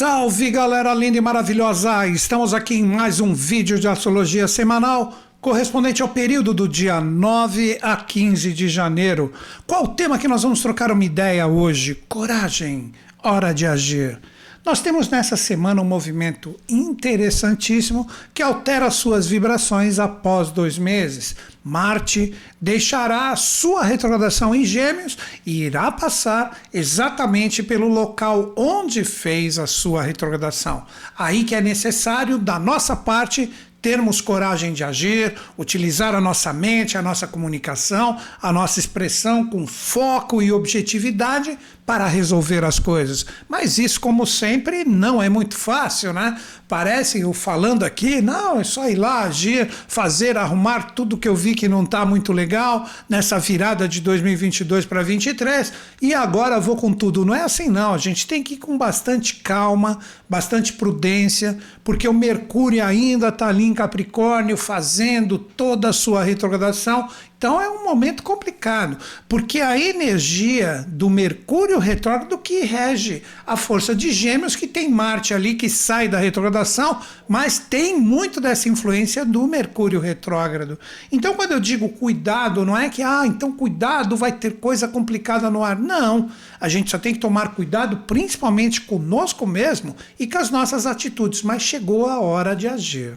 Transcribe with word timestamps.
Salve 0.00 0.50
galera 0.50 0.94
linda 0.94 1.18
e 1.18 1.20
maravilhosa! 1.20 2.06
Estamos 2.06 2.54
aqui 2.54 2.76
em 2.76 2.84
mais 2.84 3.20
um 3.20 3.34
vídeo 3.34 3.78
de 3.78 3.86
astrologia 3.86 4.48
semanal 4.48 5.14
correspondente 5.42 6.00
ao 6.00 6.08
período 6.08 6.54
do 6.54 6.66
dia 6.66 7.02
9 7.02 7.78
a 7.82 7.96
15 7.96 8.50
de 8.54 8.66
janeiro. 8.66 9.30
Qual 9.66 9.84
o 9.84 9.88
tema 9.88 10.16
que 10.16 10.26
nós 10.26 10.42
vamos 10.42 10.62
trocar 10.62 10.90
uma 10.90 11.04
ideia 11.04 11.46
hoje? 11.46 12.02
Coragem, 12.08 12.92
hora 13.22 13.52
de 13.52 13.66
agir. 13.66 14.18
Nós 14.64 14.82
temos 14.82 15.08
nessa 15.08 15.38
semana 15.38 15.80
um 15.80 15.86
movimento 15.86 16.54
interessantíssimo 16.68 18.06
que 18.34 18.42
altera 18.42 18.90
suas 18.90 19.26
vibrações 19.26 19.98
após 19.98 20.50
dois 20.50 20.76
meses. 20.76 21.34
Marte 21.64 22.34
deixará 22.60 23.34
sua 23.36 23.82
retrogradação 23.82 24.54
em 24.54 24.64
Gêmeos 24.64 25.16
e 25.46 25.62
irá 25.62 25.90
passar 25.90 26.58
exatamente 26.74 27.62
pelo 27.62 27.88
local 27.88 28.52
onde 28.54 29.02
fez 29.02 29.58
a 29.58 29.66
sua 29.66 30.02
retrogradação. 30.02 30.84
Aí 31.18 31.44
que 31.44 31.54
é 31.54 31.60
necessário, 31.62 32.36
da 32.36 32.58
nossa 32.58 32.94
parte, 32.94 33.50
termos 33.80 34.20
coragem 34.20 34.72
de 34.72 34.84
agir, 34.84 35.34
utilizar 35.56 36.14
a 36.14 36.20
nossa 36.20 36.52
mente, 36.52 36.98
a 36.98 37.02
nossa 37.02 37.26
comunicação, 37.26 38.18
a 38.40 38.52
nossa 38.52 38.78
expressão 38.78 39.46
com 39.46 39.66
foco 39.66 40.42
e 40.42 40.52
objetividade 40.52 41.58
para 41.90 42.06
resolver 42.06 42.64
as 42.64 42.78
coisas. 42.78 43.26
Mas 43.48 43.76
isso, 43.76 44.00
como 44.00 44.24
sempre, 44.24 44.84
não 44.84 45.20
é 45.20 45.28
muito 45.28 45.56
fácil, 45.56 46.12
né? 46.12 46.38
Parece 46.68 47.18
eu 47.18 47.32
falando 47.32 47.82
aqui, 47.82 48.20
não, 48.20 48.60
é 48.60 48.62
só 48.62 48.88
ir 48.88 48.94
lá 48.94 49.24
agir, 49.24 49.68
fazer, 49.88 50.36
arrumar 50.36 50.92
tudo 50.92 51.16
que 51.16 51.26
eu 51.26 51.34
vi 51.34 51.52
que 51.52 51.68
não 51.68 51.82
está 51.82 52.06
muito 52.06 52.32
legal 52.32 52.88
nessa 53.08 53.40
virada 53.40 53.88
de 53.88 54.00
2022 54.02 54.86
para 54.86 54.98
2023 54.98 55.72
e 56.00 56.14
agora 56.14 56.60
vou 56.60 56.76
com 56.76 56.92
tudo. 56.92 57.24
Não 57.24 57.34
é 57.34 57.42
assim, 57.42 57.68
não. 57.68 57.92
A 57.92 57.98
gente 57.98 58.24
tem 58.24 58.40
que 58.40 58.54
ir 58.54 58.58
com 58.58 58.78
bastante 58.78 59.34
calma, 59.42 59.98
bastante 60.28 60.74
prudência, 60.74 61.58
porque 61.82 62.06
o 62.06 62.14
Mercúrio 62.14 62.84
ainda 62.84 63.30
está 63.30 63.48
ali 63.48 63.64
em 63.64 63.74
Capricórnio 63.74 64.56
fazendo 64.56 65.36
toda 65.40 65.88
a 65.88 65.92
sua 65.92 66.22
retrogradação 66.22 67.08
então 67.40 67.58
é 67.58 67.70
um 67.70 67.82
momento 67.84 68.22
complicado, 68.22 68.98
porque 69.26 69.62
a 69.62 69.80
energia 69.80 70.84
do 70.86 71.08
Mercúrio 71.08 71.78
retrógrado 71.78 72.36
que 72.36 72.60
rege 72.66 73.22
a 73.46 73.56
força 73.56 73.94
de 73.94 74.12
Gêmeos, 74.12 74.54
que 74.54 74.66
tem 74.66 74.90
Marte 74.90 75.32
ali 75.32 75.54
que 75.54 75.70
sai 75.70 76.06
da 76.06 76.18
retrogradação, 76.18 77.00
mas 77.26 77.58
tem 77.58 77.98
muito 77.98 78.42
dessa 78.42 78.68
influência 78.68 79.24
do 79.24 79.46
Mercúrio 79.46 80.00
retrógrado. 80.00 80.78
Então 81.10 81.32
quando 81.32 81.52
eu 81.52 81.60
digo 81.60 81.88
cuidado, 81.88 82.62
não 82.66 82.76
é 82.76 82.90
que 82.90 83.02
ah, 83.02 83.22
então 83.24 83.50
cuidado 83.50 84.18
vai 84.18 84.32
ter 84.32 84.56
coisa 84.56 84.86
complicada 84.86 85.48
no 85.50 85.64
ar. 85.64 85.78
Não, 85.78 86.30
a 86.60 86.68
gente 86.68 86.90
só 86.90 86.98
tem 86.98 87.14
que 87.14 87.20
tomar 87.20 87.54
cuidado 87.54 88.04
principalmente 88.06 88.82
conosco 88.82 89.46
mesmo 89.46 89.96
e 90.18 90.26
com 90.26 90.36
as 90.36 90.50
nossas 90.50 90.84
atitudes, 90.84 91.42
mas 91.42 91.62
chegou 91.62 92.06
a 92.06 92.20
hora 92.20 92.54
de 92.54 92.68
agir. 92.68 93.16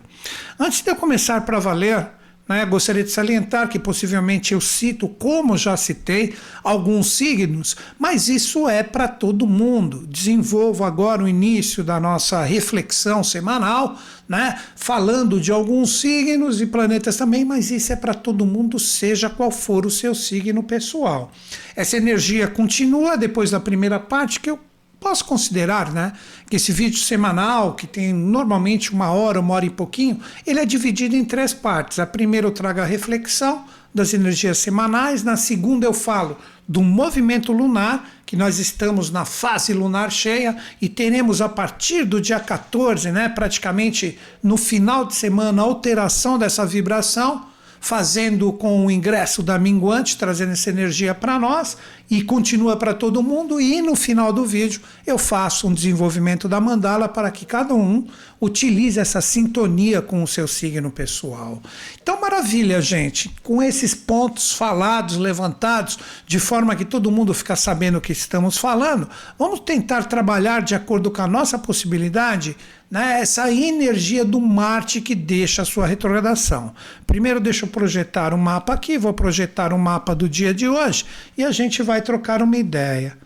Antes 0.58 0.82
de 0.82 0.90
eu 0.90 0.96
começar 0.96 1.42
para 1.42 1.60
valer, 1.60 2.08
né? 2.54 2.64
Gostaria 2.66 3.04
de 3.04 3.10
salientar 3.10 3.68
que 3.68 3.80
possivelmente 3.80 4.54
eu 4.54 4.62
cito, 4.62 5.10
como 5.10 5.58
já 5.58 5.76
citei, 5.76 6.36
alguns 6.64 7.14
signos, 7.14 7.76
mas 7.98 8.28
isso 8.28 8.70
é 8.70 8.84
para 8.84 9.08
todo 9.08 9.48
mundo. 9.48 10.06
Desenvolvo 10.08 10.84
agora 10.84 11.24
o 11.24 11.28
início 11.28 11.84
da 11.84 12.00
nossa 12.00 12.44
reflexão 12.44 13.24
semanal, 13.24 13.98
né? 14.30 14.60
falando 14.76 15.42
de 15.42 15.52
alguns 15.52 16.00
signos 16.00 16.62
e 16.62 16.68
planetas 16.68 17.18
também, 17.18 17.44
mas 17.44 17.72
isso 17.72 17.92
é 17.92 17.96
para 17.96 18.14
todo 18.14 18.46
mundo, 18.46 18.78
seja 18.78 19.30
qual 19.30 19.50
for 19.50 19.86
o 19.86 19.92
seu 19.92 20.14
signo 20.14 20.62
pessoal. 20.62 21.32
Essa 21.76 21.98
energia 21.98 22.48
continua 22.48 23.18
depois 23.18 23.50
da 23.50 23.60
primeira 23.60 24.00
parte 24.00 24.40
que 24.40 24.50
eu 24.50 24.60
posso 25.04 25.26
considerar 25.26 25.92
né, 25.92 26.14
que 26.50 26.56
esse 26.56 26.72
vídeo 26.72 26.98
semanal, 26.98 27.76
que 27.76 27.86
tem 27.86 28.14
normalmente 28.14 28.94
uma 28.94 29.12
hora, 29.12 29.42
uma 29.42 29.54
hora 29.54 29.66
e 29.66 29.70
pouquinho, 29.70 30.18
ele 30.48 30.62
é 30.62 30.66
dividido 30.66 31.14
em 31.14 31.26
três 31.26 31.54
partes. 31.54 32.00
A 32.00 32.08
primeira 32.08 32.48
eu 32.48 32.52
trago 32.52 32.80
a 32.80 32.86
reflexão 32.86 33.66
das 33.94 34.14
energias 34.14 34.60
semanais, 34.60 35.22
na 35.22 35.36
segunda 35.36 35.86
eu 35.86 35.94
falo 35.94 36.38
do 36.66 36.82
movimento 36.82 37.52
lunar, 37.52 38.10
que 38.26 38.38
nós 38.38 38.58
estamos 38.58 39.12
na 39.12 39.26
fase 39.26 39.74
lunar 39.74 40.10
cheia 40.10 40.56
e 40.82 40.88
teremos 40.88 41.42
a 41.42 41.50
partir 41.50 42.06
do 42.06 42.22
dia 42.22 42.40
14, 42.40 43.12
né, 43.12 43.28
praticamente 43.28 44.18
no 44.42 44.56
final 44.56 45.06
de 45.06 45.14
semana, 45.16 45.62
alteração 45.62 46.40
dessa 46.40 46.66
vibração 46.66 47.53
fazendo 47.84 48.54
com 48.54 48.86
o 48.86 48.90
ingresso 48.90 49.44
da 49.44 49.60
minguante, 49.60 50.18
trazendo 50.18 50.54
essa 50.54 50.70
energia 50.70 51.14
para 51.14 51.38
nós 51.38 51.76
e 52.10 52.24
continua 52.24 52.78
para 52.78 52.94
todo 52.94 53.22
mundo. 53.22 53.60
E 53.60 53.82
no 53.82 53.94
final 53.94 54.32
do 54.32 54.46
vídeo 54.46 54.80
eu 55.06 55.18
faço 55.18 55.68
um 55.68 55.74
desenvolvimento 55.74 56.48
da 56.48 56.62
mandala 56.62 57.10
para 57.10 57.30
que 57.30 57.46
cada 57.46 57.74
um 57.74 58.08
utilize 58.40 58.98
essa 58.98 59.20
sintonia 59.20 60.02
com 60.02 60.24
o 60.24 60.28
seu 60.28 60.48
signo 60.48 60.90
pessoal. 60.90 61.62
Então, 62.02 62.22
maravilha, 62.22 62.82
gente, 62.82 63.30
com 63.44 63.62
esses 63.62 63.94
pontos 63.94 64.54
falados, 64.54 65.18
levantados, 65.18 66.00
de 66.26 66.40
forma 66.40 66.78
que 66.78 66.86
todo 66.86 67.12
mundo 67.12 67.34
fica 67.34 67.58
sabendo 67.58 67.98
o 67.98 68.02
que 68.02 68.14
estamos 68.14 68.58
falando, 68.58 69.10
vamos 69.38 69.60
tentar 69.60 70.06
trabalhar 70.06 70.62
de 70.62 70.74
acordo 70.74 71.12
com 71.12 71.22
a 71.22 71.28
nossa 71.28 71.60
possibilidade 71.60 72.56
né, 72.90 73.20
essa 73.22 73.52
energia 73.52 74.24
do 74.24 74.40
Marte 74.40 75.02
que 75.02 75.16
deixa 75.16 75.64
a 75.64 75.66
sua 75.66 75.88
retrogradação. 75.88 76.74
Primeiro, 77.08 77.40
deixa 77.40 77.66
eu 77.66 77.70
projetar 77.70 78.34
um 78.34 78.38
mapa 78.38 78.74
aqui, 78.74 78.98
vou 78.98 79.14
projetar 79.14 79.74
um 79.74 79.78
mapa 79.78 80.14
do 80.14 80.30
dia 80.30 80.54
de 80.54 80.68
hoje 80.68 81.06
e 81.38 81.44
a 81.44 81.52
gente 81.52 81.82
vai 81.82 82.02
trocar 82.02 82.42
uma 82.42 82.58
ideia. 82.58 83.18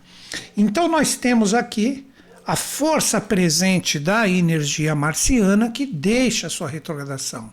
Então, 0.56 0.88
nós 0.88 1.16
temos 1.16 1.54
aqui 1.54 2.06
a 2.46 2.56
força 2.56 3.20
presente 3.20 3.98
da 3.98 4.26
energia 4.26 4.94
marciana 4.94 5.70
que 5.70 5.84
deixa 5.84 6.46
a 6.46 6.50
sua 6.50 6.66
retrogradação. 6.66 7.52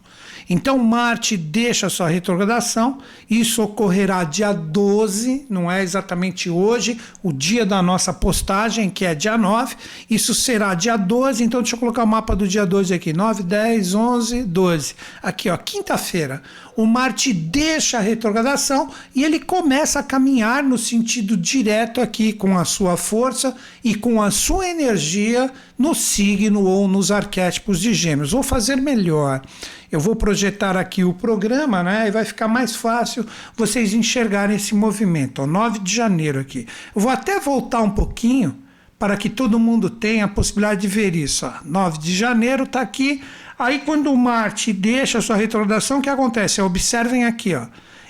Então 0.50 0.78
Marte 0.78 1.36
deixa 1.36 1.90
sua 1.90 2.08
retrogradação, 2.08 3.00
isso 3.30 3.64
ocorrerá 3.64 4.24
dia 4.24 4.54
12, 4.54 5.48
não 5.50 5.72
é 5.72 5.82
exatamente 5.82 6.50
hoje, 6.50 7.00
o 7.24 7.34
dia 7.34 7.66
da 7.66 7.82
nossa 7.82 8.14
postagem, 8.14 8.90
que 8.90 9.06
é 9.06 9.16
dia 9.16 9.38
9, 9.38 9.76
isso 10.10 10.34
será 10.34 10.74
dia 10.74 10.98
12, 10.98 11.44
então 11.44 11.62
deixa 11.62 11.76
eu 11.76 11.80
colocar 11.80 12.04
o 12.04 12.08
mapa 12.08 12.36
do 12.36 12.48
dia 12.48 12.66
12 12.66 12.94
aqui, 12.94 13.12
9, 13.12 13.44
10, 13.44 13.96
11, 13.96 14.44
12. 14.44 14.96
Aqui, 15.22 15.50
ó, 15.50 15.58
quinta-feira. 15.58 16.42
O 16.76 16.86
Marte 16.86 17.32
deixa 17.32 17.98
a 17.98 18.02
retrogradação 18.02 18.90
e 19.16 19.24
ele 19.24 19.40
começa 19.40 20.00
a 20.00 20.04
caminhar 20.04 20.62
no 20.62 20.78
sentido 20.78 21.38
direto 21.38 22.02
aqui 22.02 22.34
com 22.34 22.58
a 22.58 22.66
sua 22.66 22.98
força 22.98 23.56
e 23.82 23.96
com 23.96 24.22
a 24.22 24.30
sua 24.30 24.68
energia 24.68 25.50
no 25.78 25.96
signo 25.96 26.66
ou 26.66 26.88
nos 26.88 27.12
arquétipos 27.12 27.80
de 27.80 27.94
Gêmeos. 27.94 28.32
Vou 28.32 28.44
fazer 28.44 28.76
melhor. 28.76 29.42
Eu 29.90 30.02
vou 30.02 30.18
projetar 30.18 30.76
aqui 30.76 31.06
o 31.06 31.14
programa, 31.14 31.82
né? 31.82 32.10
E 32.10 32.12
vai 32.12 32.26
ficar 32.26 32.50
mais 32.50 32.76
fácil 32.76 33.26
vocês 33.56 33.94
enxergarem 33.94 34.58
esse 34.58 34.76
movimento. 34.76 35.42
Ó, 35.42 35.48
9 35.48 35.80
de 35.80 35.96
janeiro 35.96 36.42
aqui. 36.42 36.68
Eu 36.94 37.02
vou 37.02 37.12
até 37.12 37.40
voltar 37.40 37.82
um 37.82 37.92
pouquinho 37.92 38.58
para 39.00 39.16
que 39.16 39.30
todo 39.30 39.60
mundo 39.60 39.90
tenha 39.90 40.26
a 40.26 40.28
possibilidade 40.28 40.82
de 40.82 40.88
ver 40.88 41.16
isso. 41.16 41.46
Ó. 41.46 41.52
9 41.64 42.00
de 42.00 42.14
janeiro 42.14 42.64
está 42.64 42.82
aqui. 42.82 43.22
Aí 43.58 43.80
quando 43.80 44.12
o 44.12 44.18
Marte 44.18 44.74
deixa 44.74 45.20
a 45.20 45.22
sua 45.22 45.36
retrogradação, 45.36 46.00
o 46.00 46.02
que 46.02 46.10
acontece? 46.10 46.62
Observem 46.62 47.26
aqui, 47.26 47.56
ó. 47.56 47.68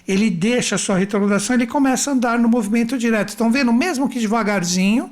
Ele 0.07 0.29
deixa 0.29 0.75
a 0.75 0.77
sua 0.77 0.97
retrogradação, 0.97 1.55
ele 1.55 1.67
começa 1.67 2.09
a 2.09 2.13
andar 2.13 2.37
no 2.37 2.47
movimento 2.47 2.97
direto. 2.97 3.29
Estão 3.29 3.51
vendo? 3.51 3.73
Mesmo 3.73 4.07
que 4.07 4.19
devagarzinho, 4.19 5.11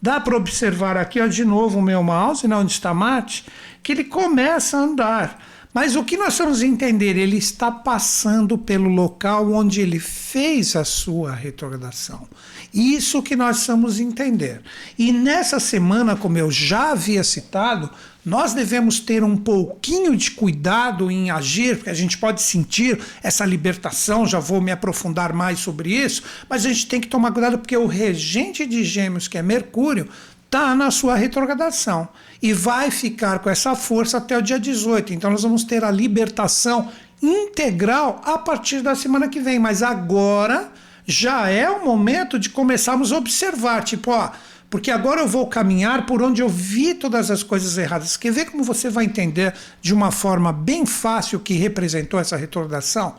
dá 0.00 0.20
para 0.20 0.36
observar 0.36 0.96
aqui, 0.96 1.20
ó, 1.20 1.26
de 1.26 1.44
novo 1.44 1.78
o 1.78 1.82
meu 1.82 2.02
mouse, 2.02 2.46
né, 2.46 2.54
onde 2.54 2.72
está 2.72 2.92
Marte, 2.92 3.46
que 3.82 3.92
ele 3.92 4.04
começa 4.04 4.76
a 4.76 4.80
andar. 4.80 5.38
Mas 5.72 5.96
o 5.96 6.04
que 6.04 6.16
nós 6.16 6.38
vamos 6.38 6.62
entender? 6.62 7.16
Ele 7.16 7.36
está 7.36 7.68
passando 7.68 8.56
pelo 8.56 8.88
local 8.88 9.52
onde 9.52 9.80
ele 9.80 9.98
fez 9.98 10.76
a 10.76 10.84
sua 10.84 11.32
retrogradação. 11.32 12.28
Isso 12.72 13.22
que 13.22 13.34
nós 13.34 13.66
vamos 13.66 13.98
entender. 13.98 14.60
E 14.96 15.10
nessa 15.10 15.58
semana, 15.58 16.14
como 16.14 16.38
eu 16.38 16.48
já 16.48 16.92
havia 16.92 17.24
citado, 17.24 17.90
nós 18.24 18.54
devemos 18.54 19.00
ter 19.00 19.22
um 19.22 19.36
pouquinho 19.36 20.16
de 20.16 20.30
cuidado 20.30 21.10
em 21.10 21.30
agir, 21.30 21.76
porque 21.76 21.90
a 21.90 21.94
gente 21.94 22.16
pode 22.16 22.40
sentir 22.40 22.98
essa 23.22 23.44
libertação, 23.44 24.26
já 24.26 24.38
vou 24.38 24.60
me 24.60 24.70
aprofundar 24.70 25.32
mais 25.32 25.58
sobre 25.58 25.92
isso, 25.92 26.22
mas 26.48 26.64
a 26.64 26.68
gente 26.70 26.86
tem 26.86 27.00
que 27.00 27.08
tomar 27.08 27.32
cuidado 27.32 27.58
porque 27.58 27.76
o 27.76 27.86
regente 27.86 28.64
de 28.64 28.82
Gêmeos, 28.82 29.28
que 29.28 29.36
é 29.36 29.42
Mercúrio, 29.42 30.08
está 30.46 30.74
na 30.74 30.90
sua 30.90 31.16
retrogradação 31.16 32.08
e 32.40 32.52
vai 32.52 32.90
ficar 32.90 33.40
com 33.40 33.50
essa 33.50 33.74
força 33.74 34.18
até 34.18 34.38
o 34.38 34.42
dia 34.42 34.58
18. 34.58 35.12
Então 35.12 35.30
nós 35.30 35.42
vamos 35.42 35.64
ter 35.64 35.84
a 35.84 35.90
libertação 35.90 36.90
integral 37.20 38.22
a 38.24 38.38
partir 38.38 38.80
da 38.80 38.94
semana 38.94 39.28
que 39.28 39.40
vem, 39.40 39.58
mas 39.58 39.82
agora 39.82 40.72
já 41.06 41.48
é 41.48 41.68
o 41.68 41.84
momento 41.84 42.38
de 42.38 42.50
começarmos 42.50 43.12
a 43.12 43.16
observar, 43.16 43.82
tipo, 43.84 44.10
ó, 44.10 44.30
porque 44.70 44.90
agora 44.90 45.20
eu 45.20 45.28
vou 45.28 45.46
caminhar 45.46 46.04
por 46.06 46.22
onde 46.22 46.42
eu 46.42 46.48
vi 46.48 46.94
todas 46.94 47.30
as 47.30 47.42
coisas 47.42 47.78
erradas. 47.78 48.16
Quer 48.16 48.32
ver 48.32 48.46
como 48.46 48.64
você 48.64 48.90
vai 48.90 49.04
entender 49.04 49.54
de 49.80 49.94
uma 49.94 50.10
forma 50.10 50.52
bem 50.52 50.84
fácil 50.84 51.38
que 51.38 51.54
representou 51.54 52.18
essa 52.18 52.36
retrogradação? 52.36 53.14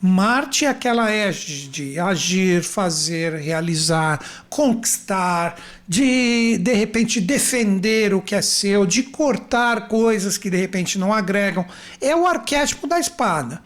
Marte 0.00 0.64
é 0.64 0.68
aquela 0.68 1.10
égide 1.10 1.68
de 1.68 1.98
agir, 1.98 2.62
fazer, 2.62 3.34
realizar, 3.34 4.20
conquistar, 4.48 5.56
de 5.88 6.56
de 6.58 6.72
repente 6.72 7.20
defender 7.20 8.14
o 8.14 8.20
que 8.20 8.34
é 8.34 8.42
seu, 8.42 8.86
de 8.86 9.02
cortar 9.02 9.88
coisas 9.88 10.38
que 10.38 10.50
de 10.50 10.56
repente 10.56 10.98
não 10.98 11.12
agregam. 11.12 11.66
É 12.00 12.14
o 12.14 12.26
arquétipo 12.26 12.86
da 12.86 13.00
espada. 13.00 13.60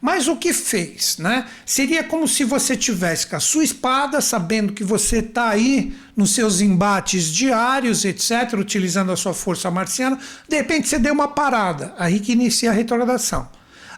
Mas 0.00 0.28
o 0.28 0.36
que 0.36 0.52
fez, 0.52 1.18
né? 1.18 1.46
Seria 1.64 2.04
como 2.04 2.28
se 2.28 2.44
você 2.44 2.76
tivesse 2.76 3.26
com 3.26 3.36
a 3.36 3.40
sua 3.40 3.64
espada, 3.64 4.20
sabendo 4.20 4.72
que 4.72 4.84
você 4.84 5.18
está 5.18 5.48
aí 5.48 5.96
nos 6.14 6.34
seus 6.34 6.60
embates 6.60 7.32
diários, 7.32 8.04
etc., 8.04 8.54
utilizando 8.58 9.10
a 9.12 9.16
sua 9.16 9.34
força 9.34 9.70
marciana, 9.70 10.18
de 10.48 10.56
repente 10.56 10.88
você 10.88 10.98
deu 10.98 11.12
uma 11.12 11.28
parada, 11.28 11.94
aí 11.98 12.20
que 12.20 12.32
inicia 12.32 12.70
a 12.70 12.74
retrogradação. 12.74 13.48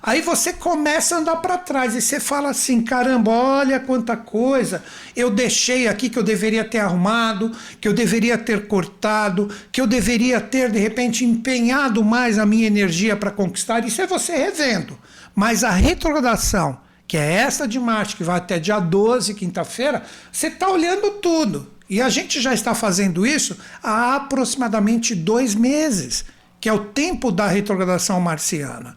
Aí 0.00 0.20
você 0.20 0.52
começa 0.52 1.16
a 1.16 1.18
andar 1.18 1.36
para 1.36 1.58
trás 1.58 1.94
e 1.94 2.00
você 2.00 2.20
fala 2.20 2.50
assim: 2.50 2.82
caramba, 2.82 3.30
olha 3.30 3.80
quanta 3.80 4.16
coisa 4.16 4.82
eu 5.16 5.30
deixei 5.30 5.88
aqui 5.88 6.08
que 6.08 6.18
eu 6.18 6.22
deveria 6.22 6.64
ter 6.64 6.78
arrumado, 6.78 7.50
que 7.80 7.88
eu 7.88 7.92
deveria 7.92 8.38
ter 8.38 8.68
cortado, 8.68 9.50
que 9.72 9.80
eu 9.80 9.86
deveria 9.86 10.40
ter 10.40 10.70
de 10.70 10.78
repente 10.78 11.24
empenhado 11.24 12.04
mais 12.04 12.38
a 12.38 12.46
minha 12.46 12.66
energia 12.66 13.16
para 13.16 13.30
conquistar. 13.30 13.84
Isso 13.84 14.00
é 14.00 14.06
você 14.06 14.36
revendo. 14.36 14.96
Mas 15.38 15.62
a 15.62 15.70
retrogradação, 15.70 16.80
que 17.06 17.16
é 17.16 17.34
essa 17.34 17.68
de 17.68 17.78
Marte, 17.78 18.16
que 18.16 18.24
vai 18.24 18.38
até 18.38 18.58
dia 18.58 18.80
12, 18.80 19.34
quinta-feira, 19.34 20.02
você 20.32 20.48
está 20.48 20.68
olhando 20.68 21.12
tudo. 21.20 21.70
E 21.88 22.02
a 22.02 22.08
gente 22.08 22.40
já 22.40 22.52
está 22.52 22.74
fazendo 22.74 23.24
isso 23.24 23.56
há 23.80 24.16
aproximadamente 24.16 25.14
dois 25.14 25.54
meses, 25.54 26.24
que 26.60 26.68
é 26.68 26.72
o 26.72 26.86
tempo 26.86 27.30
da 27.30 27.46
retrogradação 27.46 28.20
marciana. 28.20 28.96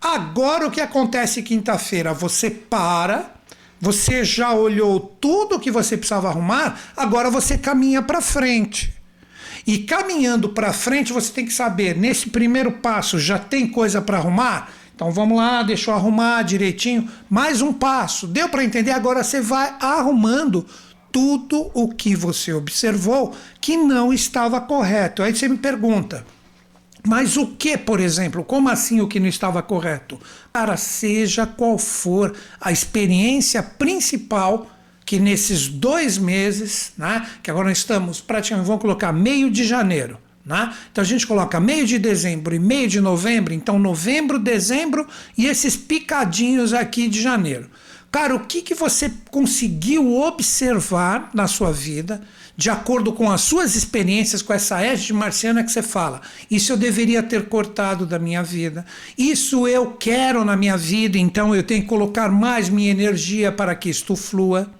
Agora 0.00 0.66
o 0.66 0.70
que 0.72 0.80
acontece 0.80 1.44
quinta-feira? 1.44 2.12
Você 2.12 2.50
para, 2.50 3.30
você 3.80 4.24
já 4.24 4.52
olhou 4.52 4.98
tudo 4.98 5.60
que 5.60 5.70
você 5.70 5.96
precisava 5.96 6.26
arrumar, 6.26 6.76
agora 6.96 7.30
você 7.30 7.56
caminha 7.56 8.02
para 8.02 8.20
frente. 8.20 8.92
E 9.64 9.78
caminhando 9.78 10.48
para 10.48 10.72
frente, 10.72 11.12
você 11.12 11.32
tem 11.32 11.44
que 11.44 11.52
saber, 11.52 11.96
nesse 11.96 12.30
primeiro 12.30 12.72
passo 12.72 13.16
já 13.16 13.38
tem 13.38 13.68
coisa 13.68 14.02
para 14.02 14.18
arrumar? 14.18 14.72
Então 14.98 15.12
vamos 15.12 15.38
lá, 15.38 15.62
deixa 15.62 15.92
eu 15.92 15.94
arrumar 15.94 16.42
direitinho. 16.42 17.08
Mais 17.30 17.62
um 17.62 17.72
passo. 17.72 18.26
Deu 18.26 18.48
para 18.48 18.64
entender? 18.64 18.90
Agora 18.90 19.22
você 19.22 19.40
vai 19.40 19.76
arrumando 19.78 20.66
tudo 21.12 21.70
o 21.72 21.88
que 21.88 22.16
você 22.16 22.52
observou 22.52 23.32
que 23.60 23.76
não 23.76 24.12
estava 24.12 24.60
correto. 24.60 25.22
Aí 25.22 25.32
você 25.32 25.48
me 25.48 25.56
pergunta. 25.56 26.26
Mas 27.06 27.36
o 27.36 27.46
que, 27.46 27.78
por 27.78 28.00
exemplo? 28.00 28.42
Como 28.42 28.68
assim 28.68 29.00
o 29.00 29.06
que 29.06 29.20
não 29.20 29.28
estava 29.28 29.62
correto? 29.62 30.18
Cara, 30.52 30.76
seja 30.76 31.46
qual 31.46 31.78
for 31.78 32.34
a 32.60 32.72
experiência 32.72 33.62
principal 33.62 34.66
que 35.06 35.20
nesses 35.20 35.68
dois 35.68 36.18
meses, 36.18 36.90
né, 36.98 37.24
que 37.40 37.52
agora 37.52 37.68
nós 37.68 37.78
estamos 37.78 38.20
praticamente, 38.20 38.66
vamos 38.66 38.82
colocar 38.82 39.12
meio 39.12 39.48
de 39.48 39.62
janeiro, 39.62 40.18
né? 40.48 40.74
Então 40.90 41.02
a 41.02 41.06
gente 41.06 41.26
coloca 41.26 41.60
meio 41.60 41.86
de 41.86 41.98
dezembro 41.98 42.54
e 42.54 42.58
meio 42.58 42.88
de 42.88 43.00
novembro, 43.00 43.52
então 43.52 43.78
novembro, 43.78 44.38
dezembro 44.38 45.06
e 45.36 45.46
esses 45.46 45.76
picadinhos 45.76 46.72
aqui 46.72 47.06
de 47.06 47.20
janeiro. 47.20 47.68
Cara, 48.10 48.34
o 48.34 48.40
que, 48.40 48.62
que 48.62 48.74
você 48.74 49.12
conseguiu 49.30 50.16
observar 50.22 51.28
na 51.34 51.46
sua 51.46 51.70
vida, 51.70 52.22
de 52.56 52.70
acordo 52.70 53.12
com 53.12 53.30
as 53.30 53.42
suas 53.42 53.76
experiências 53.76 54.40
com 54.40 54.54
essa 54.54 54.80
égide 54.80 55.12
marciana 55.12 55.62
que 55.62 55.70
você 55.70 55.82
fala? 55.82 56.22
Isso 56.50 56.72
eu 56.72 56.78
deveria 56.78 57.22
ter 57.22 57.50
cortado 57.50 58.06
da 58.06 58.18
minha 58.18 58.42
vida. 58.42 58.86
Isso 59.18 59.68
eu 59.68 59.92
quero 59.92 60.42
na 60.42 60.56
minha 60.56 60.78
vida, 60.78 61.18
então 61.18 61.54
eu 61.54 61.62
tenho 61.62 61.82
que 61.82 61.88
colocar 61.88 62.30
mais 62.30 62.70
minha 62.70 62.90
energia 62.90 63.52
para 63.52 63.74
que 63.74 63.90
isto 63.90 64.16
flua. 64.16 64.70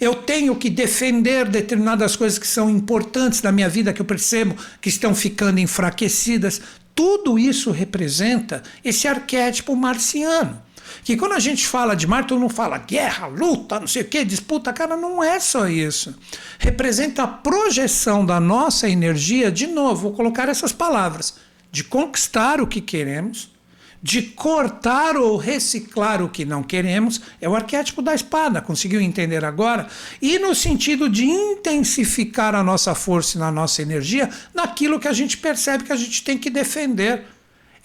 Eu 0.00 0.14
tenho 0.14 0.54
que 0.56 0.70
defender 0.70 1.48
determinadas 1.48 2.16
coisas 2.16 2.38
que 2.38 2.46
são 2.46 2.68
importantes 2.68 3.42
na 3.42 3.52
minha 3.52 3.68
vida, 3.68 3.92
que 3.92 4.00
eu 4.00 4.06
percebo 4.06 4.56
que 4.80 4.88
estão 4.88 5.14
ficando 5.14 5.60
enfraquecidas. 5.60 6.60
Tudo 6.94 7.38
isso 7.38 7.70
representa 7.70 8.62
esse 8.84 9.06
arquétipo 9.06 9.74
marciano. 9.76 10.60
Que 11.04 11.16
quando 11.16 11.32
a 11.32 11.38
gente 11.38 11.66
fala 11.66 11.94
de 11.94 12.06
Marte, 12.06 12.28
todo 12.28 12.40
mundo 12.40 12.52
fala 12.52 12.78
guerra, 12.78 13.26
luta, 13.26 13.80
não 13.80 13.86
sei 13.86 14.02
o 14.02 14.04
que, 14.06 14.24
disputa. 14.24 14.72
Cara, 14.72 14.96
não 14.96 15.22
é 15.22 15.38
só 15.38 15.68
isso. 15.68 16.14
Representa 16.58 17.22
a 17.22 17.28
projeção 17.28 18.24
da 18.24 18.40
nossa 18.40 18.88
energia, 18.88 19.50
de 19.50 19.66
novo, 19.66 20.02
vou 20.02 20.12
colocar 20.12 20.48
essas 20.48 20.72
palavras, 20.72 21.36
de 21.70 21.84
conquistar 21.84 22.60
o 22.60 22.66
que 22.66 22.80
queremos, 22.80 23.50
de 24.02 24.22
cortar 24.22 25.16
ou 25.16 25.36
reciclar 25.36 26.22
o 26.22 26.28
que 26.28 26.44
não 26.44 26.62
queremos, 26.62 27.20
é 27.40 27.48
o 27.48 27.54
arquétipo 27.54 28.00
da 28.00 28.14
espada, 28.14 28.60
conseguiu 28.60 29.00
entender 29.00 29.44
agora? 29.44 29.88
E 30.22 30.38
no 30.38 30.54
sentido 30.54 31.08
de 31.08 31.24
intensificar 31.24 32.54
a 32.54 32.62
nossa 32.62 32.94
força 32.94 33.38
e 33.38 33.42
a 33.42 33.50
nossa 33.50 33.82
energia 33.82 34.30
naquilo 34.54 35.00
que 35.00 35.08
a 35.08 35.12
gente 35.12 35.36
percebe 35.36 35.84
que 35.84 35.92
a 35.92 35.96
gente 35.96 36.22
tem 36.22 36.38
que 36.38 36.50
defender. 36.50 37.24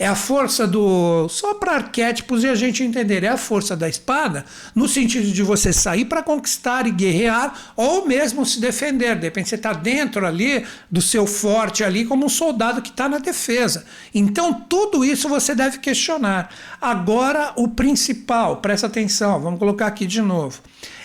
É 0.04 0.08
a 0.08 0.16
força 0.16 0.68
do. 0.68 1.30
Só 1.30 1.54
para 1.54 1.76
arquétipos 1.76 2.44
e 2.44 2.50
a 2.50 2.56
gente 2.56 2.84
entender. 2.84 3.24
É 3.24 3.30
a 3.30 3.38
força 3.38 3.74
da 3.74 3.88
espada, 3.88 4.44
no 4.76 4.86
sentido 4.86 5.32
de 5.32 5.42
você 5.42 5.72
sair 5.72 6.04
para 6.04 6.22
conquistar 6.22 6.86
e 6.86 6.92
guerrear, 6.92 7.72
ou 7.74 8.06
mesmo 8.06 8.46
se 8.46 8.60
defender. 8.60 9.16
De 9.16 9.28
repente 9.28 9.48
você 9.48 9.56
está 9.56 9.72
dentro 9.72 10.28
ali 10.28 10.66
do 10.92 11.02
seu 11.02 11.26
forte, 11.26 11.86
ali, 11.86 12.04
como 12.04 12.26
um 12.26 12.30
soldado 12.30 12.82
que 12.82 12.90
está 12.90 13.08
na 13.08 13.18
defesa. 13.18 13.86
Então, 14.14 14.54
tudo 14.54 15.06
isso 15.06 15.30
você 15.30 15.56
deve 15.56 15.78
questionar. 15.78 16.50
Agora, 16.82 17.54
o 17.56 17.70
principal, 17.70 18.58
presta 18.58 18.88
atenção, 18.88 19.40
vamos 19.40 19.58
colocar 19.58 19.88
aqui 19.88 20.06
de 20.06 20.22
novo. 20.22 20.60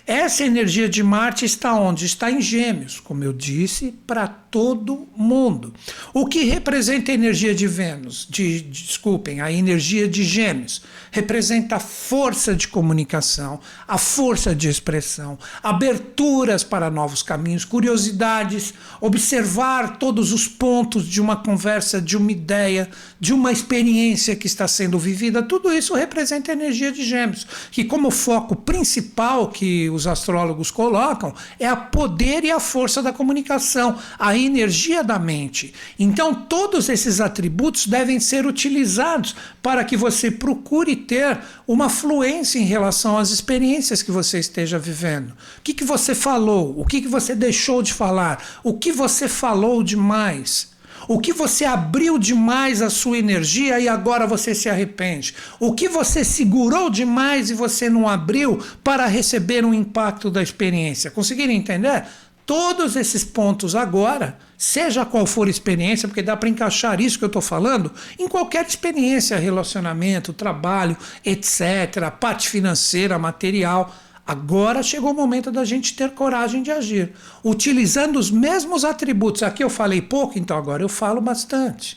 Essa 0.08 0.43
energia 0.43 0.88
de 0.88 1.02
Marte 1.02 1.44
está 1.44 1.75
onde? 1.75 2.06
Está 2.06 2.31
em 2.31 2.40
Gêmeos, 2.40 2.99
como 2.99 3.22
eu 3.22 3.31
disse, 3.31 3.93
para 4.06 4.26
todo 4.26 5.06
mundo. 5.14 5.75
O 6.14 6.25
que 6.25 6.44
representa 6.44 7.12
a 7.12 7.14
energia 7.14 7.55
de 7.55 7.66
Vênus? 7.66 8.26
De, 8.26 8.62
desculpem, 8.62 9.43
a 9.43 9.52
energia 9.52 10.09
de 10.09 10.25
Gêmeos 10.25 10.80
representa 11.11 11.76
a 11.76 11.80
força 11.80 12.54
de 12.54 12.68
comunicação, 12.68 13.61
a 13.87 13.99
força 13.99 14.54
de 14.54 14.68
expressão, 14.68 15.38
aberturas 15.62 16.64
para 16.64 16.90
novos 16.90 17.23
caminhos, 17.23 17.66
curiosidades, 17.66 18.73
observar 19.02 19.99
todos 19.99 20.33
os 20.33 20.49
pontos 20.49 21.06
de 21.06 21.21
uma 21.21 21.37
conversa, 21.37 22.00
de 22.00 22.16
uma 22.16 22.33
ideia, 22.33 22.88
de 23.21 23.35
uma 23.35 23.52
experiência 23.52 24.35
que 24.35 24.47
está 24.47 24.66
sendo 24.66 24.99
vivida. 24.99 25.42
Tudo 25.42 25.71
isso 25.71 25.94
representa 25.94 26.50
a 26.50 26.54
energia 26.54 26.90
de 26.90 27.04
Gêmeos, 27.04 27.47
que 27.71 27.85
como 27.85 28.11
foco 28.11 28.56
principal 28.56 29.49
que 29.49 29.90
os 29.99 30.07
astrólogos 30.07 30.71
colocam 30.71 31.35
é 31.59 31.67
a 31.67 31.76
poder 31.76 32.45
e 32.45 32.50
a 32.50 32.61
força 32.61 33.02
da 33.02 33.12
comunicação, 33.12 33.99
a 34.19 34.37
energia 34.37 35.05
da 35.05 35.19
mente. 35.19 35.75
Então, 35.99 36.35
todos 36.35 36.88
esses 36.88 37.21
atributos 37.21 37.87
devem 37.87 38.19
ser 38.21 38.47
utilizados 38.47 39.37
para 39.62 39.85
que 39.85 39.97
você 39.97 40.31
procure 40.31 40.97
ter 40.97 41.38
uma 41.67 41.88
fluência 41.88 42.59
em 42.59 42.64
relação 42.64 43.19
às 43.19 43.31
experiências 43.31 44.02
que 44.02 44.11
você 44.11 44.38
esteja 44.38 44.78
vivendo. 44.78 45.31
O 45.31 45.62
que, 45.62 45.75
que 45.75 45.85
você 45.85 46.14
falou? 46.14 46.75
O 46.78 46.87
que, 46.87 47.02
que 47.02 47.09
você 47.09 47.35
deixou 47.35 47.83
de 47.83 47.93
falar? 47.93 48.43
O 48.62 48.75
que 48.75 48.93
você 48.93 49.28
falou 49.28 49.83
demais? 49.83 50.77
O 51.09 51.19
que 51.19 51.33
você 51.33 51.65
abriu 51.65 52.19
demais 52.19 52.83
a 52.83 52.91
sua 52.91 53.17
energia 53.17 53.81
e 53.81 53.88
agora 53.88 54.27
você 54.27 54.55
se 54.55 54.69
arrepende? 54.69 55.35
O 55.59 55.73
que 55.73 55.88
você 55.88 56.23
segurou 56.23 56.91
demais 56.91 57.49
e 57.49 57.55
você 57.55 57.88
não 57.88 58.07
abriu 58.07 58.62
para 58.85 59.07
receber 59.07 59.65
um 59.65 59.73
impacto 59.73 60.31
da 60.31 60.43
experiência? 60.43 61.11
Conseguiram 61.11 61.55
entender? 61.55 62.05
Todos 62.45 62.95
esses 62.95 63.25
pontos 63.25 63.75
agora, 63.75 64.38
seja 64.57 65.05
qual 65.07 65.25
for 65.25 65.47
a 65.47 65.50
experiência, 65.50 66.09
porque 66.09 66.23
dá 66.23 66.37
para 66.37 66.49
encaixar 66.49 67.00
isso 67.00 67.19
que 67.19 67.25
eu 67.25 67.29
estou 67.29 67.43
falando 67.43 67.91
em 68.19 68.29
qualquer 68.29 68.67
experiência, 68.67 69.38
relacionamento, 69.38 70.33
trabalho, 70.35 70.97
etc., 71.25 72.11
parte 72.21 72.50
financeira, 72.50 73.19
material. 73.19 73.95
Agora 74.28 74.82
chegou 74.82 75.12
o 75.12 75.14
momento 75.14 75.50
da 75.50 75.64
gente 75.64 75.97
ter 75.97 76.11
coragem 76.11 76.62
de 76.62 76.70
agir, 76.70 77.14
utilizando 77.42 78.18
os 78.18 78.30
mesmos 78.30 78.85
atributos. 78.85 79.42
Aqui 79.42 79.64
eu 79.64 79.70
falei 79.70 80.02
pouco, 80.02 80.38
então 80.38 80.54
agora 80.54 80.82
eu 80.82 80.88
falo 80.88 81.18
bastante. 81.18 81.97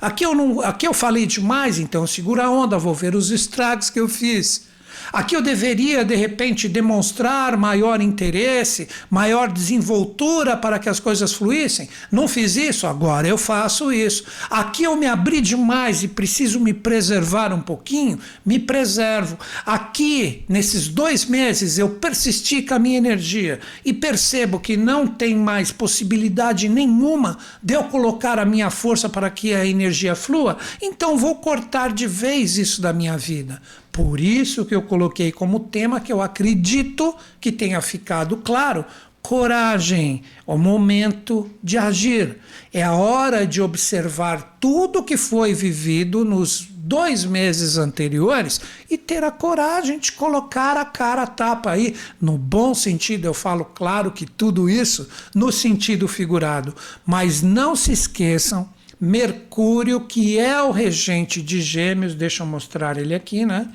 Aqui 0.00 0.24
eu, 0.24 0.36
não, 0.36 0.60
aqui 0.60 0.86
eu 0.86 0.94
falei 0.94 1.26
demais, 1.26 1.80
então 1.80 2.06
segura 2.06 2.44
a 2.44 2.50
onda, 2.50 2.78
vou 2.78 2.94
ver 2.94 3.16
os 3.16 3.32
estragos 3.32 3.90
que 3.90 3.98
eu 3.98 4.08
fiz. 4.08 4.68
Aqui 5.12 5.36
eu 5.36 5.42
deveria, 5.42 6.04
de 6.04 6.14
repente, 6.14 6.68
demonstrar 6.68 7.56
maior 7.56 8.00
interesse, 8.00 8.88
maior 9.10 9.50
desenvoltura 9.50 10.56
para 10.56 10.78
que 10.78 10.88
as 10.88 11.00
coisas 11.00 11.32
fluíssem. 11.32 11.88
Não 12.10 12.26
fiz 12.26 12.56
isso, 12.56 12.86
agora 12.86 13.26
eu 13.28 13.38
faço 13.38 13.92
isso. 13.92 14.24
Aqui 14.50 14.84
eu 14.84 14.96
me 14.96 15.06
abri 15.06 15.40
demais 15.40 16.02
e 16.02 16.08
preciso 16.08 16.60
me 16.60 16.72
preservar 16.72 17.52
um 17.52 17.60
pouquinho, 17.60 18.18
me 18.44 18.58
preservo. 18.58 19.38
Aqui, 19.64 20.44
nesses 20.48 20.88
dois 20.88 21.24
meses, 21.24 21.78
eu 21.78 21.90
persisti 21.90 22.62
com 22.62 22.74
a 22.74 22.78
minha 22.78 22.98
energia 22.98 23.60
e 23.84 23.92
percebo 23.92 24.60
que 24.60 24.76
não 24.76 25.06
tem 25.06 25.36
mais 25.36 25.70
possibilidade 25.72 26.68
nenhuma 26.68 27.38
de 27.62 27.74
eu 27.74 27.84
colocar 27.84 28.38
a 28.38 28.44
minha 28.44 28.70
força 28.70 29.08
para 29.08 29.30
que 29.30 29.54
a 29.54 29.66
energia 29.66 30.14
flua, 30.14 30.58
então 30.80 31.16
vou 31.16 31.36
cortar 31.36 31.92
de 31.92 32.06
vez 32.06 32.58
isso 32.58 32.80
da 32.80 32.92
minha 32.92 33.16
vida. 33.16 33.60
Por 33.94 34.18
isso 34.18 34.64
que 34.64 34.74
eu 34.74 34.82
coloquei 34.82 35.30
como 35.30 35.60
tema 35.60 36.00
que 36.00 36.12
eu 36.12 36.20
acredito 36.20 37.14
que 37.40 37.52
tenha 37.52 37.80
ficado 37.80 38.38
claro. 38.38 38.84
Coragem, 39.22 40.24
o 40.44 40.58
momento 40.58 41.48
de 41.62 41.78
agir. 41.78 42.38
É 42.72 42.82
a 42.82 42.92
hora 42.92 43.46
de 43.46 43.62
observar 43.62 44.58
tudo 44.60 45.04
que 45.04 45.16
foi 45.16 45.54
vivido 45.54 46.24
nos 46.24 46.66
dois 46.68 47.24
meses 47.24 47.76
anteriores 47.76 48.60
e 48.90 48.98
ter 48.98 49.22
a 49.22 49.30
coragem 49.30 50.00
de 50.00 50.10
colocar 50.10 50.76
a 50.76 50.84
cara 50.84 51.22
a 51.22 51.26
tapa 51.28 51.70
aí. 51.70 51.94
No 52.20 52.36
bom 52.36 52.74
sentido, 52.74 53.26
eu 53.26 53.32
falo, 53.32 53.64
claro 53.64 54.10
que 54.10 54.26
tudo 54.26 54.68
isso 54.68 55.08
no 55.32 55.52
sentido 55.52 56.08
figurado. 56.08 56.74
Mas 57.06 57.42
não 57.42 57.76
se 57.76 57.92
esqueçam 57.92 58.68
Mercúrio, 59.00 60.00
que 60.00 60.38
é 60.38 60.62
o 60.62 60.70
regente 60.70 61.42
de 61.42 61.60
Gêmeos, 61.60 62.14
deixa 62.14 62.42
eu 62.42 62.46
mostrar 62.46 62.96
ele 62.96 63.14
aqui, 63.14 63.44
né? 63.44 63.68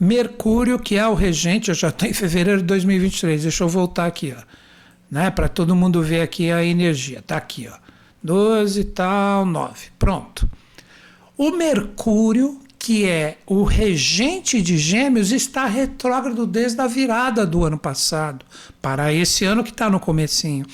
Mercúrio, 0.00 0.78
que 0.78 0.96
é 0.96 1.06
o 1.06 1.12
regente, 1.12 1.68
eu 1.68 1.74
já 1.74 1.88
estou 1.88 2.08
em 2.08 2.14
fevereiro 2.14 2.60
de 2.60 2.66
2023, 2.66 3.42
deixa 3.42 3.62
eu 3.62 3.68
voltar 3.68 4.06
aqui, 4.06 4.34
ó, 4.34 4.42
né? 5.10 5.30
Para 5.30 5.46
todo 5.46 5.76
mundo 5.76 6.02
ver 6.02 6.22
aqui 6.22 6.50
a 6.50 6.64
energia, 6.64 7.20
tá 7.20 7.36
aqui, 7.36 7.68
ó. 7.70 7.76
12 8.22 8.84
tal, 8.84 9.44
9. 9.44 9.88
Pronto. 9.98 10.48
O 11.36 11.50
Mercúrio, 11.50 12.58
que 12.78 13.06
é 13.06 13.36
o 13.46 13.62
regente 13.62 14.62
de 14.62 14.78
Gêmeos, 14.78 15.32
está 15.32 15.66
retrógrado 15.66 16.46
desde 16.46 16.80
a 16.80 16.86
virada 16.86 17.46
do 17.46 17.62
ano 17.62 17.78
passado 17.78 18.44
para 18.80 19.12
esse 19.12 19.44
ano 19.44 19.62
que 19.62 19.70
está 19.70 19.90
no 19.90 20.00
comecinho. 20.00 20.64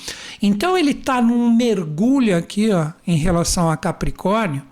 Então 0.41 0.77
ele 0.77 0.91
está 0.91 1.21
num 1.21 1.53
mergulho 1.53 2.37
aqui, 2.37 2.71
ó, 2.71 2.91
em 3.05 3.17
relação 3.17 3.69
a 3.69 3.75
Capricórnio, 3.75 4.63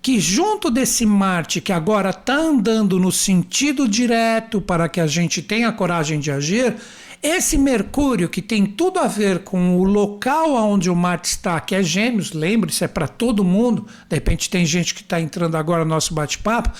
que 0.00 0.20
junto 0.20 0.70
desse 0.70 1.04
Marte 1.04 1.60
que 1.60 1.72
agora 1.72 2.10
está 2.10 2.34
andando 2.34 2.98
no 2.98 3.10
sentido 3.10 3.88
direto 3.88 4.60
para 4.60 4.88
que 4.88 5.00
a 5.00 5.06
gente 5.06 5.42
tenha 5.42 5.72
coragem 5.72 6.20
de 6.20 6.30
agir, 6.30 6.76
esse 7.20 7.58
Mercúrio, 7.58 8.28
que 8.28 8.40
tem 8.40 8.64
tudo 8.64 9.00
a 9.00 9.08
ver 9.08 9.40
com 9.40 9.76
o 9.76 9.82
local 9.82 10.54
onde 10.54 10.88
o 10.88 10.94
Marte 10.94 11.24
está, 11.24 11.60
que 11.60 11.74
é 11.74 11.82
Gêmeos, 11.82 12.32
lembre-se, 12.32 12.84
é 12.84 12.88
para 12.88 13.08
todo 13.08 13.42
mundo. 13.42 13.86
De 14.08 14.14
repente 14.14 14.48
tem 14.48 14.64
gente 14.64 14.94
que 14.94 15.00
está 15.00 15.20
entrando 15.20 15.56
agora 15.56 15.84
no 15.84 15.90
nosso 15.90 16.14
bate-papo. 16.14 16.70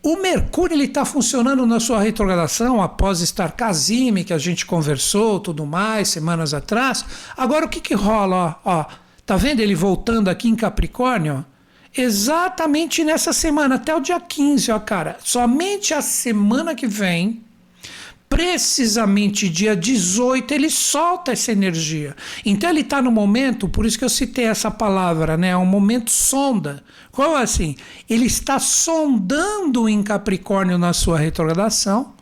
O 0.00 0.16
Mercúrio 0.16 0.80
está 0.80 1.04
funcionando 1.04 1.66
na 1.66 1.80
sua 1.80 2.00
retrogradação 2.00 2.80
após 2.80 3.20
estar 3.20 3.52
casime, 3.52 4.24
que 4.24 4.32
a 4.32 4.38
gente 4.38 4.64
conversou, 4.64 5.40
tudo 5.40 5.66
mais, 5.66 6.08
semanas 6.08 6.54
atrás. 6.54 7.04
Agora 7.36 7.66
o 7.66 7.68
que, 7.68 7.80
que 7.80 7.94
rola? 7.94 8.60
Ó, 8.64 8.78
ó, 8.78 8.86
tá 9.26 9.36
vendo 9.36 9.58
ele 9.58 9.74
voltando 9.74 10.28
aqui 10.28 10.48
em 10.48 10.54
Capricórnio? 10.54 11.44
Exatamente 11.96 13.02
nessa 13.02 13.32
semana, 13.32 13.74
até 13.74 13.94
o 13.94 14.00
dia 14.00 14.20
15, 14.20 14.70
ó, 14.70 14.78
cara. 14.78 15.18
Somente 15.24 15.92
a 15.92 16.00
semana 16.00 16.74
que 16.74 16.86
vem 16.86 17.42
precisamente 18.28 19.48
dia 19.48 19.74
18 19.74 20.54
ele 20.54 20.70
solta 20.70 21.32
essa 21.32 21.50
energia. 21.50 22.14
Então 22.46 22.70
ele 22.70 22.82
está 22.82 23.02
no 23.02 23.10
momento, 23.10 23.68
por 23.68 23.84
isso 23.84 23.98
que 23.98 24.04
eu 24.04 24.08
citei 24.08 24.44
essa 24.44 24.70
palavra, 24.70 25.36
né? 25.36 25.48
É 25.48 25.56
um 25.56 25.66
momento 25.66 26.12
sonda. 26.12 26.82
É 27.18 27.42
assim? 27.42 27.74
Ele 28.08 28.26
está 28.26 28.60
sondando 28.60 29.88
em 29.88 30.00
Capricórnio 30.00 30.78
na 30.78 30.92
sua 30.92 31.18
retrogradação 31.18 32.14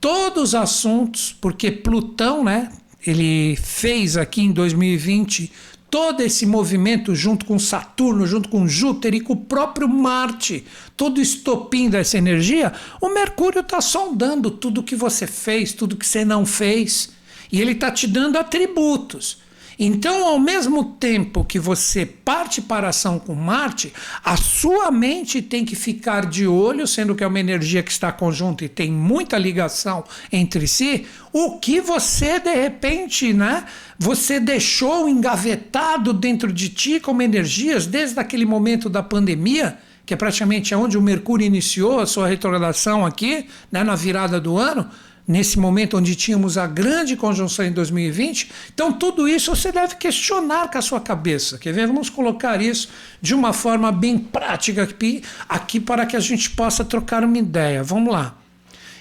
todos 0.00 0.50
os 0.50 0.54
assuntos, 0.54 1.36
porque 1.40 1.72
Plutão, 1.72 2.44
né? 2.44 2.70
Ele 3.04 3.56
fez 3.56 4.16
aqui 4.16 4.42
em 4.42 4.52
2020 4.52 5.52
todo 5.90 6.20
esse 6.20 6.44
movimento 6.44 7.14
junto 7.14 7.46
com 7.46 7.58
Saturno, 7.58 8.26
junto 8.26 8.48
com 8.48 8.68
Júpiter 8.68 9.14
e 9.14 9.20
com 9.20 9.32
o 9.32 9.36
próprio 9.36 9.88
Marte, 9.88 10.64
todo 10.96 11.20
estopim 11.20 11.88
dessa 11.88 12.18
energia, 12.18 12.72
o 13.00 13.08
Mercúrio 13.08 13.60
está 13.60 13.80
sondando 13.80 14.50
tudo 14.50 14.82
que 14.82 14.94
você 14.94 15.26
fez, 15.26 15.72
tudo 15.72 15.96
que 15.96 16.06
você 16.06 16.24
não 16.24 16.44
fez, 16.44 17.10
e 17.50 17.60
ele 17.60 17.72
está 17.72 17.90
te 17.90 18.06
dando 18.06 18.36
atributos. 18.36 19.38
Então, 19.78 20.26
ao 20.26 20.40
mesmo 20.40 20.84
tempo 20.84 21.44
que 21.44 21.58
você 21.58 22.04
parte 22.04 22.60
para 22.60 22.88
a 22.88 22.90
ação 22.90 23.18
com 23.18 23.34
Marte, 23.34 23.92
a 24.24 24.36
sua 24.36 24.90
mente 24.90 25.40
tem 25.40 25.64
que 25.64 25.76
ficar 25.76 26.26
de 26.26 26.48
olho, 26.48 26.84
sendo 26.84 27.14
que 27.14 27.22
é 27.22 27.26
uma 27.26 27.38
energia 27.38 27.82
que 27.82 27.92
está 27.92 28.10
conjunta 28.10 28.64
e 28.64 28.68
tem 28.68 28.90
muita 28.90 29.38
ligação 29.38 30.02
entre 30.32 30.66
si, 30.66 31.06
o 31.32 31.58
que 31.58 31.80
você 31.80 32.40
de 32.40 32.52
repente, 32.52 33.32
né, 33.32 33.64
você 33.96 34.40
deixou 34.40 35.08
engavetado 35.08 36.12
dentro 36.12 36.52
de 36.52 36.70
ti 36.70 36.98
como 36.98 37.22
energias 37.22 37.86
desde 37.86 38.18
aquele 38.18 38.44
momento 38.44 38.88
da 38.88 39.02
pandemia, 39.02 39.78
que 40.04 40.12
é 40.12 40.16
praticamente 40.16 40.74
onde 40.74 40.98
o 40.98 41.02
Mercúrio 41.02 41.46
iniciou 41.46 42.00
a 42.00 42.06
sua 42.06 42.26
retrogradação 42.26 43.06
aqui, 43.06 43.46
né, 43.70 43.84
na 43.84 43.94
virada 43.94 44.40
do 44.40 44.56
ano 44.56 44.90
nesse 45.28 45.58
momento 45.58 45.98
onde 45.98 46.16
tínhamos 46.16 46.56
a 46.56 46.66
grande 46.66 47.14
conjunção 47.14 47.66
em 47.66 47.70
2020. 47.70 48.50
Então, 48.72 48.90
tudo 48.90 49.28
isso 49.28 49.54
você 49.54 49.70
deve 49.70 49.96
questionar 49.96 50.70
com 50.70 50.78
a 50.78 50.82
sua 50.82 51.00
cabeça. 51.00 51.58
Quer 51.58 51.74
ver? 51.74 51.86
Vamos 51.86 52.08
colocar 52.08 52.62
isso 52.62 52.88
de 53.20 53.34
uma 53.34 53.52
forma 53.52 53.92
bem 53.92 54.18
prática 54.18 54.84
aqui, 54.84 55.22
aqui 55.46 55.78
para 55.78 56.06
que 56.06 56.16
a 56.16 56.20
gente 56.20 56.48
possa 56.50 56.82
trocar 56.82 57.22
uma 57.22 57.36
ideia. 57.36 57.82
Vamos 57.84 58.10
lá. 58.10 58.38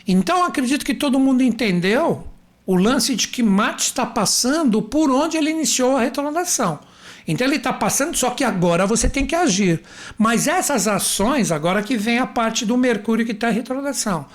Então, 0.05 0.43
acredito 0.43 0.85
que 0.85 0.93
todo 0.93 1.17
mundo 1.17 1.41
entendeu 1.41 2.27
o 2.65 2.75
lance 2.75 3.15
de 3.15 3.29
que 3.29 3.41
Marte 3.41 3.85
está 3.85 4.05
passando 4.05 4.81
por 4.81 5.09
onde 5.09 5.37
ele 5.37 5.49
iniciou 5.49 5.95
a 5.95 6.01
retrogradação. 6.01 6.79
Então 7.25 7.45
ele 7.45 7.57
está 7.57 7.73
passando, 7.73 8.15
só 8.15 8.29
que 8.29 8.43
agora 8.43 8.85
você 8.85 9.09
tem 9.09 9.25
que 9.25 9.35
agir. 9.35 9.81
Mas 10.17 10.47
essas 10.47 10.87
ações, 10.87 11.51
agora 11.51 11.83
que 11.83 11.97
vem 11.97 12.19
a 12.19 12.27
parte 12.27 12.65
do 12.65 12.77
Mercúrio 12.77 13.25
que 13.25 13.33
está 13.33 13.49
em 13.51 13.53
retrogradação. 13.53 14.25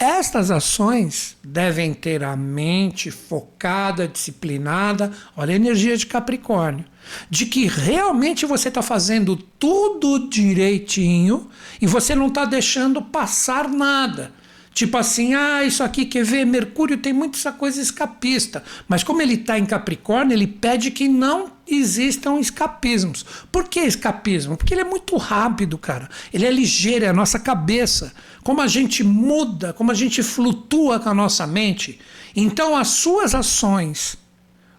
Estas 0.00 0.50
ações 0.50 1.36
devem 1.44 1.92
ter 1.92 2.24
a 2.24 2.34
mente 2.34 3.10
focada, 3.10 4.08
disciplinada, 4.08 5.12
olha 5.36 5.52
a 5.52 5.56
energia 5.56 5.94
de 5.94 6.06
Capricórnio, 6.06 6.86
de 7.28 7.44
que 7.44 7.66
realmente 7.66 8.46
você 8.46 8.68
está 8.68 8.80
fazendo 8.80 9.36
tudo 9.36 10.30
direitinho 10.30 11.50
e 11.82 11.86
você 11.86 12.14
não 12.14 12.28
está 12.28 12.46
deixando 12.46 13.02
passar 13.02 13.68
nada. 13.68 14.32
Tipo 14.72 14.96
assim, 14.96 15.34
ah, 15.34 15.64
isso 15.64 15.82
aqui 15.82 16.06
quer 16.06 16.24
ver, 16.24 16.44
Mercúrio 16.46 16.96
tem 16.96 17.12
muito 17.12 17.36
essa 17.36 17.52
coisa 17.52 17.80
escapista. 17.80 18.62
Mas 18.88 19.02
como 19.02 19.20
ele 19.20 19.34
está 19.34 19.58
em 19.58 19.66
Capricórnio, 19.66 20.34
ele 20.34 20.46
pede 20.46 20.90
que 20.90 21.08
não 21.08 21.52
existam 21.66 22.38
escapismos. 22.38 23.24
Por 23.50 23.68
que 23.68 23.80
escapismo? 23.80 24.56
Porque 24.56 24.72
ele 24.72 24.82
é 24.82 24.84
muito 24.84 25.16
rápido, 25.16 25.76
cara. 25.76 26.08
Ele 26.32 26.46
é 26.46 26.50
ligeiro, 26.50 27.04
é 27.04 27.08
a 27.08 27.12
nossa 27.12 27.38
cabeça. 27.38 28.12
Como 28.44 28.60
a 28.60 28.68
gente 28.68 29.02
muda, 29.02 29.72
como 29.72 29.90
a 29.90 29.94
gente 29.94 30.22
flutua 30.22 31.00
com 31.00 31.08
a 31.08 31.14
nossa 31.14 31.46
mente. 31.46 31.98
Então, 32.34 32.76
as 32.76 32.88
suas 32.88 33.34
ações 33.34 34.16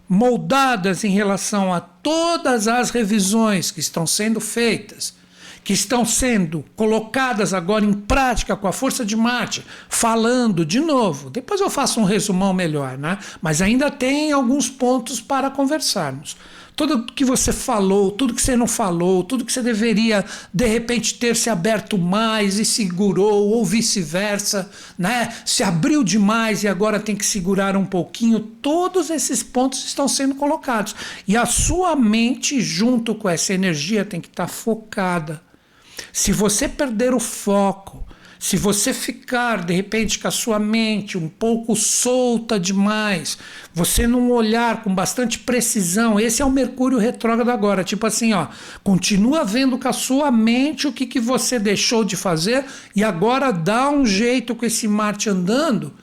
moldadas 0.08 1.04
em 1.04 1.10
relação 1.10 1.72
a 1.72 1.80
todas 1.80 2.66
as 2.66 2.90
revisões 2.90 3.70
que 3.70 3.80
estão 3.80 4.06
sendo 4.06 4.40
feitas 4.40 5.14
que 5.64 5.72
estão 5.72 6.04
sendo 6.04 6.64
colocadas 6.74 7.54
agora 7.54 7.84
em 7.84 7.92
prática 7.92 8.56
com 8.56 8.66
a 8.66 8.72
força 8.72 9.04
de 9.04 9.16
Marte, 9.16 9.64
falando 9.88 10.64
de 10.64 10.80
novo. 10.80 11.30
Depois 11.30 11.60
eu 11.60 11.70
faço 11.70 12.00
um 12.00 12.04
resumão 12.04 12.52
melhor, 12.52 12.98
né? 12.98 13.18
Mas 13.40 13.62
ainda 13.62 13.90
tem 13.90 14.32
alguns 14.32 14.68
pontos 14.68 15.20
para 15.20 15.50
conversarmos. 15.50 16.36
Tudo 16.74 17.04
que 17.04 17.24
você 17.24 17.52
falou, 17.52 18.10
tudo 18.10 18.32
que 18.34 18.40
você 18.40 18.56
não 18.56 18.66
falou, 18.66 19.22
tudo 19.22 19.44
que 19.44 19.52
você 19.52 19.62
deveria 19.62 20.24
de 20.52 20.66
repente 20.66 21.14
ter 21.14 21.36
se 21.36 21.50
aberto 21.50 21.98
mais 21.98 22.58
e 22.58 22.64
segurou, 22.64 23.50
ou 23.50 23.64
vice-versa, 23.64 24.70
né? 24.98 25.32
Se 25.44 25.62
abriu 25.62 26.02
demais 26.02 26.64
e 26.64 26.68
agora 26.68 26.98
tem 26.98 27.14
que 27.14 27.26
segurar 27.26 27.76
um 27.76 27.84
pouquinho. 27.84 28.40
Todos 28.40 29.10
esses 29.10 29.42
pontos 29.42 29.84
estão 29.84 30.08
sendo 30.08 30.34
colocados. 30.34 30.96
E 31.28 31.36
a 31.36 31.44
sua 31.44 31.94
mente, 31.94 32.60
junto 32.62 33.14
com 33.14 33.28
essa 33.28 33.52
energia, 33.52 34.02
tem 34.02 34.20
que 34.20 34.28
estar 34.28 34.48
focada 34.48 35.42
se 36.12 36.32
você 36.32 36.68
perder 36.68 37.14
o 37.14 37.20
foco, 37.20 38.06
se 38.38 38.56
você 38.56 38.92
ficar 38.92 39.64
de 39.64 39.72
repente 39.72 40.18
com 40.18 40.26
a 40.26 40.30
sua 40.32 40.58
mente 40.58 41.16
um 41.16 41.28
pouco 41.28 41.76
solta 41.76 42.58
demais, 42.58 43.38
você 43.72 44.04
não 44.04 44.32
olhar 44.32 44.82
com 44.82 44.92
bastante 44.92 45.38
precisão, 45.38 46.18
esse 46.18 46.42
é 46.42 46.44
o 46.44 46.50
Mercúrio 46.50 46.98
retrógrado 46.98 47.50
agora, 47.50 47.84
tipo 47.84 48.04
assim, 48.04 48.32
ó, 48.32 48.48
continua 48.82 49.44
vendo 49.44 49.78
com 49.78 49.86
a 49.86 49.92
sua 49.92 50.32
mente 50.32 50.88
o 50.88 50.92
que, 50.92 51.06
que 51.06 51.20
você 51.20 51.56
deixou 51.56 52.02
de 52.02 52.16
fazer 52.16 52.64
e 52.96 53.04
agora 53.04 53.52
dá 53.52 53.88
um 53.88 54.04
jeito 54.04 54.56
com 54.56 54.66
esse 54.66 54.88
Marte 54.88 55.30
andando 55.30 55.94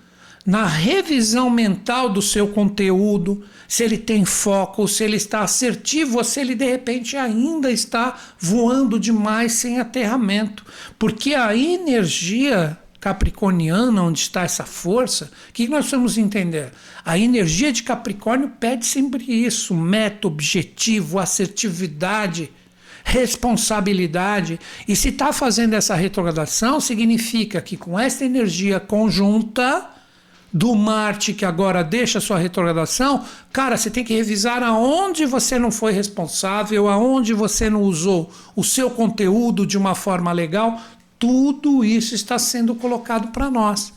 na 0.46 0.66
revisão 0.66 1.50
mental 1.50 2.10
do 2.10 2.22
seu 2.22 2.48
conteúdo, 2.48 3.44
se 3.68 3.84
ele 3.84 3.98
tem 3.98 4.26
foco, 4.26 4.88
se 4.88 5.04
ele 5.04 5.18
está 5.18 5.42
assertivo, 5.42 6.18
ou 6.18 6.24
se 6.24 6.40
ele 6.40 6.56
de 6.56 6.66
repente 6.66 7.16
ainda 7.16 7.72
está 7.72 8.18
voando 8.40 9.00
demais 9.00 9.54
sem 9.54 9.80
aterramento. 9.80 10.66
Porque 10.98 11.36
a 11.36 11.56
energia 11.56 12.78
capricorniana, 13.00 14.04
onde 14.04 14.20
está 14.20 14.42
essa 14.42 14.66
força, 14.66 15.32
o 15.50 15.54
que 15.54 15.68
nós 15.68 15.90
vamos 15.90 16.18
entender? 16.18 16.72
A 17.06 17.18
energia 17.18 17.72
de 17.72 17.84
Capricórnio 17.84 18.52
pede 18.60 18.86
sempre 18.86 19.24
isso: 19.24 19.76
meta, 19.76 20.28
objetivo, 20.28 21.20
assertividade. 21.20 22.52
responsabilidade. 23.04 24.60
E 24.88 24.96
se 24.96 25.10
está 25.10 25.34
fazendo 25.34 25.74
essa 25.74 25.96
retrogradação, 25.96 26.80
significa 26.80 27.62
que 27.62 27.76
com 27.76 27.98
essa 28.00 28.24
energia 28.24 28.80
conjunta 28.80 29.99
do 30.52 30.74
Marte 30.76 31.34
que 31.34 31.46
agora 31.46 31.84
deixa 31.84 32.20
sua 32.20 32.40
retrogradação, 32.40 33.24
cara, 33.54 33.78
você 33.78 33.90
tem 33.90 34.04
que 34.04 34.14
revisar 34.14 34.64
aonde 34.64 35.26
você 35.26 35.60
não 35.60 35.72
foi 35.72 35.92
responsável, 35.92 36.88
aonde 36.88 37.34
você 37.34 37.70
não 37.70 37.84
usou 37.84 38.32
o 38.56 38.64
seu 38.64 38.90
conteúdo 38.90 39.66
de 39.66 39.78
uma 39.78 39.96
forma 39.96 40.32
legal. 40.32 40.82
Tudo 41.18 41.84
isso 41.84 42.16
está 42.16 42.40
sendo 42.40 42.74
colocado 42.74 43.32
para 43.32 43.50
nós. 43.52 43.94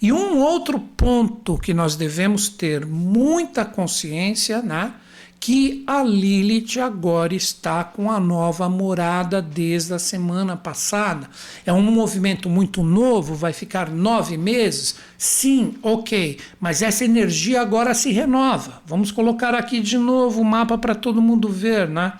E 0.00 0.12
um 0.12 0.38
outro 0.38 0.78
ponto 0.78 1.56
que 1.56 1.72
nós 1.72 1.96
devemos 1.96 2.48
ter 2.48 2.84
muita 2.84 3.64
consciência, 3.64 4.60
né? 4.60 4.92
Que 5.38 5.84
a 5.86 6.02
Lilith 6.02 6.80
agora 6.80 7.34
está 7.34 7.84
com 7.84 8.10
a 8.10 8.18
nova 8.18 8.68
morada 8.68 9.40
desde 9.40 9.94
a 9.94 9.98
semana 9.98 10.56
passada. 10.56 11.28
É 11.64 11.72
um 11.72 11.82
movimento 11.82 12.48
muito 12.48 12.82
novo, 12.82 13.34
vai 13.34 13.52
ficar 13.52 13.90
nove 13.90 14.36
meses? 14.36 14.96
Sim, 15.16 15.74
ok, 15.82 16.38
mas 16.58 16.82
essa 16.82 17.04
energia 17.04 17.60
agora 17.60 17.94
se 17.94 18.10
renova. 18.10 18.82
Vamos 18.86 19.12
colocar 19.12 19.54
aqui 19.54 19.80
de 19.80 19.98
novo 19.98 20.40
o 20.40 20.44
mapa 20.44 20.76
para 20.76 20.94
todo 20.94 21.22
mundo 21.22 21.48
ver, 21.48 21.88
né? 21.88 22.14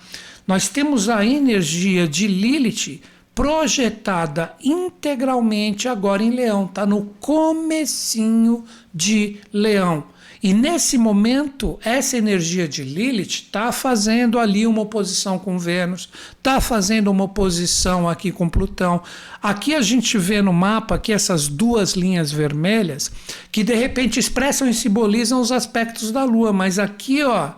Nós 0.45 0.69
temos 0.69 1.09
a 1.09 1.25
energia 1.25 2.07
de 2.07 2.27
Lilith 2.27 3.01
projetada 3.35 4.55
integralmente 4.63 5.87
agora 5.87 6.23
em 6.23 6.31
Leão, 6.31 6.65
está 6.65 6.85
no 6.85 7.05
comecinho 7.19 8.63
de 8.91 9.37
Leão. 9.53 10.05
E 10.47 10.53
nesse 10.53 10.97
momento, 10.97 11.77
essa 11.83 12.15
energia 12.17 12.69
de 12.69 12.81
Lilith 12.81 13.43
está 13.43 13.69
fazendo 13.69 14.39
ali 14.39 14.65
uma 14.65 14.83
oposição 14.83 15.37
com 15.37 15.59
Vênus, 15.59 16.07
está 16.37 16.61
fazendo 16.61 17.11
uma 17.11 17.25
oposição 17.25 18.07
aqui 18.07 18.31
com 18.31 18.47
Plutão. 18.47 19.03
Aqui 19.43 19.75
a 19.75 19.81
gente 19.81 20.17
vê 20.17 20.41
no 20.41 20.53
mapa 20.53 20.97
que 20.97 21.11
essas 21.11 21.49
duas 21.49 21.95
linhas 21.95 22.31
vermelhas, 22.31 23.11
que 23.51 23.61
de 23.61 23.75
repente 23.75 24.21
expressam 24.21 24.69
e 24.69 24.73
simbolizam 24.73 25.41
os 25.41 25.51
aspectos 25.51 26.13
da 26.13 26.23
Lua, 26.23 26.53
mas 26.53 26.79
aqui, 26.79 27.21
ó, 27.25 27.51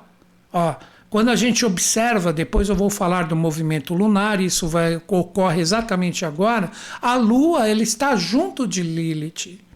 ó, 0.51 0.73
quando 1.11 1.29
a 1.29 1.35
gente 1.35 1.63
observa, 1.63 2.33
depois 2.33 2.69
eu 2.69 2.75
vou 2.75 2.89
falar 2.89 3.27
do 3.27 3.35
movimento 3.35 3.93
lunar, 3.93 4.41
isso 4.41 4.67
vai 4.67 4.99
ocorre 5.07 5.61
exatamente 5.61 6.25
agora, 6.25 6.71
a 6.99 7.15
Lua 7.17 7.69
ela 7.69 7.83
está 7.83 8.15
junto 8.15 8.65
de 8.65 8.81
Lilith. 8.81 9.68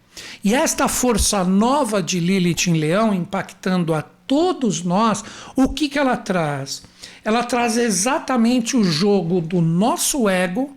E 0.44 0.54
esta 0.54 0.88
força 0.88 1.44
nova 1.44 2.02
de 2.02 2.20
Lilith 2.20 2.68
em 2.68 2.74
Leão, 2.74 3.14
impactando 3.14 3.94
a 3.94 4.02
todos 4.02 4.84
nós, 4.84 5.24
o 5.56 5.70
que, 5.70 5.90
que 5.90 6.00
ela 6.00 6.18
traz? 6.18 6.84
Ela 7.24 7.44
traz 7.44 7.78
exatamente 7.78 8.76
o 8.76 8.84
jogo 8.84 9.42
do 9.42 9.62
nosso 9.62 10.28
ego 10.28 10.76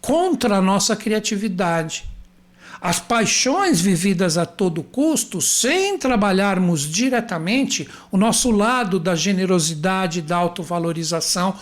contra 0.00 0.56
a 0.56 0.62
nossa 0.62 0.94
criatividade. 0.94 2.04
As 2.80 2.98
paixões 2.98 3.80
vividas 3.80 4.36
a 4.36 4.44
todo 4.44 4.82
custo, 4.82 5.40
sem 5.40 5.96
trabalharmos 5.96 6.82
diretamente 6.82 7.88
o 8.12 8.18
nosso 8.18 8.50
lado 8.50 9.00
da 9.00 9.14
generosidade, 9.14 10.20
da 10.20 10.36
autovalorização, 10.36 11.54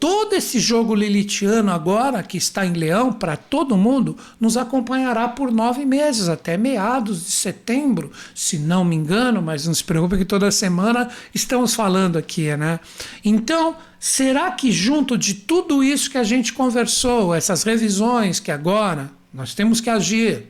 Todo 0.00 0.32
esse 0.32 0.58
jogo 0.58 0.94
lilitiano 0.94 1.70
agora, 1.70 2.22
que 2.22 2.38
está 2.38 2.64
em 2.64 2.72
Leão 2.72 3.12
para 3.12 3.36
todo 3.36 3.76
mundo, 3.76 4.16
nos 4.40 4.56
acompanhará 4.56 5.28
por 5.28 5.52
nove 5.52 5.84
meses, 5.84 6.26
até 6.26 6.56
meados 6.56 7.26
de 7.26 7.32
setembro, 7.32 8.10
se 8.34 8.58
não 8.58 8.82
me 8.82 8.96
engano, 8.96 9.42
mas 9.42 9.66
não 9.66 9.74
se 9.74 9.84
preocupe 9.84 10.16
que 10.16 10.24
toda 10.24 10.50
semana 10.50 11.10
estamos 11.34 11.74
falando 11.74 12.16
aqui, 12.16 12.56
né? 12.56 12.80
Então, 13.22 13.76
será 13.98 14.50
que 14.52 14.72
junto 14.72 15.18
de 15.18 15.34
tudo 15.34 15.84
isso 15.84 16.10
que 16.10 16.16
a 16.16 16.24
gente 16.24 16.54
conversou, 16.54 17.34
essas 17.34 17.62
revisões 17.62 18.40
que 18.40 18.50
agora 18.50 19.10
nós 19.34 19.52
temos 19.52 19.82
que 19.82 19.90
agir, 19.90 20.46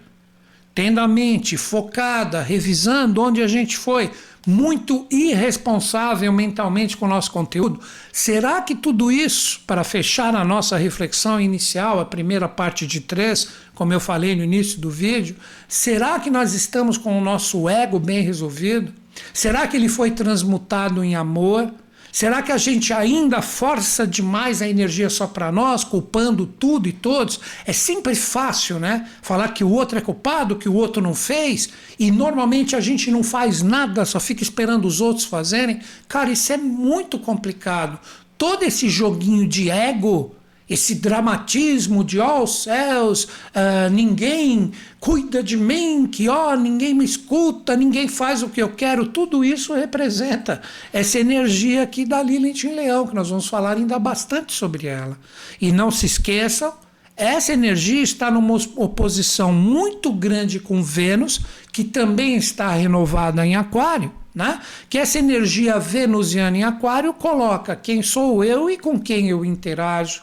tendo 0.72 1.00
a 1.00 1.08
mente 1.08 1.56
focada, 1.56 2.40
revisando 2.40 3.20
onde 3.20 3.42
a 3.42 3.48
gente 3.48 3.76
foi, 3.76 4.12
muito 4.46 5.06
irresponsável 5.10 6.32
mentalmente 6.32 6.96
com 6.96 7.06
o 7.06 7.08
nosso 7.08 7.30
conteúdo? 7.30 7.80
Será 8.12 8.62
que 8.62 8.74
tudo 8.74 9.10
isso, 9.12 9.60
para 9.66 9.84
fechar 9.84 10.34
a 10.34 10.44
nossa 10.44 10.76
reflexão 10.76 11.40
inicial, 11.40 12.00
a 12.00 12.04
primeira 12.04 12.48
parte 12.48 12.86
de 12.86 13.00
três, 13.00 13.48
como 13.74 13.92
eu 13.92 14.00
falei 14.00 14.34
no 14.34 14.42
início 14.42 14.80
do 14.80 14.90
vídeo, 14.90 15.36
será 15.68 16.18
que 16.18 16.30
nós 16.30 16.54
estamos 16.54 16.96
com 16.96 17.18
o 17.18 17.20
nosso 17.20 17.68
ego 17.68 17.98
bem 17.98 18.22
resolvido? 18.22 18.92
Será 19.32 19.66
que 19.66 19.76
ele 19.76 19.88
foi 19.88 20.10
transmutado 20.10 21.04
em 21.04 21.14
amor? 21.14 21.70
Será 22.12 22.42
que 22.42 22.50
a 22.50 22.56
gente 22.56 22.92
ainda 22.92 23.40
força 23.40 24.06
demais 24.06 24.60
a 24.60 24.68
energia 24.68 25.08
só 25.08 25.26
para 25.26 25.52
nós, 25.52 25.84
culpando 25.84 26.44
tudo 26.46 26.88
e 26.88 26.92
todos? 26.92 27.38
É 27.64 27.72
sempre 27.72 28.14
fácil, 28.14 28.78
né? 28.78 29.08
Falar 29.22 29.48
que 29.48 29.62
o 29.62 29.70
outro 29.70 29.98
é 29.98 30.00
culpado, 30.00 30.56
que 30.56 30.68
o 30.68 30.74
outro 30.74 31.02
não 31.02 31.14
fez, 31.14 31.70
e 31.98 32.10
normalmente 32.10 32.74
a 32.74 32.80
gente 32.80 33.10
não 33.10 33.22
faz 33.22 33.62
nada, 33.62 34.04
só 34.04 34.18
fica 34.18 34.42
esperando 34.42 34.86
os 34.86 35.00
outros 35.00 35.24
fazerem. 35.24 35.80
Cara, 36.08 36.30
isso 36.30 36.52
é 36.52 36.56
muito 36.56 37.18
complicado. 37.18 37.98
Todo 38.36 38.62
esse 38.64 38.88
joguinho 38.88 39.46
de 39.46 39.70
ego 39.70 40.34
esse 40.70 40.94
dramatismo 40.94 42.04
de 42.04 42.20
ó 42.20 42.42
oh, 42.42 42.46
céus, 42.46 43.24
uh, 43.24 43.90
ninguém 43.90 44.70
cuida 45.00 45.42
de 45.42 45.56
mim, 45.56 46.06
que 46.06 46.28
ó, 46.28 46.52
oh, 46.52 46.56
ninguém 46.56 46.94
me 46.94 47.04
escuta, 47.04 47.74
ninguém 47.74 48.06
faz 48.06 48.40
o 48.44 48.48
que 48.48 48.62
eu 48.62 48.68
quero, 48.68 49.06
tudo 49.06 49.44
isso 49.44 49.74
representa 49.74 50.62
essa 50.92 51.18
energia 51.18 51.82
aqui 51.82 52.04
da 52.04 52.22
Lilith 52.22 52.64
em 52.64 52.76
Leão, 52.76 53.04
que 53.04 53.16
nós 53.16 53.30
vamos 53.30 53.48
falar 53.48 53.76
ainda 53.76 53.98
bastante 53.98 54.52
sobre 54.52 54.86
ela. 54.86 55.18
E 55.60 55.72
não 55.72 55.90
se 55.90 56.06
esqueçam, 56.06 56.72
essa 57.16 57.52
energia 57.52 58.02
está 58.02 58.30
numa 58.30 58.54
oposição 58.76 59.52
muito 59.52 60.12
grande 60.12 60.60
com 60.60 60.82
Vênus, 60.82 61.40
que 61.72 61.82
também 61.82 62.36
está 62.36 62.70
renovada 62.70 63.44
em 63.44 63.56
Aquário. 63.56 64.12
Né? 64.32 64.60
Que 64.88 64.96
essa 64.96 65.18
energia 65.18 65.78
venusiana 65.80 66.56
em 66.56 66.62
Aquário 66.62 67.12
coloca 67.12 67.74
quem 67.74 68.00
sou 68.00 68.44
eu 68.44 68.70
e 68.70 68.78
com 68.78 68.98
quem 68.98 69.28
eu 69.28 69.44
interajo, 69.44 70.22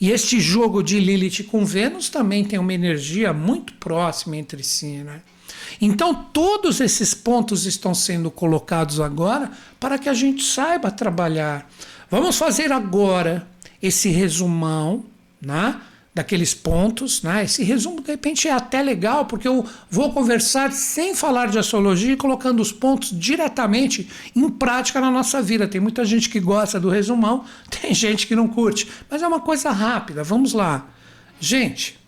e 0.00 0.10
este 0.10 0.40
jogo 0.40 0.82
de 0.82 0.98
Lilith 0.98 1.44
com 1.44 1.64
Vênus 1.64 2.08
também 2.08 2.44
tem 2.44 2.58
uma 2.58 2.72
energia 2.72 3.32
muito 3.32 3.74
próxima 3.74 4.36
entre 4.36 4.62
si. 4.62 4.98
Né? 4.98 5.20
Então, 5.80 6.14
todos 6.14 6.80
esses 6.80 7.12
pontos 7.12 7.66
estão 7.66 7.94
sendo 7.94 8.30
colocados 8.30 8.98
agora 8.98 9.50
para 9.78 9.98
que 9.98 10.08
a 10.08 10.14
gente 10.14 10.42
saiba 10.42 10.90
trabalhar. 10.90 11.70
Vamos 12.10 12.38
fazer 12.38 12.72
agora 12.72 13.46
esse 13.82 14.08
resumão, 14.08 15.04
né? 15.40 15.80
Daqueles 16.14 16.54
pontos. 16.54 17.22
Né? 17.22 17.44
Esse 17.44 17.62
resumo, 17.62 18.00
de 18.00 18.10
repente, 18.10 18.48
é 18.48 18.52
até 18.52 18.82
legal, 18.82 19.26
porque 19.26 19.46
eu 19.46 19.64
vou 19.90 20.12
conversar 20.12 20.72
sem 20.72 21.14
falar 21.14 21.48
de 21.48 21.58
astrologia 21.58 22.12
e 22.12 22.16
colocando 22.16 22.60
os 22.60 22.72
pontos 22.72 23.10
diretamente 23.12 24.08
em 24.34 24.48
prática 24.48 25.00
na 25.00 25.10
nossa 25.10 25.40
vida. 25.40 25.68
Tem 25.68 25.80
muita 25.80 26.04
gente 26.04 26.28
que 26.28 26.40
gosta 26.40 26.80
do 26.80 26.88
resumão, 26.88 27.44
tem 27.80 27.94
gente 27.94 28.26
que 28.26 28.36
não 28.36 28.48
curte, 28.48 28.88
mas 29.08 29.22
é 29.22 29.28
uma 29.28 29.40
coisa 29.40 29.70
rápida. 29.70 30.22
Vamos 30.22 30.52
lá. 30.52 30.88
Gente, 31.38 31.98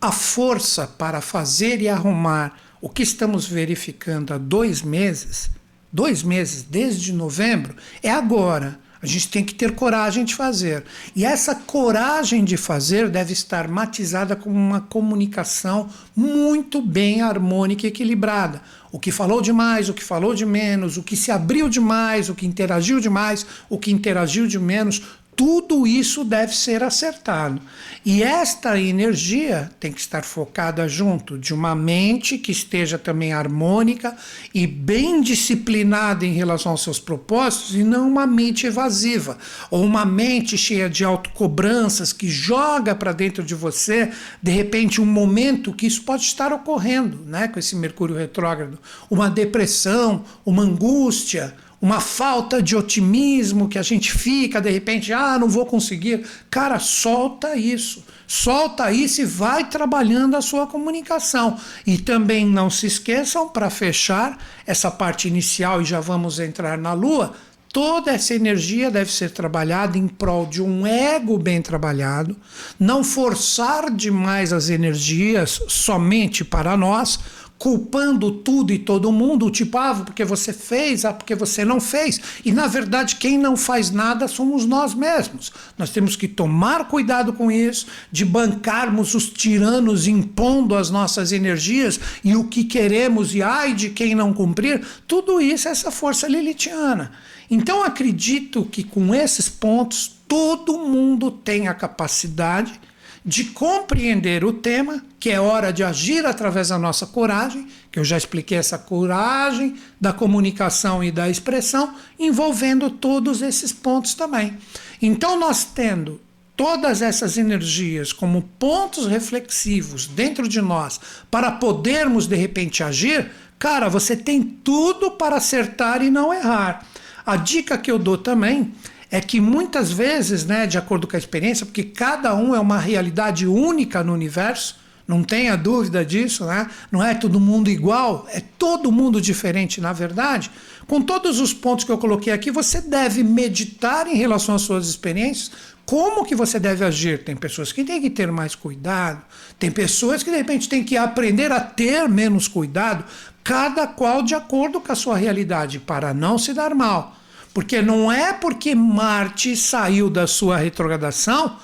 a 0.00 0.12
força 0.12 0.86
para 0.86 1.20
fazer 1.20 1.80
e 1.80 1.88
arrumar 1.88 2.56
o 2.80 2.88
que 2.88 3.02
estamos 3.02 3.46
verificando 3.46 4.32
há 4.32 4.38
dois 4.38 4.82
meses, 4.82 5.50
dois 5.92 6.22
meses 6.22 6.62
desde 6.62 7.12
novembro, 7.12 7.74
é 8.02 8.10
agora. 8.10 8.78
A 9.06 9.08
gente 9.08 9.28
tem 9.28 9.44
que 9.44 9.54
ter 9.54 9.70
coragem 9.76 10.24
de 10.24 10.34
fazer. 10.34 10.82
E 11.14 11.24
essa 11.24 11.54
coragem 11.54 12.44
de 12.44 12.56
fazer 12.56 13.08
deve 13.08 13.32
estar 13.32 13.68
matizada 13.68 14.34
com 14.34 14.50
uma 14.50 14.80
comunicação 14.80 15.88
muito 16.14 16.82
bem 16.82 17.22
harmônica 17.22 17.86
e 17.86 17.88
equilibrada. 17.88 18.60
O 18.90 18.98
que 18.98 19.12
falou 19.12 19.40
demais, 19.40 19.88
o 19.88 19.94
que 19.94 20.02
falou 20.02 20.34
de 20.34 20.44
menos, 20.44 20.96
o 20.96 21.04
que 21.04 21.16
se 21.16 21.30
abriu 21.30 21.68
demais, 21.68 22.28
o 22.28 22.34
que 22.34 22.46
interagiu 22.48 22.98
demais, 22.98 23.46
o 23.70 23.78
que 23.78 23.92
interagiu 23.92 24.48
de 24.48 24.58
menos, 24.58 25.00
tudo 25.36 25.86
isso 25.86 26.24
deve 26.24 26.56
ser 26.56 26.82
acertado. 26.82 27.60
E 28.04 28.22
esta 28.22 28.80
energia 28.80 29.70
tem 29.78 29.92
que 29.92 30.00
estar 30.00 30.24
focada 30.24 30.88
junto 30.88 31.36
de 31.36 31.52
uma 31.52 31.74
mente 31.74 32.38
que 32.38 32.50
esteja 32.50 32.96
também 32.96 33.34
harmônica 33.34 34.16
e 34.54 34.66
bem 34.66 35.20
disciplinada 35.20 36.24
em 36.24 36.32
relação 36.32 36.72
aos 36.72 36.82
seus 36.82 36.98
propósitos, 36.98 37.74
e 37.74 37.84
não 37.84 38.08
uma 38.08 38.26
mente 38.26 38.66
evasiva, 38.66 39.36
ou 39.70 39.84
uma 39.84 40.06
mente 40.06 40.56
cheia 40.56 40.88
de 40.88 41.04
autocobranças 41.04 42.12
que 42.12 42.28
joga 42.28 42.94
para 42.94 43.12
dentro 43.12 43.44
de 43.44 43.54
você, 43.54 44.10
de 44.42 44.52
repente, 44.52 45.00
um 45.00 45.06
momento 45.06 45.72
que 45.72 45.86
isso 45.86 46.02
pode 46.02 46.22
estar 46.22 46.52
ocorrendo 46.52 47.18
né, 47.26 47.48
com 47.48 47.58
esse 47.58 47.76
Mercúrio 47.76 48.16
retrógrado, 48.16 48.78
uma 49.10 49.28
depressão, 49.28 50.24
uma 50.46 50.62
angústia 50.62 51.54
uma 51.80 52.00
falta 52.00 52.62
de 52.62 52.74
otimismo 52.74 53.68
que 53.68 53.78
a 53.78 53.82
gente 53.82 54.12
fica, 54.12 54.60
de 54.60 54.70
repente, 54.70 55.12
ah, 55.12 55.38
não 55.38 55.48
vou 55.48 55.66
conseguir. 55.66 56.26
Cara, 56.50 56.78
solta 56.78 57.54
isso. 57.54 58.04
Solta 58.26 58.90
isso 58.90 59.20
e 59.20 59.24
vai 59.24 59.68
trabalhando 59.68 60.36
a 60.36 60.42
sua 60.42 60.66
comunicação. 60.66 61.58
E 61.86 61.98
também 61.98 62.44
não 62.44 62.68
se 62.70 62.86
esqueçam, 62.86 63.48
para 63.48 63.70
fechar 63.70 64.38
essa 64.66 64.90
parte 64.90 65.28
inicial 65.28 65.80
e 65.80 65.84
já 65.84 66.00
vamos 66.00 66.40
entrar 66.40 66.76
na 66.78 66.92
lua, 66.92 67.34
toda 67.72 68.10
essa 68.10 68.34
energia 68.34 68.90
deve 68.90 69.12
ser 69.12 69.30
trabalhada 69.30 69.98
em 69.98 70.08
prol 70.08 70.46
de 70.46 70.62
um 70.62 70.86
ego 70.86 71.38
bem 71.38 71.60
trabalhado, 71.60 72.34
não 72.80 73.04
forçar 73.04 73.94
demais 73.94 74.50
as 74.52 74.70
energias 74.70 75.60
somente 75.68 76.42
para 76.42 76.74
nós, 76.74 77.20
culpando 77.58 78.30
tudo 78.30 78.72
e 78.72 78.78
todo 78.78 79.10
mundo, 79.10 79.50
tipo, 79.50 79.78
ah, 79.78 79.94
porque 80.04 80.24
você 80.24 80.52
fez, 80.52 81.04
ah, 81.04 81.12
porque 81.12 81.34
você 81.34 81.64
não 81.64 81.80
fez. 81.80 82.20
E 82.44 82.52
na 82.52 82.66
verdade, 82.66 83.16
quem 83.16 83.38
não 83.38 83.56
faz 83.56 83.90
nada 83.90 84.28
somos 84.28 84.66
nós 84.66 84.94
mesmos. 84.94 85.52
Nós 85.78 85.90
temos 85.90 86.16
que 86.16 86.28
tomar 86.28 86.86
cuidado 86.88 87.32
com 87.32 87.50
isso, 87.50 87.86
de 88.12 88.24
bancarmos 88.24 89.14
os 89.14 89.30
tiranos 89.30 90.06
impondo 90.06 90.74
as 90.74 90.90
nossas 90.90 91.32
energias 91.32 91.98
e 92.22 92.36
o 92.36 92.44
que 92.44 92.64
queremos, 92.64 93.34
e 93.34 93.42
ai 93.42 93.72
de 93.72 93.90
quem 93.90 94.14
não 94.14 94.34
cumprir. 94.34 94.84
Tudo 95.06 95.40
isso 95.40 95.68
é 95.68 95.70
essa 95.70 95.90
força 95.90 96.28
lilitiana. 96.28 97.12
Então 97.50 97.82
acredito 97.82 98.64
que 98.64 98.82
com 98.82 99.14
esses 99.14 99.48
pontos 99.48 100.14
todo 100.28 100.78
mundo 100.78 101.30
tem 101.30 101.68
a 101.68 101.74
capacidade 101.74 102.80
de 103.26 103.46
compreender 103.46 104.44
o 104.44 104.52
tema, 104.52 105.04
que 105.18 105.30
é 105.30 105.40
hora 105.40 105.72
de 105.72 105.82
agir 105.82 106.24
através 106.24 106.68
da 106.68 106.78
nossa 106.78 107.04
coragem, 107.06 107.66
que 107.90 107.98
eu 107.98 108.04
já 108.04 108.16
expliquei 108.16 108.56
essa 108.56 108.78
coragem 108.78 109.74
da 110.00 110.12
comunicação 110.12 111.02
e 111.02 111.10
da 111.10 111.28
expressão, 111.28 111.92
envolvendo 112.16 112.88
todos 112.88 113.42
esses 113.42 113.72
pontos 113.72 114.14
também. 114.14 114.56
Então, 115.02 115.36
nós 115.40 115.64
tendo 115.64 116.20
todas 116.56 117.02
essas 117.02 117.36
energias 117.36 118.12
como 118.12 118.42
pontos 118.60 119.08
reflexivos 119.08 120.06
dentro 120.06 120.48
de 120.48 120.62
nós 120.62 121.00
para 121.28 121.50
podermos 121.50 122.28
de 122.28 122.36
repente 122.36 122.84
agir, 122.84 123.32
cara, 123.58 123.88
você 123.88 124.16
tem 124.16 124.40
tudo 124.40 125.10
para 125.10 125.36
acertar 125.36 126.00
e 126.00 126.10
não 126.10 126.32
errar. 126.32 126.86
A 127.26 127.36
dica 127.36 127.76
que 127.76 127.90
eu 127.90 127.98
dou 127.98 128.16
também 128.16 128.72
é 129.10 129.20
que 129.20 129.40
muitas 129.40 129.90
vezes, 129.92 130.44
né, 130.44 130.66
de 130.66 130.78
acordo 130.78 131.06
com 131.06 131.16
a 131.16 131.18
experiência, 131.18 131.64
porque 131.64 131.84
cada 131.84 132.34
um 132.34 132.54
é 132.54 132.60
uma 132.60 132.78
realidade 132.78 133.46
única 133.46 134.02
no 134.02 134.12
universo, 134.12 134.76
não 135.06 135.22
tenha 135.22 135.56
dúvida 135.56 136.04
disso, 136.04 136.44
né? 136.44 136.68
Não 136.90 137.00
é 137.00 137.14
todo 137.14 137.38
mundo 137.38 137.70
igual, 137.70 138.26
é 138.32 138.40
todo 138.40 138.90
mundo 138.90 139.20
diferente, 139.20 139.80
na 139.80 139.92
verdade. 139.92 140.50
Com 140.88 141.00
todos 141.00 141.38
os 141.38 141.54
pontos 141.54 141.84
que 141.84 141.92
eu 141.92 141.98
coloquei 141.98 142.32
aqui, 142.32 142.50
você 142.50 142.80
deve 142.80 143.22
meditar 143.22 144.08
em 144.08 144.16
relação 144.16 144.56
às 144.56 144.62
suas 144.62 144.88
experiências, 144.88 145.52
como 145.84 146.24
que 146.24 146.34
você 146.34 146.58
deve 146.58 146.84
agir. 146.84 147.22
Tem 147.22 147.36
pessoas 147.36 147.70
que 147.70 147.84
têm 147.84 148.00
que 148.00 148.10
ter 148.10 148.32
mais 148.32 148.56
cuidado, 148.56 149.22
tem 149.60 149.70
pessoas 149.70 150.24
que 150.24 150.30
de 150.30 150.36
repente 150.36 150.68
têm 150.68 150.82
que 150.82 150.96
aprender 150.96 151.52
a 151.52 151.60
ter 151.60 152.08
menos 152.08 152.48
cuidado, 152.48 153.04
cada 153.44 153.86
qual 153.86 154.24
de 154.24 154.34
acordo 154.34 154.80
com 154.80 154.90
a 154.90 154.96
sua 154.96 155.16
realidade, 155.16 155.78
para 155.78 156.12
não 156.12 156.36
se 156.36 156.52
dar 156.52 156.74
mal. 156.74 157.16
Porque 157.56 157.80
não 157.80 158.12
é 158.12 158.34
porque 158.34 158.74
Marte 158.74 159.56
saiu 159.56 160.10
da 160.10 160.26
sua 160.26 160.58
retrogradação, 160.58 161.56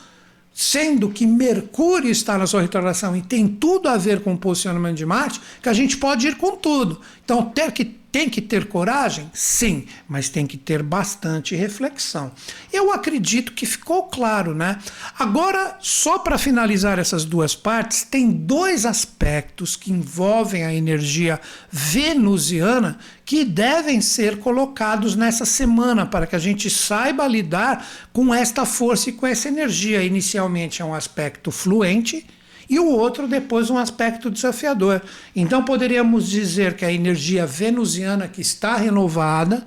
sendo 0.50 1.10
que 1.10 1.26
Mercúrio 1.26 2.10
está 2.10 2.38
na 2.38 2.46
sua 2.46 2.62
retrogradação 2.62 3.14
e 3.14 3.20
tem 3.20 3.46
tudo 3.46 3.90
a 3.90 3.98
ver 3.98 4.22
com 4.22 4.32
o 4.32 4.38
posicionamento 4.38 4.96
de 4.96 5.04
Marte, 5.04 5.38
que 5.62 5.68
a 5.68 5.74
gente 5.74 5.98
pode 5.98 6.26
ir 6.26 6.38
com 6.38 6.56
tudo. 6.56 6.98
Então, 7.22 7.44
ter 7.44 7.70
que 7.72 7.84
tem 8.12 8.28
que 8.28 8.42
ter 8.42 8.66
coragem? 8.66 9.30
Sim, 9.32 9.86
mas 10.06 10.28
tem 10.28 10.46
que 10.46 10.58
ter 10.58 10.82
bastante 10.82 11.56
reflexão. 11.56 12.30
Eu 12.70 12.92
acredito 12.92 13.52
que 13.52 13.64
ficou 13.64 14.02
claro, 14.04 14.54
né? 14.54 14.78
Agora, 15.18 15.78
só 15.80 16.18
para 16.18 16.36
finalizar 16.36 16.98
essas 16.98 17.24
duas 17.24 17.56
partes, 17.56 18.02
tem 18.04 18.30
dois 18.30 18.84
aspectos 18.84 19.76
que 19.76 19.90
envolvem 19.90 20.62
a 20.62 20.74
energia 20.74 21.40
venusiana 21.70 22.98
que 23.24 23.46
devem 23.46 24.02
ser 24.02 24.38
colocados 24.40 25.16
nessa 25.16 25.46
semana 25.46 26.04
para 26.04 26.26
que 26.26 26.36
a 26.36 26.38
gente 26.38 26.68
saiba 26.68 27.26
lidar 27.26 27.86
com 28.12 28.34
esta 28.34 28.66
força 28.66 29.08
e 29.08 29.14
com 29.14 29.26
essa 29.26 29.48
energia. 29.48 30.02
Inicialmente 30.02 30.82
é 30.82 30.84
um 30.84 30.94
aspecto 30.94 31.50
fluente 31.50 32.26
e 32.72 32.78
o 32.78 32.88
outro 32.88 33.28
depois 33.28 33.68
um 33.68 33.76
aspecto 33.76 34.30
desafiador. 34.30 35.02
Então 35.36 35.62
poderíamos 35.62 36.30
dizer 36.30 36.72
que 36.74 36.86
a 36.86 36.90
energia 36.90 37.44
venusiana 37.44 38.26
que 38.26 38.40
está 38.40 38.76
renovada, 38.76 39.66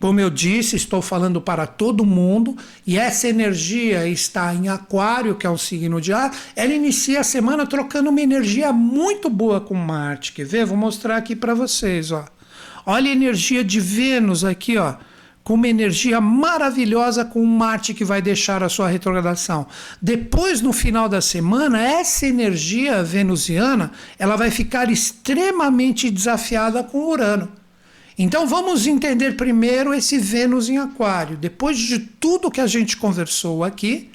como 0.00 0.18
eu 0.18 0.28
disse, 0.28 0.74
estou 0.74 1.00
falando 1.00 1.40
para 1.40 1.68
todo 1.68 2.04
mundo, 2.04 2.56
e 2.84 2.98
essa 2.98 3.28
energia 3.28 4.08
está 4.08 4.52
em 4.52 4.68
Aquário, 4.68 5.36
que 5.36 5.46
é 5.46 5.50
um 5.50 5.56
signo 5.56 6.00
de 6.00 6.12
ar, 6.12 6.36
ela 6.56 6.74
inicia 6.74 7.20
a 7.20 7.24
semana 7.24 7.64
trocando 7.64 8.10
uma 8.10 8.20
energia 8.20 8.72
muito 8.72 9.30
boa 9.30 9.60
com 9.60 9.74
Marte. 9.74 10.32
Quer 10.32 10.46
ver? 10.46 10.66
Vou 10.66 10.76
mostrar 10.76 11.18
aqui 11.18 11.36
para 11.36 11.54
vocês, 11.54 12.10
ó. 12.10 12.24
Olha 12.84 13.08
a 13.08 13.14
energia 13.14 13.62
de 13.62 13.78
Vênus 13.78 14.44
aqui, 14.44 14.76
ó 14.76 14.96
com 15.46 15.54
uma 15.54 15.68
energia 15.68 16.20
maravilhosa 16.20 17.24
com 17.24 17.46
Marte 17.46 17.94
que 17.94 18.04
vai 18.04 18.20
deixar 18.20 18.64
a 18.64 18.68
sua 18.68 18.88
retrogradação. 18.88 19.64
Depois, 20.02 20.60
no 20.60 20.72
final 20.72 21.08
da 21.08 21.20
semana, 21.20 21.80
essa 21.80 22.26
energia 22.26 23.00
venusiana 23.04 23.92
ela 24.18 24.34
vai 24.34 24.50
ficar 24.50 24.90
extremamente 24.90 26.10
desafiada 26.10 26.82
com 26.82 26.98
Urano. 26.98 27.48
Então 28.18 28.44
vamos 28.44 28.88
entender 28.88 29.36
primeiro 29.36 29.94
esse 29.94 30.18
Vênus 30.18 30.68
em 30.68 30.78
Aquário. 30.78 31.36
Depois 31.36 31.78
de 31.78 32.00
tudo 32.00 32.50
que 32.50 32.60
a 32.60 32.66
gente 32.66 32.96
conversou 32.96 33.62
aqui, 33.62 34.10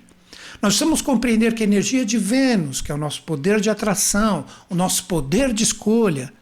nós 0.61 0.73
precisamos 0.73 1.01
compreender 1.01 1.53
que 1.53 1.63
a 1.63 1.65
energia 1.65 2.03
de 2.03 2.17
Vênus, 2.17 2.81
que 2.81 2.91
é 2.91 2.95
o 2.95 2.97
nosso 2.97 3.23
poder 3.23 3.61
de 3.61 3.69
atração, 3.69 4.43
o 4.69 4.75
nosso 4.75 5.05
poder 5.05 5.53
de 5.53 5.63
escolha, 5.63 6.33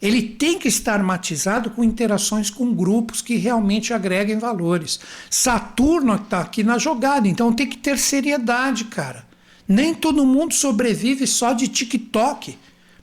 ele 0.00 0.22
tem 0.22 0.58
que 0.58 0.68
estar 0.68 1.02
matizado 1.02 1.70
com 1.70 1.82
interações 1.82 2.50
com 2.50 2.72
grupos 2.74 3.20
que 3.20 3.36
realmente 3.36 3.92
agreguem 3.92 4.38
valores. 4.38 5.00
Saturno 5.28 6.14
está 6.14 6.40
aqui 6.40 6.62
na 6.62 6.78
jogada, 6.78 7.26
então 7.26 7.52
tem 7.52 7.66
que 7.66 7.76
ter 7.78 7.98
seriedade, 7.98 8.84
cara. 8.84 9.26
Nem 9.66 9.94
todo 9.94 10.24
mundo 10.24 10.54
sobrevive 10.54 11.26
só 11.26 11.52
de 11.52 11.68
TikTok. 11.68 12.56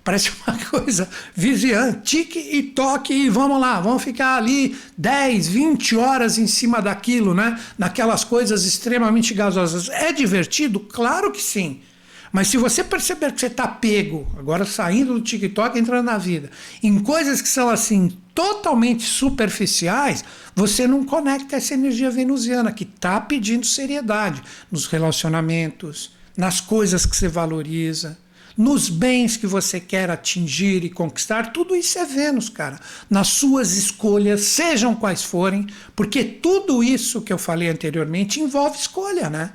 Parece 0.03 0.31
uma 0.45 0.57
coisa 0.69 1.09
vizinha, 1.33 1.93
tique 2.03 2.39
e 2.39 2.63
toque 2.63 3.13
e 3.13 3.29
vamos 3.29 3.59
lá, 3.59 3.81
vamos 3.81 4.03
ficar 4.03 4.37
ali 4.37 4.77
10, 4.97 5.47
20 5.47 5.95
horas 5.97 6.37
em 6.37 6.47
cima 6.47 6.81
daquilo, 6.81 7.33
né? 7.33 7.59
Naquelas 7.77 8.23
coisas 8.23 8.65
extremamente 8.65 9.33
gasosas. 9.33 9.89
É 9.89 10.13
divertido? 10.13 10.79
Claro 10.79 11.31
que 11.31 11.41
sim. 11.41 11.81
Mas 12.31 12.47
se 12.47 12.57
você 12.57 12.83
perceber 12.83 13.31
que 13.31 13.39
você 13.39 13.47
está 13.47 13.67
pego, 13.67 14.27
agora 14.37 14.65
saindo 14.65 15.13
do 15.13 15.21
TikTok, 15.21 15.77
entrando 15.77 16.05
na 16.05 16.17
vida, 16.17 16.49
em 16.83 16.99
coisas 16.99 17.41
que 17.41 17.47
são 17.47 17.69
assim 17.69 18.17
totalmente 18.33 19.03
superficiais, 19.03 20.23
você 20.55 20.85
não 20.85 21.05
conecta 21.05 21.55
essa 21.55 21.73
energia 21.73 22.11
venusiana 22.11 22.71
que 22.71 22.83
está 22.83 23.19
pedindo 23.21 23.65
seriedade 23.65 24.41
nos 24.69 24.85
relacionamentos, 24.87 26.11
nas 26.35 26.59
coisas 26.59 27.05
que 27.05 27.15
você 27.15 27.29
valoriza, 27.29 28.17
nos 28.57 28.89
bens 28.89 29.35
que 29.35 29.47
você 29.47 29.79
quer 29.79 30.09
atingir 30.09 30.83
e 30.83 30.89
conquistar, 30.89 31.51
tudo 31.51 31.75
isso 31.75 31.99
é 31.99 32.05
Vênus, 32.05 32.49
cara. 32.49 32.79
Nas 33.09 33.27
suas 33.27 33.73
escolhas, 33.75 34.41
sejam 34.41 34.95
quais 34.95 35.23
forem, 35.23 35.67
porque 35.95 36.23
tudo 36.23 36.83
isso 36.83 37.21
que 37.21 37.33
eu 37.33 37.37
falei 37.37 37.69
anteriormente 37.69 38.39
envolve 38.39 38.77
escolha, 38.77 39.29
né? 39.29 39.51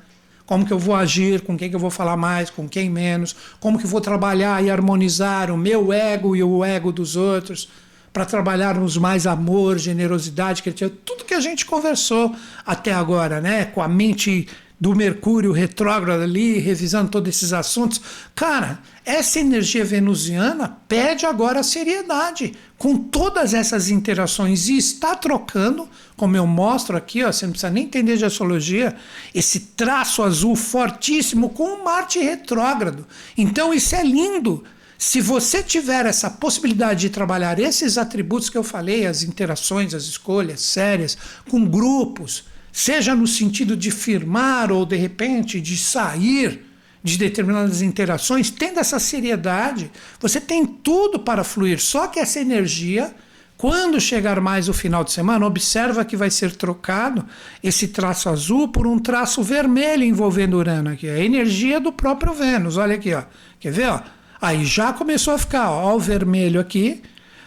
Como 0.51 0.67
que 0.67 0.73
eu 0.73 0.81
vou 0.81 0.97
agir, 0.97 1.43
com 1.43 1.57
quem 1.57 1.71
que 1.71 1.77
eu 1.77 1.81
vou 1.81 1.93
falar 1.93 2.17
mais, 2.17 2.51
com 2.51 2.69
quem 2.69 2.91
menos, 2.91 3.37
como 3.61 3.79
que 3.79 3.85
eu 3.85 3.89
vou 3.89 4.01
trabalhar 4.01 4.61
e 4.65 4.69
harmonizar 4.69 5.49
o 5.49 5.57
meu 5.57 5.93
ego 5.93 6.35
e 6.35 6.43
o 6.43 6.65
ego 6.65 6.91
dos 6.91 7.15
outros, 7.15 7.69
para 8.13 8.25
trabalharmos 8.25 8.97
mais 8.97 9.29
amor, 9.29 9.79
generosidade, 9.79 10.65
tudo 11.05 11.25
que 11.25 11.35
a 11.35 11.41
gente 11.41 11.65
conversou 11.65 12.35
até 12.67 12.93
agora, 12.93 13.41
né? 13.41 13.67
Com 13.67 13.81
a 13.81 13.87
mente 13.87 14.49
do 14.81 14.97
Mercúrio 14.97 15.53
retrógrado 15.53 16.23
ali, 16.23 16.59
revisando 16.59 17.11
todos 17.11 17.29
esses 17.29 17.53
assuntos. 17.53 18.01
Cara, 18.35 18.81
essa 19.05 19.39
energia 19.39 19.85
venusiana 19.85 20.79
pede 20.89 21.27
agora 21.27 21.63
seriedade 21.63 22.55
com 22.79 22.97
todas 22.97 23.53
essas 23.53 23.91
interações 23.91 24.71
e 24.71 24.79
está 24.79 25.15
trocando, 25.15 25.87
como 26.17 26.35
eu 26.35 26.47
mostro 26.47 26.97
aqui, 26.97 27.23
ó, 27.23 27.31
você 27.31 27.45
não 27.45 27.53
precisa 27.53 27.71
nem 27.71 27.85
entender 27.85 28.17
de 28.17 28.25
astrologia, 28.25 28.97
esse 29.35 29.61
traço 29.61 30.23
azul 30.23 30.57
fortíssimo 30.57 31.51
com 31.51 31.75
o 31.75 31.85
Marte 31.85 32.19
retrógrado. 32.19 33.07
Então 33.37 33.75
isso 33.75 33.95
é 33.95 34.03
lindo. 34.03 34.65
Se 34.97 35.21
você 35.21 35.63
tiver 35.63 36.07
essa 36.07 36.31
possibilidade 36.31 37.01
de 37.01 37.11
trabalhar 37.11 37.59
esses 37.59 37.99
atributos 37.99 38.49
que 38.49 38.57
eu 38.57 38.65
falei, 38.65 39.07
as 39.07 39.23
interações, 39.23 39.95
as 39.95 40.05
escolhas 40.05 40.61
sérias, 40.61 41.19
com 41.51 41.67
grupos, 41.67 42.45
seja 42.73 43.15
no 43.15 43.27
sentido 43.27 43.77
de 43.77 43.91
firmar 43.91 44.71
ou 44.71 44.85
de 44.85 44.97
repente 44.97 45.61
de 45.61 45.77
sair 45.77 46.67
de 47.03 47.17
determinadas 47.17 47.81
interações, 47.83 48.51
tendo 48.51 48.79
essa 48.79 48.99
seriedade, 48.99 49.91
você 50.21 50.41
tem 50.41 50.67
tudo 50.67 51.19
para 51.19 51.43
fluir. 51.43 51.81
Só 51.81 52.07
que 52.07 52.21
essa 52.21 52.39
energia, 52.39 53.15
quando 53.57 54.01
chegar 54.01 54.41
mais 54.41 54.69
o 54.69 54.75
final 54.75 55.03
de 55.03 55.13
semana, 55.13 55.47
observa 55.47 56.05
que 56.05 56.17
vai 56.17 56.31
ser 56.31 56.55
trocado 56.55 57.25
esse 57.63 57.89
traço 57.89 58.29
azul 58.29 58.69
por 58.69 58.87
um 58.87 58.99
traço 58.99 59.43
vermelho 59.43 60.05
envolvendo 60.05 60.59
Urano 60.59 60.91
aqui, 60.91 61.09
a 61.09 61.19
energia 61.19 61.81
do 61.81 61.93
próprio 61.93 62.35
Vênus. 62.35 62.77
Olha 62.77 62.95
aqui, 62.95 63.15
ó. 63.15 63.23
Quer 63.59 63.73
ver, 63.73 63.89
ó? 63.89 64.01
Aí 64.41 64.65
já 64.65 64.93
começou 64.93 65.35
a 65.35 65.39
ficar, 65.39 65.71
ó, 65.71 65.95
o 65.97 65.99
vermelho 65.99 66.61
aqui. 66.61 67.03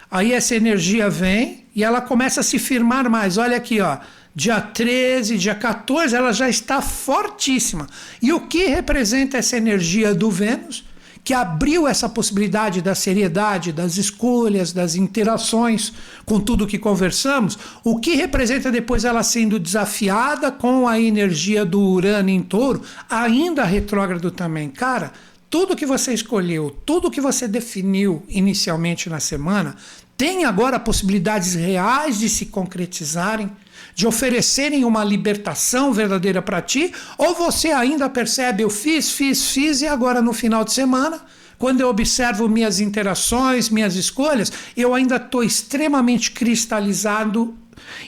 Aí 0.09 0.31
essa 0.31 0.55
energia 0.55 1.09
vem 1.09 1.65
e 1.75 1.83
ela 1.83 2.01
começa 2.01 2.41
a 2.41 2.43
se 2.43 2.59
firmar 2.59 3.09
mais. 3.09 3.37
Olha 3.37 3.57
aqui, 3.57 3.81
ó 3.81 3.97
dia 4.35 4.59
13, 4.59 5.37
dia 5.37 5.55
14, 5.55 6.15
ela 6.15 6.31
já 6.31 6.49
está 6.49 6.81
fortíssima. 6.81 7.87
E 8.21 8.33
o 8.33 8.41
que 8.41 8.65
representa 8.65 9.37
essa 9.37 9.57
energia 9.57 10.13
do 10.13 10.31
Vênus? 10.31 10.83
Que 11.23 11.33
abriu 11.33 11.87
essa 11.87 12.09
possibilidade 12.09 12.81
da 12.81 12.93
seriedade, 12.93 13.71
das 13.71 13.95
escolhas, 13.95 14.73
das 14.73 14.95
interações 14.95 15.93
com 16.25 16.37
tudo 16.37 16.67
que 16.67 16.77
conversamos, 16.77 17.57
o 17.81 17.97
que 17.97 18.15
representa 18.15 18.69
depois 18.69 19.05
ela 19.05 19.23
sendo 19.23 19.57
desafiada 19.57 20.51
com 20.51 20.85
a 20.85 20.99
energia 20.99 21.63
do 21.63 21.79
Urano 21.79 22.29
em 22.29 22.41
touro, 22.41 22.81
ainda 23.09 23.63
retrógrado 23.63 24.31
também. 24.31 24.69
Cara, 24.69 25.13
tudo 25.49 25.77
que 25.77 25.85
você 25.85 26.13
escolheu, 26.13 26.75
tudo 26.85 27.11
que 27.11 27.21
você 27.21 27.47
definiu 27.47 28.21
inicialmente 28.27 29.07
na 29.07 29.21
semana, 29.21 29.77
tem 30.17 30.43
agora 30.43 30.79
possibilidades 30.79 31.53
reais 31.53 32.19
de 32.19 32.27
se 32.27 32.47
concretizarem, 32.47 33.49
de 33.95 34.07
oferecerem 34.07 34.85
uma 34.85 35.03
libertação 35.03 35.93
verdadeira 35.93 36.41
para 36.41 36.61
ti, 36.61 36.91
ou 37.17 37.33
você 37.33 37.69
ainda 37.69 38.09
percebe, 38.09 38.63
eu 38.63 38.69
fiz, 38.69 39.11
fiz, 39.11 39.49
fiz 39.49 39.81
e 39.81 39.87
agora 39.87 40.21
no 40.21 40.33
final 40.33 40.63
de 40.63 40.73
semana, 40.73 41.21
quando 41.57 41.81
eu 41.81 41.89
observo 41.89 42.49
minhas 42.49 42.79
interações, 42.79 43.69
minhas 43.69 43.95
escolhas, 43.95 44.51
eu 44.75 44.93
ainda 44.93 45.15
estou 45.15 45.43
extremamente 45.43 46.31
cristalizado, 46.31 47.55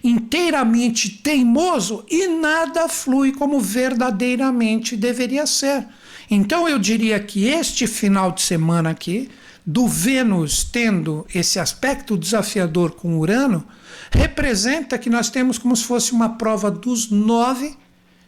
inteiramente 0.03 1.09
teimoso 1.09 2.05
e 2.09 2.27
nada 2.27 2.87
flui 2.87 3.31
como 3.31 3.59
verdadeiramente 3.59 4.95
deveria 4.95 5.45
ser. 5.45 5.85
Então 6.29 6.67
eu 6.67 6.79
diria 6.79 7.19
que 7.19 7.47
este 7.47 7.85
final 7.85 8.31
de 8.31 8.41
semana 8.41 8.89
aqui, 8.89 9.29
do 9.65 9.87
Vênus 9.87 10.63
tendo 10.63 11.25
esse 11.33 11.59
aspecto 11.59 12.17
desafiador 12.17 12.91
com 12.91 13.17
Urano, 13.17 13.65
representa 14.11 14.97
que 14.97 15.09
nós 15.09 15.29
temos 15.29 15.57
como 15.57 15.75
se 15.75 15.83
fosse 15.83 16.11
uma 16.11 16.37
prova 16.37 16.69
dos 16.69 17.09
nove 17.09 17.75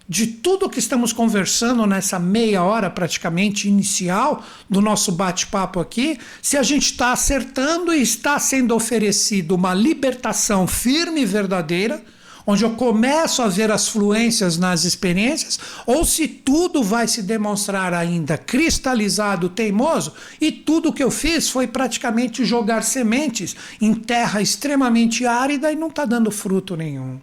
de 0.10 0.26
tudo 0.26 0.70
que 0.70 0.80
estamos 0.80 1.12
conversando 1.12 1.86
nessa 1.86 2.18
meia 2.18 2.64
hora 2.64 2.90
praticamente 2.90 3.68
inicial 3.68 4.42
do 4.70 4.82
nosso 4.82 5.12
bate-papo 5.12 5.82
aqui, 5.82 6.18
se 6.42 6.56
a 6.58 6.64
gente 6.64 6.86
está 6.92 7.12
acertando 7.12 7.94
e 7.94 8.02
está 8.02 8.40
sendo 8.40 8.74
oferecido 8.74 9.54
uma 9.54 9.74
libertação 9.74 10.66
firme 10.66 11.22
e 11.22 11.26
verdadeira 11.26 12.02
onde 12.48 12.64
eu 12.64 12.72
começo 12.72 13.42
a 13.42 13.50
ver 13.50 13.70
as 13.70 13.90
fluências 13.90 14.58
nas 14.58 14.86
experiências, 14.86 15.60
ou 15.86 16.06
se 16.06 16.30
tudo 16.30 16.82
vai 16.82 17.06
se 17.06 17.22
demonstrar 17.22 17.94
ainda 17.94 18.38
cristalizado, 18.38 19.50
teimoso, 19.50 20.14
e 20.40 20.50
tudo 20.50 20.94
que 20.94 21.04
eu 21.04 21.12
fiz 21.12 21.50
foi 21.50 21.68
praticamente 21.68 22.46
jogar 22.46 22.84
sementes 22.84 23.54
em 23.82 23.94
terra 23.94 24.42
extremamente 24.42 25.26
árida 25.26 25.70
e 25.70 25.76
não 25.76 25.90
está 25.90 26.06
dando 26.06 26.32
fruto 26.32 26.78
nenhum. 26.78 27.20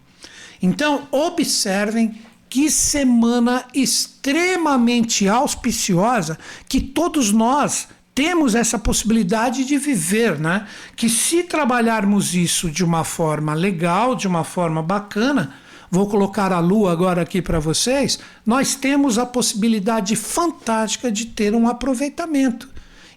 Então, 0.61 1.07
observem 1.11 2.15
que 2.47 2.69
semana 2.69 3.65
extremamente 3.73 5.27
auspiciosa 5.27 6.37
que 6.69 6.79
todos 6.79 7.31
nós 7.31 7.87
temos 8.15 8.55
essa 8.55 8.79
possibilidade 8.79 9.65
de 9.65 9.77
viver, 9.77 10.39
né? 10.39 10.65
Que 10.95 11.09
se 11.09 11.43
trabalharmos 11.43 12.33
isso 12.33 12.71
de 12.71 12.83
uma 12.83 13.03
forma 13.03 13.53
legal, 13.53 14.15
de 14.15 14.25
uma 14.25 14.45
forma 14.45 14.81
bacana, 14.81 15.53
vou 15.91 16.07
colocar 16.07 16.53
a 16.53 16.59
lua 16.59 16.93
agora 16.93 17.21
aqui 17.21 17.41
para 17.41 17.59
vocês, 17.59 18.17
nós 18.45 18.73
temos 18.73 19.17
a 19.17 19.25
possibilidade 19.25 20.15
fantástica 20.15 21.11
de 21.11 21.25
ter 21.25 21.53
um 21.53 21.67
aproveitamento. 21.67 22.69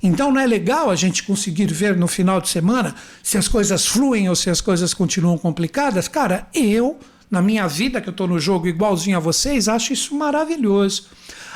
Então 0.03 0.33
não 0.33 0.41
é 0.41 0.47
legal 0.47 0.91
a 0.91 0.97
gente 0.97 1.23
conseguir 1.23 1.67
ver 1.67 1.97
no 1.97 2.09
final 2.09 2.41
de 2.41 2.49
semana 2.49 2.95
se 3.23 3.39
as 3.39 3.49
coisas 3.49 3.87
fluem 3.87 4.29
ou 4.29 4.35
se 4.35 4.51
as 4.51 4.61
coisas 4.61 4.93
continuam 4.95 5.39
complicadas? 5.39 6.09
Cara, 6.09 6.49
eu, 6.53 6.99
na 7.31 7.41
minha 7.41 7.67
vida, 7.69 8.01
que 8.01 8.09
eu 8.09 8.13
estou 8.13 8.27
no 8.27 8.39
jogo 8.39 8.67
igualzinho 8.67 9.17
a 9.17 9.21
vocês, 9.21 9.69
acho 9.69 9.93
isso 9.93 10.15
maravilhoso. 10.15 11.07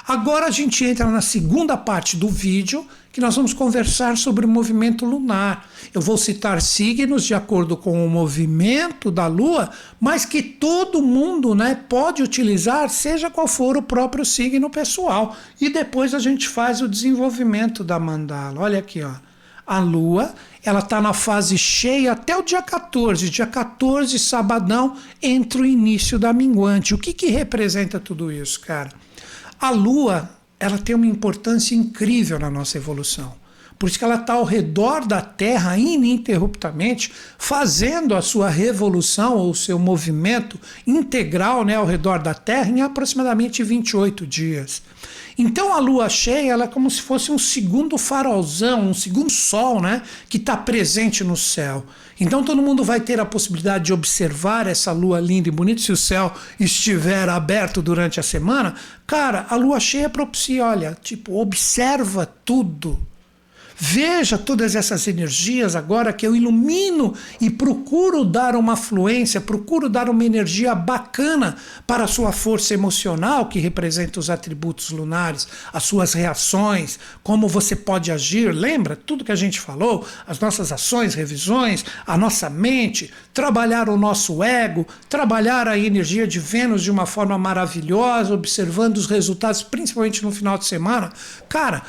Agora 0.06 0.46
a 0.46 0.50
gente 0.50 0.84
entra 0.84 1.06
na 1.06 1.20
segunda 1.20 1.76
parte 1.76 2.16
do 2.16 2.28
vídeo, 2.28 2.84
que 3.12 3.20
nós 3.20 3.36
vamos 3.36 3.52
conversar 3.52 4.16
sobre 4.16 4.46
o 4.46 4.48
movimento 4.48 5.04
lunar. 5.04 5.68
Eu 5.92 6.00
vou 6.00 6.16
citar 6.16 6.62
signos 6.62 7.24
de 7.24 7.34
acordo 7.34 7.76
com 7.76 8.04
o 8.04 8.08
movimento 8.08 9.10
da 9.10 9.26
Lua, 9.26 9.70
mas 10.00 10.24
que 10.24 10.42
todo 10.42 11.02
mundo 11.02 11.54
né, 11.54 11.78
pode 11.88 12.22
utilizar, 12.22 12.88
seja 12.88 13.30
qual 13.30 13.46
for 13.46 13.76
o 13.76 13.82
próprio 13.82 14.24
signo 14.24 14.70
pessoal. 14.70 15.36
E 15.60 15.68
depois 15.68 16.14
a 16.14 16.18
gente 16.18 16.48
faz 16.48 16.80
o 16.80 16.88
desenvolvimento 16.88 17.84
da 17.84 17.98
mandala. 18.00 18.62
Olha 18.62 18.78
aqui, 18.78 19.02
ó. 19.02 19.12
A 19.64 19.78
Lua 19.78 20.34
ela 20.64 20.78
está 20.78 21.00
na 21.00 21.12
fase 21.12 21.58
cheia 21.58 22.12
até 22.12 22.36
o 22.36 22.42
dia 22.42 22.62
14. 22.62 23.28
Dia 23.28 23.46
14, 23.46 24.18
sabadão, 24.18 24.96
entra 25.20 25.60
o 25.60 25.66
início 25.66 26.18
da 26.18 26.32
minguante. 26.32 26.94
O 26.94 26.98
que, 26.98 27.12
que 27.12 27.26
representa 27.26 28.00
tudo 28.00 28.32
isso, 28.32 28.60
cara? 28.60 28.90
A 29.60 29.70
Lua 29.70 30.30
ela 30.62 30.78
tem 30.78 30.94
uma 30.94 31.06
importância 31.06 31.74
incrível 31.74 32.38
na 32.38 32.48
nossa 32.48 32.78
evolução. 32.78 33.34
Por 33.76 33.88
isso 33.88 33.98
que 33.98 34.04
ela 34.04 34.14
está 34.14 34.34
ao 34.34 34.44
redor 34.44 35.04
da 35.04 35.20
Terra 35.20 35.76
ininterruptamente, 35.76 37.12
fazendo 37.36 38.14
a 38.14 38.22
sua 38.22 38.48
revolução 38.48 39.36
ou 39.38 39.52
seu 39.56 39.76
movimento 39.76 40.56
integral 40.86 41.64
né, 41.64 41.74
ao 41.74 41.84
redor 41.84 42.20
da 42.20 42.32
Terra 42.32 42.70
em 42.70 42.80
aproximadamente 42.80 43.60
28 43.64 44.24
dias. 44.24 44.82
Então 45.36 45.72
a 45.72 45.80
lua 45.80 46.08
cheia 46.08 46.52
ela 46.52 46.64
é 46.64 46.68
como 46.68 46.88
se 46.88 47.02
fosse 47.02 47.32
um 47.32 47.38
segundo 47.38 47.98
farolzão, 47.98 48.88
um 48.88 48.94
segundo 48.94 49.32
sol 49.32 49.82
né, 49.82 50.02
que 50.28 50.36
está 50.36 50.56
presente 50.56 51.24
no 51.24 51.36
céu. 51.36 51.84
Então 52.20 52.44
todo 52.44 52.62
mundo 52.62 52.84
vai 52.84 53.00
ter 53.00 53.18
a 53.20 53.24
possibilidade 53.24 53.84
de 53.84 53.92
observar 53.92 54.66
essa 54.66 54.92
lua 54.92 55.20
linda 55.20 55.48
e 55.48 55.52
bonita 55.52 55.80
se 55.80 55.92
o 55.92 55.96
céu 55.96 56.32
estiver 56.58 57.28
aberto 57.28 57.82
durante 57.82 58.20
a 58.20 58.22
semana. 58.22 58.74
Cara, 59.06 59.46
a 59.48 59.56
lua 59.56 59.80
cheia 59.80 60.08
propicia, 60.08 60.64
olha, 60.66 60.96
tipo, 61.00 61.40
observa 61.40 62.26
tudo 62.26 62.98
Veja 63.84 64.38
todas 64.38 64.76
essas 64.76 65.08
energias 65.08 65.74
agora 65.74 66.12
que 66.12 66.24
eu 66.24 66.36
ilumino 66.36 67.14
e 67.40 67.50
procuro 67.50 68.24
dar 68.24 68.54
uma 68.54 68.76
fluência, 68.76 69.40
procuro 69.40 69.88
dar 69.88 70.08
uma 70.08 70.24
energia 70.24 70.72
bacana 70.72 71.56
para 71.84 72.04
a 72.04 72.06
sua 72.06 72.30
força 72.30 72.74
emocional, 72.74 73.48
que 73.48 73.58
representa 73.58 74.20
os 74.20 74.30
atributos 74.30 74.90
lunares, 74.90 75.48
as 75.72 75.82
suas 75.82 76.12
reações, 76.12 76.96
como 77.24 77.48
você 77.48 77.74
pode 77.74 78.12
agir. 78.12 78.54
Lembra 78.54 78.94
tudo 78.94 79.24
que 79.24 79.32
a 79.32 79.36
gente 79.36 79.58
falou? 79.58 80.06
As 80.28 80.38
nossas 80.38 80.70
ações, 80.70 81.16
revisões, 81.16 81.84
a 82.06 82.16
nossa 82.16 82.48
mente, 82.48 83.10
trabalhar 83.34 83.88
o 83.88 83.96
nosso 83.96 84.44
ego, 84.44 84.86
trabalhar 85.08 85.66
a 85.66 85.76
energia 85.76 86.24
de 86.24 86.38
Vênus 86.38 86.84
de 86.84 86.90
uma 86.92 87.04
forma 87.04 87.36
maravilhosa, 87.36 88.32
observando 88.32 88.98
os 88.98 89.06
resultados, 89.06 89.60
principalmente 89.60 90.22
no 90.22 90.30
final 90.30 90.56
de 90.56 90.66
semana. 90.66 91.12
Cara, 91.48 91.82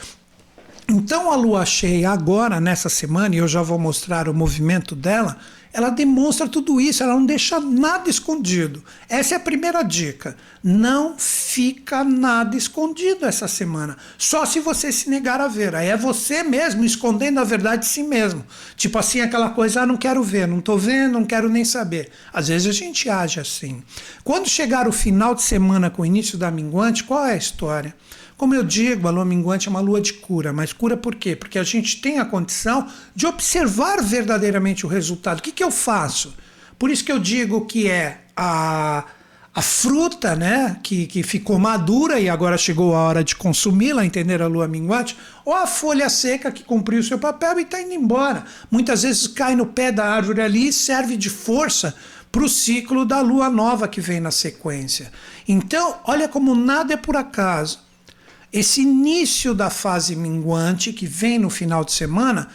então 0.89 1.31
a 1.31 1.35
lua 1.35 1.65
cheia 1.65 2.09
agora, 2.09 2.59
nessa 2.59 2.89
semana, 2.89 3.35
e 3.35 3.37
eu 3.37 3.47
já 3.47 3.61
vou 3.61 3.79
mostrar 3.79 4.27
o 4.27 4.33
movimento 4.33 4.95
dela, 4.95 5.37
ela 5.73 5.89
demonstra 5.89 6.47
tudo 6.47 6.79
isso, 6.79 7.01
ela 7.01 7.15
não 7.15 7.25
deixa 7.25 7.59
nada 7.59 8.07
escondido. 8.07 8.83
Essa 9.09 9.33
é 9.33 9.37
a 9.37 9.39
primeira 9.39 9.81
dica. 9.81 10.37
Não 10.63 11.15
fica 11.17 12.03
nada 12.03 12.55
escondido 12.55 13.25
essa 13.25 13.47
semana. 13.47 13.97
Só 14.15 14.45
se 14.45 14.59
você 14.59 14.91
se 14.91 15.09
negar 15.09 15.41
a 15.41 15.47
ver. 15.47 15.73
Aí 15.73 15.87
é 15.87 15.97
você 15.97 16.43
mesmo 16.43 16.85
escondendo 16.85 17.39
a 17.39 17.43
verdade 17.43 17.81
de 17.81 17.87
si 17.87 18.03
mesmo. 18.03 18.45
Tipo 18.75 18.99
assim, 18.99 19.21
aquela 19.21 19.49
coisa, 19.49 19.81
ah, 19.81 19.85
não 19.85 19.97
quero 19.97 20.21
ver, 20.21 20.47
não 20.47 20.59
estou 20.59 20.77
vendo, 20.77 21.13
não 21.13 21.25
quero 21.25 21.49
nem 21.49 21.65
saber. 21.65 22.11
Às 22.31 22.49
vezes 22.49 22.67
a 22.67 22.71
gente 22.71 23.09
age 23.09 23.39
assim. 23.39 23.81
Quando 24.23 24.47
chegar 24.47 24.87
o 24.87 24.91
final 24.91 25.33
de 25.33 25.41
semana 25.41 25.89
com 25.89 26.03
o 26.03 26.05
início 26.05 26.37
da 26.37 26.51
minguante, 26.51 27.03
qual 27.03 27.25
é 27.25 27.33
a 27.33 27.37
história? 27.37 27.95
Como 28.37 28.55
eu 28.55 28.63
digo, 28.63 29.07
a 29.07 29.11
lua 29.11 29.25
minguante 29.25 29.67
é 29.67 29.71
uma 29.71 29.79
lua 29.79 30.01
de 30.01 30.13
cura, 30.13 30.51
mas 30.51 30.73
cura 30.73 30.97
por 30.97 31.15
quê? 31.15 31.35
Porque 31.35 31.59
a 31.59 31.63
gente 31.63 32.01
tem 32.01 32.19
a 32.19 32.25
condição 32.25 32.87
de 33.15 33.25
observar 33.25 34.01
verdadeiramente 34.01 34.85
o 34.85 34.89
resultado. 34.89 35.39
O 35.39 35.41
que, 35.41 35.51
que 35.51 35.63
eu 35.63 35.71
faço? 35.71 36.33
Por 36.77 36.89
isso 36.89 37.03
que 37.03 37.11
eu 37.11 37.19
digo 37.19 37.65
que 37.65 37.89
é 37.89 38.21
a, 38.35 39.05
a 39.53 39.61
fruta 39.61 40.35
né, 40.35 40.79
que, 40.81 41.05
que 41.05 41.21
ficou 41.21 41.59
madura 41.59 42.19
e 42.19 42.27
agora 42.27 42.57
chegou 42.57 42.95
a 42.95 42.99
hora 42.99 43.23
de 43.23 43.35
consumi-la, 43.35 44.05
entender 44.05 44.41
a 44.41 44.47
lua 44.47 44.67
minguante, 44.67 45.15
ou 45.45 45.53
a 45.53 45.67
folha 45.67 46.09
seca 46.09 46.51
que 46.51 46.63
cumpriu 46.63 47.03
seu 47.03 47.19
papel 47.19 47.59
e 47.59 47.61
está 47.61 47.79
indo 47.79 47.93
embora. 47.93 48.43
Muitas 48.71 49.03
vezes 49.03 49.27
cai 49.27 49.55
no 49.55 49.67
pé 49.67 49.91
da 49.91 50.05
árvore 50.05 50.41
ali 50.41 50.69
e 50.69 50.73
serve 50.73 51.15
de 51.15 51.29
força 51.29 51.95
para 52.31 52.43
o 52.43 52.49
ciclo 52.49 53.05
da 53.05 53.21
lua 53.21 53.47
nova 53.47 53.87
que 53.87 54.01
vem 54.01 54.19
na 54.19 54.31
sequência. 54.31 55.11
Então, 55.47 55.97
olha 56.05 56.27
como 56.27 56.55
nada 56.55 56.95
é 56.95 56.97
por 56.97 57.15
acaso. 57.15 57.82
Esse 58.53 58.81
início 58.81 59.55
da 59.55 59.71
fase 59.71 60.15
minguante, 60.15 60.93
que 60.93 61.07
vem 61.07 61.39
no 61.39 61.49
final 61.49 61.83
de 61.83 61.91
semana, 61.91 62.49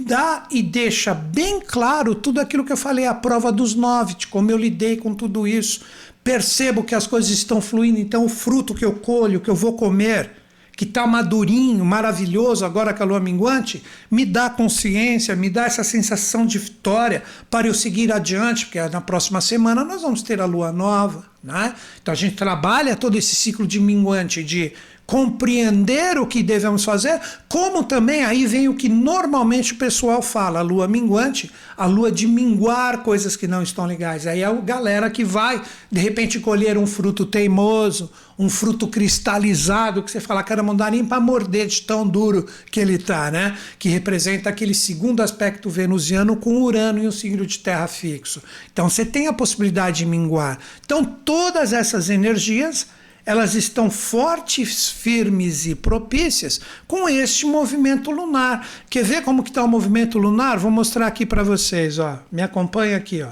dá 0.00 0.46
e 0.52 0.62
deixa 0.62 1.12
bem 1.12 1.60
claro 1.60 2.14
tudo 2.14 2.40
aquilo 2.40 2.64
que 2.64 2.72
eu 2.72 2.76
falei, 2.76 3.06
a 3.06 3.14
prova 3.14 3.50
dos 3.50 3.74
nove, 3.74 4.14
de 4.14 4.28
como 4.28 4.52
eu 4.52 4.56
lidei 4.56 4.96
com 4.96 5.12
tudo 5.12 5.44
isso. 5.44 5.80
Percebo 6.22 6.84
que 6.84 6.94
as 6.94 7.08
coisas 7.08 7.28
estão 7.32 7.60
fluindo, 7.60 7.98
então 7.98 8.24
o 8.24 8.28
fruto 8.28 8.72
que 8.72 8.84
eu 8.84 8.92
colho, 8.92 9.40
que 9.40 9.50
eu 9.50 9.56
vou 9.56 9.72
comer, 9.72 10.30
que 10.76 10.84
está 10.84 11.06
madurinho, 11.06 11.84
maravilhoso 11.84 12.64
agora 12.64 12.94
com 12.94 13.02
a 13.02 13.06
lua 13.06 13.20
minguante, 13.20 13.82
me 14.08 14.24
dá 14.24 14.48
consciência, 14.48 15.34
me 15.34 15.50
dá 15.50 15.64
essa 15.64 15.84
sensação 15.84 16.46
de 16.46 16.58
vitória 16.58 17.22
para 17.50 17.66
eu 17.66 17.74
seguir 17.74 18.12
adiante, 18.12 18.66
porque 18.66 18.80
na 18.80 19.00
próxima 19.00 19.40
semana 19.40 19.84
nós 19.84 20.02
vamos 20.02 20.22
ter 20.22 20.40
a 20.40 20.44
lua 20.44 20.72
nova. 20.72 21.24
Né? 21.42 21.74
Então 22.00 22.12
a 22.12 22.16
gente 22.16 22.36
trabalha 22.36 22.94
todo 22.94 23.18
esse 23.18 23.34
ciclo 23.34 23.66
de 23.66 23.80
minguante 23.80 24.44
de 24.44 24.72
compreender 25.06 26.18
o 26.18 26.26
que 26.26 26.42
devemos 26.42 26.84
fazer, 26.84 27.20
como 27.48 27.84
também 27.84 28.24
aí 28.24 28.46
vem 28.46 28.68
o 28.68 28.74
que 28.74 28.88
normalmente 28.88 29.72
o 29.72 29.76
pessoal 29.76 30.22
fala, 30.22 30.60
a 30.60 30.62
lua 30.62 30.88
minguante, 30.88 31.50
a 31.76 31.86
lua 31.86 32.10
de 32.10 32.26
minguar 32.26 33.02
coisas 33.02 33.36
que 33.36 33.46
não 33.46 33.62
estão 33.62 33.84
legais. 33.84 34.26
Aí 34.26 34.40
é 34.40 34.44
a 34.44 34.52
galera 34.52 35.10
que 35.10 35.24
vai, 35.24 35.60
de 35.90 36.00
repente, 36.00 36.40
colher 36.40 36.78
um 36.78 36.86
fruto 36.86 37.26
teimoso, 37.26 38.10
um 38.38 38.48
fruto 38.48 38.88
cristalizado, 38.88 40.02
que 40.02 40.10
você 40.10 40.20
fala, 40.20 40.42
cara, 40.42 40.62
não 40.62 40.74
dá 40.74 40.90
nem 40.90 41.04
para 41.04 41.20
morder 41.20 41.66
de 41.66 41.82
tão 41.82 42.06
duro 42.06 42.46
que 42.70 42.80
ele 42.80 42.96
tá, 42.96 43.30
né? 43.30 43.56
Que 43.78 43.88
representa 43.88 44.48
aquele 44.48 44.74
segundo 44.74 45.22
aspecto 45.22 45.68
venusiano 45.68 46.36
com 46.36 46.62
Urano 46.62 47.02
e 47.02 47.06
o 47.06 47.12
signo 47.12 47.44
de 47.44 47.58
terra 47.58 47.86
fixo. 47.86 48.42
Então 48.72 48.88
você 48.88 49.04
tem 49.04 49.26
a 49.26 49.32
possibilidade 49.32 49.98
de 49.98 50.06
minguar. 50.06 50.58
Então 50.84 51.04
todas 51.04 51.72
essas 51.72 52.08
energias 52.08 52.86
elas 53.24 53.54
estão 53.54 53.90
fortes, 53.90 54.88
firmes 54.88 55.66
e 55.66 55.74
propícias 55.74 56.60
com 56.86 57.08
este 57.08 57.46
movimento 57.46 58.10
lunar. 58.10 58.66
Quer 58.90 59.04
ver 59.04 59.22
como 59.22 59.42
que 59.42 59.50
está 59.50 59.62
o 59.62 59.68
movimento 59.68 60.18
lunar? 60.18 60.58
Vou 60.58 60.70
mostrar 60.70 61.06
aqui 61.06 61.24
para 61.24 61.42
vocês. 61.42 61.98
Ó. 61.98 62.18
Me 62.30 62.42
acompanha 62.42 62.96
aqui. 62.96 63.22
Ó. 63.22 63.30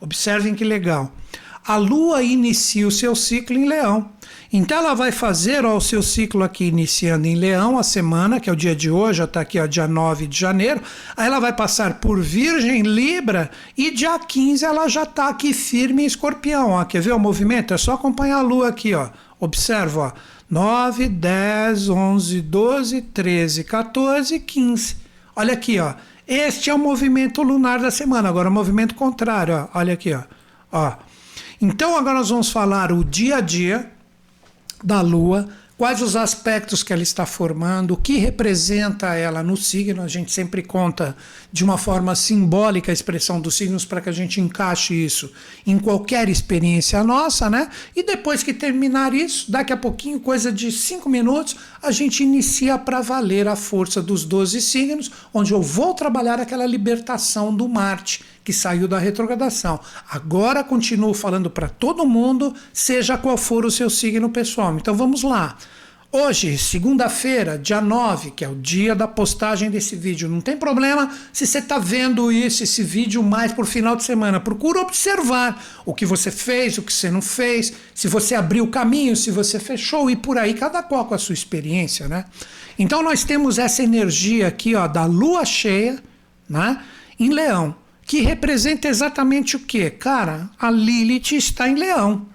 Observem 0.00 0.54
que 0.54 0.64
legal. 0.64 1.12
A 1.68 1.76
Lua 1.76 2.22
inicia 2.22 2.88
o 2.88 2.90
seu 2.90 3.14
ciclo 3.14 3.54
em 3.54 3.68
Leão. 3.68 4.10
Então 4.50 4.78
ela 4.78 4.94
vai 4.94 5.12
fazer 5.12 5.66
ó, 5.66 5.76
o 5.76 5.80
seu 5.80 6.02
ciclo 6.02 6.42
aqui 6.42 6.64
iniciando 6.64 7.26
em 7.26 7.34
Leão 7.34 7.78
a 7.78 7.82
semana, 7.82 8.40
que 8.40 8.48
é 8.48 8.52
o 8.52 8.56
dia 8.56 8.74
de 8.74 8.90
hoje, 8.90 9.22
está 9.22 9.42
aqui 9.42 9.60
ó, 9.60 9.66
dia 9.66 9.86
9 9.86 10.26
de 10.26 10.40
janeiro. 10.40 10.80
Aí 11.14 11.26
ela 11.26 11.38
vai 11.38 11.52
passar 11.52 12.00
por 12.00 12.22
Virgem, 12.22 12.80
Libra 12.80 13.50
e 13.76 13.90
dia 13.90 14.18
15 14.18 14.64
ela 14.64 14.88
já 14.88 15.02
está 15.02 15.28
aqui 15.28 15.52
firme 15.52 16.04
em 16.04 16.06
Escorpião. 16.06 16.70
Ó. 16.70 16.84
Quer 16.86 17.02
ver 17.02 17.12
o 17.12 17.18
movimento? 17.18 17.74
É 17.74 17.76
só 17.76 17.92
acompanhar 17.92 18.38
a 18.38 18.42
Lua 18.42 18.68
aqui. 18.68 18.94
Ó. 18.94 19.10
Observa, 19.40 20.00
ó, 20.00 20.12
9, 20.50 21.08
10, 21.08 21.88
11, 21.88 22.40
12, 22.40 23.02
13, 23.02 23.64
14, 23.64 24.40
15. 24.40 24.96
Olha 25.36 25.52
aqui, 25.52 25.78
ó. 25.78 25.94
Este 26.26 26.70
é 26.70 26.74
o 26.74 26.78
movimento 26.78 27.42
lunar 27.42 27.80
da 27.80 27.90
semana. 27.90 28.28
Agora, 28.28 28.48
o 28.48 28.52
movimento 28.52 28.94
contrário, 28.94 29.54
ó. 29.54 29.78
Olha 29.78 29.94
aqui, 29.94 30.12
ó. 30.12 30.22
ó. 30.72 30.96
Então, 31.60 31.96
agora 31.96 32.18
nós 32.18 32.30
vamos 32.30 32.50
falar 32.50 32.92
o 32.92 33.04
dia 33.04 33.36
a 33.36 33.40
dia 33.40 33.90
da 34.82 35.00
Lua 35.00 35.48
quais 35.78 36.02
os 36.02 36.16
aspectos 36.16 36.82
que 36.82 36.92
ela 36.92 37.04
está 37.04 37.24
formando, 37.24 37.94
o 37.94 37.96
que 37.96 38.18
representa 38.18 39.14
ela 39.14 39.44
no 39.44 39.56
signo. 39.56 40.02
A 40.02 40.08
gente 40.08 40.32
sempre 40.32 40.60
conta 40.60 41.16
de 41.52 41.62
uma 41.62 41.78
forma 41.78 42.16
simbólica 42.16 42.90
a 42.90 42.92
expressão 42.92 43.40
dos 43.40 43.54
signos 43.54 43.84
para 43.84 44.00
que 44.00 44.08
a 44.08 44.12
gente 44.12 44.40
encaixe 44.40 44.92
isso 44.92 45.32
em 45.64 45.78
qualquer 45.78 46.28
experiência 46.28 47.02
nossa, 47.04 47.48
né? 47.48 47.70
E 47.94 48.02
depois 48.02 48.42
que 48.42 48.52
terminar 48.52 49.14
isso, 49.14 49.50
daqui 49.52 49.72
a 49.72 49.76
pouquinho, 49.76 50.18
coisa 50.18 50.50
de 50.50 50.72
cinco 50.72 51.08
minutos, 51.08 51.54
a 51.80 51.92
gente 51.92 52.24
inicia 52.24 52.76
para 52.76 53.00
valer 53.00 53.46
a 53.46 53.54
força 53.54 54.02
dos 54.02 54.24
12 54.24 54.60
signos, 54.60 55.12
onde 55.32 55.52
eu 55.52 55.62
vou 55.62 55.94
trabalhar 55.94 56.40
aquela 56.40 56.66
libertação 56.66 57.54
do 57.54 57.68
Marte 57.68 58.24
que 58.48 58.52
saiu 58.54 58.88
da 58.88 58.98
retrogradação. 58.98 59.78
Agora 60.10 60.64
continuo 60.64 61.12
falando 61.12 61.50
para 61.50 61.68
todo 61.68 62.06
mundo, 62.06 62.54
seja 62.72 63.18
qual 63.18 63.36
for 63.36 63.66
o 63.66 63.70
seu 63.70 63.90
signo 63.90 64.30
pessoal. 64.30 64.74
Então 64.78 64.94
vamos 64.94 65.22
lá. 65.22 65.58
Hoje, 66.10 66.56
segunda-feira, 66.56 67.58
dia 67.58 67.82
9, 67.82 68.30
que 68.30 68.42
é 68.42 68.48
o 68.48 68.54
dia 68.54 68.94
da 68.94 69.06
postagem 69.06 69.70
desse 69.70 69.94
vídeo, 69.94 70.30
não 70.30 70.40
tem 70.40 70.56
problema 70.56 71.14
se 71.30 71.46
você 71.46 71.58
está 71.58 71.78
vendo 71.78 72.32
isso, 72.32 72.62
esse 72.62 72.82
vídeo 72.82 73.22
mais 73.22 73.52
por 73.52 73.66
final 73.66 73.94
de 73.94 74.02
semana. 74.02 74.40
Procura 74.40 74.80
observar 74.80 75.62
o 75.84 75.92
que 75.92 76.06
você 76.06 76.30
fez, 76.30 76.78
o 76.78 76.82
que 76.82 76.90
você 76.90 77.10
não 77.10 77.20
fez, 77.20 77.74
se 77.94 78.08
você 78.08 78.34
abriu 78.34 78.64
o 78.64 78.70
caminho, 78.70 79.14
se 79.14 79.30
você 79.30 79.60
fechou 79.60 80.08
e 80.08 80.16
por 80.16 80.38
aí, 80.38 80.54
cada 80.54 80.82
qual 80.82 81.04
com 81.04 81.14
a 81.14 81.18
sua 81.18 81.34
experiência, 81.34 82.08
né? 82.08 82.24
Então 82.78 83.02
nós 83.02 83.24
temos 83.24 83.58
essa 83.58 83.82
energia 83.82 84.48
aqui, 84.48 84.74
ó, 84.74 84.88
da 84.88 85.04
lua 85.04 85.44
cheia, 85.44 86.02
né, 86.48 86.82
em 87.20 87.28
Leão 87.28 87.76
que 88.08 88.22
representa 88.22 88.88
exatamente 88.88 89.54
o 89.54 89.60
que? 89.60 89.90
Cara, 89.90 90.48
a 90.58 90.70
Lilith 90.70 91.32
está 91.32 91.68
em 91.68 91.74
Leão. 91.74 92.26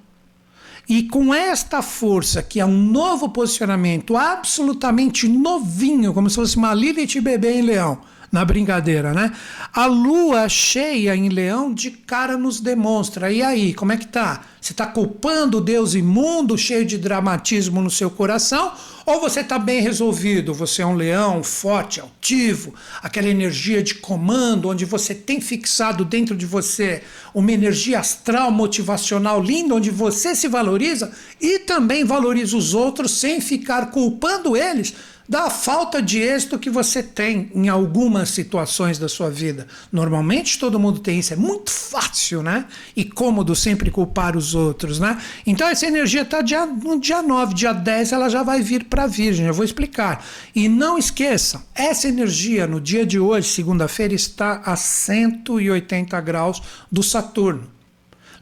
E 0.87 1.01
com 1.03 1.33
esta 1.33 1.81
força, 1.81 2.43
que 2.43 2.59
é 2.59 2.65
um 2.65 2.77
novo 2.77 3.27
posicionamento 3.29 4.15
absolutamente 4.15 5.27
novinho, 5.27 6.13
como 6.13 6.29
se 6.29 6.35
fosse 6.35 6.57
uma 6.57 6.75
Lilith 6.75 7.19
bebê 7.19 7.53
em 7.53 7.63
Leão, 7.63 7.99
na 8.33 8.43
brincadeira, 8.43 9.13
né? 9.13 9.31
A 9.71 9.85
lua 9.85 10.49
cheia 10.49 11.15
em 11.15 11.29
Leão 11.29 11.71
de 11.71 11.91
cara 11.91 12.35
nos 12.35 12.59
demonstra. 12.59 13.31
E 13.31 13.43
aí, 13.43 13.75
como 13.75 13.91
é 13.91 13.97
que 13.97 14.07
tá? 14.07 14.41
Você 14.59 14.71
está 14.71 14.87
culpando 14.87 15.59
o 15.59 15.61
Deus 15.61 15.93
imundo, 15.93 16.57
cheio 16.57 16.83
de 16.83 16.97
dramatismo 16.97 17.79
no 17.79 17.91
seu 17.91 18.09
coração? 18.09 18.71
Ou 19.05 19.19
você 19.19 19.41
está 19.41 19.59
bem 19.59 19.81
resolvido? 19.81 20.51
Você 20.53 20.81
é 20.81 20.85
um 20.85 20.95
leão 20.95 21.43
forte, 21.43 21.99
altivo, 21.99 22.73
aquela 23.03 23.27
energia 23.27 23.83
de 23.83 23.95
comando, 23.95 24.69
onde 24.69 24.83
você 24.83 25.13
tem 25.13 25.39
fixado 25.39 26.03
dentro 26.03 26.35
de 26.35 26.47
você 26.47 27.03
uma 27.35 27.51
energia 27.51 27.99
astral, 27.99 28.49
motivacional 28.49 29.43
linda, 29.43 29.75
onde 29.75 29.91
você 29.91 30.33
se 30.33 30.47
valoriza 30.47 31.11
e 31.39 31.59
também 31.59 32.03
valoriza 32.03 32.57
os 32.57 32.73
outros 32.73 33.11
sem 33.11 33.39
ficar 33.39 33.91
culpando 33.91 34.57
eles 34.57 34.95
da 35.33 35.49
falta 35.49 35.99
de 35.99 36.21
êxito 36.21 36.59
que 36.59 36.69
você 36.69 37.01
tem 37.01 37.49
em 37.55 37.67
algumas 37.67 38.29
situações 38.29 38.99
da 38.99 39.09
sua 39.09 39.31
vida. 39.31 39.65
Normalmente 39.91 40.59
todo 40.59 40.79
mundo 40.79 40.99
tem 40.99 41.17
isso, 41.17 41.33
é 41.33 41.35
muito 41.35 41.71
fácil, 41.71 42.43
né? 42.43 42.67
E 42.95 43.03
cômodo 43.03 43.55
sempre 43.55 43.89
culpar 43.89 44.37
os 44.37 44.53
outros, 44.53 44.99
né? 44.99 45.19
Então 45.43 45.67
essa 45.67 45.87
energia 45.87 46.21
está 46.21 46.43
no 46.83 46.99
dia 46.99 47.23
9, 47.23 47.55
dia 47.55 47.73
10 47.73 48.11
ela 48.11 48.29
já 48.29 48.43
vai 48.43 48.61
vir 48.61 48.83
para 48.83 49.05
a 49.05 49.07
Virgem, 49.07 49.47
eu 49.47 49.55
vou 49.55 49.65
explicar. 49.65 50.23
E 50.53 50.69
não 50.69 50.99
esqueçam, 50.99 51.63
essa 51.73 52.07
energia 52.07 52.67
no 52.67 52.79
dia 52.79 53.03
de 53.03 53.17
hoje, 53.17 53.49
segunda-feira, 53.49 54.13
está 54.13 54.61
a 54.63 54.75
180 54.75 56.21
graus 56.21 56.61
do 56.91 57.01
Saturno. 57.01 57.72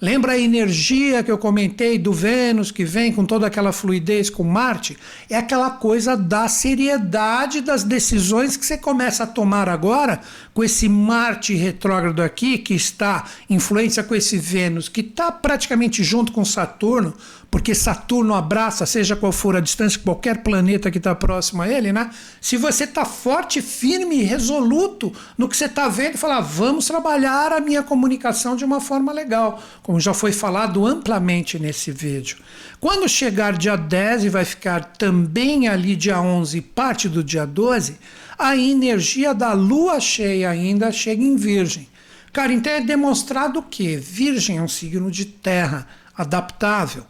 Lembra 0.02 0.32
a 0.32 0.40
energia 0.40 1.22
que 1.22 1.30
eu 1.30 1.38
comentei 1.38 2.00
do 2.00 2.12
Vênus 2.12 2.72
que 2.72 2.84
vem 2.84 3.14
com 3.14 3.24
toda 3.24 3.46
aquela 3.46 3.72
fluidez 3.72 4.32
com 4.32 4.44
Marte? 4.44 4.98
É 5.30 5.38
aquela 5.38 5.70
coisa 5.70 6.18
da 6.18 6.48
seriedade 6.48 7.62
das 7.62 7.84
decisões 7.84 8.58
que 8.58 8.66
você 8.66 8.80
começa 8.80 9.26
a 9.26 9.28
tomar 9.28 9.70
agora 9.70 10.20
com 10.54 10.64
esse 10.64 10.90
Marte 10.90 11.54
retrógrado 11.56 12.22
aqui, 12.22 12.58
que 12.58 12.74
está 12.74 13.26
influência 13.50 14.04
com 14.04 14.14
esse 14.14 14.38
Vênus, 14.38 14.90
que 14.90 15.02
está 15.02 15.32
praticamente 15.32 16.04
junto 16.04 16.32
com 16.32 16.44
Saturno, 16.44 17.14
porque 17.50 17.76
Saturno 17.76 18.34
abraça, 18.34 18.86
seja 18.86 19.16
qual 19.16 19.32
for 19.32 19.58
a 19.58 19.60
distância, 19.60 20.00
qualquer 20.00 20.42
planeta 20.42 20.90
que 20.90 20.98
está 20.98 21.14
próximo 21.14 21.62
a 21.62 21.68
ele, 21.68 21.92
né? 21.92 22.10
Se 22.40 22.56
você 22.56 22.86
está 22.86 23.04
forte, 23.04 23.62
firme 23.62 24.22
e 24.22 24.24
resoluto 24.24 25.14
no 25.38 25.50
que 25.50 25.58
você 25.58 25.66
está 25.66 25.90
vendo, 25.90 26.18
falar, 26.18 26.40
vamos 26.40 26.86
trabalhar 26.86 27.52
a 27.52 27.60
minha 27.60 27.84
comunicação 27.84 28.56
de 28.56 28.64
uma 28.64 28.80
forma 28.80 29.12
legal, 29.12 29.62
como 29.84 30.00
já 30.00 30.14
foi 30.14 30.32
falado 30.32 30.86
amplamente 30.86 31.60
nesse 31.60 31.92
vídeo. 31.92 32.38
Quando 32.80 33.08
chegar 33.08 33.58
dia 33.58 33.76
10 33.76 34.26
e 34.26 34.30
vai 34.30 34.46
ficar 34.46 34.86
também 34.98 35.68
ali 35.68 35.96
dia 35.96 36.22
11 36.22 36.62
parte 36.62 37.10
do 37.10 37.22
dia 37.22 37.46
12, 37.46 37.98
a 38.42 38.58
energia 38.58 39.34
da 39.34 39.54
lua 39.54 40.00
cheia 40.00 40.50
ainda 40.50 40.92
chega 40.92 41.24
em 41.24 41.36
Virgem. 41.36 41.88
Cara, 42.34 42.52
então 42.52 42.74
é 42.74 42.82
demonstrado 42.82 43.62
que 43.62 43.96
Virgem 43.98 44.58
é 44.58 44.62
um 44.62 44.68
signo 44.68 45.12
de 45.12 45.26
terra, 45.26 45.88
adaptável. 46.18 47.06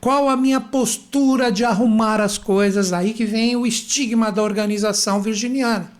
Qual 0.00 0.28
a 0.28 0.36
minha 0.36 0.60
postura 0.60 1.52
de 1.52 1.64
arrumar 1.64 2.20
as 2.20 2.36
coisas? 2.36 2.92
Aí 2.92 3.12
que 3.12 3.24
vem 3.24 3.54
o 3.54 3.64
estigma 3.64 4.32
da 4.32 4.42
organização 4.42 5.22
virginiana. 5.22 5.92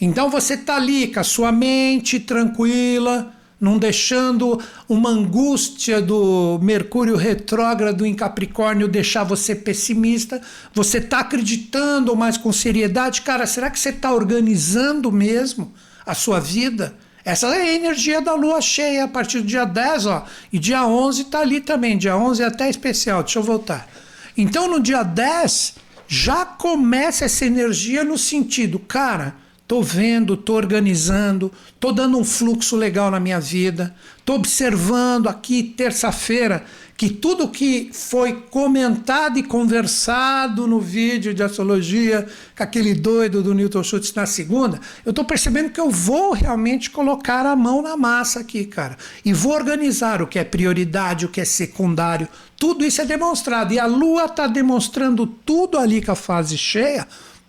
Então 0.00 0.30
você 0.30 0.54
está 0.54 0.76
ali 0.76 1.08
com 1.08 1.18
a 1.18 1.24
sua 1.24 1.50
mente 1.50 2.20
tranquila, 2.20 3.34
não 3.60 3.78
deixando 3.78 4.60
uma 4.88 5.10
angústia 5.10 6.00
do 6.00 6.58
Mercúrio 6.62 7.16
retrógrado 7.16 8.04
em 8.04 8.14
Capricórnio 8.14 8.86
deixar 8.86 9.24
você 9.24 9.54
pessimista. 9.54 10.40
Você 10.74 10.98
está 10.98 11.20
acreditando 11.20 12.14
mais 12.14 12.36
com 12.36 12.52
seriedade. 12.52 13.22
Cara, 13.22 13.46
será 13.46 13.70
que 13.70 13.78
você 13.78 13.88
está 13.88 14.12
organizando 14.12 15.10
mesmo 15.10 15.72
a 16.04 16.14
sua 16.14 16.38
vida? 16.38 16.94
Essa 17.24 17.48
é 17.48 17.62
a 17.62 17.74
energia 17.74 18.20
da 18.20 18.34
lua 18.34 18.60
cheia 18.60 19.04
a 19.04 19.08
partir 19.08 19.40
do 19.40 19.46
dia 19.46 19.64
10, 19.64 20.06
ó. 20.06 20.24
E 20.52 20.58
dia 20.58 20.86
11 20.86 21.22
está 21.22 21.40
ali 21.40 21.60
também. 21.60 21.98
Dia 21.98 22.16
11 22.16 22.42
é 22.42 22.46
até 22.46 22.68
especial. 22.68 23.22
Deixa 23.22 23.38
eu 23.38 23.42
voltar. 23.42 23.88
Então 24.36 24.68
no 24.68 24.78
dia 24.78 25.02
10 25.02 25.74
já 26.06 26.44
começa 26.44 27.24
essa 27.24 27.44
energia 27.44 28.04
no 28.04 28.16
sentido, 28.16 28.78
cara, 28.78 29.34
tô 29.66 29.82
vendo, 29.82 30.36
tô 30.36 30.54
organizando, 30.54 31.50
tô 31.80 31.90
dando 31.90 32.18
um 32.18 32.24
fluxo 32.24 32.76
legal 32.76 33.10
na 33.10 33.18
minha 33.18 33.40
vida, 33.40 33.94
tô 34.24 34.34
observando 34.34 35.28
aqui 35.28 35.62
terça-feira 35.62 36.64
que 36.96 37.10
tudo 37.10 37.48
que 37.48 37.90
foi 37.92 38.32
comentado 38.50 39.38
e 39.38 39.42
conversado 39.42 40.66
no 40.66 40.80
vídeo 40.80 41.34
de 41.34 41.42
astrologia 41.42 42.26
com 42.56 42.62
aquele 42.62 42.94
doido 42.94 43.42
do 43.42 43.52
Newton 43.52 43.82
Schultz 43.82 44.14
na 44.14 44.24
segunda, 44.24 44.80
eu 45.04 45.10
estou 45.10 45.24
percebendo 45.24 45.70
que 45.70 45.80
eu 45.80 45.90
vou 45.90 46.32
realmente 46.32 46.88
colocar 46.88 47.44
a 47.44 47.54
mão 47.54 47.82
na 47.82 47.96
massa 47.98 48.40
aqui, 48.40 48.64
cara. 48.64 48.96
E 49.24 49.32
vou 49.32 49.52
organizar 49.52 50.22
o 50.22 50.26
que 50.26 50.38
é 50.38 50.44
prioridade, 50.44 51.26
o 51.26 51.28
que 51.28 51.40
é 51.40 51.44
secundário. 51.44 52.28
Tudo 52.58 52.82
isso 52.82 53.02
é 53.02 53.04
demonstrado. 53.04 53.74
E 53.74 53.78
a 53.78 53.84
Lua 53.84 54.24
está 54.24 54.46
demonstrando 54.46 55.26
tudo 55.26 55.76
ali 55.76 56.00
com 56.00 56.12
a 56.12 56.16
fase 56.16 56.56
cheia 56.56 57.06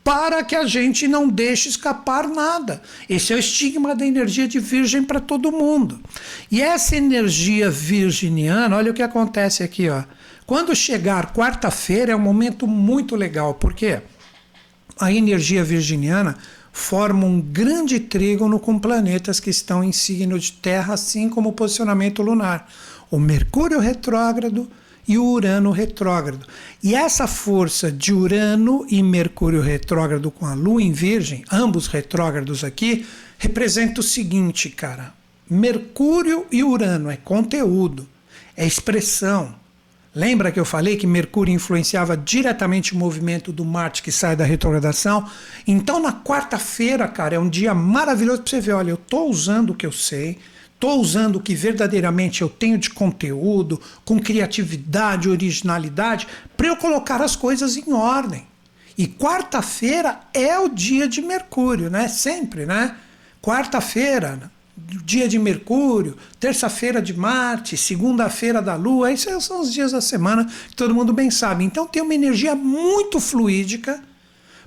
para 0.07 0.41
que 0.41 0.55
a 0.55 0.65
gente 0.65 1.05
não 1.05 1.27
deixe 1.27 1.67
escapar 1.67 2.29
nada. 2.29 2.81
Esse 3.09 3.33
é 3.33 3.35
o 3.35 3.39
estigma 3.39 3.93
da 3.93 4.05
energia 4.05 4.47
de 4.47 4.57
Virgem 4.57 5.03
para 5.03 5.19
todo 5.19 5.51
mundo. 5.51 5.99
E 6.49 6.61
essa 6.61 6.95
energia 6.95 7.69
virginiana, 7.69 8.77
olha 8.77 8.91
o 8.91 8.93
que 8.93 9.03
acontece 9.03 9.63
aqui, 9.63 9.89
ó. 9.89 10.03
Quando 10.45 10.73
chegar 10.73 11.33
quarta-feira 11.33 12.13
é 12.13 12.15
um 12.15 12.19
momento 12.19 12.65
muito 12.65 13.17
legal, 13.17 13.55
porque 13.55 13.99
a 14.97 15.11
energia 15.11 15.61
virginiana 15.61 16.37
forma 16.71 17.25
um 17.25 17.41
grande 17.41 17.99
trígono 17.99 18.61
com 18.61 18.79
planetas 18.79 19.41
que 19.41 19.49
estão 19.49 19.83
em 19.83 19.91
signo 19.91 20.39
de 20.39 20.53
Terra, 20.53 20.93
assim 20.93 21.27
como 21.27 21.49
o 21.49 21.53
posicionamento 21.53 22.21
lunar. 22.21 22.71
O 23.11 23.19
Mercúrio 23.19 23.77
retrógrado, 23.77 24.71
e 25.07 25.17
o 25.17 25.23
Urano 25.23 25.71
retrógrado. 25.71 26.45
E 26.83 26.93
essa 26.93 27.27
força 27.27 27.91
de 27.91 28.13
Urano 28.13 28.85
e 28.89 29.01
Mercúrio 29.01 29.61
retrógrado 29.61 30.29
com 30.29 30.45
a 30.45 30.53
Lua 30.53 30.81
em 30.81 30.91
Virgem, 30.91 31.43
ambos 31.51 31.87
retrógrados 31.87 32.63
aqui, 32.63 33.05
representa 33.37 34.01
o 34.01 34.03
seguinte, 34.03 34.69
cara. 34.69 35.13
Mercúrio 35.49 36.45
e 36.51 36.63
Urano 36.63 37.09
é 37.09 37.15
conteúdo, 37.15 38.07
é 38.55 38.65
expressão. 38.65 39.55
Lembra 40.13 40.51
que 40.51 40.59
eu 40.59 40.65
falei 40.65 40.97
que 40.97 41.05
Mercúrio 41.05 41.53
influenciava 41.53 42.17
diretamente 42.17 42.93
o 42.93 42.97
movimento 42.97 43.51
do 43.51 43.63
Marte 43.63 44.01
que 44.01 44.11
sai 44.11 44.35
da 44.35 44.43
retrogradação? 44.43 45.29
Então, 45.65 46.01
na 46.01 46.11
quarta-feira, 46.11 47.07
cara, 47.07 47.35
é 47.35 47.39
um 47.39 47.47
dia 47.47 47.73
maravilhoso 47.73 48.41
para 48.41 48.49
você 48.49 48.59
ver. 48.59 48.73
Olha, 48.73 48.89
eu 48.89 48.95
estou 48.95 49.29
usando 49.29 49.69
o 49.69 49.75
que 49.75 49.85
eu 49.85 49.91
sei, 49.91 50.39
Estou 50.78 51.01
usando 51.01 51.38
o 51.38 51.41
que 51.41 51.55
verdadeiramente 51.55 52.43
eu 52.43 52.49
tenho 52.49 52.78
de 52.78 52.91
conteúdo, 52.91 53.82
com 54.05 54.19
criatividade, 54.19 55.28
originalidade, 55.28 56.28
para 56.55 56.67
eu 56.67 56.75
colocar 56.75 57.19
as 57.19 57.36
coisas 57.36 57.75
em 57.75 57.91
ordem. 57.91 58.45
E 58.95 59.07
quarta-feira 59.07 60.19
é 60.32 60.59
o 60.59 60.69
dia 60.69 61.07
de 61.07 61.19
Mercúrio, 61.19 61.89
né? 61.89 62.07
Sempre, 62.07 62.67
né? 62.67 62.95
Quarta-feira, 63.41 64.51
dia 65.03 65.28
de 65.28 65.39
Mercúrio, 65.39 66.15
terça-feira 66.39 67.01
de 67.01 67.15
Marte, 67.15 67.75
segunda-feira 67.75 68.61
da 68.61 68.75
Lua, 68.75 69.11
esses 69.11 69.43
são 69.43 69.61
os 69.61 69.73
dias 69.73 69.93
da 69.93 70.01
semana 70.01 70.45
que 70.69 70.75
todo 70.75 70.93
mundo 70.93 71.11
bem 71.11 71.32
sabe. 71.32 71.63
Então 71.63 71.88
tem 71.88 72.03
uma 72.03 72.13
energia 72.13 72.53
muito 72.53 73.19
fluídica 73.19 73.99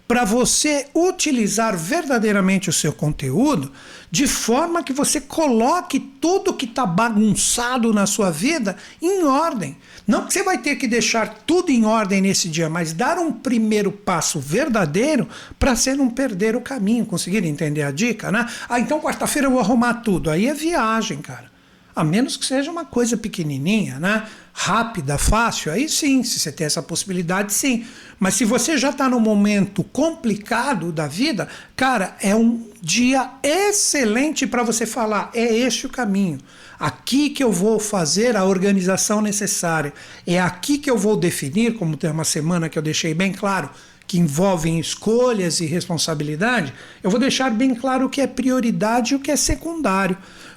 para 0.09 0.25
você 0.25 0.89
utilizar 0.93 1.77
verdadeiramente 1.77 2.69
o 2.69 2.73
seu 2.73 2.93
conteúdo 2.93 3.71
de 4.11 4.27
forma 4.27 4.83
que 4.83 4.93
você 4.93 5.21
coloque 5.21 6.01
tudo 6.01 6.55
que 6.55 6.65
está 6.65 6.85
bagunçado 6.85 7.93
na 7.93 8.07
sua 8.07 8.31
vida 8.31 8.77
em 9.01 9.25
ordem. 9.25 9.77
Não 10.07 10.27
que 10.27 10.33
você 10.33 10.43
vai 10.43 10.59
ter 10.59 10.77
que 10.77 10.89
deixar 10.89 11.43
tudo 11.47 11.71
em 11.71 11.85
ordem 11.85 12.21
nesse 12.21 12.49
dia, 12.49 12.69
mas 12.69 12.93
dar 12.93 13.19
um 13.19 13.31
primeiro 13.31 13.93
passo 13.93 14.41
verdadeiro 14.41 15.29
para 15.59 15.77
você 15.77 15.95
não 15.95 16.11
perder 16.11 16.57
o 16.57 16.61
caminho. 16.61 17.07
Conseguiram 17.07 17.47
entender 17.47 17.83
a 17.83 17.93
dica, 17.93 18.33
né? 18.33 18.49
Ah, 18.69 18.81
então 18.81 19.01
quarta-feira 19.01 19.47
eu 19.47 19.53
vou 19.53 19.61
arrumar 19.61 19.95
tudo. 19.95 20.29
Aí 20.29 20.49
é 20.49 20.55
viagem, 20.55 21.19
cara. 21.19 21.51
A 21.95 22.03
menos 22.03 22.37
que 22.37 22.47
seja 22.47 22.71
uma 22.71 22.85
coisa 22.85 23.17
pequenininha, 23.17 23.99
né? 24.01 24.27
Rápida, 24.53 25.19
fácil, 25.19 25.73
aí 25.73 25.89
sim, 25.89 26.23
se 26.23 26.39
você 26.39 26.51
tem 26.51 26.67
essa 26.67 26.83
possibilidade, 26.83 27.53
sim. 27.53 27.85
Mas 28.19 28.35
se 28.35 28.45
você 28.45 28.77
já 28.77 28.91
está 28.91 29.09
no 29.09 29.21
momento 29.21 29.83
complicado 29.85 30.93
da 30.93 31.07
vida, 31.07 31.49
cara, 31.77 32.17
é 32.21 32.35
um 32.35 32.70
dia 32.83 33.31
excelente 33.43 34.47
para 34.47 34.63
você 34.63 34.87
falar: 34.87 35.31
é 35.35 35.45
este 35.45 35.87
o 35.87 35.91
caminho. 35.91 36.39
Aqui 36.79 37.31
que 37.31 37.45
eu 37.45 37.53
vou 37.53 37.79
fazer 37.79 38.37
a 38.37 38.45
organização 38.45 39.21
necessária. 39.21 39.93
É 40.27 40.41
aqui 40.41 40.79
que 40.79 40.91
eu 40.91 40.97
vou 40.97 41.17
definir, 41.17 41.75
como 41.75 41.97
tem 41.97 42.11
uma 42.11 42.25
semana 42.25 42.69
que 42.69 42.79
eu 42.79 42.83
deixei 42.83 43.13
bem 43.13 43.33
claro, 43.33 43.69
que 44.07 44.19
envolvem 44.19 44.81
escolhas 44.81 45.61
e 45.61 45.67
responsabilidade, 45.67 46.73
eu 47.03 47.11
vou 47.11 47.21
deixar 47.21 47.51
bem 47.51 47.75
claro 47.75 48.07
o 48.07 48.09
que 48.09 48.21
é 48.21 48.27
prioridade 48.27 49.13
e 49.13 49.17
o 49.17 49.21
que 49.21 49.31
é 49.31 49.37
secundário. 49.37 50.17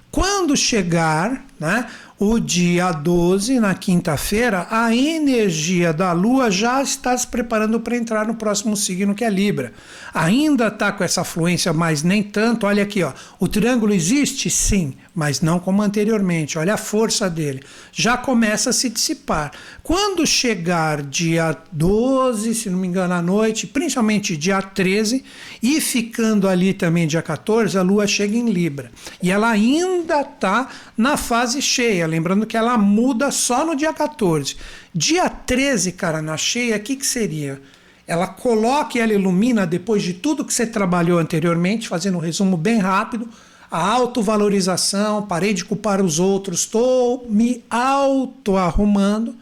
Quando 0.10 0.56
chegar 0.56 1.46
né, 1.60 1.88
o 2.26 2.40
dia 2.40 2.92
12, 2.92 3.60
na 3.60 3.74
quinta-feira, 3.74 4.66
a 4.72 4.96
energia 4.96 5.92
da 5.92 6.14
Lua 6.14 6.50
já 6.50 6.82
está 6.82 7.18
se 7.18 7.28
preparando 7.28 7.82
para 7.82 7.98
entrar 7.98 8.26
no 8.26 8.36
próximo 8.36 8.78
signo, 8.78 9.14
que 9.14 9.26
é 9.26 9.30
Libra. 9.30 9.74
Ainda 10.14 10.68
está 10.68 10.92
com 10.94 11.04
essa 11.04 11.26
fluência, 11.26 11.74
mas 11.74 12.02
nem 12.02 12.24
tanto. 12.24 12.66
Olha 12.66 12.84
aqui, 12.84 13.04
ó, 13.04 13.12
o 13.40 13.48
triângulo 13.48 13.94
existe? 13.94 14.50
Sim, 14.50 14.94
mas 15.14 15.42
não 15.42 15.60
como 15.60 15.82
anteriormente. 15.82 16.58
Olha 16.58 16.74
a 16.74 16.78
força 16.78 17.30
dele. 17.30 17.62
Já 17.92 18.18
começa 18.18 18.72
a 18.72 18.74
se 18.74 18.90
dissipar. 18.90 19.52
Quando 19.84 20.26
chegar 20.26 21.02
dia 21.04 21.56
12, 21.72 22.56
se 22.56 22.70
não 22.70 22.80
me 22.80 22.88
engano, 22.88 23.14
à 23.14 23.22
noite, 23.22 23.68
principalmente 23.68 24.36
dia 24.36 24.62
13, 24.62 25.24
e 25.62 25.80
ficando 25.80 26.48
ali 26.48 26.74
também 26.74 27.06
dia 27.06 27.22
14, 27.22 27.78
a 27.78 27.82
Lua 27.82 28.08
chega 28.08 28.36
em 28.36 28.50
Libra. 28.50 28.92
E 29.22 29.30
ela 29.30 29.50
ainda 29.50 30.22
está 30.22 30.68
na 30.98 31.16
fase 31.16 31.62
cheia. 31.62 32.08
Lembrando 32.08 32.48
que 32.48 32.58
ela 32.58 32.78
muda 32.78 33.30
só 33.30 33.66
no 33.66 33.76
dia 33.76 33.94
14. 33.94 34.56
Dia 34.94 35.30
13, 35.30 35.92
cara, 35.92 36.22
na 36.22 36.38
cheia, 36.38 36.76
o 36.76 36.80
que, 36.80 36.96
que 36.96 37.06
seria? 37.06 37.62
Ela 38.06 38.28
coloca 38.28 38.98
e 38.98 39.02
ela 39.02 39.14
ilumina 39.14 39.66
depois 39.66 40.04
de 40.04 40.14
tudo 40.14 40.44
que 40.44 40.54
você 40.54 40.68
trabalhou 40.68 41.20
anteriormente, 41.20 41.88
fazendo 41.88 42.18
um 42.18 42.22
resumo 42.22 42.58
bem 42.58 42.80
rápido. 42.80 43.30
A 43.74 43.88
autovalorização, 43.88 45.24
parei 45.24 45.52
de 45.52 45.66
culpar 45.66 46.00
os 46.00 46.20
outros, 46.20 46.60
estou 46.60 47.26
me 47.28 47.66
auto-arrumando. 47.72 49.36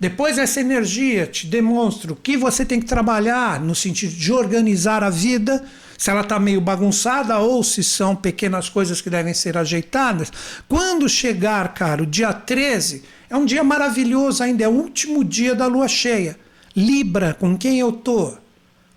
Depois 0.00 0.38
essa 0.38 0.58
energia 0.58 1.26
te 1.26 1.46
demonstra 1.46 2.10
o 2.10 2.16
que 2.16 2.34
você 2.34 2.64
tem 2.64 2.80
que 2.80 2.86
trabalhar 2.86 3.60
no 3.60 3.74
sentido 3.74 4.14
de 4.14 4.32
organizar 4.32 5.04
a 5.04 5.10
vida, 5.10 5.62
se 5.98 6.10
ela 6.10 6.22
está 6.22 6.38
meio 6.38 6.62
bagunçada 6.62 7.38
ou 7.40 7.62
se 7.62 7.84
são 7.84 8.16
pequenas 8.16 8.70
coisas 8.70 9.02
que 9.02 9.10
devem 9.10 9.34
ser 9.34 9.58
ajeitadas. 9.58 10.32
Quando 10.66 11.06
chegar, 11.06 11.74
cara, 11.74 12.04
o 12.04 12.06
dia 12.06 12.32
13, 12.32 13.02
é 13.28 13.36
um 13.36 13.44
dia 13.44 13.62
maravilhoso 13.62 14.42
ainda, 14.42 14.64
é 14.64 14.68
o 14.68 14.72
último 14.72 15.22
dia 15.22 15.54
da 15.54 15.66
lua 15.66 15.88
cheia. 15.88 16.38
Libra, 16.74 17.34
com 17.34 17.54
quem 17.54 17.80
eu 17.80 17.92
tô? 17.92 18.43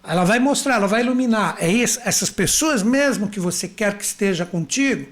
Ela 0.07 0.23
vai 0.23 0.39
mostrar, 0.39 0.75
ela 0.75 0.87
vai 0.87 1.01
iluminar. 1.01 1.57
É 1.59 1.71
isso, 1.71 1.99
essas 2.05 2.29
pessoas 2.29 2.81
mesmo 2.81 3.27
que 3.27 3.39
você 3.39 3.67
quer 3.67 3.97
que 3.97 4.03
esteja 4.03 4.45
contigo? 4.45 5.07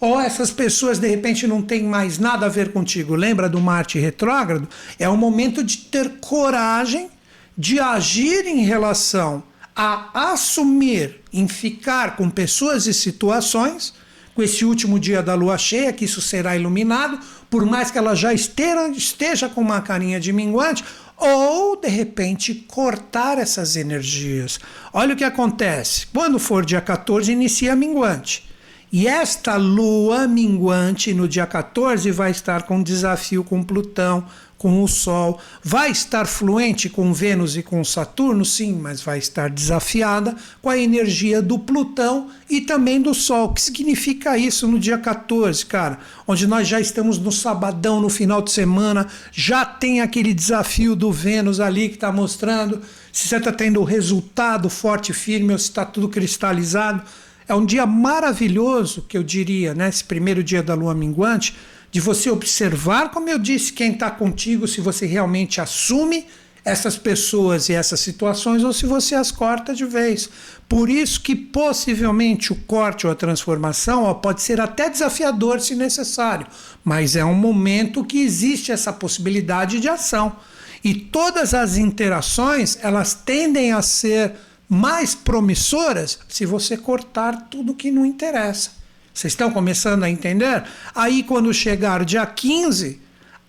Ou 0.00 0.18
essas 0.18 0.50
pessoas 0.50 0.98
de 0.98 1.06
repente 1.06 1.46
não 1.46 1.62
têm 1.62 1.84
mais 1.84 2.18
nada 2.18 2.46
a 2.46 2.48
ver 2.48 2.72
contigo? 2.72 3.14
Lembra 3.14 3.48
do 3.48 3.60
Marte 3.60 3.98
retrógrado? 3.98 4.68
É 4.98 5.08
o 5.08 5.16
momento 5.16 5.62
de 5.62 5.76
ter 5.76 6.14
coragem 6.20 7.10
de 7.56 7.78
agir 7.78 8.46
em 8.46 8.64
relação 8.64 9.44
a 9.76 10.32
assumir 10.32 11.20
em 11.32 11.46
ficar 11.46 12.16
com 12.16 12.28
pessoas 12.28 12.86
e 12.86 12.94
situações, 12.94 13.94
com 14.34 14.42
esse 14.42 14.64
último 14.64 14.98
dia 14.98 15.22
da 15.22 15.34
lua 15.34 15.58
cheia, 15.58 15.92
que 15.92 16.04
isso 16.04 16.20
será 16.20 16.56
iluminado, 16.56 17.20
por 17.50 17.64
mais 17.64 17.90
que 17.90 17.98
ela 17.98 18.14
já 18.14 18.32
esteja, 18.32 18.88
esteja 18.88 19.48
com 19.48 19.60
uma 19.60 19.80
carinha 19.80 20.18
de 20.18 20.32
minguante, 20.32 20.82
ou 21.22 21.76
de 21.76 21.88
repente 21.88 22.54
cortar 22.54 23.38
essas 23.38 23.76
energias. 23.76 24.58
Olha 24.92 25.14
o 25.14 25.16
que 25.16 25.24
acontece. 25.24 26.06
Quando 26.08 26.38
for 26.38 26.64
dia 26.64 26.80
14, 26.80 27.30
inicia 27.30 27.72
a 27.72 27.76
minguante. 27.76 28.50
E 28.90 29.06
esta 29.06 29.56
lua 29.56 30.28
minguante 30.28 31.14
no 31.14 31.26
dia 31.26 31.46
14 31.46 32.10
vai 32.10 32.30
estar 32.30 32.64
com 32.64 32.82
desafio 32.82 33.42
com 33.42 33.62
Plutão, 33.62 34.26
com 34.62 34.80
o 34.84 34.86
Sol. 34.86 35.40
Vai 35.60 35.90
estar 35.90 36.24
fluente 36.24 36.88
com 36.88 37.12
Vênus 37.12 37.56
e 37.56 37.64
com 37.64 37.82
Saturno? 37.82 38.44
Sim, 38.44 38.74
mas 38.80 39.02
vai 39.02 39.18
estar 39.18 39.50
desafiada 39.50 40.36
com 40.62 40.70
a 40.70 40.78
energia 40.78 41.42
do 41.42 41.58
Plutão 41.58 42.28
e 42.48 42.60
também 42.60 43.02
do 43.02 43.12
Sol. 43.12 43.46
O 43.46 43.54
que 43.54 43.60
significa 43.60 44.38
isso 44.38 44.68
no 44.68 44.78
dia 44.78 44.96
14, 44.96 45.66
cara? 45.66 45.98
Onde 46.28 46.46
nós 46.46 46.68
já 46.68 46.80
estamos 46.80 47.18
no 47.18 47.32
sabadão, 47.32 48.00
no 48.00 48.08
final 48.08 48.40
de 48.40 48.52
semana, 48.52 49.08
já 49.32 49.64
tem 49.64 50.00
aquele 50.00 50.32
desafio 50.32 50.94
do 50.94 51.10
Vênus 51.10 51.58
ali 51.58 51.88
que 51.88 51.96
está 51.96 52.12
mostrando 52.12 52.80
se 53.12 53.26
você 53.26 53.38
está 53.38 53.50
tendo 53.50 53.82
resultado 53.82 54.70
forte 54.70 55.10
e 55.10 55.14
firme 55.14 55.52
ou 55.52 55.58
se 55.58 55.70
está 55.70 55.84
tudo 55.84 56.08
cristalizado. 56.08 57.02
É 57.48 57.54
um 57.54 57.66
dia 57.66 57.84
maravilhoso, 57.84 59.04
que 59.08 59.18
eu 59.18 59.24
diria, 59.24 59.74
né? 59.74 59.88
Esse 59.88 60.04
primeiro 60.04 60.44
dia 60.44 60.62
da 60.62 60.74
lua 60.74 60.94
minguante 60.94 61.56
de 61.92 62.00
você 62.00 62.30
observar, 62.30 63.10
como 63.10 63.28
eu 63.28 63.38
disse, 63.38 63.72
quem 63.72 63.92
está 63.92 64.10
contigo, 64.10 64.66
se 64.66 64.80
você 64.80 65.04
realmente 65.04 65.60
assume 65.60 66.26
essas 66.64 66.96
pessoas 66.96 67.68
e 67.68 67.74
essas 67.74 68.00
situações 68.00 68.64
ou 68.64 68.72
se 68.72 68.86
você 68.86 69.14
as 69.14 69.30
corta 69.30 69.74
de 69.74 69.84
vez. 69.84 70.30
Por 70.68 70.88
isso 70.88 71.20
que 71.20 71.36
possivelmente 71.36 72.50
o 72.52 72.56
corte 72.56 73.06
ou 73.06 73.12
a 73.12 73.16
transformação 73.16 74.04
ó, 74.04 74.14
pode 74.14 74.40
ser 74.40 74.60
até 74.60 74.88
desafiador 74.88 75.60
se 75.60 75.74
necessário, 75.74 76.46
mas 76.82 77.14
é 77.14 77.24
um 77.24 77.34
momento 77.34 78.04
que 78.04 78.22
existe 78.22 78.72
essa 78.72 78.92
possibilidade 78.92 79.78
de 79.78 79.88
ação. 79.88 80.36
E 80.82 80.94
todas 80.94 81.52
as 81.52 81.76
interações, 81.76 82.78
elas 82.80 83.12
tendem 83.12 83.72
a 83.72 83.82
ser 83.82 84.32
mais 84.66 85.14
promissoras 85.14 86.18
se 86.26 86.46
você 86.46 86.76
cortar 86.76 87.48
tudo 87.50 87.74
que 87.74 87.90
não 87.90 88.06
interessa. 88.06 88.81
Vocês 89.12 89.32
estão 89.32 89.50
começando 89.50 90.04
a 90.04 90.10
entender? 90.10 90.64
Aí 90.94 91.22
quando 91.22 91.52
chegar 91.52 92.04
dia 92.04 92.24
15, 92.24 93.00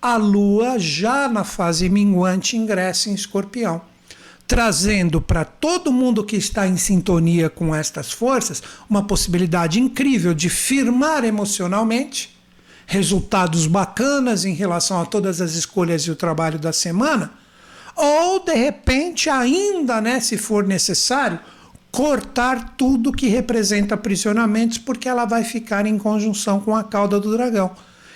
a 0.01 0.17
Lua, 0.17 0.77
já 0.77 1.29
na 1.29 1.45
fase 1.45 1.87
minguante, 1.87 2.57
ingressa 2.57 3.09
em 3.09 3.13
Escorpião, 3.13 3.81
trazendo 4.45 5.21
para 5.21 5.45
todo 5.45 5.93
mundo 5.93 6.25
que 6.25 6.35
está 6.35 6.67
em 6.67 6.75
sintonia 6.75 7.49
com 7.49 7.73
estas 7.73 8.11
forças 8.11 8.61
uma 8.89 9.03
possibilidade 9.03 9.79
incrível 9.79 10.33
de 10.33 10.49
firmar 10.49 11.23
emocionalmente, 11.23 12.37
resultados 12.85 13.65
bacanas 13.65 14.43
em 14.43 14.53
relação 14.53 15.01
a 15.01 15.05
todas 15.05 15.39
as 15.39 15.53
escolhas 15.53 16.01
e 16.01 16.11
o 16.11 16.15
trabalho 16.17 16.59
da 16.59 16.73
semana, 16.73 17.31
ou 17.95 18.43
de 18.43 18.53
repente, 18.53 19.29
ainda, 19.29 20.01
né, 20.01 20.19
se 20.19 20.37
for 20.37 20.65
necessário, 20.65 21.39
cortar 21.93 22.73
tudo 22.75 23.11
que 23.11 23.27
representa 23.27 23.93
aprisionamentos, 23.93 24.79
porque 24.79 25.07
ela 25.07 25.25
vai 25.25 25.43
ficar 25.43 25.85
em 25.85 25.95
conjunção 25.95 26.59
com 26.59 26.75
a 26.75 26.83
cauda 26.83 27.19
do 27.19 27.31
dragão. 27.31 27.69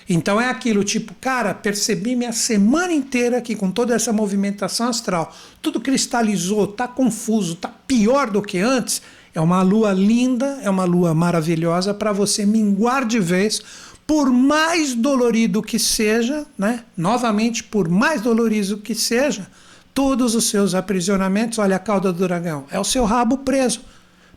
Então 0.09 0.41
é 0.41 0.49
aquilo, 0.49 0.83
tipo, 0.83 1.13
cara, 1.21 1.53
percebi 1.53 2.15
minha 2.15 2.31
semana 2.31 2.91
inteira 2.91 3.37
aqui 3.37 3.55
com 3.55 3.69
toda 3.69 3.93
essa 3.93 4.11
movimentação 4.11 4.87
astral, 4.87 5.31
tudo 5.61 5.79
cristalizou, 5.79 6.65
tá 6.65 6.87
confuso, 6.87 7.53
tá 7.53 7.69
pior 7.87 8.31
do 8.31 8.41
que 8.41 8.57
antes. 8.57 8.99
É 9.35 9.39
uma 9.39 9.61
lua 9.61 9.93
linda, 9.93 10.57
é 10.63 10.69
uma 10.71 10.85
lua 10.85 11.13
maravilhosa 11.13 11.93
para 11.93 12.11
você 12.11 12.47
minguar 12.47 13.05
de 13.05 13.19
vez, 13.19 13.61
por 14.07 14.31
mais 14.31 14.95
dolorido 14.95 15.61
que 15.61 15.77
seja, 15.77 16.47
né? 16.57 16.83
Novamente, 16.97 17.63
por 17.63 17.87
mais 17.87 18.21
dolorido 18.21 18.79
que 18.79 18.95
seja, 18.95 19.45
todos 19.97 20.35
os 20.35 20.47
seus 20.51 20.75
aprisionamentos, 20.75 21.57
olha 21.57 21.75
a 21.75 21.79
cauda 21.79 22.13
do 22.13 22.27
dragão, 22.27 22.65
é 22.69 22.79
o 22.79 22.83
seu 22.83 23.03
rabo 23.03 23.39
preso 23.39 23.81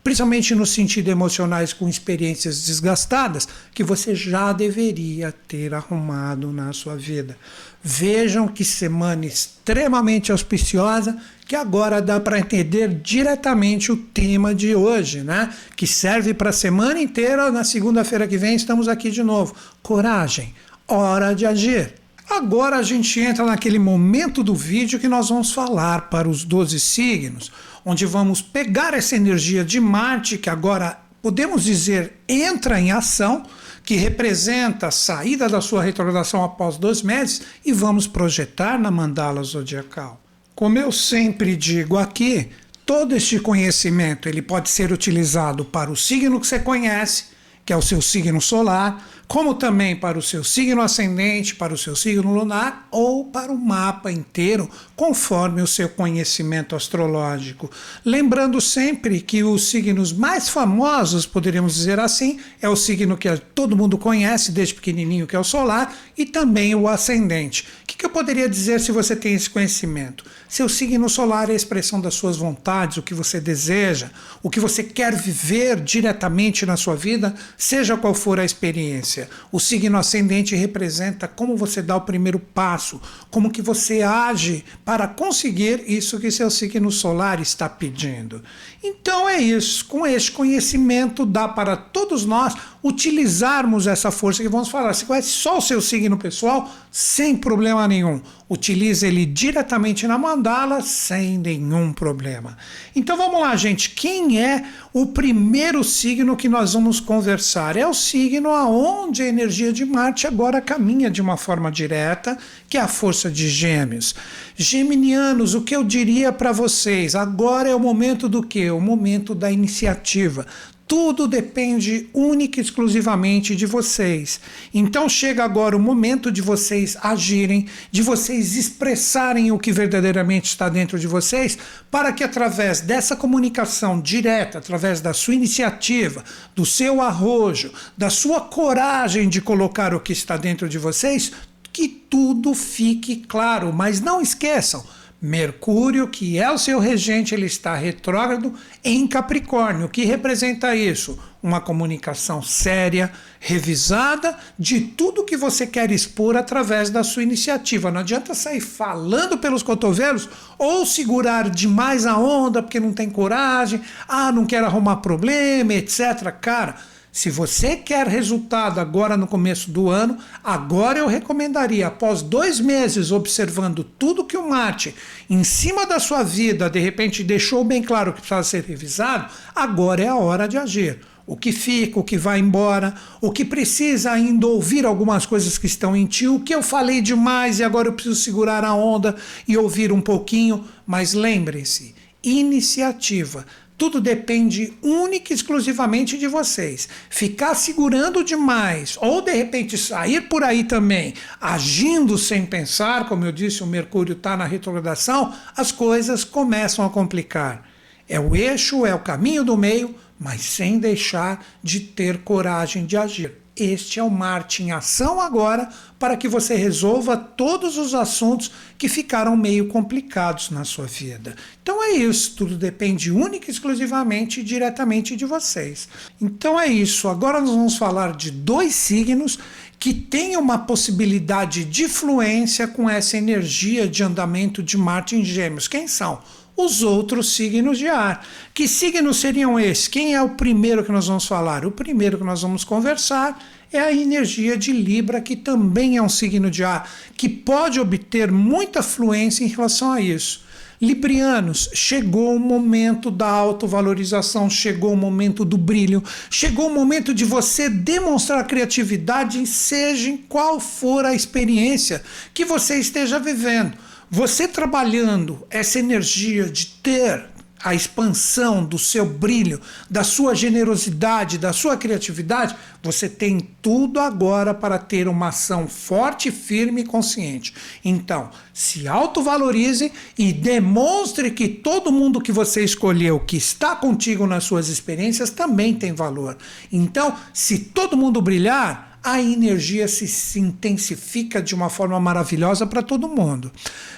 principalmente 0.02 0.54
no 0.54 0.64
sentido 0.64 1.11
emocionais 1.11 1.74
com 1.74 1.86
experiências 1.86 2.64
desgastadas, 2.64 3.46
que 3.74 3.84
você 3.84 4.14
já 4.14 4.50
deveria 4.50 5.30
ter 5.46 5.74
arrumado 5.74 6.50
na 6.50 6.72
sua 6.72 6.96
vida. 6.96 7.36
Vejam 7.82 8.48
que 8.48 8.64
semana 8.64 9.26
extremamente 9.26 10.32
auspiciosa, 10.32 11.18
que 11.46 11.54
agora 11.54 12.00
dá 12.00 12.18
para 12.18 12.38
entender 12.38 12.88
diretamente 13.02 13.92
o 13.92 13.96
tema 13.98 14.54
de 14.54 14.74
hoje, 14.74 15.20
né? 15.20 15.52
Que 15.76 15.86
serve 15.86 16.32
para 16.32 16.48
a 16.48 16.54
semana 16.54 16.98
inteira. 16.98 17.52
Na 17.52 17.62
segunda-feira 17.62 18.26
que 18.26 18.38
vem 18.38 18.54
estamos 18.54 18.88
aqui 18.88 19.11
de 19.11 19.22
novo. 19.22 19.54
Coragem, 19.82 20.54
hora 20.88 21.34
de 21.34 21.44
agir. 21.44 21.99
Agora 22.31 22.76
a 22.76 22.83
gente 22.83 23.18
entra 23.20 23.45
naquele 23.45 23.78
momento 23.78 24.43
do 24.43 24.55
vídeo 24.55 25.01
que 25.01 25.09
nós 25.09 25.28
vamos 25.28 25.53
falar 25.53 26.09
para 26.09 26.28
os 26.28 26.45
12 26.45 26.78
signos 26.78 27.51
onde 27.85 28.07
vamos 28.07 28.43
pegar 28.43 28.95
essa 28.95 29.16
energia 29.16 29.64
de 29.64 29.81
Marte, 29.81 30.39
que 30.39 30.51
agora 30.51 30.99
podemos 31.22 31.64
dizer 31.64 32.20
entra 32.28 32.81
em 32.81 32.93
ação, 32.93 33.45
que 33.85 33.95
representa 33.95 34.89
a 34.89 34.91
saída 34.91 35.49
da 35.49 35.61
sua 35.61 35.83
retrogradação 35.83 36.45
após 36.45 36.76
dois 36.76 37.03
meses, 37.03 37.43
e 37.64 37.72
vamos 37.72 38.07
projetar 38.07 38.78
na 38.78 38.91
mandala 38.91 39.43
zodiacal. 39.43 40.20
Como 40.55 40.78
eu 40.78 40.93
sempre 40.93 41.57
digo 41.57 41.97
aqui, 41.97 42.51
todo 42.85 43.16
este 43.16 43.39
conhecimento 43.39 44.28
ele 44.28 44.43
pode 44.43 44.68
ser 44.68 44.93
utilizado 44.93 45.64
para 45.64 45.91
o 45.91 45.97
signo 45.97 46.39
que 46.41 46.47
você 46.47 46.59
conhece, 46.59 47.24
que 47.64 47.72
é 47.72 47.76
o 47.76 47.83
seu 47.83 48.03
signo 48.03 48.41
solar, 48.41 49.07
como 49.31 49.55
também 49.55 49.95
para 49.95 50.18
o 50.18 50.22
seu 50.22 50.43
signo 50.43 50.83
ascendente, 50.83 51.55
para 51.55 51.72
o 51.72 51.78
seu 51.78 51.95
signo 51.95 52.35
lunar 52.35 52.89
ou 52.91 53.26
para 53.26 53.53
o 53.53 53.57
mapa 53.57 54.11
inteiro, 54.11 54.68
conforme 54.97 55.62
o 55.62 55.68
seu 55.68 55.89
conhecimento 55.89 56.74
astrológico. 56.74 57.70
Lembrando 58.05 58.61
sempre 58.61 59.20
que 59.20 59.45
os 59.45 59.70
signos 59.70 60.12
mais 60.12 60.49
famosos, 60.49 61.26
poderíamos 61.26 61.76
dizer 61.76 62.01
assim, 62.01 62.41
é 62.61 62.68
o 62.68 62.74
signo 62.74 63.16
que 63.16 63.28
todo 63.55 63.76
mundo 63.76 63.97
conhece 63.97 64.51
desde 64.51 64.74
pequenininho, 64.74 65.28
que 65.28 65.37
é 65.37 65.39
o 65.39 65.45
solar, 65.45 65.95
e 66.18 66.26
também 66.26 66.74
o 66.74 66.89
ascendente. 66.89 67.68
O 67.85 67.87
que 67.87 68.05
eu 68.05 68.11
poderia 68.11 68.49
dizer 68.49 68.81
se 68.81 68.91
você 68.91 69.14
tem 69.14 69.35
esse 69.35 69.49
conhecimento? 69.49 70.24
Seu 70.49 70.68
signo 70.68 71.09
solar 71.09 71.49
é 71.49 71.53
a 71.53 71.57
expressão 71.57 72.01
das 72.01 72.14
suas 72.14 72.37
vontades, 72.37 72.97
o 72.97 73.03
que 73.03 73.14
você 73.14 73.41
deseja, 73.41 74.11
o 74.43 74.51
que 74.51 74.59
você 74.59 74.83
quer 74.83 75.14
viver 75.14 75.78
diretamente 75.78 76.66
na 76.66 76.76
sua 76.76 76.97
vida, 76.97 77.33
seja 77.57 77.97
qual 77.97 78.12
for 78.12 78.41
a 78.41 78.45
experiência. 78.45 79.19
O 79.50 79.58
signo 79.58 79.98
ascendente 79.98 80.54
representa 80.54 81.26
como 81.26 81.56
você 81.56 81.82
dá 81.82 81.96
o 81.96 82.02
primeiro 82.02 82.38
passo, 82.38 83.00
como 83.30 83.50
que 83.50 83.62
você 83.62 84.02
age 84.02 84.64
para 84.84 85.08
conseguir 85.08 85.82
isso 85.86 86.20
que 86.20 86.30
seu 86.30 86.50
signo 86.50 86.90
solar 86.90 87.40
está 87.40 87.68
pedindo. 87.68 88.42
Então 88.83 89.28
é 89.28 89.39
isso. 89.39 89.85
Com 89.85 90.07
este 90.07 90.33
conhecimento 90.33 91.26
dá 91.26 91.47
para 91.47 91.76
todos 91.76 92.24
nós 92.24 92.55
utilizarmos 92.83 93.87
essa 93.87 94.11
força 94.11 94.43
que 94.43 94.49
vamos 94.49 94.68
falar. 94.68 94.95
Você 94.95 95.05
conhece 95.05 95.28
só 95.28 95.59
o 95.59 95.61
seu 95.61 95.83
signo 95.83 96.16
pessoal 96.16 96.70
sem 96.91 97.37
problema 97.37 97.87
nenhum. 97.87 98.22
Utilize 98.49 99.07
ele 99.07 99.26
diretamente 99.26 100.07
na 100.07 100.16
mandala 100.16 100.81
sem 100.81 101.37
nenhum 101.39 101.93
problema. 101.93 102.57
Então 102.97 103.18
vamos 103.18 103.41
lá, 103.41 103.55
gente. 103.55 103.91
Quem 103.91 104.41
é 104.41 104.64
o 104.95 105.07
primeiro 105.07 105.85
signo 105.85 106.37
que 106.37 106.49
nós 106.49 106.72
vamos 106.72 107.01
conversar? 107.01 107.76
É 107.76 107.87
o 107.87 107.95
signo 107.95 108.49
aonde 108.49 109.22
a 109.22 109.28
energia 109.28 109.72
de 109.72 109.85
Marte 109.85 110.26
agora 110.26 110.61
caminha 110.61 111.11
de 111.11 111.20
uma 111.20 111.37
forma 111.37 111.70
direta, 111.70 112.37
que 112.68 112.78
é 112.78 112.81
a 112.81 112.89
força 112.89 113.31
de 113.31 113.47
Gêmeos. 113.49 114.14
Geminianos, 114.62 115.54
o 115.54 115.62
que 115.62 115.74
eu 115.74 115.82
diria 115.82 116.30
para 116.30 116.52
vocês? 116.52 117.14
Agora 117.14 117.70
é 117.70 117.74
o 117.74 117.80
momento 117.80 118.28
do 118.28 118.42
que? 118.42 118.70
O 118.70 118.78
momento 118.78 119.34
da 119.34 119.50
iniciativa 119.50 120.46
tudo 120.90 121.28
depende 121.28 122.08
única 122.12 122.58
e 122.58 122.62
exclusivamente 122.64 123.54
de 123.54 123.64
vocês. 123.64 124.40
Então 124.74 125.08
chega 125.08 125.44
agora 125.44 125.76
o 125.76 125.80
momento 125.80 126.32
de 126.32 126.42
vocês 126.42 126.96
agirem, 127.00 127.68
de 127.92 128.02
vocês 128.02 128.56
expressarem 128.56 129.52
o 129.52 129.58
que 129.58 129.70
verdadeiramente 129.70 130.46
está 130.46 130.68
dentro 130.68 130.98
de 130.98 131.06
vocês, 131.06 131.56
para 131.92 132.12
que 132.12 132.24
através 132.24 132.80
dessa 132.80 133.14
comunicação 133.14 134.00
direta, 134.00 134.58
através 134.58 135.00
da 135.00 135.12
sua 135.12 135.36
iniciativa, 135.36 136.24
do 136.56 136.66
seu 136.66 137.00
arrojo, 137.00 137.72
da 137.96 138.11
sua 138.11 138.40
coragem 138.40 139.28
de 139.28 139.40
colocar 139.40 139.94
o 139.94 140.00
que 140.00 140.12
está 140.12 140.36
dentro 140.36 140.68
de 140.68 140.76
vocês, 140.76 141.30
que 141.72 141.88
tudo 141.88 142.54
fique 142.54 143.16
claro. 143.16 143.72
Mas 143.72 144.00
não 144.00 144.20
esqueçam, 144.20 144.84
Mercúrio, 145.22 146.08
que 146.08 146.38
é 146.38 146.50
o 146.50 146.56
seu 146.56 146.78
regente, 146.78 147.34
ele 147.34 147.44
está 147.44 147.74
retrógrado 147.74 148.54
em 148.82 149.06
Capricórnio. 149.06 149.84
O 149.84 149.88
que 149.90 150.02
representa 150.02 150.74
isso? 150.74 151.18
Uma 151.42 151.60
comunicação 151.60 152.42
séria, 152.42 153.12
revisada 153.38 154.34
de 154.58 154.80
tudo 154.80 155.24
que 155.24 155.36
você 155.36 155.66
quer 155.66 155.90
expor 155.90 156.38
através 156.38 156.88
da 156.88 157.04
sua 157.04 157.22
iniciativa. 157.22 157.90
Não 157.90 158.00
adianta 158.00 158.34
sair 158.34 158.60
falando 158.60 159.36
pelos 159.36 159.62
cotovelos 159.62 160.26
ou 160.58 160.86
segurar 160.86 161.50
demais 161.50 162.06
a 162.06 162.16
onda 162.16 162.62
porque 162.62 162.80
não 162.80 162.94
tem 162.94 163.10
coragem, 163.10 163.82
ah, 164.08 164.32
não 164.32 164.46
quero 164.46 164.64
arrumar 164.64 164.96
problema, 164.96 165.74
etc. 165.74 166.30
Cara, 166.40 166.76
se 167.12 167.28
você 167.28 167.76
quer 167.76 168.06
resultado 168.06 168.78
agora 168.78 169.16
no 169.16 169.26
começo 169.26 169.70
do 169.70 169.90
ano, 169.90 170.16
agora 170.44 171.00
eu 171.00 171.08
recomendaria, 171.08 171.88
após 171.88 172.22
dois 172.22 172.61
meses 172.61 173.11
observando 173.11 173.82
tudo 173.82 174.24
que 174.24 174.36
o 174.36 174.48
Marte, 174.48 174.94
em 175.28 175.42
cima 175.42 175.84
da 175.86 175.98
sua 175.98 176.22
vida, 176.22 176.70
de 176.70 176.78
repente 176.78 177.24
deixou 177.24 177.64
bem 177.64 177.82
claro 177.82 178.12
que 178.12 178.20
precisa 178.20 178.42
ser 178.44 178.64
revisado, 178.64 179.28
agora 179.54 180.04
é 180.04 180.08
a 180.08 180.16
hora 180.16 180.46
de 180.46 180.56
agir. 180.56 181.00
O 181.26 181.36
que 181.36 181.52
fica, 181.52 181.98
o 181.98 182.04
que 182.04 182.16
vai 182.16 182.40
embora, 182.40 182.94
o 183.20 183.30
que 183.30 183.44
precisa 183.44 184.11
ainda 184.11 184.46
ouvir 184.46 184.84
algumas 184.84 185.24
coisas 185.24 185.56
que 185.58 185.66
estão 185.66 185.94
em 185.94 186.06
ti, 186.06 186.26
o 186.26 186.40
que 186.40 186.52
eu 186.52 186.62
falei 186.62 187.00
demais 187.00 187.61
e 187.61 187.64
agora 187.64 187.88
eu 187.88 187.92
preciso 187.92 188.16
segurar 188.16 188.64
a 188.64 188.74
onda 188.74 189.14
e 189.46 189.56
ouvir 189.56 189.92
um 189.92 190.00
pouquinho. 190.00 190.64
Mas 190.84 191.12
lembrem-se, 191.12 191.94
iniciativa 192.22 193.46
tudo 193.81 193.99
depende 193.99 194.74
única 194.83 195.33
e 195.33 195.35
exclusivamente 195.35 196.18
de 196.18 196.26
vocês. 196.26 196.87
Ficar 197.09 197.55
segurando 197.55 198.22
demais, 198.22 198.99
ou 199.01 199.22
de 199.22 199.33
repente 199.33 199.78
sair 199.78 200.28
por 200.28 200.45
aí 200.45 200.64
também, 200.64 201.14
agindo 201.41 202.18
sem 202.18 202.45
pensar, 202.45 203.09
como 203.09 203.24
eu 203.24 203.33
disse, 203.33 203.62
o 203.62 203.66
Mercúrio 203.66 204.12
está 204.12 204.37
na 204.37 204.45
retrogradação, 204.45 205.35
as 205.57 205.72
coisas 205.72 206.24
começam 206.24 206.85
a 206.85 206.91
complicar. 206.91 207.66
É 208.07 208.20
o 208.20 208.37
eixo, 208.37 208.85
é 208.85 208.95
o 208.95 208.99
caminho 208.99 209.45
do 209.45 209.57
meio, 209.57 209.95
mas 210.18 210.43
sem 210.43 210.78
deixar 210.78 211.43
de 211.62 211.81
ter 211.81 212.18
coragem 212.18 212.85
de 212.85 212.99
agir. 212.99 213.39
Este 213.62 213.98
é 213.98 214.02
o 214.02 214.11
Marte 214.11 214.62
em 214.62 214.72
ação 214.72 215.20
agora 215.20 215.68
para 215.98 216.16
que 216.16 216.26
você 216.26 216.54
resolva 216.54 217.16
todos 217.16 217.76
os 217.76 217.94
assuntos 217.94 218.50
que 218.78 218.88
ficaram 218.88 219.36
meio 219.36 219.68
complicados 219.68 220.50
na 220.50 220.64
sua 220.64 220.86
vida. 220.86 221.36
Então 221.62 221.82
é 221.84 221.90
isso, 221.90 222.34
tudo 222.36 222.56
depende 222.56 223.11
única 223.11 223.50
e 223.50 223.52
exclusivamente 223.52 224.40
e 224.40 224.42
diretamente 224.42 225.14
de 225.14 225.26
vocês. 225.26 225.88
Então 226.20 226.58
é 226.58 226.66
isso. 226.66 227.08
Agora 227.08 227.40
nós 227.40 227.50
vamos 227.50 227.76
falar 227.76 228.16
de 228.16 228.30
dois 228.30 228.74
signos 228.74 229.38
que 229.78 229.94
têm 229.94 230.36
uma 230.36 230.58
possibilidade 230.58 231.64
de 231.64 231.88
fluência 231.88 232.66
com 232.66 232.88
essa 232.88 233.16
energia 233.16 233.86
de 233.88 234.02
andamento 234.02 234.62
de 234.62 234.76
Marte 234.76 235.16
em 235.16 235.24
Gêmeos. 235.24 235.68
Quem 235.68 235.86
são? 235.86 236.20
Os 236.64 236.82
outros 236.82 237.34
signos 237.34 237.78
de 237.78 237.88
ar. 237.88 238.26
Que 238.54 238.68
signos 238.68 239.18
seriam 239.18 239.58
esses? 239.58 239.88
Quem 239.88 240.14
é 240.14 240.22
o 240.22 240.30
primeiro 240.30 240.84
que 240.84 240.92
nós 240.92 241.06
vamos 241.06 241.26
falar? 241.26 241.64
O 241.64 241.70
primeiro 241.70 242.18
que 242.18 242.24
nós 242.24 242.42
vamos 242.42 242.64
conversar 242.64 243.38
é 243.72 243.78
a 243.78 243.92
energia 243.92 244.56
de 244.56 244.72
Libra, 244.72 245.20
que 245.20 245.36
também 245.36 245.96
é 245.96 246.02
um 246.02 246.08
signo 246.08 246.50
de 246.50 246.64
ar, 246.64 246.90
que 247.16 247.28
pode 247.28 247.78
obter 247.78 248.30
muita 248.30 248.82
fluência 248.82 249.44
em 249.44 249.48
relação 249.48 249.92
a 249.92 250.00
isso. 250.00 250.44
Librianos, 250.80 251.68
chegou 251.74 252.34
o 252.34 252.40
momento 252.40 253.11
da 253.11 253.28
autovalorização, 253.28 254.48
chegou 254.48 254.94
o 254.94 254.96
momento 254.96 255.44
do 255.44 255.58
brilho, 255.58 256.02
chegou 256.30 256.68
o 256.68 256.74
momento 256.74 257.12
de 257.12 257.22
você 257.22 257.68
demonstrar 257.68 258.46
criatividade, 258.46 259.46
seja 259.46 260.08
em 260.08 260.16
qual 260.16 260.58
for 260.58 261.04
a 261.04 261.14
experiência 261.14 262.02
que 262.32 262.46
você 262.46 262.76
esteja 262.76 263.18
vivendo. 263.18 263.76
Você 264.11 264.48
trabalhando 264.48 265.46
essa 265.48 265.78
energia 265.78 266.48
de 266.50 266.66
ter 266.66 267.30
a 267.62 267.74
expansão 267.74 268.64
do 268.64 268.76
seu 268.76 269.06
brilho, 269.06 269.61
da 269.88 270.02
sua 270.02 270.34
generosidade, 270.34 271.38
da 271.38 271.52
sua 271.52 271.76
criatividade, 271.76 272.56
você 272.82 273.08
tem 273.08 273.38
tudo 273.62 274.00
agora 274.00 274.52
para 274.52 274.78
ter 274.78 275.06
uma 275.06 275.28
ação 275.28 275.68
forte, 275.68 276.32
firme 276.32 276.80
e 276.80 276.86
consciente. 276.86 277.54
Então, 277.84 278.30
se 278.52 278.88
autovalorize 278.88 279.92
e 280.18 280.32
demonstre 280.32 281.30
que 281.30 281.46
todo 281.46 281.92
mundo 281.92 282.20
que 282.20 282.32
você 282.32 282.64
escolheu, 282.64 283.20
que 283.20 283.36
está 283.36 283.76
contigo 283.76 284.26
nas 284.26 284.42
suas 284.42 284.68
experiências, 284.68 285.30
também 285.30 285.74
tem 285.74 285.92
valor. 285.92 286.36
Então, 286.72 287.14
se 287.32 287.58
todo 287.58 287.96
mundo 287.96 288.20
brilhar, 288.20 288.89
a 289.03 289.20
energia 289.20 289.88
se, 289.88 290.07
se 290.07 290.38
intensifica 290.38 291.40
de 291.40 291.55
uma 291.55 291.70
forma 291.70 291.98
maravilhosa 291.98 292.66
para 292.66 292.82
todo 292.82 293.09
mundo. 293.09 293.51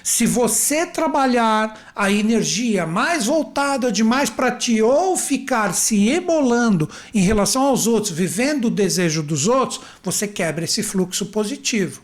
Se 0.03 0.25
você 0.25 0.85
trabalhar 0.85 1.91
a 1.95 2.11
energia 2.11 2.87
mais 2.87 3.25
voltada 3.25 3.91
demais 3.91 4.29
para 4.29 4.51
ti 4.51 4.81
ou 4.81 5.17
ficar 5.17 5.73
se 5.73 6.09
ebolando 6.09 6.89
em 7.13 7.21
relação 7.21 7.63
aos 7.63 7.85
outros, 7.85 8.11
vivendo 8.13 8.65
o 8.65 8.71
desejo 8.71 9.21
dos 9.21 9.47
outros, 9.47 9.81
você 10.01 10.27
quebra 10.27 10.65
esse 10.65 10.81
fluxo 10.81 11.25
positivo. 11.27 12.01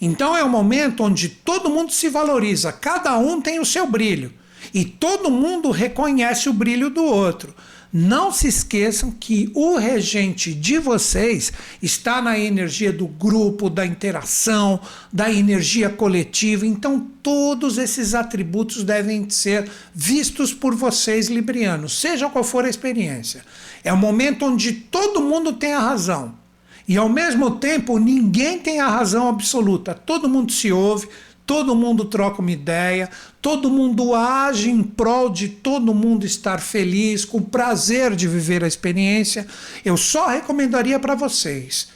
Então 0.00 0.34
é 0.34 0.42
um 0.42 0.48
momento 0.48 1.02
onde 1.02 1.28
todo 1.28 1.68
mundo 1.68 1.92
se 1.92 2.08
valoriza, 2.08 2.72
cada 2.72 3.18
um 3.18 3.40
tem 3.40 3.60
o 3.60 3.66
seu 3.66 3.86
brilho 3.86 4.32
e 4.72 4.84
todo 4.84 5.30
mundo 5.30 5.70
reconhece 5.70 6.48
o 6.48 6.52
brilho 6.52 6.88
do 6.88 7.04
outro. 7.04 7.54
Não 7.92 8.30
se 8.30 8.46
esqueçam 8.46 9.10
que 9.10 9.50
o 9.52 9.76
regente 9.76 10.54
de 10.54 10.78
vocês 10.78 11.52
está 11.82 12.22
na 12.22 12.38
energia 12.38 12.92
do 12.92 13.08
grupo, 13.08 13.68
da 13.68 13.84
interação, 13.84 14.78
da 15.12 15.32
energia 15.32 15.90
coletiva. 15.90 16.64
Então, 16.64 17.04
todos 17.20 17.78
esses 17.78 18.14
atributos 18.14 18.84
devem 18.84 19.28
ser 19.28 19.68
vistos 19.92 20.54
por 20.54 20.74
vocês, 20.74 21.28
librianos, 21.28 22.00
seja 22.00 22.30
qual 22.30 22.44
for 22.44 22.64
a 22.64 22.70
experiência. 22.70 23.44
É 23.82 23.92
o 23.92 23.96
momento 23.96 24.44
onde 24.44 24.72
todo 24.72 25.20
mundo 25.20 25.54
tem 25.54 25.72
a 25.72 25.80
razão. 25.80 26.38
E 26.86 26.96
ao 26.96 27.08
mesmo 27.08 27.52
tempo, 27.52 27.98
ninguém 27.98 28.58
tem 28.58 28.80
a 28.80 28.88
razão 28.88 29.28
absoluta. 29.28 29.94
Todo 29.94 30.28
mundo 30.28 30.52
se 30.52 30.72
ouve, 30.72 31.08
todo 31.50 31.74
mundo 31.74 32.04
troca 32.04 32.40
uma 32.40 32.52
ideia, 32.52 33.10
todo 33.42 33.68
mundo 33.68 34.14
age 34.14 34.70
em 34.70 34.84
prol 34.84 35.28
de 35.28 35.48
todo 35.48 35.92
mundo 35.92 36.24
estar 36.24 36.60
feliz, 36.60 37.24
com 37.24 37.42
prazer 37.42 38.14
de 38.14 38.28
viver 38.28 38.62
a 38.62 38.68
experiência. 38.68 39.44
Eu 39.84 39.96
só 39.96 40.28
recomendaria 40.28 40.96
para 41.00 41.16
vocês: 41.16 41.88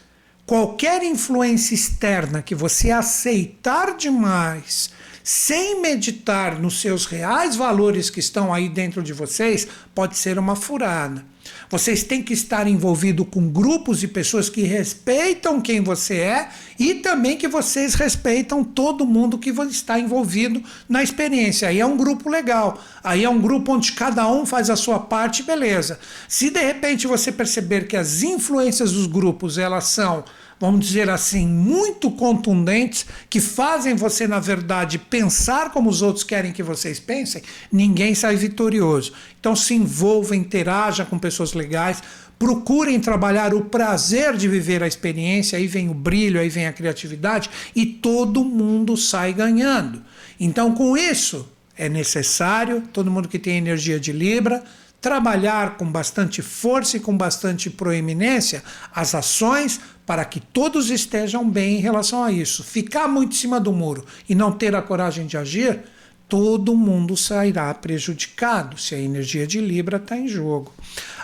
qualquer 0.45 1.05
influência 1.05 1.73
externa 1.73 2.43
que 2.43 2.53
você 2.53 2.91
aceitar 2.91 3.97
demais, 3.97 4.91
sem 5.23 5.81
meditar 5.81 6.59
nos 6.59 6.81
seus 6.81 7.07
reais 7.07 7.55
valores 7.55 8.11
que 8.11 8.19
estão 8.19 8.53
aí 8.53 8.69
dentro 8.69 9.05
de 9.05 9.13
vocês, 9.13 9.69
pode 9.95 10.19
ser 10.19 10.37
uma 10.37 10.57
furada. 10.57 11.25
Vocês 11.71 12.03
têm 12.03 12.23
que 12.23 12.33
estar 12.33 12.67
envolvido 12.67 13.25
com 13.25 13.49
grupos 13.49 14.03
e 14.03 14.09
pessoas 14.09 14.49
que 14.49 14.63
respeitam 14.63 15.61
quem 15.61 15.81
você 15.81 16.17
é 16.17 16.49
e 16.79 16.95
também 16.95 17.37
que 17.37 17.49
vocês 17.49 17.95
respeitam 17.95 18.63
todo 18.63 19.07
mundo 19.07 19.39
que 19.39 19.51
está 19.51 19.99
envolvido 19.99 20.63
na 20.89 21.03
experiência. 21.03 21.69
Aí 21.69 21.81
é 21.81 21.87
um 21.87 21.97
grupo 21.97 22.29
legal. 22.29 22.83
Aí 23.03 23.25
é 23.25 23.29
um 23.29 23.41
grupo 23.41 23.73
onde 23.73 23.93
cada 23.93 24.31
um 24.31 24.47
faz 24.47 24.71
a 24.71 24.77
sua 24.77 24.99
parte, 24.99 25.43
beleza. 25.43 25.99
Se 26.29 26.51
de 26.51 26.61
repente 26.61 27.07
você 27.07 27.33
perceber 27.33 27.87
que 27.87 27.97
as 27.97 28.23
influências 28.23 28.93
dos 28.93 29.07
grupos 29.07 29.59
elas 29.59 29.85
são 29.85 30.25
vamos 30.65 30.87
dizer 30.87 31.11
assim, 31.11 31.47
muito 31.47 32.11
contundentes, 32.11 33.05
que 33.29 33.41
fazem 33.41 33.95
você, 33.95 34.27
na 34.27 34.41
verdade, 34.41 34.99
pensar 34.99 35.71
como 35.71 35.91
os 35.91 36.01
outros 36.01 36.25
querem 36.25 36.53
que 36.53 36.63
vocês 36.63 36.99
pensem, 36.99 37.43
ninguém 37.71 38.15
sai 38.15 38.37
vitorioso. 38.37 39.13
Então 39.39 39.55
se 39.55 39.75
envolva, 39.75 40.35
interaja 40.35 41.05
com 41.05 41.19
pessoas 41.19 41.53
legais, 41.53 42.03
procurem 42.39 42.99
trabalhar 42.99 43.53
o 43.53 43.67
prazer 43.67 44.37
de 44.37 44.49
viver 44.49 44.83
a 44.83 44.87
experiência, 44.87 45.59
aí 45.59 45.67
vem 45.67 45.91
o 45.91 45.95
brilho, 45.95 46.41
aí 46.41 46.49
vem 46.49 46.67
a 46.67 46.73
criatividade 46.73 47.51
e 47.77 47.85
todo 47.85 48.45
mundo 48.45 48.97
sai 48.97 49.33
ganhando. 49.33 50.03
Então, 50.41 50.75
com 50.75 50.97
isso, 50.97 51.47
é 51.77 51.89
necessário, 51.89 52.83
todo 52.93 53.11
mundo 53.11 53.29
que 53.29 53.39
tem 53.39 53.59
energia 53.59 54.01
de 54.01 54.13
Libra, 54.13 54.65
trabalhar 55.05 55.77
com 55.77 55.85
bastante 55.85 56.41
força 56.41 56.97
e 56.97 57.01
com 57.01 57.15
bastante 57.15 57.69
proeminência 57.69 58.65
as 58.91 59.15
ações 59.15 59.79
para 60.07 60.25
que 60.25 60.41
todos 60.41 60.89
estejam 60.89 61.47
bem 61.47 61.77
em 61.77 61.81
relação 61.81 62.25
a 62.25 62.33
isso. 62.33 62.65
Ficar 62.65 63.07
muito 63.07 63.33
em 63.33 63.39
cima 63.39 63.61
do 63.61 63.71
muro 63.71 64.07
e 64.27 64.35
não 64.35 64.51
ter 64.51 64.75
a 64.75 64.81
coragem 64.81 65.27
de 65.27 65.37
agir 65.37 65.79
todo 66.29 66.75
mundo 66.75 67.17
sairá 67.17 67.73
prejudicado 67.75 68.79
se 68.79 68.95
a 68.95 68.99
energia 68.99 69.47
de 69.47 69.61
Libra 69.61 69.99
está 69.99 70.17
em 70.17 70.27
jogo. 70.27 70.73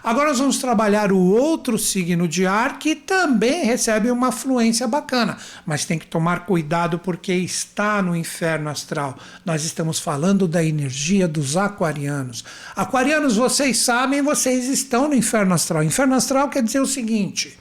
Agora 0.03 0.31
nós 0.31 0.39
vamos 0.39 0.59
trabalhar 0.59 1.13
o 1.13 1.19
outro 1.19 1.79
signo 1.79 2.27
de 2.27 2.47
ar 2.47 2.79
que 2.79 2.95
também 2.95 3.65
recebe 3.65 4.11
uma 4.11 4.33
fluência 4.33 4.89
bacana, 4.89 5.37
mas 5.67 5.85
tem 5.85 5.99
que 5.99 6.07
tomar 6.07 6.47
cuidado 6.47 6.99
porque 6.99 7.33
está 7.33 8.01
no 8.01 8.17
inferno 8.17 8.71
astral. 8.71 9.19
Nós 9.45 9.63
estamos 9.65 9.99
falando 9.99 10.49
da 10.49 10.65
energia 10.65 11.29
dos 11.29 11.57
aquarianos. 11.57 12.45
Aquarianos, 12.75 13.37
vocês 13.37 13.79
sabem, 13.79 14.23
vocês 14.23 14.69
estão 14.69 15.09
no 15.09 15.15
inferno 15.15 15.55
astral. 15.55 15.83
Inferno 15.83 16.15
astral 16.15 16.49
quer 16.49 16.63
dizer 16.63 16.81
o 16.81 16.87
seguinte: 16.87 17.59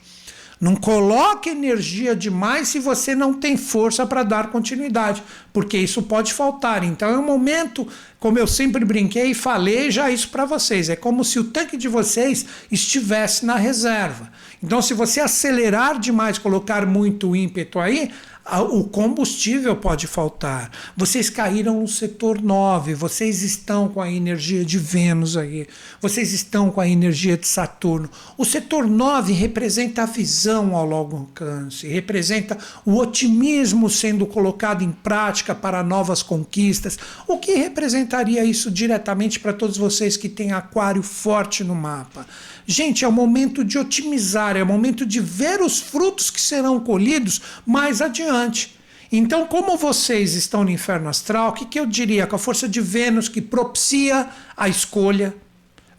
não 0.60 0.76
coloque 0.76 1.48
energia 1.48 2.14
demais 2.14 2.68
se 2.68 2.78
você 2.78 3.14
não 3.14 3.32
tem 3.32 3.56
força 3.56 4.04
para 4.04 4.22
dar 4.22 4.50
continuidade, 4.50 5.22
porque 5.54 5.78
isso 5.78 6.02
pode 6.02 6.34
faltar. 6.34 6.84
Então 6.84 7.08
é 7.08 7.16
um 7.16 7.24
momento, 7.24 7.88
como 8.18 8.38
eu 8.38 8.46
sempre 8.46 8.84
brinquei 8.84 9.30
e 9.30 9.34
falei 9.34 9.90
já 9.90 10.10
isso 10.10 10.28
para 10.28 10.44
vocês, 10.44 10.90
é 10.90 10.96
como 10.96 11.24
se 11.24 11.38
o 11.38 11.44
tanque 11.44 11.78
de 11.78 11.88
vocês 11.88 12.44
estivesse 12.70 13.46
na 13.46 13.56
reserva. 13.56 14.30
Então 14.62 14.82
se 14.82 14.92
você 14.92 15.20
acelerar 15.20 15.98
demais, 15.98 16.36
colocar 16.36 16.84
muito 16.84 17.34
ímpeto 17.34 17.80
aí, 17.80 18.10
o 18.58 18.84
combustível 18.84 19.76
pode 19.76 20.06
faltar. 20.06 20.70
Vocês 20.96 21.30
caíram 21.30 21.80
no 21.80 21.88
setor 21.88 22.40
9, 22.40 22.94
vocês 22.94 23.42
estão 23.42 23.88
com 23.88 24.00
a 24.00 24.10
energia 24.10 24.64
de 24.64 24.78
Vênus 24.78 25.36
aí, 25.36 25.66
vocês 26.00 26.32
estão 26.32 26.70
com 26.70 26.80
a 26.80 26.88
energia 26.88 27.36
de 27.36 27.46
Saturno. 27.46 28.10
O 28.36 28.44
setor 28.44 28.86
9 28.86 29.32
representa 29.32 30.02
a 30.02 30.06
visão 30.06 30.74
ao 30.74 30.84
longo 30.84 31.16
alcance, 31.16 31.86
representa 31.86 32.58
o 32.84 32.96
otimismo 32.96 33.88
sendo 33.88 34.26
colocado 34.26 34.82
em 34.82 34.90
prática 34.90 35.54
para 35.54 35.82
novas 35.82 36.22
conquistas. 36.22 36.98
O 37.26 37.38
que 37.38 37.54
representaria 37.54 38.44
isso 38.44 38.70
diretamente 38.70 39.38
para 39.38 39.52
todos 39.52 39.76
vocês 39.76 40.16
que 40.16 40.28
têm 40.28 40.52
aquário 40.52 41.02
forte 41.02 41.62
no 41.62 41.74
mapa? 41.74 42.26
Gente, 42.66 43.04
é 43.04 43.08
o 43.08 43.12
momento 43.12 43.64
de 43.64 43.78
otimizar, 43.78 44.56
é 44.56 44.62
o 44.62 44.66
momento 44.66 45.04
de 45.04 45.20
ver 45.20 45.60
os 45.60 45.78
frutos 45.80 46.30
que 46.30 46.40
serão 46.40 46.78
colhidos 46.80 47.40
mais 47.66 48.00
adiante. 48.00 48.78
Então, 49.12 49.44
como 49.46 49.76
vocês 49.76 50.34
estão 50.34 50.62
no 50.62 50.70
inferno 50.70 51.08
astral, 51.08 51.50
o 51.50 51.52
que, 51.52 51.64
que 51.64 51.80
eu 51.80 51.86
diria? 51.86 52.28
Com 52.28 52.36
a 52.36 52.38
força 52.38 52.68
de 52.68 52.80
Vênus 52.80 53.28
que 53.28 53.40
propicia 53.40 54.28
a 54.56 54.68
escolha, 54.68 55.34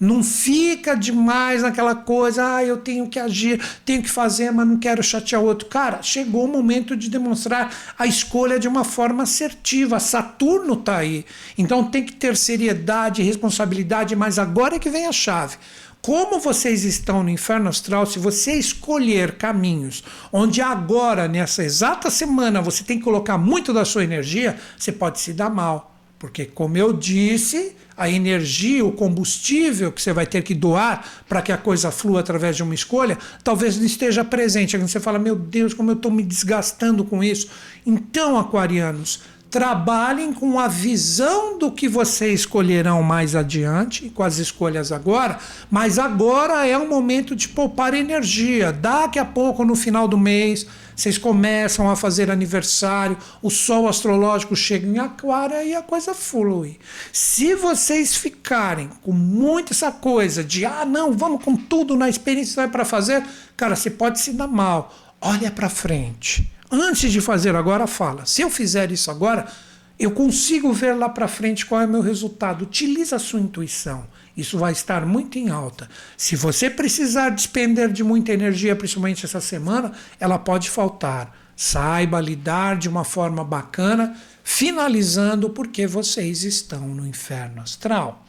Não 0.01 0.24
fica 0.24 0.95
demais 0.95 1.62
naquela 1.62 1.93
coisa, 1.93 2.55
ah, 2.55 2.64
eu 2.66 2.78
tenho 2.78 3.07
que 3.07 3.20
agir, 3.20 3.62
tenho 3.86 4.01
que 4.01 4.09
fazer, 4.09 4.49
mas 4.49 4.68
não 4.68 4.80
quero 4.80 5.03
chatear 5.03 5.43
outro. 5.43 5.68
Cara, 5.70 6.01
chegou 6.01 6.45
o 6.45 6.47
momento 6.47 6.97
de 6.97 7.07
demonstrar 7.07 7.72
a 7.99 8.07
escolha 8.07 8.57
de 8.57 8.68
uma 8.68 8.84
forma 8.84 9.22
assertiva. 9.22 9.99
Saturno 9.99 10.74
está 10.74 10.97
aí. 10.97 11.24
Então 11.55 11.84
tem 11.84 12.03
que 12.03 12.14
ter 12.14 12.36
seriedade, 12.36 13.22
responsabilidade, 13.22 14.16
mas 14.16 14.39
agora 14.39 14.78
é 14.78 14.80
que 14.80 14.89
vem 14.89 15.05
a 15.05 15.12
chave. 15.12 15.57
Como 16.02 16.39
vocês 16.39 16.84
estão 16.84 17.22
no 17.22 17.30
inferno 17.30 17.70
astral, 17.70 18.08
se 18.08 18.18
você 18.18 18.54
escolher 18.54 19.34
caminhos 19.34 20.04
onde 20.34 20.60
agora, 20.60 21.28
nessa 21.28 21.64
exata 21.64 22.10
semana, 22.10 22.60
você 22.60 22.84
tem 22.84 22.97
que 22.97 23.04
colocar 23.04 23.38
muito 23.38 23.72
da 23.72 23.86
sua 23.86 24.04
energia, 24.04 24.58
você 24.76 24.91
pode 24.91 25.20
se 25.20 25.32
dar 25.32 25.52
mal. 25.52 25.95
Porque, 26.18 26.45
como 26.45 26.78
eu 26.78 26.93
disse, 26.93 27.76
a 27.95 28.10
energia, 28.10 28.84
o 28.86 28.91
combustível 28.91 29.91
que 29.91 30.02
você 30.02 30.12
vai 30.14 30.26
ter 30.26 30.41
que 30.41 30.56
doar 30.56 31.06
para 31.30 31.41
que 31.41 31.52
a 31.52 31.58
coisa 31.58 31.91
flua 31.91 32.20
através 32.20 32.56
de 32.56 32.64
uma 32.64 32.74
escolha, 32.74 33.18
talvez 33.43 33.78
não 33.78 33.86
esteja 33.86 34.24
presente. 34.24 34.76
Aí 34.76 34.82
você 34.82 34.99
fala, 34.99 35.20
meu 35.20 35.36
Deus, 35.36 35.74
como 35.74 35.91
eu 35.91 35.95
estou 35.95 36.12
me 36.12 36.24
desgastando 36.24 37.04
com 37.04 37.24
isso. 37.24 37.47
Então, 37.86 38.39
aquarianos, 38.39 39.22
trabalhem 39.52 40.32
com 40.32 40.58
a 40.58 40.70
visão 40.70 41.60
do 41.60 41.70
que 41.70 41.89
vocês 41.89 42.39
escolherão 42.39 43.04
mais 43.04 43.36
adiante, 43.36 44.10
com 44.10 44.24
as 44.24 44.38
escolhas 44.38 44.93
agora, 44.93 45.38
mas 45.70 45.99
agora 45.99 46.66
é 46.66 46.78
o 46.78 46.88
momento 46.88 47.36
de 47.36 47.49
poupar 47.49 47.93
energia. 47.93 48.72
Daqui 48.72 49.20
a 49.20 49.26
pouco, 49.26 49.66
no 49.66 49.76
final 49.76 50.08
do 50.08 50.18
mês, 50.18 50.66
vocês 50.95 51.18
começam 51.18 51.89
a 51.89 51.97
fazer 51.97 52.32
aniversário, 52.32 53.18
o 53.41 53.49
sol 53.49 53.89
astrológico 53.89 54.56
chega 54.56 54.88
em 54.88 54.99
Aquário 54.99 55.62
e 55.62 55.76
a 55.76 55.82
coisa 55.82 56.14
flui. 56.14 56.80
Se 57.12 57.54
vocês 57.54 58.16
ficarem 58.16 58.89
com 59.02 59.12
muito 59.12 59.74
essa 59.74 59.91
coisa 59.91 60.43
de, 60.43 60.66
ah, 60.66 60.86
não, 60.86 61.12
vamos 61.12 61.43
com 61.43 61.58
tudo 61.58 61.97
na 61.97 62.08
experiência 62.08 62.70
para 62.70 62.86
fazer, 62.86 63.22
cara, 63.58 63.76
você 63.76 63.89
pode 63.89 64.22
se 64.22 64.32
dar 64.32 64.47
mal. 64.47 64.95
Olha 65.20 65.52
para 65.52 65.70
frente 65.70 66.49
antes 66.72 67.11
de 67.11 67.22
fazer 67.22 67.55
agora, 67.55 67.86
fala. 67.86 68.26
Se 68.26 68.41
eu 68.41 68.49
fizer 68.49 68.91
isso 68.91 69.11
agora, 69.11 69.45
eu 69.99 70.11
consigo 70.11 70.74
ver 70.74 70.93
lá 70.93 71.09
para 71.09 71.28
frente 71.28 71.65
qual 71.65 71.82
é 71.82 71.86
o 71.86 71.89
meu 71.89 72.01
resultado. 72.01 72.63
Utiliza 72.63 73.17
a 73.17 73.19
sua 73.19 73.39
intuição. 73.39 74.05
Isso 74.36 74.57
vai 74.57 74.72
estar 74.72 75.05
muito 75.05 75.38
em 75.38 75.49
alta. 75.49 75.89
Se 76.17 76.36
você 76.36 76.69
precisar 76.69 77.30
despender 77.30 77.91
de 77.91 78.03
muita 78.03 78.32
energia, 78.32 78.76
principalmente 78.76 79.26
essa 79.26 79.41
semana, 79.41 79.91
ela 80.19 80.39
pode 80.39 80.69
faltar. 80.69 81.38
Saiba 81.55 82.19
lidar 82.19 82.78
de 82.78 82.89
uma 82.89 83.03
forma 83.03 83.43
bacana, 83.43 84.17
finalizando 84.43 85.49
porque 85.49 85.86
vocês 85.86 86.43
estão 86.43 86.88
no 86.88 87.05
inferno 87.05 87.61
astral. 87.61 88.26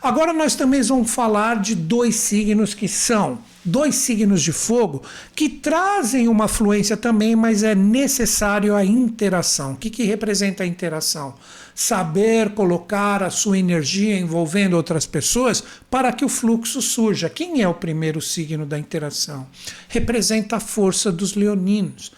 Agora 0.00 0.32
nós 0.32 0.54
também 0.54 0.82
vamos 0.82 1.10
falar 1.10 1.60
de 1.60 1.74
dois 1.74 2.16
signos 2.16 2.74
que 2.74 2.86
são 2.86 3.40
dois 3.64 3.94
signos 3.94 4.42
de 4.42 4.52
fogo 4.52 5.02
que 5.34 5.48
trazem 5.48 6.28
uma 6.28 6.46
fluência 6.48 6.96
também, 6.96 7.34
mas 7.34 7.62
é 7.62 7.74
necessário 7.74 8.74
a 8.74 8.84
interação. 8.84 9.72
O 9.72 9.76
que, 9.76 9.90
que 9.90 10.04
representa 10.04 10.62
a 10.62 10.66
interação? 10.66 11.34
Saber 11.74 12.50
colocar 12.50 13.22
a 13.22 13.30
sua 13.30 13.58
energia 13.58 14.16
envolvendo 14.18 14.74
outras 14.74 15.06
pessoas 15.06 15.64
para 15.90 16.12
que 16.12 16.24
o 16.24 16.28
fluxo 16.28 16.80
surja. 16.80 17.28
Quem 17.28 17.62
é 17.62 17.68
o 17.68 17.74
primeiro 17.74 18.20
signo 18.20 18.64
da 18.64 18.78
interação? 18.78 19.46
Representa 19.88 20.56
a 20.56 20.60
força 20.60 21.10
dos 21.10 21.34
leoninos. 21.34 22.12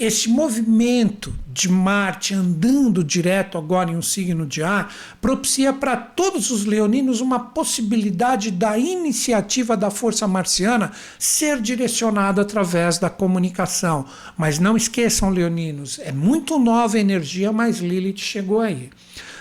Esse 0.00 0.30
movimento 0.30 1.30
de 1.46 1.68
Marte 1.68 2.32
andando 2.32 3.04
direto 3.04 3.58
agora 3.58 3.90
em 3.90 3.96
um 3.96 4.00
signo 4.00 4.46
de 4.46 4.62
ar 4.62 4.90
propicia 5.20 5.74
para 5.74 5.94
todos 5.94 6.50
os 6.50 6.64
leoninos 6.64 7.20
uma 7.20 7.38
possibilidade 7.38 8.50
da 8.50 8.78
iniciativa 8.78 9.76
da 9.76 9.90
força 9.90 10.26
marciana 10.26 10.90
ser 11.18 11.60
direcionada 11.60 12.40
através 12.40 12.96
da 12.96 13.10
comunicação. 13.10 14.06
Mas 14.38 14.58
não 14.58 14.74
esqueçam, 14.74 15.28
leoninos, 15.28 16.00
é 16.02 16.12
muito 16.12 16.58
nova 16.58 16.96
a 16.96 17.00
energia, 17.00 17.52
mas 17.52 17.80
Lilith 17.80 18.20
chegou 18.20 18.60
aí. 18.60 18.88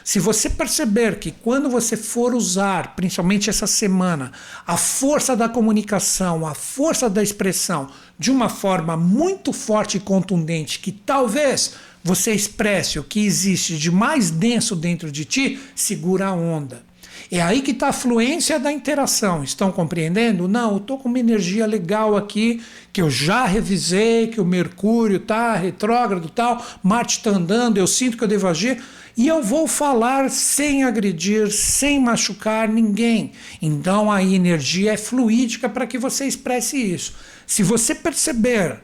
Se 0.04 0.20
você 0.20 0.50
perceber 0.50 1.20
que 1.20 1.30
quando 1.30 1.70
você 1.70 1.96
for 1.96 2.34
usar, 2.34 2.96
principalmente 2.96 3.48
essa 3.48 3.68
semana, 3.68 4.32
a 4.66 4.76
força 4.76 5.36
da 5.36 5.48
comunicação, 5.48 6.48
a 6.48 6.56
força 6.56 7.08
da 7.08 7.22
expressão, 7.22 7.88
de 8.20 8.30
uma 8.30 8.50
forma 8.50 8.98
muito 8.98 9.54
forte 9.54 9.96
e 9.96 10.00
contundente, 10.02 10.80
que 10.80 10.92
talvez 10.92 11.76
você 12.04 12.34
expresse 12.34 13.00
o 13.00 13.04
que 13.04 13.26
existe 13.26 13.78
de 13.78 13.90
mais 13.90 14.30
denso 14.30 14.76
dentro 14.76 15.10
de 15.12 15.24
ti, 15.24 15.60
segura 15.74 16.28
a 16.28 16.34
onda. 16.34 16.84
É 17.32 17.42
aí 17.42 17.62
que 17.62 17.72
está 17.72 17.90
a 17.90 17.94
fluência 17.94 18.60
da 18.60 18.72
interação. 18.72 19.44
Estão 19.44 19.72
compreendendo? 19.72 20.48
Não, 20.48 20.72
eu 20.72 20.78
estou 20.78 20.98
com 20.98 21.08
uma 21.08 21.20
energia 21.20 21.66
legal 21.66 22.18
aqui, 22.18 22.62
que 22.92 23.02
eu 23.02 23.10
já 23.10 23.46
revisei, 23.46 24.28
que 24.28 24.42
o 24.42 24.46
Mercúrio 24.46 25.18
está 25.18 25.56
retrógrado 25.56 26.30
tal, 26.30 26.66
Marte 26.82 27.18
está 27.18 27.30
andando, 27.30 27.78
eu 27.78 27.86
sinto 27.86 28.18
que 28.18 28.24
eu 28.24 28.28
devo 28.28 28.48
agir. 28.48 28.82
E 29.18 29.28
eu 29.28 29.44
vou 29.44 29.68
falar 29.68 30.30
sem 30.30 30.84
agredir, 30.84 31.52
sem 31.52 32.00
machucar 32.00 32.70
ninguém. 32.70 33.32
Então 33.62 34.12
a 34.12 34.24
energia 34.24 34.94
é 34.94 34.98
fluídica 34.98 35.68
para 35.68 35.88
que 35.88 35.98
você 35.98 36.26
expresse 36.26 36.78
isso. 36.78 37.14
Se 37.46 37.64
você 37.64 37.94
perceber 37.96 38.80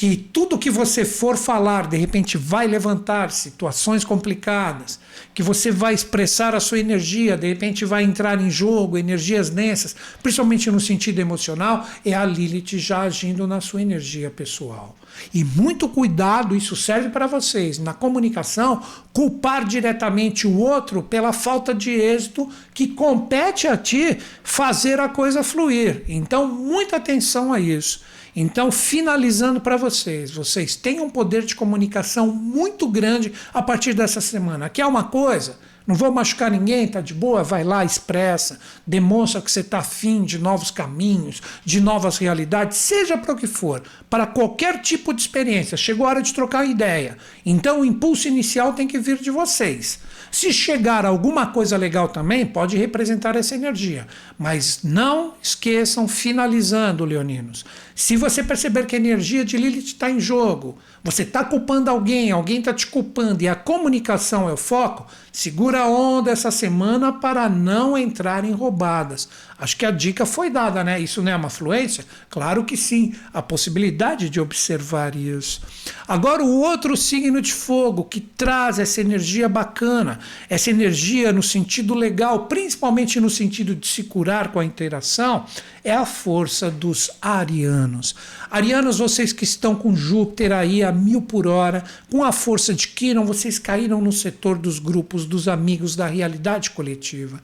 que 0.00 0.16
tudo 0.16 0.56
que 0.56 0.70
você 0.70 1.04
for 1.04 1.36
falar, 1.36 1.86
de 1.86 1.98
repente, 1.98 2.38
vai 2.38 2.66
levantar 2.66 3.30
situações 3.30 4.02
complicadas, 4.02 4.98
que 5.34 5.42
você 5.42 5.70
vai 5.70 5.92
expressar 5.92 6.54
a 6.54 6.60
sua 6.60 6.78
energia, 6.78 7.36
de 7.36 7.46
repente 7.46 7.84
vai 7.84 8.02
entrar 8.02 8.40
em 8.40 8.50
jogo, 8.50 8.96
energias 8.96 9.50
densas, 9.50 9.94
principalmente 10.22 10.70
no 10.70 10.80
sentido 10.80 11.18
emocional, 11.18 11.86
é 12.02 12.14
a 12.14 12.24
Lilith 12.24 12.78
já 12.78 13.00
agindo 13.02 13.46
na 13.46 13.60
sua 13.60 13.82
energia 13.82 14.30
pessoal. 14.30 14.96
E 15.32 15.44
muito 15.44 15.88
cuidado, 15.88 16.56
isso 16.56 16.74
serve 16.76 17.08
para 17.08 17.26
vocês, 17.26 17.78
na 17.78 17.94
comunicação, 17.94 18.82
culpar 19.12 19.64
diretamente 19.64 20.46
o 20.46 20.58
outro 20.58 21.02
pela 21.02 21.32
falta 21.32 21.74
de 21.74 21.90
êxito 21.90 22.48
que 22.74 22.88
compete 22.88 23.66
a 23.66 23.76
ti 23.76 24.18
fazer 24.42 25.00
a 25.00 25.08
coisa 25.08 25.42
fluir. 25.42 26.04
Então, 26.08 26.48
muita 26.48 26.96
atenção 26.96 27.52
a 27.52 27.60
isso. 27.60 28.02
Então, 28.34 28.70
finalizando 28.70 29.60
para 29.60 29.76
vocês, 29.76 30.30
vocês 30.30 30.76
têm 30.76 31.00
um 31.00 31.10
poder 31.10 31.44
de 31.44 31.56
comunicação 31.56 32.28
muito 32.28 32.86
grande 32.88 33.32
a 33.52 33.60
partir 33.60 33.92
dessa 33.92 34.20
semana. 34.20 34.68
Quer 34.68 34.86
uma 34.86 35.04
coisa? 35.04 35.58
Não 35.90 35.96
vou 35.96 36.12
machucar 36.12 36.52
ninguém, 36.52 36.86
tá 36.86 37.00
de 37.00 37.12
boa? 37.12 37.42
Vai 37.42 37.64
lá, 37.64 37.84
expressa, 37.84 38.60
demonstra 38.86 39.40
que 39.40 39.50
você 39.50 39.58
está 39.58 39.78
afim 39.78 40.22
de 40.22 40.38
novos 40.38 40.70
caminhos, 40.70 41.42
de 41.64 41.80
novas 41.80 42.16
realidades, 42.16 42.78
seja 42.78 43.18
para 43.18 43.32
o 43.32 43.36
que 43.36 43.48
for, 43.48 43.82
para 44.08 44.24
qualquer 44.24 44.80
tipo 44.82 45.12
de 45.12 45.20
experiência. 45.20 45.76
Chegou 45.76 46.06
a 46.06 46.10
hora 46.10 46.22
de 46.22 46.32
trocar 46.32 46.64
ideia. 46.64 47.18
Então 47.44 47.80
o 47.80 47.84
impulso 47.84 48.28
inicial 48.28 48.72
tem 48.72 48.86
que 48.86 49.00
vir 49.00 49.18
de 49.18 49.32
vocês. 49.32 49.98
Se 50.30 50.52
chegar 50.52 51.04
alguma 51.04 51.48
coisa 51.48 51.76
legal 51.76 52.06
também, 52.06 52.46
pode 52.46 52.76
representar 52.76 53.34
essa 53.34 53.56
energia. 53.56 54.06
Mas 54.38 54.84
não 54.84 55.34
esqueçam, 55.42 56.06
finalizando, 56.06 57.04
leoninos. 57.04 57.64
Se 57.96 58.16
você 58.16 58.42
perceber 58.42 58.86
que 58.86 58.94
a 58.94 58.98
energia 58.98 59.44
de 59.44 59.58
Lilith 59.58 59.86
está 59.86 60.08
em 60.08 60.20
jogo, 60.20 60.78
você 61.02 61.22
está 61.22 61.44
culpando 61.44 61.90
alguém, 61.90 62.30
alguém 62.30 62.60
está 62.60 62.72
te 62.72 62.86
culpando 62.86 63.42
e 63.42 63.48
a 63.48 63.56
comunicação 63.56 64.48
é 64.48 64.52
o 64.52 64.56
foco, 64.56 65.06
segura 65.32 65.80
a 65.80 65.88
onda 65.88 66.30
essa 66.30 66.50
semana 66.50 67.12
para 67.12 67.48
não 67.48 67.96
entrar 67.96 68.44
em 68.44 68.52
roubadas. 68.52 69.28
Acho 69.58 69.76
que 69.76 69.84
a 69.84 69.90
dica 69.90 70.24
foi 70.24 70.48
dada, 70.48 70.82
né? 70.82 70.98
Isso 70.98 71.22
não 71.22 71.30
é 71.30 71.36
uma 71.36 71.50
fluência? 71.50 72.04
Claro 72.30 72.64
que 72.64 72.76
sim, 72.76 73.14
a 73.32 73.42
possibilidade 73.42 74.30
de 74.30 74.40
observar 74.40 75.14
isso. 75.14 75.60
Agora, 76.08 76.42
o 76.42 76.60
outro 76.60 76.96
signo 76.96 77.42
de 77.42 77.52
fogo 77.52 78.04
que 78.04 78.20
traz 78.20 78.78
essa 78.78 79.00
energia 79.00 79.48
bacana, 79.48 80.18
essa 80.48 80.70
energia 80.70 81.30
no 81.32 81.42
sentido 81.42 81.94
legal, 81.94 82.46
principalmente 82.46 83.20
no 83.20 83.28
sentido 83.28 83.74
de 83.74 83.86
se 83.86 84.04
curar 84.04 84.48
com 84.48 84.60
a 84.60 84.64
interação, 84.64 85.44
é 85.84 85.92
a 85.92 86.06
força 86.06 86.70
dos 86.70 87.10
arianos. 87.20 88.14
Arianos, 88.50 88.98
vocês 88.98 89.32
que 89.32 89.44
estão 89.44 89.76
com 89.76 89.94
Júpiter 89.94 90.50
aí 90.50 90.82
a 90.82 90.90
mil 90.90 91.22
por 91.22 91.46
hora, 91.46 91.84
com 92.10 92.24
a 92.24 92.32
força 92.32 92.74
de 92.74 92.88
Quiron, 92.88 93.24
vocês 93.24 93.60
caíram 93.60 94.00
no 94.00 94.10
setor 94.10 94.58
dos 94.58 94.80
grupos, 94.80 95.24
dos 95.24 95.46
amigos, 95.46 95.94
da 95.94 96.08
realidade 96.08 96.70
coletiva. 96.70 97.40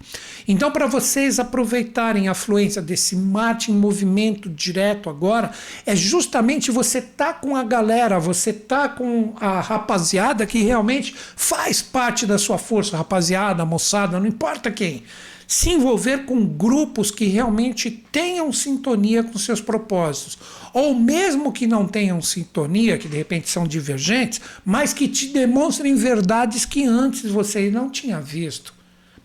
Então, 0.48 0.68
para 0.72 0.88
vocês 0.88 1.38
aproveitarem 1.38 2.28
a 2.28 2.34
fluência 2.34 2.82
desse 2.82 3.14
Marte 3.14 3.70
em 3.70 3.76
movimento 3.76 4.50
direto 4.50 5.08
agora, 5.08 5.52
é 5.86 5.94
justamente 5.94 6.72
você 6.72 7.00
tá 7.00 7.32
com 7.32 7.54
a 7.54 7.62
galera, 7.62 8.18
você 8.18 8.52
tá 8.52 8.88
com 8.88 9.32
a 9.40 9.60
rapaziada 9.60 10.44
que 10.44 10.58
realmente 10.58 11.14
faz 11.36 11.80
parte 11.80 12.26
da 12.26 12.36
sua 12.36 12.58
força, 12.58 12.96
rapaziada, 12.96 13.64
moçada, 13.64 14.18
não 14.18 14.26
importa 14.26 14.72
quem 14.72 15.04
se 15.46 15.70
envolver 15.70 16.24
com 16.24 16.44
grupos 16.44 17.10
que 17.10 17.26
realmente 17.26 17.90
tenham 18.10 18.52
sintonia 18.52 19.22
com 19.22 19.38
seus 19.38 19.60
propósitos. 19.60 20.38
Ou 20.74 20.94
mesmo 20.94 21.52
que 21.52 21.66
não 21.66 21.86
tenham 21.86 22.20
sintonia, 22.20 22.98
que 22.98 23.08
de 23.08 23.16
repente 23.16 23.48
são 23.48 23.66
divergentes, 23.66 24.40
mas 24.64 24.92
que 24.92 25.06
te 25.06 25.28
demonstrem 25.28 25.94
verdades 25.94 26.64
que 26.64 26.84
antes 26.84 27.30
você 27.30 27.70
não 27.70 27.88
tinha 27.88 28.20
visto. 28.20 28.74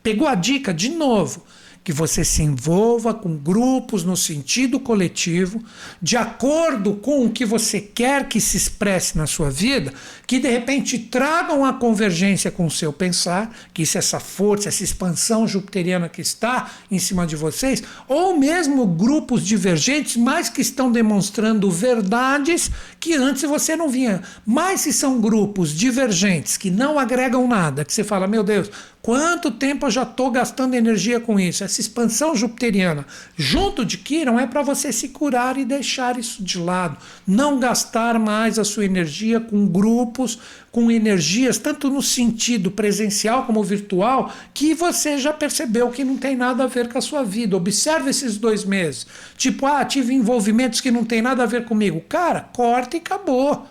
Pegou 0.03 0.27
a 0.27 0.35
dica 0.35 0.73
de 0.73 0.89
novo. 0.89 1.43
Que 1.83 1.91
você 1.91 2.23
se 2.23 2.43
envolva 2.43 3.13
com 3.13 3.35
grupos 3.35 4.03
no 4.03 4.15
sentido 4.15 4.79
coletivo, 4.79 5.63
de 6.01 6.15
acordo 6.15 6.93
com 6.95 7.25
o 7.25 7.31
que 7.31 7.43
você 7.43 7.81
quer 7.81 8.27
que 8.27 8.39
se 8.39 8.55
expresse 8.55 9.17
na 9.17 9.25
sua 9.25 9.49
vida, 9.49 9.91
que 10.27 10.39
de 10.39 10.49
repente 10.49 10.99
tragam 10.99 11.65
a 11.65 11.73
convergência 11.73 12.51
com 12.51 12.65
o 12.65 12.71
seu 12.71 12.93
pensar, 12.93 13.51
que 13.73 13.81
isso 13.81 13.97
é 13.97 13.99
essa 13.99 14.19
força, 14.19 14.69
essa 14.69 14.83
expansão 14.83 15.47
jupiteriana 15.47 16.07
que 16.07 16.21
está 16.21 16.69
em 16.89 16.99
cima 16.99 17.25
de 17.25 17.35
vocês, 17.35 17.81
ou 18.07 18.37
mesmo 18.37 18.85
grupos 18.85 19.45
divergentes, 19.45 20.17
mas 20.17 20.49
que 20.49 20.61
estão 20.61 20.91
demonstrando 20.91 21.69
verdades 21.71 22.69
que 22.99 23.15
antes 23.15 23.43
você 23.43 23.75
não 23.75 23.89
vinha. 23.89 24.21
Mas 24.45 24.81
se 24.81 24.93
são 24.93 25.19
grupos 25.19 25.71
divergentes 25.75 26.57
que 26.57 26.69
não 26.69 26.99
agregam 26.99 27.47
nada, 27.47 27.83
que 27.83 27.93
você 27.93 28.03
fala, 28.03 28.27
meu 28.27 28.43
Deus, 28.43 28.69
Quanto 29.01 29.49
tempo 29.49 29.87
eu 29.87 29.91
já 29.91 30.03
estou 30.03 30.29
gastando 30.29 30.75
energia 30.75 31.19
com 31.19 31.39
isso? 31.39 31.63
Essa 31.63 31.81
expansão 31.81 32.35
jupiteriana 32.35 33.03
junto 33.35 33.83
de 33.83 33.97
Quiron 33.97 34.39
é 34.39 34.45
para 34.45 34.61
você 34.61 34.91
se 34.91 35.09
curar 35.09 35.57
e 35.57 35.65
deixar 35.65 36.19
isso 36.19 36.43
de 36.43 36.59
lado. 36.59 36.97
Não 37.25 37.59
gastar 37.59 38.19
mais 38.19 38.59
a 38.59 38.63
sua 38.63 38.85
energia 38.85 39.39
com 39.39 39.65
grupos, 39.65 40.37
com 40.71 40.91
energias, 40.91 41.57
tanto 41.57 41.89
no 41.89 42.01
sentido 42.01 42.69
presencial 42.69 43.45
como 43.45 43.63
virtual, 43.63 44.31
que 44.53 44.75
você 44.75 45.17
já 45.17 45.33
percebeu 45.33 45.89
que 45.89 46.03
não 46.03 46.17
tem 46.17 46.35
nada 46.35 46.65
a 46.65 46.67
ver 46.67 46.87
com 46.87 46.99
a 46.99 47.01
sua 47.01 47.23
vida. 47.23 47.57
Observe 47.57 48.11
esses 48.11 48.37
dois 48.37 48.63
meses. 48.63 49.07
Tipo, 49.35 49.65
ah, 49.65 49.83
tive 49.83 50.13
envolvimentos 50.13 50.79
que 50.79 50.91
não 50.91 51.03
tem 51.03 51.23
nada 51.23 51.41
a 51.41 51.47
ver 51.47 51.65
comigo. 51.65 52.01
Cara, 52.07 52.41
corta 52.53 52.97
e 52.97 52.99
acabou. 52.99 53.67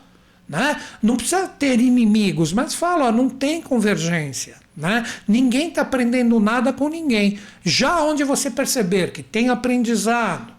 Né? 0.49 0.77
Não 1.01 1.17
precisa 1.17 1.47
ter 1.47 1.79
inimigos, 1.79 2.53
mas 2.53 2.75
fala, 2.75 3.07
ó, 3.07 3.13
não 3.13 3.29
tem 3.29 3.63
convergência. 3.63 4.57
Né? 4.77 5.05
Ninguém 5.27 5.69
está 5.69 5.83
aprendendo 5.83 6.39
nada 6.39 6.73
com 6.73 6.89
ninguém. 6.89 7.39
Já 7.65 8.03
onde 8.03 8.25
você 8.25 8.51
perceber 8.51 9.13
que 9.13 9.23
tem 9.23 9.49
aprendizado, 9.49 10.53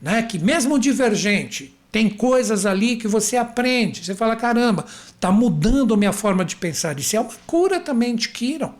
né? 0.00 0.22
que 0.22 0.38
mesmo 0.38 0.78
divergente, 0.78 1.74
tem 1.90 2.08
coisas 2.08 2.66
ali 2.66 2.96
que 2.96 3.08
você 3.08 3.36
aprende. 3.36 4.04
Você 4.04 4.14
fala, 4.14 4.36
caramba, 4.36 4.84
está 5.08 5.30
mudando 5.30 5.94
a 5.94 5.96
minha 5.96 6.12
forma 6.12 6.44
de 6.44 6.56
pensar. 6.56 6.98
Isso 6.98 7.16
é 7.16 7.20
uma 7.20 7.30
cura 7.46 7.80
também 7.80 8.14
de 8.14 8.28
Kiron. 8.28 8.74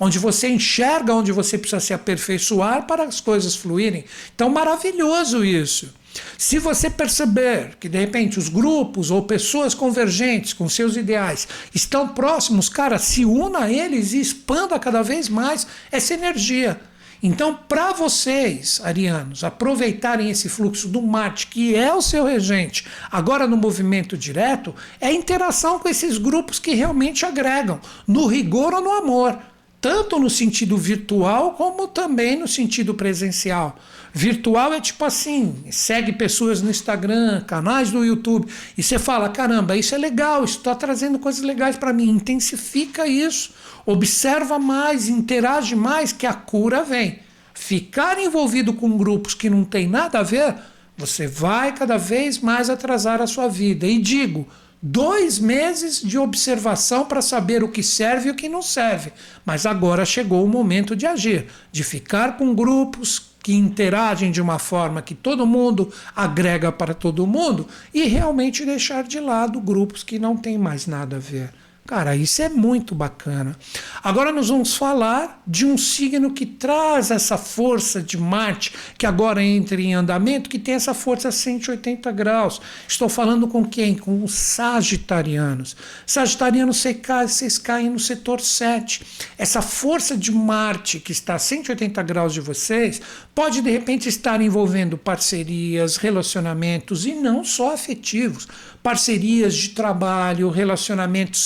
Onde 0.00 0.18
você 0.18 0.48
enxerga 0.48 1.12
onde 1.12 1.32
você 1.32 1.58
precisa 1.58 1.80
se 1.80 1.92
aperfeiçoar 1.92 2.86
para 2.86 3.04
as 3.04 3.20
coisas 3.20 3.56
fluírem. 3.56 4.04
Então, 4.34 4.48
maravilhoso 4.48 5.44
isso. 5.44 5.92
Se 6.36 6.58
você 6.58 6.88
perceber 6.88 7.76
que 7.78 7.88
de 7.88 7.98
repente 7.98 8.38
os 8.38 8.48
grupos 8.48 9.10
ou 9.10 9.22
pessoas 9.22 9.74
convergentes 9.74 10.52
com 10.52 10.68
seus 10.68 10.96
ideais 10.96 11.48
estão 11.74 12.08
próximos, 12.08 12.68
cara, 12.68 12.98
se 12.98 13.24
una 13.24 13.64
a 13.64 13.72
eles 13.72 14.12
e 14.12 14.20
expanda 14.20 14.78
cada 14.78 15.02
vez 15.02 15.28
mais 15.28 15.66
essa 15.90 16.14
energia. 16.14 16.80
Então, 17.20 17.58
para 17.68 17.92
vocês, 17.92 18.80
arianos, 18.84 19.42
aproveitarem 19.42 20.30
esse 20.30 20.48
fluxo 20.48 20.86
do 20.86 21.02
Marte, 21.02 21.48
que 21.48 21.74
é 21.74 21.92
o 21.92 22.00
seu 22.00 22.24
regente, 22.24 22.86
agora 23.10 23.46
no 23.46 23.56
movimento 23.56 24.16
direto, 24.16 24.72
é 25.00 25.12
interação 25.12 25.80
com 25.80 25.88
esses 25.88 26.16
grupos 26.16 26.60
que 26.60 26.74
realmente 26.74 27.26
agregam, 27.26 27.80
no 28.06 28.26
rigor 28.26 28.72
ou 28.72 28.80
no 28.80 28.92
amor, 28.92 29.36
tanto 29.80 30.18
no 30.18 30.30
sentido 30.30 30.76
virtual 30.76 31.52
como 31.54 31.88
também 31.88 32.38
no 32.38 32.46
sentido 32.46 32.94
presencial. 32.94 33.76
Virtual 34.12 34.72
é 34.72 34.80
tipo 34.80 35.04
assim: 35.04 35.64
segue 35.70 36.12
pessoas 36.12 36.62
no 36.62 36.70
Instagram, 36.70 37.42
canais 37.46 37.90
do 37.90 38.04
YouTube, 38.04 38.50
e 38.76 38.82
você 38.82 38.98
fala: 38.98 39.28
caramba, 39.28 39.76
isso 39.76 39.94
é 39.94 39.98
legal, 39.98 40.44
isso 40.44 40.58
está 40.58 40.74
trazendo 40.74 41.18
coisas 41.18 41.42
legais 41.42 41.76
para 41.76 41.92
mim. 41.92 42.08
Intensifica 42.10 43.06
isso, 43.06 43.52
observa 43.84 44.58
mais, 44.58 45.08
interage 45.08 45.74
mais, 45.74 46.12
que 46.12 46.26
a 46.26 46.34
cura 46.34 46.82
vem. 46.82 47.20
Ficar 47.54 48.18
envolvido 48.18 48.72
com 48.72 48.96
grupos 48.96 49.34
que 49.34 49.50
não 49.50 49.64
tem 49.64 49.88
nada 49.88 50.20
a 50.20 50.22
ver, 50.22 50.54
você 50.96 51.26
vai 51.26 51.74
cada 51.74 51.96
vez 51.96 52.38
mais 52.38 52.70
atrasar 52.70 53.20
a 53.20 53.26
sua 53.26 53.48
vida. 53.48 53.86
E 53.86 53.98
digo, 53.98 54.46
dois 54.80 55.38
meses 55.38 56.00
de 56.00 56.16
observação 56.16 57.04
para 57.04 57.20
saber 57.20 57.64
o 57.64 57.68
que 57.68 57.82
serve 57.82 58.28
e 58.28 58.30
o 58.32 58.34
que 58.34 58.48
não 58.48 58.62
serve. 58.62 59.12
Mas 59.44 59.66
agora 59.66 60.04
chegou 60.04 60.44
o 60.44 60.48
momento 60.48 60.94
de 60.94 61.06
agir, 61.06 61.46
de 61.72 61.82
ficar 61.82 62.36
com 62.36 62.54
grupos 62.54 63.27
que 63.42 63.54
interagem 63.54 64.30
de 64.30 64.42
uma 64.42 64.58
forma 64.58 65.02
que 65.02 65.14
todo 65.14 65.46
mundo 65.46 65.92
agrega 66.14 66.70
para 66.72 66.94
todo 66.94 67.26
mundo 67.26 67.66
e 67.94 68.04
realmente 68.04 68.64
deixar 68.64 69.04
de 69.04 69.20
lado 69.20 69.60
grupos 69.60 70.02
que 70.02 70.18
não 70.18 70.36
têm 70.36 70.58
mais 70.58 70.86
nada 70.86 71.16
a 71.16 71.20
ver. 71.20 71.52
Cara, 71.88 72.14
isso 72.14 72.42
é 72.42 72.50
muito 72.50 72.94
bacana. 72.94 73.56
Agora 74.04 74.30
nós 74.30 74.50
vamos 74.50 74.76
falar 74.76 75.42
de 75.46 75.64
um 75.64 75.78
signo 75.78 76.34
que 76.34 76.44
traz 76.44 77.10
essa 77.10 77.38
força 77.38 78.02
de 78.02 78.18
Marte, 78.18 78.74
que 78.98 79.06
agora 79.06 79.42
entra 79.42 79.80
em 79.80 79.94
andamento, 79.94 80.50
que 80.50 80.58
tem 80.58 80.74
essa 80.74 80.92
força 80.92 81.32
180 81.32 82.12
graus. 82.12 82.60
Estou 82.86 83.08
falando 83.08 83.48
com 83.48 83.64
quem? 83.64 83.94
Com 83.94 84.22
os 84.22 84.34
sagitarianos. 84.34 85.74
Sagitarianos, 86.04 86.76
vocês 86.76 87.56
caem 87.56 87.88
no 87.88 87.98
setor 87.98 88.42
7. 88.42 89.02
Essa 89.38 89.62
força 89.62 90.14
de 90.14 90.30
Marte, 90.30 91.00
que 91.00 91.12
está 91.12 91.36
a 91.36 91.38
180 91.38 92.02
graus 92.02 92.34
de 92.34 92.42
vocês, 92.42 93.00
pode 93.34 93.62
de 93.62 93.70
repente 93.70 94.10
estar 94.10 94.42
envolvendo 94.42 94.98
parcerias, 94.98 95.96
relacionamentos 95.96 97.06
e 97.06 97.14
não 97.14 97.42
só 97.42 97.72
afetivos 97.72 98.46
parcerias 98.82 99.54
de 99.54 99.70
trabalho, 99.70 100.48
relacionamentos 100.48 101.40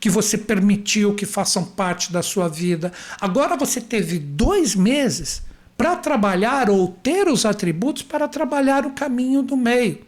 que 0.00 0.10
você 0.10 0.38
permitiu 0.38 1.14
que 1.14 1.26
façam 1.26 1.64
parte 1.64 2.12
da 2.12 2.22
sua 2.22 2.48
vida. 2.48 2.92
Agora 3.20 3.56
você 3.56 3.80
teve 3.80 4.18
dois 4.18 4.74
meses 4.74 5.42
para 5.76 5.96
trabalhar 5.96 6.70
ou 6.70 6.88
ter 6.88 7.28
os 7.28 7.44
atributos 7.44 8.02
para 8.02 8.28
trabalhar 8.28 8.86
o 8.86 8.92
caminho 8.92 9.42
do 9.42 9.56
meio. 9.56 10.00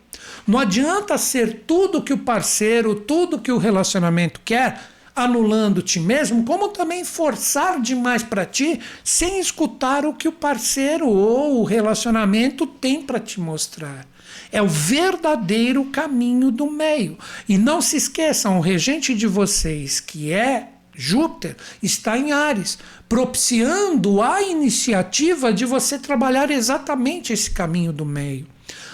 Não 0.47 0.59
adianta 0.59 1.19
ser 1.19 1.65
tudo 1.67 2.03
que 2.03 2.13
o 2.13 2.19
parceiro, 2.19 2.95
tudo 2.95 3.39
que 3.39 3.53
o 3.53 3.59
relacionamento 3.59 4.41
quer, 4.45 4.81
anulando 5.15 5.83
ti 5.83 5.99
mesmo, 5.99 6.45
como 6.45 6.69
também 6.69 7.05
forçar 7.05 7.81
demais 7.81 8.23
para 8.23 8.45
ti 8.45 8.79
sem 9.03 9.41
escutar 9.41 10.05
o 10.05 10.13
que 10.13 10.29
o 10.29 10.33
parceiro 10.33 11.09
ou 11.09 11.61
o 11.61 11.65
relacionamento 11.65 12.67
tem 12.67 13.03
para 13.03 13.19
te 13.19 13.41
mostrar. 13.41 14.07
É 14.51 14.61
o 14.61 14.68
verdadeiro 14.68 15.84
caminho 15.87 16.51
do 16.51 16.70
meio. 16.70 17.18
E 17.49 17.59
não 17.59 17.80
se 17.80 17.97
esqueçam, 17.97 18.59
o 18.59 18.61
regente 18.61 19.14
de 19.14 19.26
vocês, 19.26 20.01
que 20.01 20.32
é 20.32 20.68
Júpiter, 20.95 21.57
está 21.82 22.16
em 22.16 22.32
Ares, 22.32 22.78
propiciando 23.09 24.22
a 24.22 24.43
iniciativa 24.43 25.53
de 25.53 25.64
você 25.64 25.99
trabalhar 25.99 26.51
exatamente 26.51 27.32
esse 27.32 27.51
caminho 27.51 27.93
do 27.93 28.07
meio. 28.07 28.47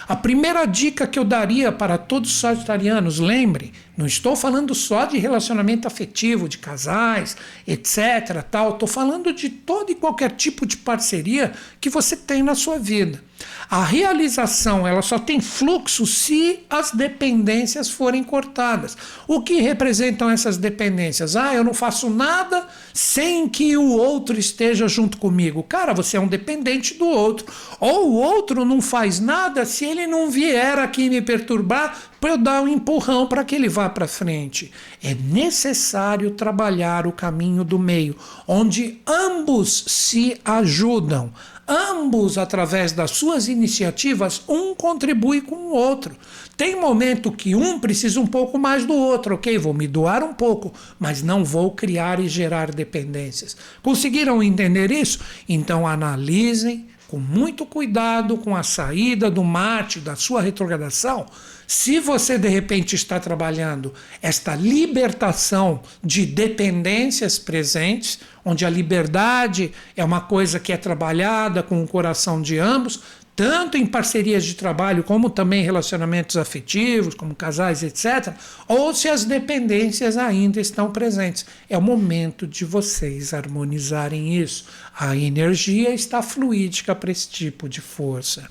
A 0.09 0.16
primeira 0.16 0.66
dica 0.66 1.07
que 1.07 1.18
eu 1.18 1.24
daria 1.24 1.70
para 1.70 1.97
todos 1.97 2.30
os 2.30 2.40
sagitarianos, 2.40 3.18
lembre, 3.18 3.72
não 3.97 4.05
estou 4.05 4.34
falando 4.34 4.74
só 4.74 5.05
de 5.05 5.16
relacionamento 5.16 5.86
afetivo, 5.86 6.49
de 6.49 6.59
casais, 6.59 7.36
etc. 7.66 8.43
Tal. 8.51 8.72
Estou 8.72 8.88
falando 8.88 9.32
de 9.32 9.49
todo 9.49 9.90
e 9.90 9.95
qualquer 9.95 10.32
tipo 10.32 10.66
de 10.66 10.76
parceria 10.76 11.53
que 11.80 11.88
você 11.88 12.16
tem 12.16 12.43
na 12.43 12.55
sua 12.55 12.78
vida. 12.78 13.22
A 13.70 13.82
realização 13.82 14.86
ela 14.86 15.01
só 15.01 15.18
tem 15.18 15.40
fluxo 15.40 16.07
se 16.07 16.61
as 16.68 16.90
dependências 16.90 17.88
forem 17.90 18.22
cortadas. 18.22 18.97
O 19.26 19.40
que 19.40 19.61
representam 19.61 20.30
essas 20.30 20.57
dependências? 20.57 21.36
Ah, 21.36 21.55
eu 21.55 21.64
não 21.64 21.72
faço 21.72 22.11
nada 22.11 22.66
sem 22.93 23.49
que 23.49 23.76
o 23.76 23.93
outro 23.93 24.38
esteja 24.38 24.86
junto 24.88 25.16
comigo. 25.16 25.62
Cara, 25.62 25.95
você 25.95 26.16
é 26.16 26.20
um 26.20 26.28
dependente 26.28 26.95
do 26.95 27.07
outro. 27.07 27.47
Ou 27.80 28.11
o 28.11 28.14
outro 28.14 28.64
não 28.64 28.80
faz 28.80 29.20
nada 29.20 29.64
se 29.64 29.84
ele 29.84 30.07
não 30.07 30.30
vier 30.30 30.78
aqui 30.78 31.09
me 31.09 31.22
perturbar 31.22 31.97
para 32.20 32.30
eu 32.30 32.38
dar 32.38 32.62
um 32.62 32.68
empurrão 32.68 33.26
para 33.26 33.43
que 33.43 33.55
ele 33.55 33.68
vá 33.68 33.88
para 33.88 34.07
frente. 34.07 34.70
É 35.03 35.12
necessário 35.12 36.30
trabalhar 36.30 37.05
o 37.07 37.12
caminho 37.12 37.64
do 37.64 37.78
meio, 37.78 38.16
onde 38.47 39.01
ambos 39.07 39.84
se 39.88 40.40
ajudam. 40.45 41.32
Ambos, 41.67 42.39
através 42.39 42.91
das 42.93 43.13
suas 43.13 43.47
iniciativas, 43.47 44.43
um 44.49 44.75
contribui 44.75 45.41
com 45.41 45.55
o 45.55 45.75
outro. 45.75 46.17
Tem 46.57 46.79
momento 46.79 47.31
que 47.31 47.55
um 47.55 47.79
precisa 47.79 48.21
um 48.21 48.27
pouco 48.27 48.59
mais 48.59 48.85
do 48.85 48.95
outro, 48.95 49.37
ok? 49.37 49.57
Vou 49.59 49.73
me 49.73 49.87
doar 49.87 50.25
um 50.25 50.35
pouco, 50.35 50.73
mas 50.99 51.23
não 51.23 51.45
vou 51.45 51.71
criar 51.71 52.19
e 52.19 52.29
gerar 52.29 52.73
dependências. 52.73 53.57
Conseguiram 53.83 54.43
entender 54.43 54.91
isso? 54.91 55.21
Então 55.49 55.87
analisem 55.87 56.89
com 57.13 57.19
muito 57.19 57.67
cuidado 57.67 58.39
com 58.39 58.57
a 58.57 58.63
saída 58.63 59.31
do 59.31 59.45
Marte, 59.45 60.01
da 60.01 60.17
sua 60.17 60.41
retrogradação, 60.41 61.27
se 61.67 62.01
você 62.01 62.39
de 62.39 62.49
repente 62.49 62.95
está 62.97 63.21
trabalhando 63.21 63.93
esta 64.23 64.55
libertação 64.55 65.83
de 66.03 66.25
dependências 66.25 67.39
presentes, 67.39 68.19
onde 68.45 68.64
a 68.64 68.70
liberdade 68.70 69.72
é 69.97 70.05
uma 70.05 70.20
coisa 70.20 70.59
que 70.59 70.72
é 70.72 70.76
trabalhada 70.76 71.62
com 71.62 71.82
o 71.82 71.88
coração 71.88 72.43
de 72.43 72.59
ambos, 72.59 73.01
tanto 73.43 73.76
em 73.76 73.84
parcerias 73.84 74.45
de 74.45 74.55
trabalho, 74.55 75.03
como 75.03 75.28
também 75.28 75.64
relacionamentos 75.64 76.36
afetivos, 76.36 77.12
como 77.12 77.34
casais, 77.34 77.82
etc., 77.82 78.32
ou 78.68 78.95
se 78.95 79.09
as 79.09 79.24
dependências 79.24 80.16
ainda 80.16 80.61
estão 80.61 80.93
presentes. 80.93 81.45
É 81.68 81.76
o 81.76 81.82
momento 81.82 82.47
de 82.47 82.64
vocês 82.64 83.34
harmonizarem 83.34 84.36
isso. 84.36 84.66
A 84.97 85.16
energia 85.16 85.93
está 85.93 86.22
fluídica 86.22 86.95
para 86.95 87.11
esse 87.11 87.28
tipo 87.28 87.68
de 87.68 87.80
força. 87.80 88.49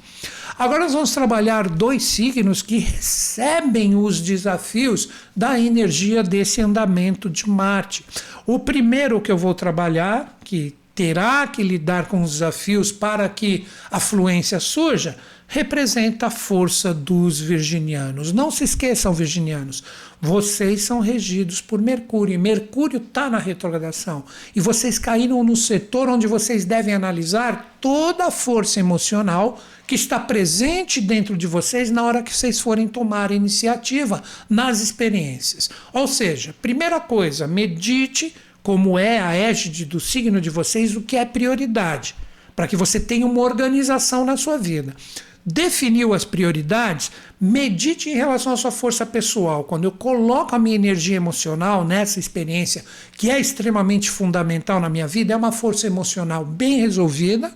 Agora 0.59 0.81
nós 0.81 0.91
vamos 0.91 1.13
trabalhar 1.13 1.69
dois 1.69 2.03
signos 2.03 2.61
que 2.61 2.77
recebem 2.79 3.95
os 3.95 4.19
desafios 4.19 5.07
da 5.33 5.57
energia 5.57 6.21
desse 6.21 6.59
andamento 6.59 7.29
de 7.29 7.49
Marte. 7.49 8.03
O 8.45 8.59
primeiro 8.59 9.21
que 9.21 9.31
eu 9.31 9.37
vou 9.37 9.53
trabalhar, 9.53 10.37
que 10.43 10.75
terá 11.01 11.47
que 11.47 11.63
lidar 11.63 12.05
com 12.05 12.21
os 12.21 12.33
desafios 12.33 12.91
para 12.91 13.27
que 13.27 13.65
a 13.89 13.99
fluência 13.99 14.59
surja, 14.59 15.17
representa 15.47 16.27
a 16.27 16.29
força 16.29 16.93
dos 16.93 17.39
virginianos. 17.39 18.31
Não 18.31 18.51
se 18.51 18.63
esqueçam, 18.63 19.11
virginianos, 19.11 19.83
vocês 20.21 20.83
são 20.83 20.99
regidos 20.99 21.59
por 21.59 21.81
Mercúrio, 21.81 22.35
e 22.35 22.37
Mercúrio 22.37 22.97
está 22.97 23.31
na 23.31 23.39
retrogradação. 23.39 24.23
E 24.55 24.61
vocês 24.61 24.99
caíram 24.99 25.43
no 25.43 25.55
setor 25.55 26.07
onde 26.07 26.27
vocês 26.27 26.65
devem 26.65 26.93
analisar 26.93 27.77
toda 27.81 28.27
a 28.27 28.31
força 28.31 28.79
emocional 28.79 29.59
que 29.87 29.95
está 29.95 30.19
presente 30.19 31.01
dentro 31.01 31.35
de 31.35 31.47
vocês 31.47 31.89
na 31.89 32.03
hora 32.03 32.21
que 32.21 32.33
vocês 32.33 32.59
forem 32.59 32.87
tomar 32.87 33.31
iniciativa 33.31 34.21
nas 34.47 34.81
experiências. 34.81 35.67
Ou 35.91 36.07
seja, 36.07 36.53
primeira 36.61 36.99
coisa, 36.99 37.47
medite 37.47 38.35
como 38.63 38.97
é 38.97 39.19
a 39.19 39.33
égide 39.33 39.85
do 39.85 39.99
signo 39.99 40.39
de 40.39 40.49
vocês, 40.49 40.95
o 40.95 41.01
que 41.01 41.15
é 41.17 41.25
prioridade, 41.25 42.15
para 42.55 42.67
que 42.67 42.75
você 42.75 42.99
tenha 42.99 43.25
uma 43.25 43.41
organização 43.41 44.25
na 44.25 44.37
sua 44.37 44.57
vida. 44.57 44.95
Definiu 45.43 46.13
as 46.13 46.23
prioridades, 46.23 47.11
medite 47.39 48.09
em 48.09 48.13
relação 48.13 48.53
à 48.53 48.57
sua 48.57 48.69
força 48.69 49.05
pessoal. 49.05 49.63
Quando 49.63 49.85
eu 49.85 49.91
coloco 49.91 50.55
a 50.55 50.59
minha 50.59 50.75
energia 50.75 51.15
emocional 51.15 51.83
nessa 51.83 52.19
experiência, 52.19 52.85
que 53.17 53.31
é 53.31 53.39
extremamente 53.39 54.11
fundamental 54.11 54.79
na 54.79 54.87
minha 54.87 55.07
vida, 55.07 55.33
é 55.33 55.35
uma 55.35 55.51
força 55.51 55.87
emocional 55.87 56.45
bem 56.45 56.79
resolvida 56.79 57.51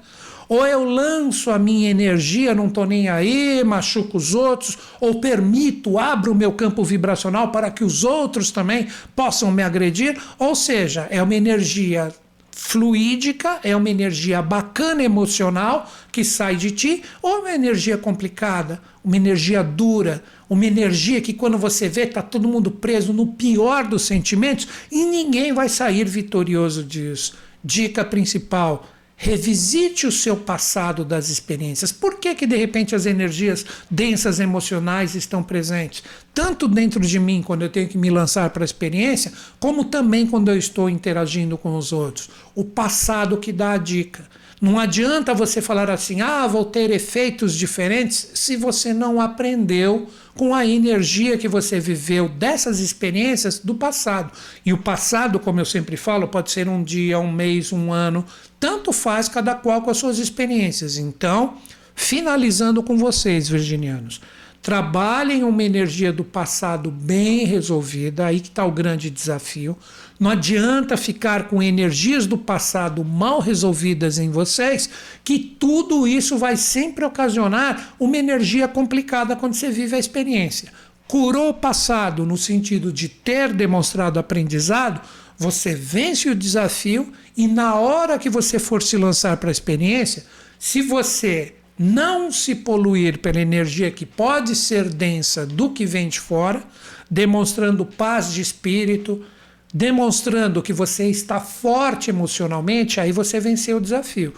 ou 0.48 0.66
eu 0.66 0.84
lanço 0.84 1.50
a 1.52 1.60
minha 1.60 1.90
energia, 1.90 2.54
não 2.54 2.68
estou 2.68 2.86
nem 2.86 3.10
aí, 3.10 3.64
machuco 3.64 4.18
os 4.18 4.34
outros, 4.36 4.78
ou 5.00 5.20
permito, 5.20 5.98
abro 5.98 6.32
o 6.32 6.36
meu 6.36 6.52
campo 6.52 6.84
vibracional 6.84 7.52
para 7.52 7.72
que 7.72 7.84
os 7.84 8.04
outros 8.04 8.52
também 8.52 8.88
possam 9.16 9.52
me 9.52 9.64
agredir. 9.64 10.18
Ou 10.38 10.56
seja, 10.56 11.08
é 11.10 11.22
uma 11.22 11.36
energia 11.36 12.14
fluídica, 12.52 13.60
é 13.64 13.76
uma 13.76 13.90
energia 13.90 14.42
bacana 14.42 15.04
emocional 15.04 15.92
que 16.10 16.24
sai 16.24 16.56
de 16.56 16.72
ti, 16.72 17.04
ou 17.22 17.40
uma 17.42 17.52
energia 17.52 17.98
complicada, 17.98 18.82
uma 19.04 19.18
energia 19.18 19.62
dura, 19.62 20.24
uma 20.50 20.66
energia 20.66 21.20
que 21.20 21.34
quando 21.34 21.58
você 21.58 21.90
vê 21.90 22.04
está 22.04 22.22
todo 22.22 22.48
mundo 22.48 22.72
preso 22.72 23.12
no 23.12 23.28
pior 23.28 23.86
dos 23.86 24.04
sentimentos 24.04 24.68
e 24.90 25.04
ninguém 25.04 25.54
vai 25.54 25.68
sair 25.68 26.08
vitorioso 26.08 26.84
disso. 26.84 27.38
Dica 27.64 28.06
principal: 28.06 28.88
Revisite 29.18 30.06
o 30.06 30.12
seu 30.12 30.36
passado 30.36 31.06
das 31.06 31.30
experiências. 31.30 31.92
Por 31.92 32.20
que, 32.20 32.36
que 32.36 32.46
de 32.46 32.58
repente 32.58 32.94
as 32.94 33.06
energias 33.06 33.66
densas 33.90 34.40
emocionais 34.40 35.16
estão 35.16 35.42
presentes? 35.42 36.04
Tanto 36.34 36.68
dentro 36.68 37.00
de 37.00 37.18
mim, 37.18 37.42
quando 37.42 37.62
eu 37.62 37.70
tenho 37.70 37.88
que 37.88 37.98
me 37.98 38.10
lançar 38.10 38.50
para 38.50 38.64
a 38.64 38.66
experiência, 38.66 39.32
como 39.58 39.86
também 39.86 40.28
quando 40.28 40.50
eu 40.50 40.58
estou 40.58 40.90
interagindo 40.90 41.58
com 41.58 41.78
os 41.78 41.94
outros. 41.94 42.30
O 42.54 42.66
passado 42.66 43.38
que 43.38 43.54
dá 43.54 43.72
a 43.72 43.78
dica. 43.78 44.26
Não 44.62 44.80
adianta 44.80 45.34
você 45.34 45.62
falar 45.62 45.90
assim, 45.90 46.22
ah, 46.22 46.48
vou 46.48 46.64
ter 46.64 46.90
efeitos 46.90 47.54
diferentes, 47.54 48.32
se 48.34 48.56
você 48.56 48.94
não 48.94 49.20
aprendeu 49.20 50.08
com 50.34 50.56
a 50.56 50.66
energia 50.66 51.38
que 51.38 51.48
você 51.48 51.80
viveu 51.80 52.28
dessas 52.30 52.80
experiências 52.80 53.60
do 53.60 53.76
passado. 53.76 54.32
E 54.66 54.74
o 54.74 54.78
passado, 54.78 55.40
como 55.40 55.60
eu 55.60 55.66
sempre 55.66 55.98
falo, 55.98 56.28
pode 56.28 56.52
ser 56.52 56.68
um 56.68 56.84
dia, 56.84 57.20
um 57.20 57.32
mês, 57.32 57.72
um 57.72 57.92
ano, 57.92 58.26
tanto 58.60 58.92
faz 58.92 59.28
cada 59.28 59.56
qual 59.56 59.82
com 59.82 59.90
as 59.90 59.98
suas 59.98 60.20
experiências. 60.20 60.98
Então, 60.98 61.58
finalizando 61.96 62.84
com 62.84 62.98
vocês, 62.98 63.48
virginianos. 63.48 64.22
Trabalhem 64.62 65.44
uma 65.44 65.62
energia 65.62 66.12
do 66.12 66.24
passado 66.24 66.90
bem 66.90 67.46
resolvida, 67.46 68.26
aí 68.26 68.40
que 68.40 68.48
está 68.48 68.66
o 68.66 68.72
grande 68.72 69.12
desafio. 69.12 69.78
Não 70.20 70.32
adianta 70.32 70.98
ficar 70.98 71.48
com 71.48 71.62
energias 71.62 72.26
do 72.26 72.36
passado 72.36 73.06
mal 73.06 73.40
resolvidas 73.40 74.18
em 74.18 74.32
vocês, 74.32 74.90
que 75.24 75.38
tudo 75.38 76.08
isso 76.08 76.36
vai 76.36 76.58
sempre 76.58 77.06
ocasionar 77.06 77.94
uma 78.00 78.18
energia 78.18 78.68
complicada 78.68 79.36
quando 79.36 79.54
você 79.54 79.70
vive 79.70 79.96
a 79.96 80.00
experiência. 80.00 80.74
Curou 81.08 81.50
o 81.50 81.54
passado 81.54 82.26
no 82.26 82.36
sentido 82.36 82.92
de 82.92 83.08
ter 83.08 83.54
demonstrado 83.54 84.18
aprendizado, 84.18 85.00
você 85.38 85.76
vence 85.76 86.30
o 86.30 86.36
desafio 86.36 87.12
e 87.36 87.48
na 87.48 87.76
hora 87.76 88.18
que 88.18 88.30
você 88.30 88.58
for 88.60 88.82
se 88.82 88.98
lançar 88.98 89.38
para 89.38 89.50
a 89.50 89.52
experiência, 89.52 90.26
se 90.58 90.82
você 90.82 91.56
não 91.78 92.32
se 92.32 92.56
poluir 92.56 93.20
pela 93.20 93.42
energia 93.42 93.92
que 93.92 94.06
pode 94.06 94.56
ser 94.56 94.88
densa 94.90 95.46
do 95.46 95.72
que 95.72 95.86
vem 95.86 96.08
de 96.08 96.20
fora, 96.20 96.64
demonstrando 97.12 97.86
paz 97.86 98.32
de 98.34 98.42
espírito, 98.42 99.26
demonstrando 99.74 100.62
que 100.62 100.72
você 100.72 101.10
está 101.10 101.40
forte 101.40 102.10
emocionalmente, 102.10 103.00
aí 103.00 103.12
você 103.12 103.42
venceu 103.42 103.78
o 103.78 103.82
desafio. 103.82 104.34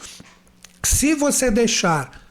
Se 0.83 1.13
você 1.13 1.51
deixar 1.51 2.25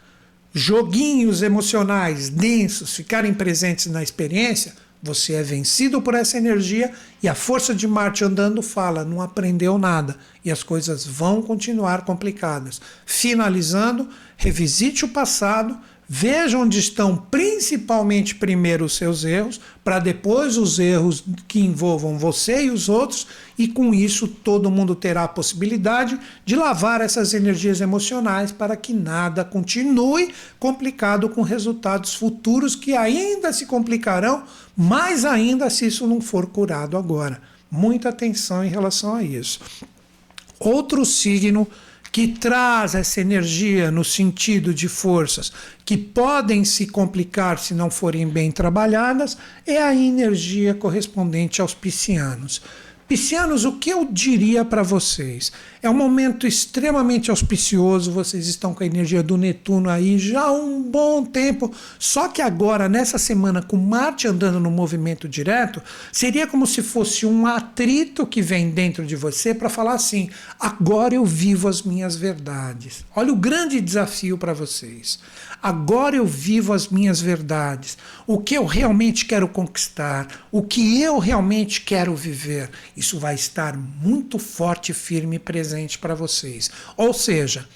joguinhos 0.53 1.43
emocionais 1.43 2.29
densos 2.29 2.97
ficarem 2.97 3.33
presentes 3.33 3.87
na 3.87 4.03
experiência, 4.03 4.75
você 5.03 5.35
é 5.35 5.43
vencido 5.43 6.01
por 6.01 6.15
essa 6.15 6.37
energia 6.37 6.93
e 7.23 7.29
a 7.29 7.35
força 7.35 7.75
de 7.75 7.87
Marte 7.87 8.25
andando 8.25 8.63
fala, 8.63 9.05
não 9.05 9.21
aprendeu 9.21 9.79
nada 9.79 10.17
e 10.45 10.51
as 10.51 10.63
coisas 10.63 11.07
vão 11.07 11.43
continuar 11.43 12.05
complicadas. 12.05 12.81
Finalizando, 13.05 14.09
revisite 14.37 15.05
o 15.05 15.09
passado, 15.09 15.79
Veja 16.09 16.57
onde 16.57 16.79
estão 16.79 17.17
principalmente 17.17 18.37
primeiro 18.37 18.85
os 18.85 18.95
seus 18.95 19.25
erros, 19.25 19.61
para 19.83 19.99
depois 19.99 20.57
os 20.57 20.79
erros 20.79 21.25
que 21.49 21.59
envolvam 21.59 22.17
você 22.17 22.67
e 22.67 22.71
os 22.71 22.89
outros, 22.89 23.27
e 23.59 23.67
com 23.67 23.93
isso 23.93 24.29
todo 24.29 24.71
mundo 24.71 24.95
terá 24.95 25.25
a 25.25 25.29
possibilidade 25.29 26.17
de 26.45 26.55
lavar 26.55 27.01
essas 27.01 27.35
energias 27.35 27.81
emocionais 27.81 28.53
para 28.53 28.77
que 28.77 28.93
nada 28.93 29.45
continue 29.45 30.33
complicado 30.61 31.29
com 31.29 31.43
resultados 31.43 32.15
futuros 32.15 32.77
que 32.77 32.95
ainda 32.95 33.53
se 33.53 33.67
complicarão, 33.67 34.45
mais 34.77 35.25
ainda 35.25 35.71
se 35.71 35.87
isso 35.87 36.07
não 36.07 36.21
for 36.21 36.47
curado 36.47 36.97
agora. 36.97 37.41
Muita 37.71 38.11
atenção 38.11 38.65
em 38.65 38.69
relação 38.69 39.15
a 39.15 39.23
isso. 39.23 39.61
Outro 40.59 41.05
signo 41.05 41.67
que 42.13 42.29
traz 42.29 42.95
essa 42.95 43.21
energia 43.21 43.91
no 43.91 44.03
sentido 44.03 44.73
de 44.73 44.89
forças 44.89 45.53
que 45.85 45.99
podem 45.99 46.65
se 46.65 46.87
complicar 46.87 47.59
se 47.59 47.75
não 47.75 47.91
forem 47.91 48.27
bem 48.27 48.51
trabalhadas, 48.51 49.37
é 49.67 49.83
a 49.83 49.95
energia 49.95 50.73
correspondente 50.73 51.61
aos 51.61 51.75
piscianos. 51.75 52.63
Piscianos, 53.09 53.65
o 53.65 53.75
que 53.75 53.91
eu 53.91 54.05
diria 54.05 54.65
para 54.65 54.83
vocês? 54.83 55.53
É 55.81 55.89
um 55.89 55.95
momento 55.95 56.45
extremamente 56.45 57.31
auspicioso, 57.31 58.11
vocês 58.11 58.49
estão 58.49 58.75
com 58.75 58.83
a 58.83 58.87
energia 58.87 59.23
do 59.23 59.37
Netuno 59.37 59.89
aí 59.89 60.19
já 60.19 60.47
há 60.47 60.53
um 60.53 60.83
bom 60.83 61.25
tempo. 61.25 61.73
Só 62.01 62.27
que 62.27 62.43
agora, 62.43 62.89
nessa 62.89 63.17
semana, 63.17 63.63
com 63.63 63.77
Marte 63.77 64.27
andando 64.27 64.59
no 64.59 64.73
movimento 64.73 65.29
direto, 65.29 65.81
seria 66.11 66.49
como 66.49 66.67
se 66.67 66.83
fosse 66.83 67.25
um 67.25 67.47
atrito 67.47 68.27
que 68.27 68.43
vem 68.43 68.71
dentro 68.71 69.07
de 69.07 69.15
você 69.15 69.55
para 69.55 69.69
falar 69.69 69.95
assim: 69.95 70.29
agora 70.59 71.15
eu 71.15 71.25
vivo 71.25 71.69
as 71.69 71.83
minhas 71.83 72.17
verdades. 72.17 73.05
Olha 73.15 73.33
o 73.33 73.37
grande 73.37 73.81
desafio 73.81 74.37
para 74.37 74.53
vocês. 74.53 75.21
Agora 75.67 76.15
eu 76.15 76.25
vivo 76.25 76.73
as 76.73 76.87
minhas 76.87 77.21
verdades. 77.21 77.99
O 78.25 78.39
que 78.39 78.55
eu 78.55 78.65
realmente 78.65 79.25
quero 79.25 79.49
conquistar, 79.49 80.47
o 80.53 80.63
que 80.63 81.03
eu 81.03 81.19
realmente 81.19 81.81
quero 81.81 82.15
viver. 82.15 82.71
Isso 82.97 83.19
vai 83.19 83.35
estar 83.35 83.77
muito 83.77 84.39
forte, 84.39 84.95
firme 84.95 85.35
e 85.35 85.41
presente 85.41 85.99
para 85.99 86.15
vocês. 86.15 86.71
Ou 86.97 87.13
seja, 87.13 87.67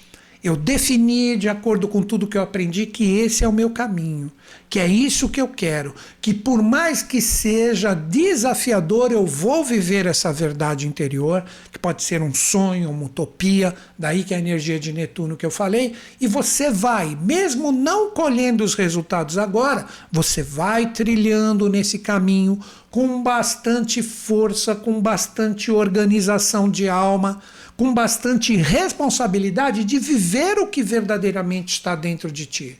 eu 0.43 0.55
defini, 0.55 1.37
de 1.37 1.47
acordo 1.47 1.87
com 1.87 2.01
tudo 2.01 2.25
que 2.25 2.37
eu 2.37 2.41
aprendi, 2.41 2.87
que 2.87 3.19
esse 3.19 3.43
é 3.43 3.47
o 3.47 3.53
meu 3.53 3.69
caminho, 3.69 4.31
que 4.67 4.79
é 4.79 4.87
isso 4.87 5.29
que 5.29 5.39
eu 5.39 5.47
quero, 5.47 5.93
que 6.19 6.33
por 6.33 6.63
mais 6.63 7.03
que 7.03 7.21
seja 7.21 7.93
desafiador, 7.93 9.11
eu 9.11 9.25
vou 9.25 9.63
viver 9.63 10.07
essa 10.07 10.33
verdade 10.33 10.87
interior, 10.87 11.43
que 11.71 11.77
pode 11.77 12.01
ser 12.01 12.23
um 12.23 12.33
sonho, 12.33 12.89
uma 12.89 13.05
utopia, 13.05 13.75
daí 13.99 14.23
que 14.23 14.33
é 14.33 14.37
a 14.37 14.39
energia 14.39 14.79
de 14.79 14.91
Netuno 14.91 15.37
que 15.37 15.45
eu 15.45 15.51
falei, 15.51 15.93
e 16.19 16.25
você 16.25 16.71
vai, 16.71 17.15
mesmo 17.21 17.71
não 17.71 18.09
colhendo 18.09 18.63
os 18.63 18.73
resultados 18.73 19.37
agora, 19.37 19.85
você 20.11 20.41
vai 20.41 20.91
trilhando 20.91 21.69
nesse 21.69 21.99
caminho 21.99 22.59
com 22.89 23.21
bastante 23.21 24.01
força, 24.01 24.73
com 24.73 24.99
bastante 24.99 25.69
organização 25.69 26.67
de 26.67 26.89
alma 26.89 27.39
com 27.81 27.95
bastante 27.95 28.55
responsabilidade 28.55 29.83
de 29.83 29.97
viver 29.97 30.59
o 30.59 30.67
que 30.67 30.83
verdadeiramente 30.83 31.73
está 31.73 31.95
dentro 31.95 32.31
de 32.31 32.45
ti. 32.45 32.77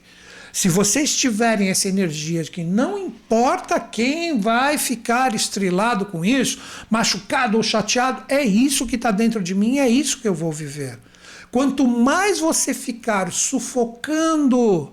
Se 0.52 0.68
vocês 0.68 1.16
tiverem 1.16 1.70
essa 1.70 1.88
energia 1.88 2.44
de 2.44 2.52
que 2.52 2.62
não 2.62 2.96
importa 2.96 3.80
quem 3.80 4.38
vai 4.38 4.78
ficar 4.78 5.34
estrelado 5.34 6.06
com 6.06 6.24
isso, 6.24 6.60
machucado 6.88 7.56
ou 7.56 7.64
chateado, 7.64 8.22
é 8.28 8.44
isso 8.44 8.86
que 8.86 8.94
está 8.94 9.10
dentro 9.10 9.42
de 9.42 9.56
mim, 9.56 9.80
é 9.80 9.88
isso 9.88 10.20
que 10.20 10.28
eu 10.28 10.34
vou 10.34 10.52
viver. 10.52 11.00
Quanto 11.50 11.84
mais 11.84 12.38
você 12.38 12.72
ficar 12.72 13.32
sufocando 13.32 14.92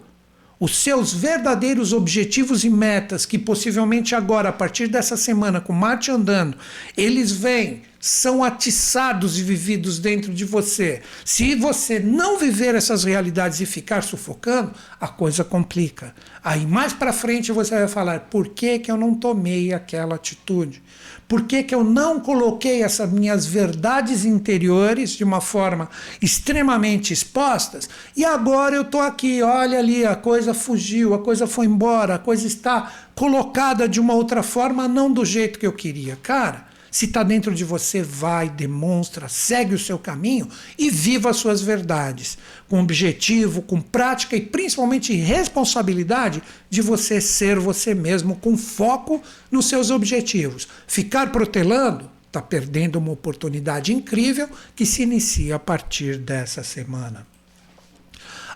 os 0.60 0.76
seus 0.76 1.14
verdadeiros 1.14 1.94
objetivos 1.94 2.64
e 2.64 2.70
metas, 2.72 3.28
que 3.28 3.38
possivelmente 3.38 4.16
agora, 4.16 4.50
a 4.50 4.54
partir 4.54 4.88
dessa 4.88 5.16
semana, 5.16 5.62
com 5.62 5.72
Marte 5.72 6.10
andando, 6.10 6.58
eles 6.98 7.32
vêm, 7.32 7.84
são 8.00 8.44
atiçados 8.44 9.38
e 9.38 9.44
vividos 9.44 10.00
dentro 10.00 10.34
de 10.34 10.46
você. 10.46 11.02
Se 11.26 11.54
você 11.56 12.00
não 12.00 12.38
viver 12.38 12.76
essas 12.76 13.04
realidades 13.04 13.60
e 13.60 13.66
ficar 13.66 14.02
sufocando, 14.04 14.72
a 15.00 15.08
coisa 15.08 15.44
complica. 15.44 16.16
Aí 16.44 16.66
mais 16.66 16.94
para 16.94 17.12
frente 17.12 17.52
você 17.52 17.76
vai 17.76 17.88
falar: 17.88 18.22
por 18.22 18.50
que, 18.50 18.80
que 18.80 18.90
eu 18.90 18.98
não 18.98 19.14
tomei 19.14 19.74
aquela 19.74 20.16
atitude? 20.16 20.82
Por 21.28 21.44
que, 21.44 21.62
que 21.62 21.76
eu 21.76 21.84
não 21.84 22.20
coloquei 22.20 22.82
essas 22.82 23.12
minhas 23.12 23.46
verdades 23.46 24.26
interiores 24.26 25.12
de 25.12 25.24
uma 25.24 25.40
forma 25.40 25.88
extremamente 26.20 27.14
expostas? 27.14 27.88
E 28.18 28.26
agora 28.26 28.76
eu 28.76 28.82
estou 28.82 29.02
aqui, 29.02 29.44
olha 29.44 29.78
ali, 29.78 30.04
a 30.04 30.16
coisa 30.16 30.56
fugiu, 30.56 31.14
a 31.14 31.20
coisa 31.20 31.46
foi 31.46 31.68
embora, 31.68 32.16
a 32.16 32.20
coisa 32.20 32.48
está 32.48 32.92
colocada 33.14 33.88
de 33.88 34.00
uma 34.00 34.16
outra 34.16 34.42
forma, 34.42 34.88
não 34.88 35.12
do 35.12 35.24
jeito 35.24 35.60
que 35.60 35.68
eu 35.68 35.74
queria. 35.74 36.16
Cara, 36.16 36.69
se 36.92 37.06
está 37.06 37.24
dentro 37.24 37.54
de 37.54 37.64
você, 37.64 38.02
vai, 38.02 38.50
demonstra, 38.50 39.28
segue 39.28 39.76
o 39.76 39.80
seu 39.80 39.98
caminho 39.98 40.48
e 40.78 40.90
viva 40.90 41.30
as 41.30 41.38
suas 41.38 41.62
verdades, 41.62 42.38
com 42.68 42.82
objetivo, 42.82 43.62
com 43.62 43.82
prática 43.82 44.36
e 44.36 44.42
principalmente 44.42 45.14
responsabilidade 45.14 46.42
de 46.70 46.82
você 46.82 47.20
ser 47.22 47.60
você 47.60 47.94
mesmo, 47.94 48.36
com 48.36 48.58
foco 48.58 49.22
nos 49.52 49.68
seus 49.68 49.92
objetivos. 49.92 50.68
Ficar 50.88 51.32
protelando 51.32 52.10
está 52.28 52.42
perdendo 52.42 52.98
uma 52.98 53.12
oportunidade 53.12 53.92
incrível 53.92 54.48
que 54.76 54.86
se 54.86 55.02
inicia 55.02 55.56
a 55.56 55.60
partir 55.60 56.18
dessa 56.18 56.64
semana. 56.64 57.26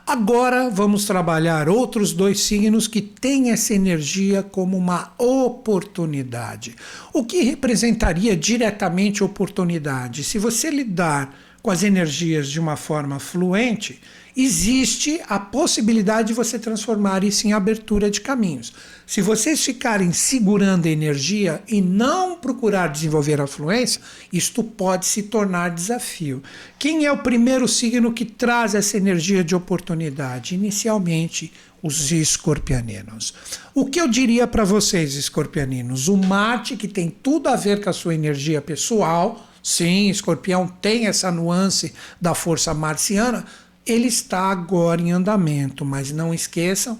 Agora 0.06 0.70
vamos 0.70 1.06
trabalhar 1.06 1.70
outros 1.70 2.12
dois 2.12 2.42
signos 2.42 2.90
que 2.90 3.02
têm 3.02 3.52
essa 3.52 3.74
energia 3.74 4.44
como 4.44 4.78
uma 4.78 5.14
oportunidade. 5.18 6.76
O 7.14 7.24
que 7.24 7.42
representaria 7.42 8.36
diretamente 8.36 9.24
oportunidade? 9.24 10.26
Se 10.26 10.38
você 10.38 10.70
lidar 10.70 11.34
com 11.62 11.72
as 11.72 11.84
energias 11.84 12.50
de 12.50 12.60
uma 12.60 12.76
forma 12.76 13.18
fluente, 13.18 14.02
existe 14.36 15.22
a 15.28 15.40
possibilidade 15.40 16.30
de 16.30 16.34
você 16.34 16.58
transformar 16.58 17.24
isso 17.24 17.48
em 17.48 17.54
abertura 17.54 18.10
de 18.10 18.22
caminhos. 18.22 18.74
Se 19.06 19.22
vocês 19.22 19.64
ficarem 19.64 20.12
segurando 20.12 20.88
a 20.88 20.92
energia 20.92 21.62
e 21.68 21.82
não 21.82 22.36
procurar 22.36 22.88
desenvolver 22.88 23.40
a 23.40 23.48
fluência, 23.48 24.02
isto 24.32 24.64
pode 24.64 25.06
se 25.06 25.24
tornar 25.24 25.70
desafio. 25.70 26.42
Quem 26.80 27.06
é 27.06 27.12
o 27.12 27.18
primeiro 27.18 27.68
signo 27.68 28.14
que 28.14 28.26
traz 28.26 28.74
essa 28.76 28.98
energia 28.98 29.44
de 29.44 29.56
oportunidade? 29.56 30.56
Inicialmente, 30.56 31.52
os 31.84 32.14
escorpianinos. 32.14 33.34
O 33.76 33.86
que 33.86 34.00
eu 34.00 34.08
diria 34.08 34.48
para 34.48 34.64
vocês, 34.64 35.16
escorpianinos? 35.16 36.08
O 36.08 36.16
Marte, 36.16 36.78
que 36.78 36.88
tem 36.88 37.10
tudo 37.10 37.50
a 37.50 37.58
ver 37.58 37.84
com 37.84 37.90
a 37.90 37.94
sua 37.94 38.16
energia 38.16 38.62
pessoal, 38.62 39.46
sim, 39.62 40.10
escorpião 40.10 40.66
tem 40.66 41.08
essa 41.08 41.30
nuance 41.30 41.94
da 42.22 42.34
força 42.34 42.74
marciana, 42.74 43.46
ele 43.86 44.08
está 44.08 44.50
agora 44.50 45.02
em 45.02 45.12
andamento, 45.12 45.84
mas 45.84 46.12
não 46.12 46.34
esqueçam, 46.34 46.98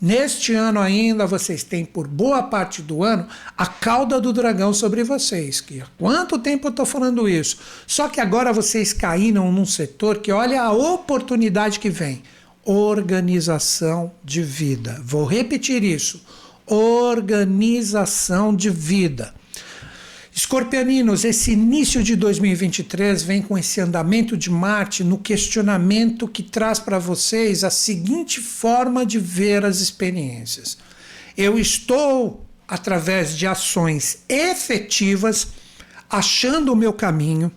neste 0.00 0.52
ano 0.52 0.80
ainda 0.80 1.26
vocês 1.26 1.62
têm 1.62 1.84
por 1.84 2.06
boa 2.06 2.42
parte 2.42 2.82
do 2.82 3.02
ano 3.02 3.26
a 3.56 3.66
cauda 3.66 4.20
do 4.20 4.32
dragão 4.32 4.72
sobre 4.74 5.02
vocês. 5.02 5.60
Que 5.60 5.80
há 5.80 5.86
quanto 5.98 6.38
tempo 6.38 6.66
eu 6.66 6.70
estou 6.70 6.86
falando 6.86 7.28
isso? 7.28 7.58
Só 7.86 8.08
que 8.08 8.20
agora 8.20 8.52
vocês 8.52 8.92
caíram 8.92 9.50
num 9.50 9.66
setor 9.66 10.18
que 10.18 10.30
olha 10.30 10.62
a 10.62 10.72
oportunidade 10.72 11.80
que 11.80 11.90
vem. 11.90 12.22
Organização 12.64 14.12
de 14.24 14.42
vida. 14.42 15.00
Vou 15.02 15.24
repetir 15.24 15.82
isso. 15.82 16.22
Organização 16.66 18.54
de 18.54 18.68
vida. 18.70 19.32
Escorpianinos, 20.36 21.24
esse 21.24 21.52
início 21.52 22.02
de 22.02 22.14
2023 22.14 23.22
vem 23.22 23.40
com 23.40 23.56
esse 23.56 23.80
andamento 23.80 24.36
de 24.36 24.50
Marte 24.50 25.02
no 25.02 25.16
questionamento 25.16 26.28
que 26.28 26.42
traz 26.42 26.78
para 26.78 26.98
vocês 26.98 27.64
a 27.64 27.70
seguinte 27.70 28.38
forma 28.38 29.06
de 29.06 29.18
ver 29.18 29.64
as 29.64 29.80
experiências. 29.80 30.76
Eu 31.34 31.58
estou, 31.58 32.44
através 32.68 33.34
de 33.34 33.46
ações 33.46 34.24
efetivas, 34.28 35.48
achando 36.10 36.70
o 36.70 36.76
meu 36.76 36.92
caminho, 36.92 37.50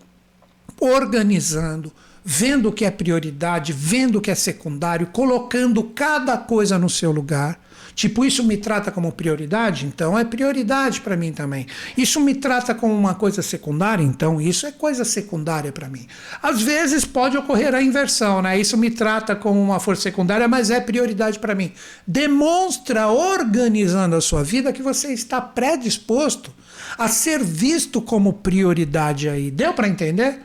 organizando, 0.79 1.91
vendo 2.23 2.69
o 2.69 2.71
que 2.71 2.85
é 2.85 2.91
prioridade, 2.91 3.73
vendo 3.73 4.19
o 4.19 4.21
que 4.21 4.31
é 4.31 4.35
secundário, 4.35 5.07
colocando 5.07 5.83
cada 5.83 6.37
coisa 6.37 6.79
no 6.79 6.89
seu 6.89 7.11
lugar 7.11 7.59
Tipo, 7.99 8.23
isso 8.23 8.45
me 8.45 8.55
trata 8.55 8.91
como 8.91 9.11
prioridade? 9.11 9.85
Então 9.85 10.17
é 10.17 10.23
prioridade 10.23 11.01
para 11.01 11.17
mim 11.17 11.33
também. 11.33 11.67
Isso 11.97 12.17
me 12.21 12.33
trata 12.33 12.73
como 12.73 12.93
uma 12.93 13.13
coisa 13.13 13.41
secundária? 13.41 14.01
Então 14.01 14.39
isso 14.39 14.65
é 14.65 14.71
coisa 14.71 15.03
secundária 15.03 15.69
para 15.73 15.89
mim. 15.89 16.07
Às 16.41 16.61
vezes 16.61 17.03
pode 17.03 17.35
ocorrer 17.35 17.75
a 17.75 17.81
inversão, 17.81 18.41
né? 18.41 18.57
Isso 18.57 18.77
me 18.77 18.89
trata 18.89 19.35
como 19.35 19.61
uma 19.61 19.81
força 19.81 20.03
secundária, 20.03 20.47
mas 20.47 20.69
é 20.69 20.79
prioridade 20.79 21.39
para 21.39 21.53
mim. 21.53 21.73
Demonstra 22.07 23.09
organizando 23.09 24.15
a 24.15 24.21
sua 24.21 24.45
vida 24.45 24.71
que 24.71 24.81
você 24.81 25.11
está 25.11 25.41
predisposto 25.41 26.53
a 26.97 27.09
ser 27.09 27.43
visto 27.43 28.01
como 28.01 28.31
prioridade 28.31 29.27
aí. 29.27 29.51
Deu 29.51 29.73
para 29.73 29.89
entender? 29.89 30.39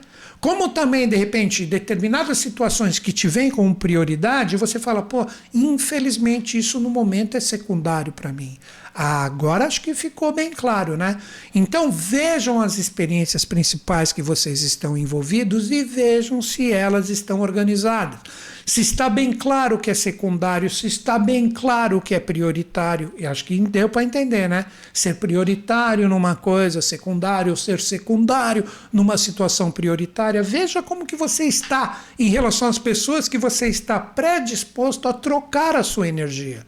Como 0.45 0.69
também, 0.69 1.09
de 1.09 1.17
repente, 1.17 1.65
determinadas 1.65 2.37
situações 2.37 2.99
que 2.99 3.15
te 3.15 3.27
vêm 3.27 3.51
como 3.51 3.75
prioridade, 3.75 4.59
você 4.59 4.79
fala, 4.79 5.01
pô, 5.01 5.27
infelizmente 5.55 6.59
isso 6.59 6.79
no 6.79 6.91
momento 6.91 7.35
é 7.35 7.41
secundário 7.41 8.13
para 8.13 8.31
mim. 8.31 8.59
Ah, 8.95 9.25
agora 9.25 9.65
acho 9.65 9.81
que 9.81 9.95
ficou 9.95 10.35
bem 10.35 10.51
claro, 10.51 10.99
né? 10.99 11.19
Então 11.55 11.91
vejam 11.91 12.61
as 12.61 12.77
experiências 12.77 13.47
principais 13.47 14.13
que 14.13 14.21
vocês 14.21 14.61
estão 14.61 14.99
envolvidos 14.99 15.71
e 15.71 15.83
vejam 15.83 16.43
se 16.43 16.71
elas 16.71 17.09
estão 17.09 17.41
organizadas 17.41 18.21
se 18.67 18.81
está 18.81 19.09
bem 19.11 19.33
claro 19.33 19.79
que 19.79 19.91
é 19.91 19.95
secundário, 19.95 20.71
se 20.71 20.87
está 20.87 21.19
bem 21.19 21.51
claro 21.51 22.01
que 22.01 22.15
é 22.15 22.21
prioritário. 22.21 23.13
E 23.19 23.27
acho 23.27 23.45
que 23.45 23.61
deu 23.61 23.89
para 23.89 24.03
entender, 24.03 24.49
né? 24.49 24.67
Ser 24.93 25.17
prioritário 25.17 26.09
numa 26.09 26.35
coisa, 26.35 26.81
secundário, 26.81 27.51
ou 27.51 27.57
ser 27.57 27.81
secundário 27.81 28.65
numa 28.93 29.19
situação 29.19 29.71
prioritária. 29.71 30.34
Veja 30.43 30.83
como 30.83 31.07
que 31.07 31.17
você 31.17 31.45
está 31.45 32.03
em 32.19 32.29
relação 32.29 32.69
às 32.69 32.79
pessoas 32.79 33.29
que 33.29 33.39
você 33.39 33.69
está 33.69 33.99
predisposto 33.99 35.09
a 35.09 35.13
trocar 35.13 35.77
a 35.77 35.83
sua 35.83 36.09
energia. 36.09 36.65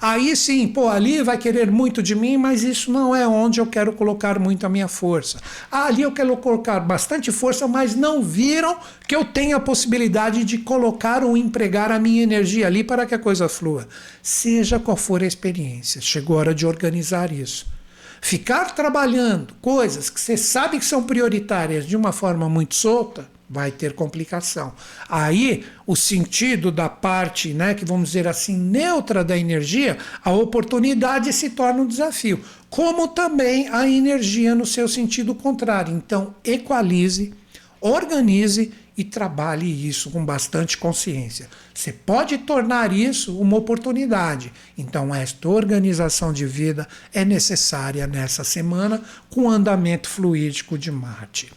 Aí 0.00 0.36
sim, 0.36 0.68
pô, 0.68 0.88
ali 0.88 1.22
vai 1.22 1.38
querer 1.38 1.70
muito 1.70 2.02
de 2.02 2.14
mim, 2.14 2.36
mas 2.36 2.62
isso 2.62 2.92
não 2.92 3.16
é 3.16 3.26
onde 3.26 3.60
eu 3.60 3.66
quero 3.66 3.92
colocar 3.92 4.38
muito 4.38 4.64
a 4.66 4.68
minha 4.68 4.86
força. 4.86 5.40
Ali 5.70 6.02
eu 6.02 6.12
quero 6.12 6.36
colocar 6.36 6.78
bastante 6.78 7.32
força, 7.32 7.66
mas 7.66 7.94
não 7.94 8.22
viram 8.22 8.76
que 9.06 9.16
eu 9.16 9.24
tenho 9.24 9.56
a 9.56 9.60
possibilidade 9.60 10.44
de 10.44 10.58
colocar 10.58 11.24
ou 11.24 11.36
empregar 11.36 11.90
a 11.90 11.98
minha 11.98 12.22
energia 12.22 12.66
ali 12.66 12.84
para 12.84 13.06
que 13.06 13.14
a 13.14 13.18
coisa 13.18 13.48
flua. 13.48 13.88
Seja 14.22 14.78
qual 14.78 14.96
for 14.96 15.22
a 15.22 15.26
experiência, 15.26 16.00
chegou 16.00 16.36
a 16.36 16.40
hora 16.40 16.54
de 16.54 16.66
organizar 16.66 17.32
isso. 17.32 17.77
Ficar 18.20 18.74
trabalhando 18.74 19.54
coisas 19.60 20.10
que 20.10 20.20
você 20.20 20.36
sabe 20.36 20.78
que 20.78 20.84
são 20.84 21.02
prioritárias 21.02 21.86
de 21.86 21.96
uma 21.96 22.12
forma 22.12 22.48
muito 22.48 22.74
solta, 22.74 23.28
vai 23.48 23.70
ter 23.70 23.94
complicação. 23.94 24.74
Aí, 25.08 25.64
o 25.86 25.96
sentido 25.96 26.70
da 26.70 26.88
parte, 26.88 27.54
né, 27.54 27.72
que 27.72 27.84
vamos 27.84 28.10
dizer 28.10 28.28
assim, 28.28 28.56
neutra 28.56 29.24
da 29.24 29.38
energia, 29.38 29.96
a 30.22 30.30
oportunidade 30.30 31.32
se 31.32 31.50
torna 31.50 31.80
um 31.80 31.86
desafio, 31.86 32.40
como 32.68 33.08
também 33.08 33.68
a 33.68 33.88
energia 33.88 34.54
no 34.54 34.66
seu 34.66 34.86
sentido 34.86 35.34
contrário. 35.34 35.94
Então, 35.94 36.34
equalize, 36.44 37.32
organize 37.80 38.72
e 38.98 39.04
trabalhe 39.04 39.88
isso 39.88 40.10
com 40.10 40.24
bastante 40.24 40.76
consciência. 40.76 41.48
Você 41.72 41.92
pode 41.92 42.36
tornar 42.38 42.92
isso 42.92 43.38
uma 43.38 43.56
oportunidade. 43.56 44.52
Então, 44.76 45.14
esta 45.14 45.48
organização 45.48 46.32
de 46.32 46.44
vida 46.44 46.86
é 47.14 47.24
necessária 47.24 48.08
nessa 48.08 48.42
semana 48.42 49.00
com 49.30 49.42
o 49.42 49.48
andamento 49.48 50.08
fluídico 50.08 50.76
de 50.76 50.90
Marte. 50.90 51.48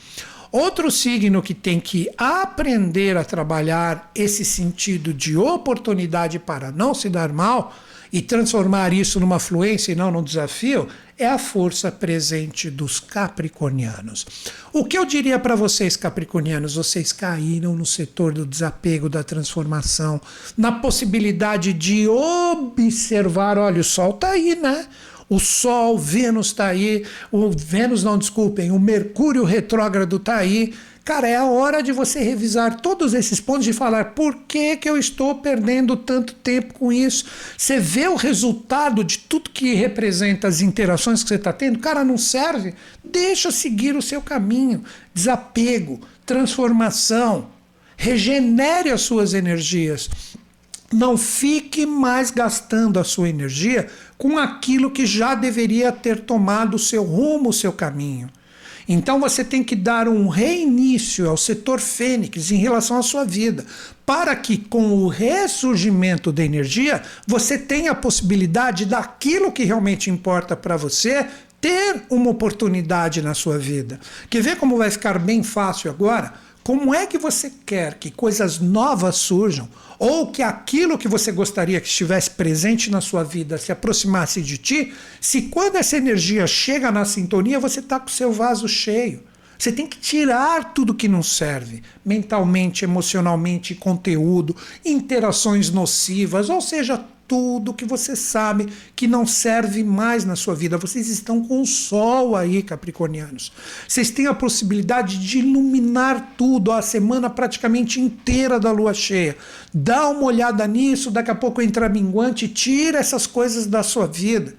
Outro 0.51 0.91
signo 0.91 1.41
que 1.41 1.55
tem 1.55 1.79
que 1.79 2.11
aprender 2.15 3.17
a 3.17 3.23
trabalhar 3.23 4.11
esse 4.13 4.45
sentido 4.45 5.11
de 5.11 5.35
oportunidade 5.35 6.37
para 6.37 6.71
não 6.71 6.93
se 6.93 7.09
dar 7.09 7.33
mal 7.33 7.73
e 8.11 8.21
transformar 8.21 8.91
isso 8.91 9.19
numa 9.19 9.39
fluência 9.39 9.91
e 9.91 9.95
não 9.95 10.11
num 10.11 10.23
desafio 10.23 10.87
é 11.17 11.27
a 11.27 11.37
força 11.37 11.91
presente 11.91 12.69
dos 12.69 12.99
capricornianos. 12.99 14.25
O 14.73 14.83
que 14.83 14.97
eu 14.97 15.05
diria 15.05 15.37
para 15.37 15.55
vocês, 15.55 15.95
capricornianos? 15.95 16.75
Vocês 16.75 17.13
caíram 17.13 17.75
no 17.75 17.85
setor 17.85 18.33
do 18.33 18.45
desapego, 18.45 19.07
da 19.07 19.23
transformação, 19.23 20.19
na 20.57 20.71
possibilidade 20.71 21.73
de 21.73 22.07
observar: 22.07 23.57
olha, 23.57 23.81
o 23.81 23.83
sol 23.83 24.11
está 24.11 24.31
aí, 24.31 24.55
né? 24.55 24.87
O 25.31 25.39
Sol, 25.39 25.97
Vênus 25.97 26.47
está 26.47 26.65
aí, 26.67 27.05
o 27.31 27.49
Vênus 27.51 28.03
não, 28.03 28.17
desculpem, 28.17 28.69
o 28.69 28.77
Mercúrio 28.77 29.45
retrógrado 29.45 30.17
está 30.17 30.35
aí. 30.35 30.73
Cara, 31.03 31.27
é 31.27 31.35
a 31.35 31.45
hora 31.45 31.81
de 31.81 31.91
você 31.91 32.19
revisar 32.19 32.79
todos 32.79 33.15
esses 33.15 33.39
pontos 33.39 33.67
e 33.67 33.73
falar 33.73 34.13
por 34.13 34.35
que, 34.47 34.77
que 34.77 34.87
eu 34.87 34.95
estou 34.97 35.35
perdendo 35.35 35.97
tanto 35.97 36.35
tempo 36.35 36.75
com 36.75 36.93
isso. 36.93 37.25
Você 37.57 37.79
vê 37.79 38.07
o 38.07 38.15
resultado 38.15 39.03
de 39.03 39.17
tudo 39.17 39.49
que 39.49 39.73
representa 39.73 40.47
as 40.47 40.61
interações 40.61 41.23
que 41.23 41.29
você 41.29 41.35
está 41.35 41.51
tendo, 41.51 41.79
cara, 41.79 42.03
não 42.03 42.19
serve. 42.19 42.75
Deixa 43.03 43.49
seguir 43.51 43.95
o 43.95 44.01
seu 44.01 44.21
caminho. 44.21 44.83
Desapego, 45.11 45.99
transformação. 46.23 47.47
Regenere 47.97 48.91
as 48.91 49.01
suas 49.01 49.33
energias. 49.33 50.07
Não 50.93 51.17
fique 51.17 51.83
mais 51.83 52.29
gastando 52.29 52.99
a 52.99 53.03
sua 53.03 53.27
energia 53.27 53.89
com 54.19 54.37
aquilo 54.37 54.91
que 54.91 55.07
já 55.07 55.33
deveria 55.33 55.91
ter 55.91 56.19
tomado 56.21 56.75
o 56.75 56.79
seu 56.79 57.03
rumo, 57.03 57.49
o 57.49 57.53
seu 57.53 57.73
caminho. 57.73 58.29
Então 58.93 59.21
você 59.21 59.41
tem 59.41 59.63
que 59.63 59.73
dar 59.73 60.09
um 60.09 60.27
reinício 60.27 61.29
ao 61.29 61.37
setor 61.37 61.79
fênix 61.79 62.51
em 62.51 62.57
relação 62.57 62.97
à 62.97 63.01
sua 63.01 63.23
vida, 63.23 63.65
para 64.05 64.35
que 64.35 64.57
com 64.57 64.95
o 64.95 65.07
ressurgimento 65.07 66.29
da 66.29 66.43
energia 66.43 67.01
você 67.25 67.57
tenha 67.57 67.91
a 67.91 67.95
possibilidade 67.95 68.85
daquilo 68.85 69.49
que 69.49 69.63
realmente 69.63 70.09
importa 70.09 70.57
para 70.57 70.75
você 70.75 71.25
ter 71.61 72.03
uma 72.09 72.31
oportunidade 72.31 73.21
na 73.21 73.33
sua 73.33 73.57
vida. 73.57 73.97
Quer 74.29 74.41
ver 74.41 74.57
como 74.57 74.75
vai 74.75 74.91
ficar 74.91 75.17
bem 75.19 75.41
fácil 75.41 75.89
agora? 75.89 76.33
Como 76.63 76.93
é 76.93 77.07
que 77.07 77.17
você 77.17 77.51
quer 77.65 77.95
que 77.95 78.11
coisas 78.11 78.59
novas 78.59 79.15
surjam 79.15 79.67
ou 79.97 80.31
que 80.31 80.43
aquilo 80.43 80.97
que 80.97 81.07
você 81.07 81.31
gostaria 81.31 81.81
que 81.81 81.87
estivesse 81.87 82.29
presente 82.31 82.91
na 82.91 83.01
sua 83.01 83.23
vida 83.23 83.57
se 83.57 83.71
aproximasse 83.71 84.41
de 84.41 84.57
ti, 84.57 84.93
se 85.19 85.43
quando 85.43 85.77
essa 85.77 85.97
energia 85.97 86.45
chega 86.45 86.91
na 86.91 87.03
sintonia 87.03 87.59
você 87.59 87.79
está 87.79 87.99
com 87.99 88.07
o 88.07 88.11
seu 88.11 88.31
vaso 88.31 88.67
cheio? 88.67 89.23
Você 89.57 89.71
tem 89.71 89.85
que 89.85 89.99
tirar 89.99 90.73
tudo 90.73 90.93
que 90.93 91.07
não 91.07 91.21
serve, 91.21 91.83
mentalmente, 92.03 92.83
emocionalmente, 92.83 93.75
conteúdo, 93.75 94.55
interações 94.83 95.69
nocivas, 95.69 96.49
ou 96.49 96.59
seja, 96.59 97.05
tudo 97.31 97.73
que 97.73 97.85
você 97.85 98.13
sabe 98.13 98.67
que 98.93 99.07
não 99.07 99.25
serve 99.25 99.85
mais 99.85 100.25
na 100.25 100.35
sua 100.35 100.53
vida. 100.53 100.77
Vocês 100.77 101.07
estão 101.07 101.41
com 101.41 101.61
o 101.61 101.65
sol 101.65 102.35
aí, 102.35 102.61
capricornianos. 102.61 103.53
Vocês 103.87 104.09
têm 104.09 104.27
a 104.27 104.33
possibilidade 104.33 105.17
de 105.17 105.39
iluminar 105.39 106.33
tudo, 106.37 106.73
a 106.73 106.81
semana 106.81 107.29
praticamente 107.29 108.01
inteira 108.01 108.59
da 108.59 108.69
lua 108.69 108.93
cheia. 108.93 109.37
Dá 109.73 110.09
uma 110.09 110.23
olhada 110.23 110.67
nisso, 110.67 111.09
daqui 111.09 111.31
a 111.31 111.35
pouco 111.35 111.61
entra 111.61 111.87
minguante, 111.87 112.49
tira 112.49 112.99
essas 112.99 113.25
coisas 113.25 113.65
da 113.65 113.81
sua 113.81 114.07
vida. 114.07 114.53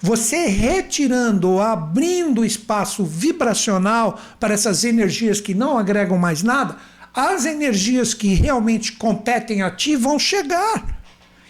Você 0.00 0.46
retirando 0.46 1.60
abrindo 1.60 2.42
espaço 2.42 3.04
vibracional 3.04 4.18
para 4.40 4.54
essas 4.54 4.82
energias 4.82 5.42
que 5.42 5.52
não 5.52 5.76
agregam 5.76 6.16
mais 6.16 6.42
nada, 6.42 6.78
as 7.12 7.44
energias 7.44 8.14
que 8.14 8.28
realmente 8.28 8.92
competem 8.92 9.60
a 9.60 9.70
ti 9.70 9.94
vão 9.94 10.18
chegar. 10.18 10.93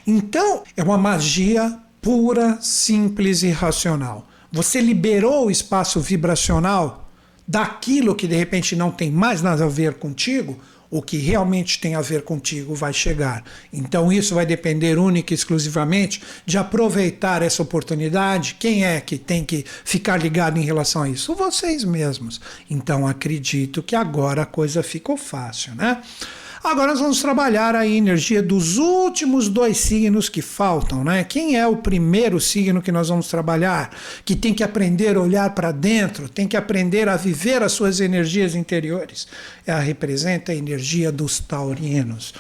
Então, 0.07 0.63
é 0.77 0.83
uma 0.83 0.99
magia 0.99 1.79
pura, 2.01 2.59
simples 2.61 3.43
e 3.43 3.51
racional. 3.51 4.27
Você 4.53 4.81
liberou 4.81 5.47
o 5.47 5.51
espaço 5.51 6.01
vibracional 6.01 7.11
daquilo 7.47 8.15
que 8.15 8.27
de 8.27 8.37
repente 8.37 8.77
não 8.77 8.91
tem 8.91 9.11
mais 9.11 9.43
nada 9.43 9.65
a 9.65 9.69
ver 9.69 9.95
contigo, 9.95 10.59
o 10.91 11.03
que 11.03 11.17
realmente 11.17 11.81
tem 11.81 11.97
a 11.97 12.01
ver 12.01 12.23
contigo 12.23 12.73
vai 12.73 12.93
chegar. 12.93 13.43
Então 13.73 14.13
isso 14.13 14.35
vai 14.35 14.47
depender 14.47 14.97
única 14.97 15.33
e 15.33 15.35
exclusivamente 15.35 16.23
de 16.47 16.57
aproveitar 16.57 17.43
essa 17.43 17.63
oportunidade. 17.63 18.57
Quem 18.61 18.85
é 18.85 19.01
que 19.01 19.19
tem 19.19 19.45
que 19.45 19.65
ficar 19.85 20.17
ligado 20.19 20.57
em 20.57 20.63
relação 20.63 21.03
a 21.03 21.09
isso? 21.09 21.35
Vocês 21.35 21.83
mesmos. 21.83 22.41
Então 22.71 23.07
acredito 23.07 23.83
que 23.83 23.97
agora 23.97 24.43
a 24.43 24.47
coisa 24.47 24.85
ficou 24.85 25.17
fácil, 25.17 25.75
né? 25.75 26.01
Agora 26.65 26.93
nós 26.93 27.01
vamos 27.01 27.21
trabalhar 27.21 27.77
a 27.77 27.87
energia 27.87 28.43
dos 28.43 28.79
últimos 28.79 29.51
dois 29.51 29.77
signos 29.77 30.31
que 30.31 30.41
faltam, 30.41 31.05
né? 31.05 31.23
Quem 31.23 31.59
é 31.59 31.67
o 31.67 31.77
primeiro 31.77 32.41
signo 32.41 32.81
que 32.81 32.91
nós 32.91 33.11
vamos 33.11 33.29
trabalhar? 33.29 33.95
Que 34.25 34.35
tem 34.35 34.55
que 34.55 34.65
aprender 34.65 35.15
a 35.15 35.21
olhar 35.21 35.55
para 35.55 35.71
dentro, 35.71 36.27
tem 36.27 36.49
que 36.49 36.57
aprender 36.57 37.07
a 37.07 37.19
viver 37.19 37.63
as 37.63 37.73
suas 37.73 38.01
energias 38.01 38.55
interiores. 38.55 39.29
Ela 39.67 39.81
representa 39.81 40.53
a 40.53 40.55
energia 40.55 41.13
dos 41.13 41.39
taurinos. 41.39 42.33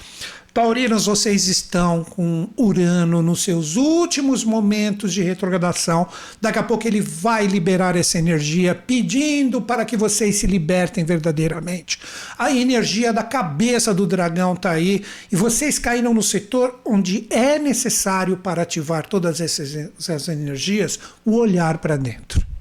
Taurinos, 0.55 1.07
vocês 1.07 1.49
estão 1.49 2.05
com 2.05 2.49
Urano 2.57 3.21
nos 3.21 3.43
seus 3.43 3.75
últimos 3.75 4.45
momentos 4.45 5.13
de 5.13 5.21
retrogradação. 5.21 6.07
Daqui 6.41 6.61
a 6.61 6.63
pouco 6.63 6.87
ele 6.87 7.01
vai 7.01 7.49
liberar 7.49 7.97
essa 7.97 8.21
energia, 8.21 8.73
pedindo 8.73 9.61
para 9.61 9.85
que 9.85 9.97
vocês 9.97 10.37
se 10.37 10.47
libertem 10.47 11.05
verdadeiramente. 11.05 11.99
A 12.39 12.53
energia 12.53 13.13
da 13.13 13.25
cabeça 13.25 13.93
do 13.93 14.07
dragão 14.07 14.55
está 14.55 14.71
aí 14.71 15.03
e 15.33 15.35
vocês 15.35 15.77
caíram 15.77 16.15
no 16.15 16.23
setor 16.23 16.81
onde 16.85 17.27
é 17.31 17.59
necessário 17.59 18.37
para 18.37 18.63
ativar 18.63 19.09
todas 19.09 19.41
essas, 19.41 19.75
essas 19.99 20.29
energias 20.29 21.01
o 21.25 21.35
olhar 21.35 21.79
para 21.79 21.97
dentro. 21.97 22.54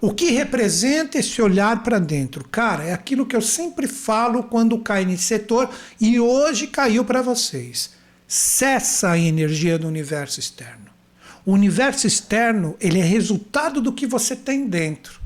O 0.00 0.12
que 0.12 0.30
representa 0.30 1.18
esse 1.18 1.42
olhar 1.42 1.82
para 1.82 1.98
dentro? 1.98 2.48
Cara, 2.48 2.84
é 2.84 2.92
aquilo 2.92 3.26
que 3.26 3.34
eu 3.34 3.42
sempre 3.42 3.88
falo 3.88 4.44
quando 4.44 4.78
cai 4.78 5.04
nesse 5.04 5.24
setor 5.24 5.68
e 6.00 6.20
hoje 6.20 6.68
caiu 6.68 7.04
para 7.04 7.20
vocês. 7.20 7.90
Cessa 8.26 9.10
a 9.10 9.18
energia 9.18 9.78
do 9.78 9.88
universo 9.88 10.38
externo. 10.38 10.86
O 11.44 11.52
universo 11.52 12.06
externo, 12.06 12.76
ele 12.80 13.00
é 13.00 13.04
resultado 13.04 13.80
do 13.80 13.92
que 13.92 14.06
você 14.06 14.36
tem 14.36 14.68
dentro. 14.68 15.20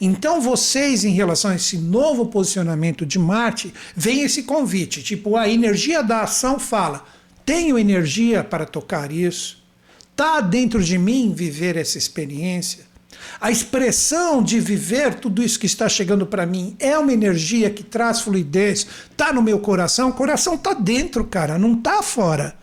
Então 0.00 0.40
vocês, 0.40 1.04
em 1.04 1.12
relação 1.12 1.50
a 1.50 1.56
esse 1.56 1.76
novo 1.76 2.26
posicionamento 2.26 3.04
de 3.04 3.18
Marte, 3.18 3.74
vem 3.96 4.22
esse 4.22 4.44
convite, 4.44 5.02
tipo, 5.02 5.36
a 5.36 5.48
energia 5.48 6.04
da 6.04 6.20
ação 6.20 6.58
fala: 6.60 7.04
tenho 7.44 7.76
energia 7.76 8.44
para 8.44 8.64
tocar 8.64 9.10
isso? 9.10 9.58
Está 10.10 10.40
dentro 10.40 10.82
de 10.82 10.98
mim 10.98 11.32
viver 11.34 11.76
essa 11.76 11.96
experiência? 11.96 12.87
A 13.40 13.50
expressão 13.50 14.42
de 14.42 14.58
viver 14.60 15.14
tudo 15.14 15.42
isso 15.42 15.58
que 15.58 15.66
está 15.66 15.88
chegando 15.88 16.26
para 16.26 16.44
mim 16.44 16.76
é 16.78 16.98
uma 16.98 17.12
energia 17.12 17.70
que 17.70 17.82
traz 17.82 18.20
fluidez, 18.20 18.86
está 19.10 19.32
no 19.32 19.42
meu 19.42 19.58
coração. 19.60 20.10
O 20.10 20.14
coração 20.14 20.54
está 20.54 20.74
dentro, 20.74 21.24
cara, 21.24 21.58
não 21.58 21.74
está 21.74 22.02
fora. 22.02 22.56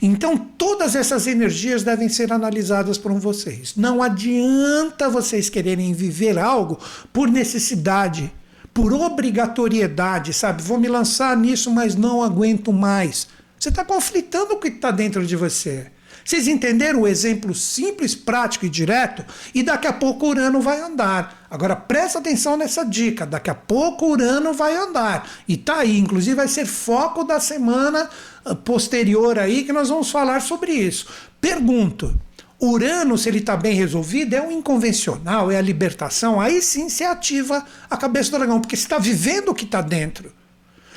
Então, 0.00 0.36
todas 0.36 0.94
essas 0.94 1.26
energias 1.26 1.82
devem 1.82 2.08
ser 2.08 2.32
analisadas 2.32 2.98
por 2.98 3.12
vocês. 3.12 3.74
Não 3.76 4.02
adianta 4.02 5.08
vocês 5.08 5.48
quererem 5.48 5.92
viver 5.92 6.38
algo 6.38 6.78
por 7.12 7.28
necessidade, 7.28 8.32
por 8.72 8.92
obrigatoriedade, 8.92 10.32
sabe? 10.32 10.62
Vou 10.62 10.78
me 10.78 10.88
lançar 10.88 11.36
nisso, 11.36 11.70
mas 11.70 11.94
não 11.94 12.22
aguento 12.22 12.72
mais. 12.72 13.28
Você 13.58 13.68
está 13.68 13.84
conflitando 13.84 14.54
o 14.54 14.58
que 14.58 14.68
está 14.68 14.90
dentro 14.90 15.26
de 15.26 15.36
você. 15.36 15.90
Vocês 16.26 16.48
entenderam 16.48 17.02
o 17.02 17.06
exemplo 17.06 17.54
simples, 17.54 18.16
prático 18.16 18.66
e 18.66 18.68
direto? 18.68 19.24
E 19.54 19.62
daqui 19.62 19.86
a 19.86 19.92
pouco 19.92 20.26
Urano 20.26 20.60
vai 20.60 20.80
andar. 20.80 21.46
Agora 21.48 21.76
presta 21.76 22.18
atenção 22.18 22.56
nessa 22.56 22.84
dica. 22.84 23.24
Daqui 23.24 23.48
a 23.48 23.54
pouco 23.54 24.06
Urano 24.06 24.52
vai 24.52 24.74
andar. 24.76 25.30
E 25.46 25.56
tá 25.56 25.76
aí, 25.76 25.96
inclusive 25.96 26.34
vai 26.34 26.48
ser 26.48 26.66
foco 26.66 27.22
da 27.22 27.38
semana 27.38 28.10
ah, 28.44 28.56
posterior 28.56 29.38
aí 29.38 29.62
que 29.62 29.72
nós 29.72 29.88
vamos 29.88 30.10
falar 30.10 30.40
sobre 30.40 30.72
isso. 30.72 31.06
Pergunto: 31.40 32.20
Urano, 32.60 33.16
se 33.16 33.28
ele 33.28 33.38
está 33.38 33.56
bem 33.56 33.76
resolvido, 33.76 34.34
é 34.34 34.42
um 34.42 34.50
inconvencional, 34.50 35.52
é 35.52 35.56
a 35.56 35.62
libertação. 35.62 36.40
Aí 36.40 36.60
sim 36.60 36.88
se 36.88 37.04
ativa 37.04 37.64
a 37.88 37.96
cabeça 37.96 38.32
do 38.32 38.38
dragão, 38.38 38.60
porque 38.60 38.74
você 38.74 38.82
está 38.82 38.98
vivendo 38.98 39.50
o 39.50 39.54
que 39.54 39.64
está 39.64 39.80
dentro. 39.80 40.32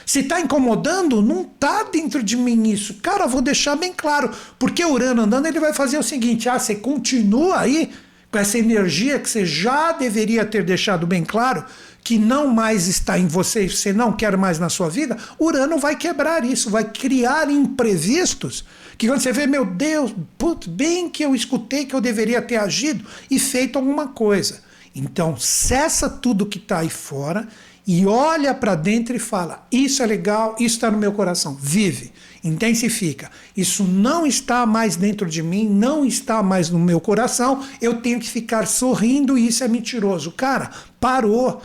Se 0.09 0.21
está 0.21 0.41
incomodando, 0.41 1.21
não 1.21 1.43
está 1.43 1.83
dentro 1.83 2.23
de 2.23 2.35
mim 2.35 2.67
isso. 2.67 2.95
Cara, 2.95 3.27
vou 3.27 3.43
deixar 3.43 3.75
bem 3.75 3.93
claro. 3.95 4.31
Porque 4.57 4.83
Urano 4.83 5.21
andando, 5.21 5.45
ele 5.45 5.59
vai 5.59 5.71
fazer 5.71 5.99
o 5.99 6.03
seguinte: 6.03 6.49
ah, 6.49 6.57
você 6.57 6.73
continua 6.73 7.59
aí 7.59 7.91
com 8.31 8.39
essa 8.39 8.57
energia 8.57 9.19
que 9.19 9.29
você 9.29 9.45
já 9.45 9.91
deveria 9.91 10.43
ter 10.43 10.63
deixado 10.63 11.05
bem 11.05 11.23
claro 11.23 11.63
que 12.03 12.17
não 12.17 12.47
mais 12.47 12.87
está 12.87 13.19
em 13.19 13.27
você 13.27 13.65
e 13.65 13.69
você 13.69 13.93
não 13.93 14.11
quer 14.11 14.35
mais 14.35 14.57
na 14.57 14.67
sua 14.67 14.89
vida, 14.89 15.15
Urano 15.39 15.77
vai 15.77 15.95
quebrar 15.95 16.43
isso, 16.43 16.71
vai 16.71 16.85
criar 16.85 17.51
imprevistos 17.51 18.65
que 18.97 19.07
quando 19.07 19.19
você 19.19 19.31
vê, 19.31 19.45
meu 19.45 19.63
Deus, 19.63 20.11
putz, 20.39 20.65
bem 20.65 21.07
que 21.07 21.23
eu 21.23 21.35
escutei 21.35 21.85
que 21.85 21.93
eu 21.93 22.01
deveria 22.01 22.41
ter 22.41 22.55
agido 22.55 23.05
e 23.29 23.37
feito 23.37 23.77
alguma 23.77 24.07
coisa. 24.07 24.61
Então, 24.95 25.37
cessa 25.37 26.09
tudo 26.09 26.47
que 26.47 26.57
está 26.57 26.79
aí 26.79 26.89
fora 26.89 27.47
e 27.91 28.05
olha 28.05 28.53
para 28.53 28.75
dentro 28.75 29.15
e 29.15 29.19
fala: 29.19 29.65
Isso 29.71 30.03
é 30.03 30.05
legal, 30.05 30.55
isso 30.59 30.75
está 30.75 30.91
no 30.91 30.97
meu 30.99 31.11
coração. 31.11 31.57
Vive, 31.59 32.13
intensifica. 32.43 33.31
Isso 33.57 33.83
não 33.83 34.27
está 34.27 34.63
mais 34.63 34.95
dentro 34.95 35.27
de 35.27 35.41
mim, 35.41 35.67
não 35.67 36.05
está 36.05 36.43
mais 36.43 36.69
no 36.69 36.77
meu 36.77 37.01
coração. 37.01 37.65
Eu 37.81 37.95
tenho 37.95 38.19
que 38.19 38.29
ficar 38.29 38.67
sorrindo 38.67 39.35
e 39.35 39.47
isso 39.47 39.63
é 39.63 39.67
mentiroso. 39.67 40.31
Cara, 40.33 40.69
parou. 40.99 41.63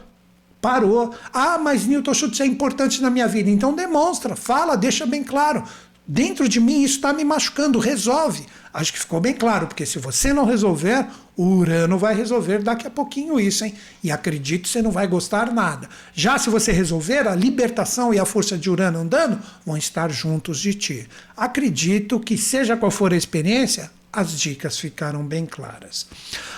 Parou. 0.62 1.14
Ah, 1.30 1.58
mas 1.58 1.86
Newton 1.86 2.14
Schultz 2.14 2.40
é 2.40 2.46
importante 2.46 3.02
na 3.02 3.10
minha 3.10 3.28
vida. 3.28 3.50
Então 3.50 3.74
demonstra, 3.74 4.34
fala, 4.34 4.78
deixa 4.78 5.04
bem 5.04 5.22
claro. 5.22 5.62
Dentro 6.06 6.48
de 6.48 6.60
mim 6.60 6.82
isso 6.82 6.96
está 6.96 7.12
me 7.12 7.24
machucando, 7.24 7.78
resolve. 7.78 8.44
Acho 8.72 8.92
que 8.92 8.98
ficou 8.98 9.20
bem 9.20 9.32
claro, 9.32 9.66
porque 9.66 9.86
se 9.86 9.98
você 9.98 10.32
não 10.32 10.44
resolver, 10.44 11.06
o 11.36 11.44
Urano 11.44 11.96
vai 11.96 12.14
resolver 12.14 12.62
daqui 12.62 12.86
a 12.86 12.90
pouquinho 12.90 13.40
isso, 13.40 13.64
hein? 13.64 13.74
E 14.02 14.10
acredito 14.10 14.68
você 14.68 14.82
não 14.82 14.90
vai 14.90 15.06
gostar 15.06 15.52
nada. 15.52 15.88
Já 16.12 16.38
se 16.38 16.50
você 16.50 16.72
resolver, 16.72 17.26
a 17.26 17.34
libertação 17.34 18.12
e 18.12 18.18
a 18.18 18.24
força 18.24 18.58
de 18.58 18.68
Urano 18.68 18.98
andando 18.98 19.40
vão 19.64 19.76
estar 19.76 20.10
juntos 20.10 20.58
de 20.58 20.74
ti. 20.74 21.08
Acredito 21.36 22.20
que, 22.20 22.36
seja 22.36 22.76
qual 22.76 22.90
for 22.90 23.12
a 23.12 23.16
experiência, 23.16 23.90
as 24.12 24.38
dicas 24.38 24.78
ficaram 24.78 25.24
bem 25.24 25.46
claras. 25.46 26.06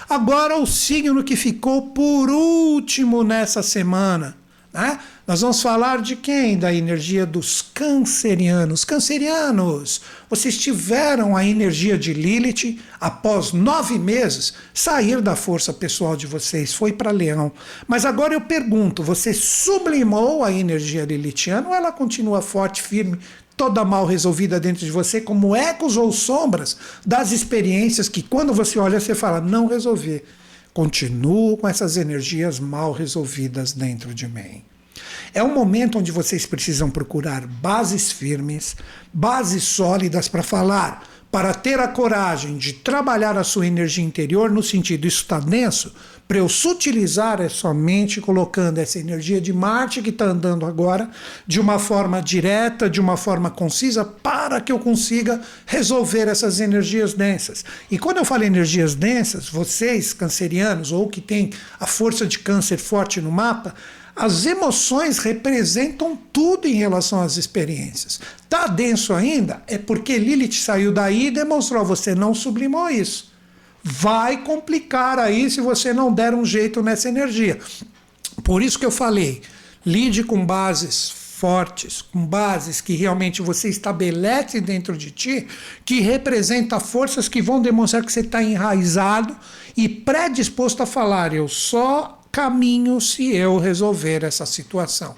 Agora, 0.08 0.56
o 0.56 0.66
signo 0.66 1.22
que 1.22 1.36
ficou 1.36 1.88
por 1.90 2.30
último 2.30 3.22
nessa 3.22 3.62
semana 3.62 4.36
né? 4.76 4.98
Nós 5.26 5.40
vamos 5.40 5.60
falar 5.60 6.02
de 6.02 6.14
quem? 6.14 6.56
Da 6.56 6.72
energia 6.72 7.26
dos 7.26 7.60
cancerianos. 7.60 8.84
Cancerianos, 8.84 10.00
vocês 10.30 10.56
tiveram 10.56 11.36
a 11.36 11.44
energia 11.44 11.98
de 11.98 12.12
Lilith 12.12 12.78
após 13.00 13.52
nove 13.52 13.98
meses 13.98 14.54
sair 14.72 15.20
da 15.20 15.34
força 15.34 15.72
pessoal 15.72 16.16
de 16.16 16.28
vocês, 16.28 16.72
foi 16.72 16.92
para 16.92 17.10
Leão. 17.10 17.50
Mas 17.88 18.04
agora 18.04 18.34
eu 18.34 18.40
pergunto: 18.40 19.02
você 19.02 19.34
sublimou 19.34 20.44
a 20.44 20.52
energia 20.52 21.04
lilithiana 21.04 21.70
ou 21.70 21.74
ela 21.74 21.90
continua 21.90 22.40
forte, 22.40 22.80
firme, 22.80 23.18
toda 23.56 23.84
mal 23.84 24.06
resolvida 24.06 24.60
dentro 24.60 24.86
de 24.86 24.92
você, 24.92 25.20
como 25.20 25.56
ecos 25.56 25.96
ou 25.96 26.12
sombras 26.12 26.76
das 27.04 27.32
experiências 27.32 28.08
que, 28.08 28.22
quando 28.22 28.54
você 28.54 28.78
olha, 28.78 29.00
você 29.00 29.12
fala, 29.12 29.40
não 29.40 29.66
resolvi. 29.66 30.22
Continuo 30.72 31.56
com 31.56 31.66
essas 31.66 31.96
energias 31.96 32.60
mal 32.60 32.92
resolvidas 32.92 33.72
dentro 33.72 34.14
de 34.14 34.28
mim. 34.28 34.62
É 35.36 35.42
um 35.42 35.52
momento 35.52 35.98
onde 35.98 36.10
vocês 36.10 36.46
precisam 36.46 36.88
procurar 36.88 37.46
bases 37.46 38.10
firmes, 38.10 38.74
bases 39.12 39.64
sólidas 39.64 40.28
para 40.28 40.42
falar, 40.42 41.06
para 41.30 41.52
ter 41.52 41.78
a 41.78 41.86
coragem 41.86 42.56
de 42.56 42.72
trabalhar 42.72 43.36
a 43.36 43.44
sua 43.44 43.66
energia 43.66 44.02
interior 44.02 44.50
no 44.50 44.62
sentido 44.62 45.06
isso 45.06 45.20
está 45.20 45.38
denso, 45.38 45.92
para 46.26 46.38
eu 46.38 46.48
sutilizar 46.48 47.42
é 47.42 47.50
somente 47.50 48.18
colocando 48.18 48.78
essa 48.78 48.98
energia 48.98 49.38
de 49.38 49.52
Marte 49.52 50.00
que 50.00 50.08
está 50.08 50.24
andando 50.24 50.64
agora 50.64 51.10
de 51.46 51.60
uma 51.60 51.78
forma 51.78 52.22
direta, 52.22 52.88
de 52.88 52.98
uma 52.98 53.18
forma 53.18 53.50
concisa, 53.50 54.06
para 54.06 54.58
que 54.58 54.72
eu 54.72 54.78
consiga 54.78 55.42
resolver 55.66 56.28
essas 56.28 56.60
energias 56.60 57.12
densas. 57.12 57.62
E 57.90 57.98
quando 57.98 58.16
eu 58.16 58.24
falo 58.24 58.42
energias 58.42 58.94
densas, 58.94 59.50
vocês, 59.50 60.14
cancerianos, 60.14 60.92
ou 60.92 61.10
que 61.10 61.20
têm 61.20 61.50
a 61.78 61.86
força 61.86 62.26
de 62.26 62.38
câncer 62.38 62.78
forte 62.78 63.20
no 63.20 63.30
mapa, 63.30 63.74
as 64.16 64.46
emoções 64.46 65.18
representam 65.18 66.18
tudo 66.32 66.66
em 66.66 66.74
relação 66.74 67.20
às 67.20 67.36
experiências. 67.36 68.18
Tá 68.48 68.66
denso 68.66 69.12
ainda? 69.12 69.62
É 69.66 69.76
porque 69.76 70.18
Lilith 70.18 70.54
saiu 70.54 70.92
daí 70.92 71.26
e 71.26 71.30
demonstrou: 71.30 71.84
você 71.84 72.14
não 72.14 72.34
sublimou 72.34 72.88
isso 72.88 73.36
vai 73.88 74.42
complicar 74.42 75.16
aí 75.16 75.48
se 75.48 75.60
você 75.60 75.92
não 75.92 76.12
der 76.12 76.34
um 76.34 76.44
jeito 76.44 76.82
nessa 76.82 77.08
energia. 77.08 77.56
Por 78.42 78.60
isso 78.60 78.80
que 78.80 78.84
eu 78.84 78.90
falei, 78.90 79.42
lide 79.84 80.24
com 80.24 80.44
bases 80.44 81.08
fortes, 81.08 82.02
com 82.02 82.26
bases 82.26 82.80
que 82.80 82.94
realmente 82.94 83.40
você 83.40 83.68
estabelece 83.68 84.60
dentro 84.60 84.96
de 84.96 85.12
ti, 85.12 85.46
que 85.84 86.00
representa 86.00 86.80
forças 86.80 87.28
que 87.28 87.40
vão 87.40 87.62
demonstrar 87.62 88.04
que 88.04 88.12
você 88.12 88.20
está 88.20 88.42
enraizado 88.42 89.36
e 89.76 89.88
predisposto 89.88 90.82
a 90.82 90.86
falar, 90.86 91.32
eu 91.32 91.46
só 91.46 92.15
caminho 92.36 93.00
se 93.00 93.34
eu 93.34 93.56
resolver 93.58 94.22
essa 94.22 94.44
situação. 94.44 95.14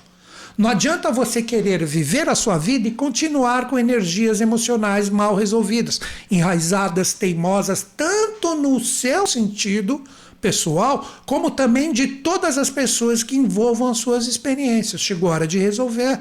Não 0.56 0.70
adianta 0.70 1.10
você 1.10 1.42
querer 1.42 1.84
viver 1.84 2.28
a 2.28 2.34
sua 2.36 2.56
vida 2.56 2.86
e 2.86 2.92
continuar 2.92 3.68
com 3.68 3.76
energias 3.76 4.40
emocionais 4.40 5.10
mal 5.10 5.34
resolvidas, 5.34 6.00
enraizadas, 6.30 7.12
teimosas, 7.12 7.84
tanto 7.96 8.54
no 8.54 8.78
seu 8.78 9.26
sentido 9.26 10.00
pessoal, 10.40 11.04
como 11.26 11.50
também 11.50 11.92
de 11.92 12.06
todas 12.06 12.56
as 12.56 12.70
pessoas 12.70 13.24
que 13.24 13.36
envolvam 13.36 13.90
as 13.90 13.98
suas 13.98 14.28
experiências. 14.28 15.00
Chegou 15.00 15.28
a 15.28 15.34
hora 15.34 15.46
de 15.48 15.58
resolver. 15.58 16.20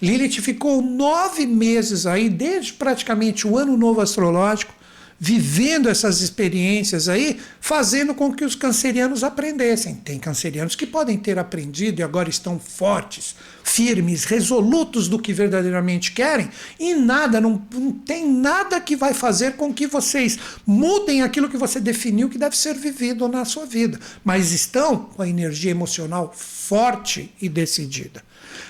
Lilith 0.00 0.42
ficou 0.42 0.82
nove 0.82 1.46
meses 1.46 2.04
aí, 2.04 2.28
desde 2.28 2.74
praticamente 2.74 3.46
o 3.46 3.56
ano 3.56 3.78
novo 3.78 4.02
astrológico, 4.02 4.74
vivendo 5.20 5.88
essas 5.88 6.20
experiências 6.20 7.08
aí, 7.08 7.40
fazendo 7.60 8.14
com 8.14 8.32
que 8.32 8.44
os 8.44 8.54
cancerianos 8.54 9.24
aprendessem. 9.24 9.96
Tem 9.96 10.18
cancerianos 10.18 10.76
que 10.76 10.86
podem 10.86 11.18
ter 11.18 11.38
aprendido 11.38 11.98
e 11.98 12.02
agora 12.02 12.28
estão 12.28 12.58
fortes, 12.58 13.34
firmes, 13.64 14.24
resolutos 14.24 15.08
do 15.08 15.18
que 15.18 15.32
verdadeiramente 15.32 16.12
querem, 16.12 16.48
e 16.78 16.94
nada, 16.94 17.40
não, 17.40 17.60
não 17.72 17.92
tem 17.92 18.30
nada 18.30 18.80
que 18.80 18.94
vai 18.94 19.12
fazer 19.12 19.54
com 19.54 19.74
que 19.74 19.86
vocês 19.86 20.38
mudem 20.64 21.22
aquilo 21.22 21.48
que 21.48 21.56
você 21.56 21.80
definiu 21.80 22.28
que 22.28 22.38
deve 22.38 22.56
ser 22.56 22.74
vivido 22.74 23.28
na 23.28 23.44
sua 23.44 23.66
vida, 23.66 23.98
mas 24.24 24.52
estão 24.52 24.96
com 24.96 25.22
a 25.22 25.28
energia 25.28 25.70
emocional 25.70 26.32
forte 26.34 27.34
e 27.42 27.48
decidida. 27.48 28.22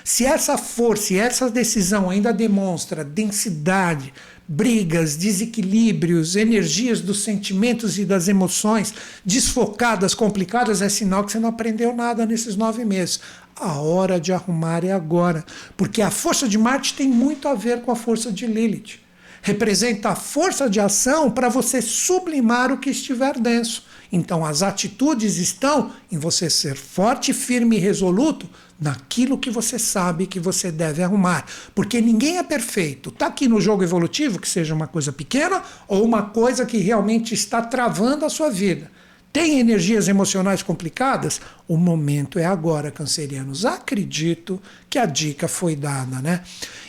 Se 0.03 0.25
essa 0.25 0.57
força 0.57 1.13
e 1.13 1.17
essa 1.17 1.49
decisão 1.49 2.09
ainda 2.09 2.33
demonstra 2.33 3.03
densidade, 3.03 4.13
brigas, 4.51 5.15
desequilíbrios, 5.15 6.35
energias 6.35 7.01
dos 7.01 7.21
sentimentos 7.21 7.99
e 7.99 8.03
das 8.03 8.27
emoções 8.27 8.95
desfocadas, 9.23 10.15
complicadas, 10.15 10.81
é 10.81 10.89
sinal 10.89 11.23
que 11.23 11.31
você 11.31 11.39
não 11.39 11.49
aprendeu 11.49 11.95
nada 11.95 12.25
nesses 12.25 12.55
nove 12.55 12.83
meses. 12.83 13.19
A 13.55 13.73
hora 13.73 14.19
de 14.19 14.33
arrumar 14.33 14.83
é 14.83 14.91
agora, 14.91 15.45
porque 15.77 16.01
a 16.01 16.09
força 16.09 16.49
de 16.49 16.57
Marte 16.57 16.95
tem 16.95 17.07
muito 17.07 17.47
a 17.47 17.53
ver 17.53 17.81
com 17.83 17.91
a 17.91 17.95
força 17.95 18.31
de 18.31 18.47
Lilith. 18.47 18.99
Representa 19.43 20.09
a 20.09 20.15
força 20.15 20.67
de 20.67 20.79
ação 20.79 21.29
para 21.29 21.47
você 21.47 21.79
sublimar 21.79 22.71
o 22.71 22.79
que 22.79 22.89
estiver 22.89 23.39
denso. 23.39 23.85
Então, 24.11 24.43
as 24.43 24.63
atitudes 24.63 25.37
estão 25.37 25.91
em 26.11 26.17
você 26.17 26.49
ser 26.49 26.75
forte, 26.75 27.33
firme 27.33 27.77
e 27.77 27.79
resoluto 27.79 28.49
naquilo 28.79 29.37
que 29.37 29.49
você 29.49 29.77
sabe 29.77 30.25
que 30.25 30.39
você 30.39 30.71
deve 30.71 31.03
arrumar. 31.03 31.45
Porque 31.75 31.99
ninguém 31.99 32.37
é 32.37 32.43
perfeito. 32.43 33.09
Está 33.09 33.27
aqui 33.27 33.47
no 33.47 33.59
jogo 33.59 33.83
evolutivo, 33.83 34.39
que 34.39 34.47
seja 34.47 34.73
uma 34.73 34.87
coisa 34.87 35.11
pequena 35.11 35.61
ou 35.87 36.03
uma 36.03 36.23
coisa 36.23 36.65
que 36.65 36.77
realmente 36.77 37.33
está 37.33 37.61
travando 37.61 38.25
a 38.25 38.29
sua 38.29 38.49
vida. 38.49 38.89
Tem 39.31 39.59
energias 39.59 40.07
emocionais 40.07 40.63
complicadas? 40.63 41.39
O 41.67 41.77
momento 41.77 42.39
é 42.39 42.45
agora, 42.45 42.89
cancerianos. 42.89 43.63
Acredito 43.63 44.59
que 44.89 44.97
a 44.97 45.05
dica 45.05 45.47
foi 45.47 45.75
dada, 45.75 46.19
né? 46.21 46.41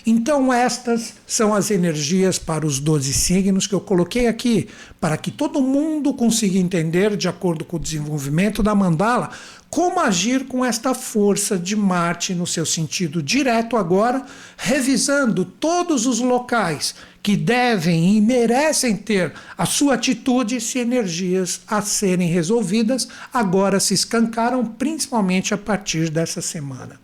Então, 0.07 0.51
estas 0.51 1.15
são 1.27 1.55
as 1.55 1.71
energias 1.71 2.39
para 2.39 2.67
os 2.67 2.81
12 2.81 3.13
signos 3.13 3.67
que 3.67 3.75
eu 3.75 3.81
coloquei 3.81 4.27
aqui, 4.27 4.69
para 4.99 5.17
que 5.17 5.31
todo 5.31 5.61
mundo 5.61 6.15
consiga 6.15 6.59
entender, 6.59 7.17
de 7.17 7.29
acordo 7.29 7.65
com 7.65 7.77
o 7.77 7.81
desenvolvimento 7.81 8.63
da 8.63 8.75
mandala, 8.75 9.31
como 9.69 10.01
agir 10.01 10.47
com 10.47 10.65
esta 10.65 10.95
força 10.95 11.59
de 11.59 11.77
Marte 11.77 12.35
no 12.35 12.47
seu 12.47 12.65
sentido 12.65 13.23
direto 13.23 13.77
agora, 13.77 14.25
revisando 14.57 15.45
todos 15.45 16.07
os 16.07 16.19
locais 16.19 16.95
que 17.23 17.37
devem 17.37 18.17
e 18.17 18.21
merecem 18.21 18.97
ter 18.97 19.33
a 19.57 19.67
sua 19.67 19.95
atitude 19.95 20.61
se 20.61 20.79
energias 20.79 21.61
a 21.69 21.83
serem 21.83 22.29
resolvidas 22.29 23.07
agora 23.33 23.79
se 23.79 23.93
escancaram, 23.93 24.65
principalmente 24.65 25.53
a 25.53 25.59
partir 25.59 26.11
dessa 26.11 26.41
semana. 26.41 26.99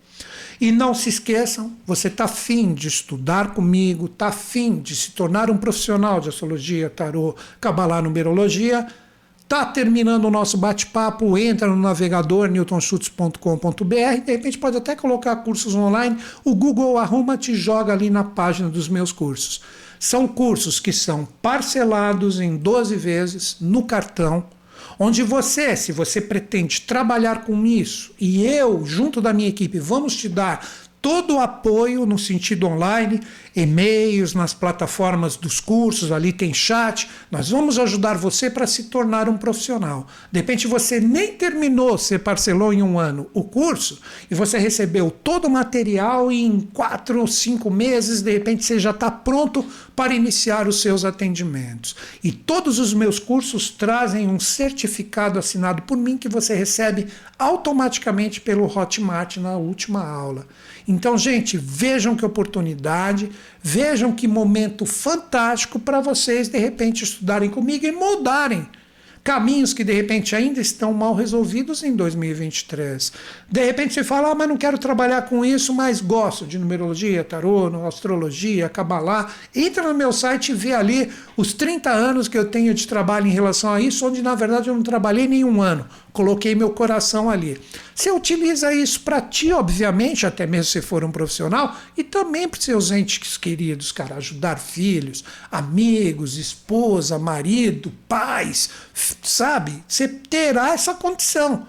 E 0.61 0.73
não 0.73 0.95
se 0.95 1.09
esqueçam, 1.09 1.73
você 1.87 2.09
está 2.09 2.25
afim 2.25 2.73
de 2.73 2.89
estudar 2.89 3.53
comigo, 3.53 4.07
está 4.07 4.29
afim 4.29 4.79
de 4.79 4.97
se 4.97 5.11
tornar 5.11 5.51
um 5.51 5.57
profissional 5.57 6.21
de 6.21 6.29
astrologia, 6.29 6.89
tarô, 6.89 7.35
cabalá, 7.61 8.01
numerologia, 8.01 8.87
Tá 9.49 9.65
terminando 9.65 10.25
o 10.25 10.31
nosso 10.31 10.59
bate-papo, 10.59 11.39
entra 11.39 11.69
no 11.69 11.77
navegador 11.77 12.49
newtonschutz.com.br, 12.49 14.25
de 14.25 14.33
repente 14.33 14.59
pode 14.59 14.77
até 14.77 14.97
colocar 14.97 15.37
cursos 15.37 15.73
online, 15.73 16.17
o 16.45 16.53
Google 16.53 16.99
arruma 16.99 17.37
te 17.37 17.55
joga 17.55 17.93
ali 17.93 18.11
na 18.11 18.25
página 18.25 18.69
dos 18.69 18.89
meus 18.89 19.13
cursos. 19.13 19.61
São 20.01 20.27
cursos 20.27 20.81
que 20.81 20.93
são 20.93 21.29
parcelados 21.41 22.41
em 22.41 22.57
12 22.57 22.97
vezes 22.97 23.57
no 23.61 23.85
cartão, 23.85 24.45
onde 24.99 25.23
você, 25.23 25.77
se 25.77 25.93
você 25.93 26.21
pretende 26.21 26.81
trabalhar 26.83 27.45
com 27.45 27.65
isso, 27.65 28.15
e 28.21 28.47
eu, 28.47 28.85
junto 28.85 29.21
da 29.21 29.33
minha 29.33 29.49
equipe, 29.49 29.79
vamos 29.79 30.17
te 30.17 30.29
dar 30.29 30.67
todo 31.01 31.37
o 31.37 31.41
apoio 31.41 32.05
no 32.05 32.19
sentido 32.19 32.67
online, 32.67 33.21
e-mails, 33.55 34.35
nas 34.35 34.53
plataformas 34.53 35.37
dos 35.37 35.61
cursos, 35.61 36.11
ali 36.11 36.33
tem 36.33 36.53
chat. 36.53 37.09
Nós 37.31 37.51
vamos 37.51 37.79
ajudar 37.79 38.17
você 38.17 38.51
para 38.51 38.67
se 38.67 38.85
tornar 38.85 39.29
um 39.29 39.37
profissional. 39.37 40.07
De 40.31 40.41
repente 40.41 40.67
você 40.67 41.01
nem 41.01 41.33
terminou, 41.33 41.97
você 41.97 42.19
parcelou 42.19 42.73
em 42.73 42.83
um 42.83 42.99
ano 42.99 43.29
o 43.33 43.45
curso 43.45 44.01
e 44.31 44.35
você 44.35 44.59
recebeu 44.59 45.11
todo 45.11 45.47
o 45.47 45.51
material 45.51 46.31
e 46.31 46.45
em 46.45 46.61
quatro 46.61 47.21
ou 47.21 47.27
cinco 47.27 47.71
meses, 47.71 48.21
de 48.21 48.33
repente 48.33 48.65
você 48.65 48.79
já 48.79 48.91
está 48.91 49.11
pronto 49.11 49.65
para 49.95 50.15
iniciar 50.15 50.69
os 50.69 50.83
seus 50.83 51.05
atendimentos. 51.05 51.97
E 52.23 52.31
todos 52.31 52.79
os 52.79 52.93
meus 52.93 53.19
cursos 53.19 53.71
trazem 53.71 54.29
um 54.29 54.39
certificado 54.39 55.39
assinado 55.39 55.83
por 55.83 55.97
mim 55.97 56.19
que 56.19 56.29
você 56.29 56.55
recebe 56.55 57.07
automaticamente 57.39 58.41
pelo 58.41 58.67
Hotmart 58.67 59.39
na 59.39 59.57
última 59.57 60.07
aula. 60.07 60.47
Então, 60.89 61.19
gente, 61.19 61.57
vejam 61.57 62.15
que 62.15 62.25
oportunidade, 62.25 63.31
vejam 63.61 64.13
que 64.13 64.29
momento 64.29 64.87
fantástico 64.87 65.79
para 65.79 66.01
vocês 66.01 66.49
de 66.49 66.59
repente 66.59 67.03
estudarem 67.03 67.51
comigo 67.51 67.85
e 67.85 67.93
mudarem 67.93 68.69
caminhos 69.27 69.75
que 69.75 69.83
de 69.83 69.93
repente 69.93 70.37
ainda 70.37 70.61
estão 70.61 70.93
mal 70.93 71.13
resolvidos 71.13 71.83
em 71.83 71.97
2023. 71.97 73.13
De 73.51 73.65
repente 73.65 73.93
você 73.93 74.05
fala, 74.05 74.31
ah, 74.31 74.35
mas 74.37 74.49
não 74.49 74.57
quero 74.57 74.79
trabalhar 74.79 75.23
com 75.23 75.45
isso, 75.45 75.75
mas 75.75 76.01
gosto 76.01 76.47
de 76.47 76.57
numerologia, 76.57 77.25
tarô, 77.25 77.67
astrologia, 77.89 78.69
cabalá. 78.69 79.29
Entra 79.53 79.89
no 79.89 79.95
meu 79.95 80.13
site 80.13 80.53
e 80.53 80.55
vê 80.55 80.75
ali 80.75 81.11
os 81.37 81.53
30 81.53 81.91
anos 81.91 82.29
que 82.29 82.39
eu 82.39 82.45
tenho 82.45 82.73
de 82.73 82.87
trabalho 82.87 83.27
em 83.27 83.33
relação 83.33 83.73
a 83.73 83.81
isso, 83.81 84.07
onde 84.07 84.23
na 84.23 84.37
verdade 84.37 84.69
eu 84.69 84.75
não 84.77 84.83
trabalhei 84.85 85.27
nenhum 85.27 85.61
ano. 85.61 85.85
Coloquei 86.17 86.55
meu 86.55 86.71
coração 86.71 87.29
ali. 87.29 87.61
Você 87.95 88.11
utiliza 88.11 88.73
isso 88.73 89.01
para 89.01 89.21
ti, 89.21 89.53
obviamente, 89.53 90.25
até 90.25 90.47
mesmo 90.47 90.73
se 90.73 90.81
for 90.81 91.05
um 91.05 91.11
profissional, 91.11 91.77
e 91.95 92.03
também 92.03 92.49
para 92.49 92.59
seus 92.59 92.91
entes 92.91 93.37
queridos, 93.37 93.93
cara, 93.93 94.15
ajudar 94.15 94.59
filhos, 94.59 95.23
amigos, 95.53 96.39
esposa, 96.39 97.19
marido, 97.19 97.93
pais, 98.09 98.71
sabe? 99.23 99.85
Você 99.87 100.09
terá 100.09 100.73
essa 100.73 100.95
condição. 100.95 101.67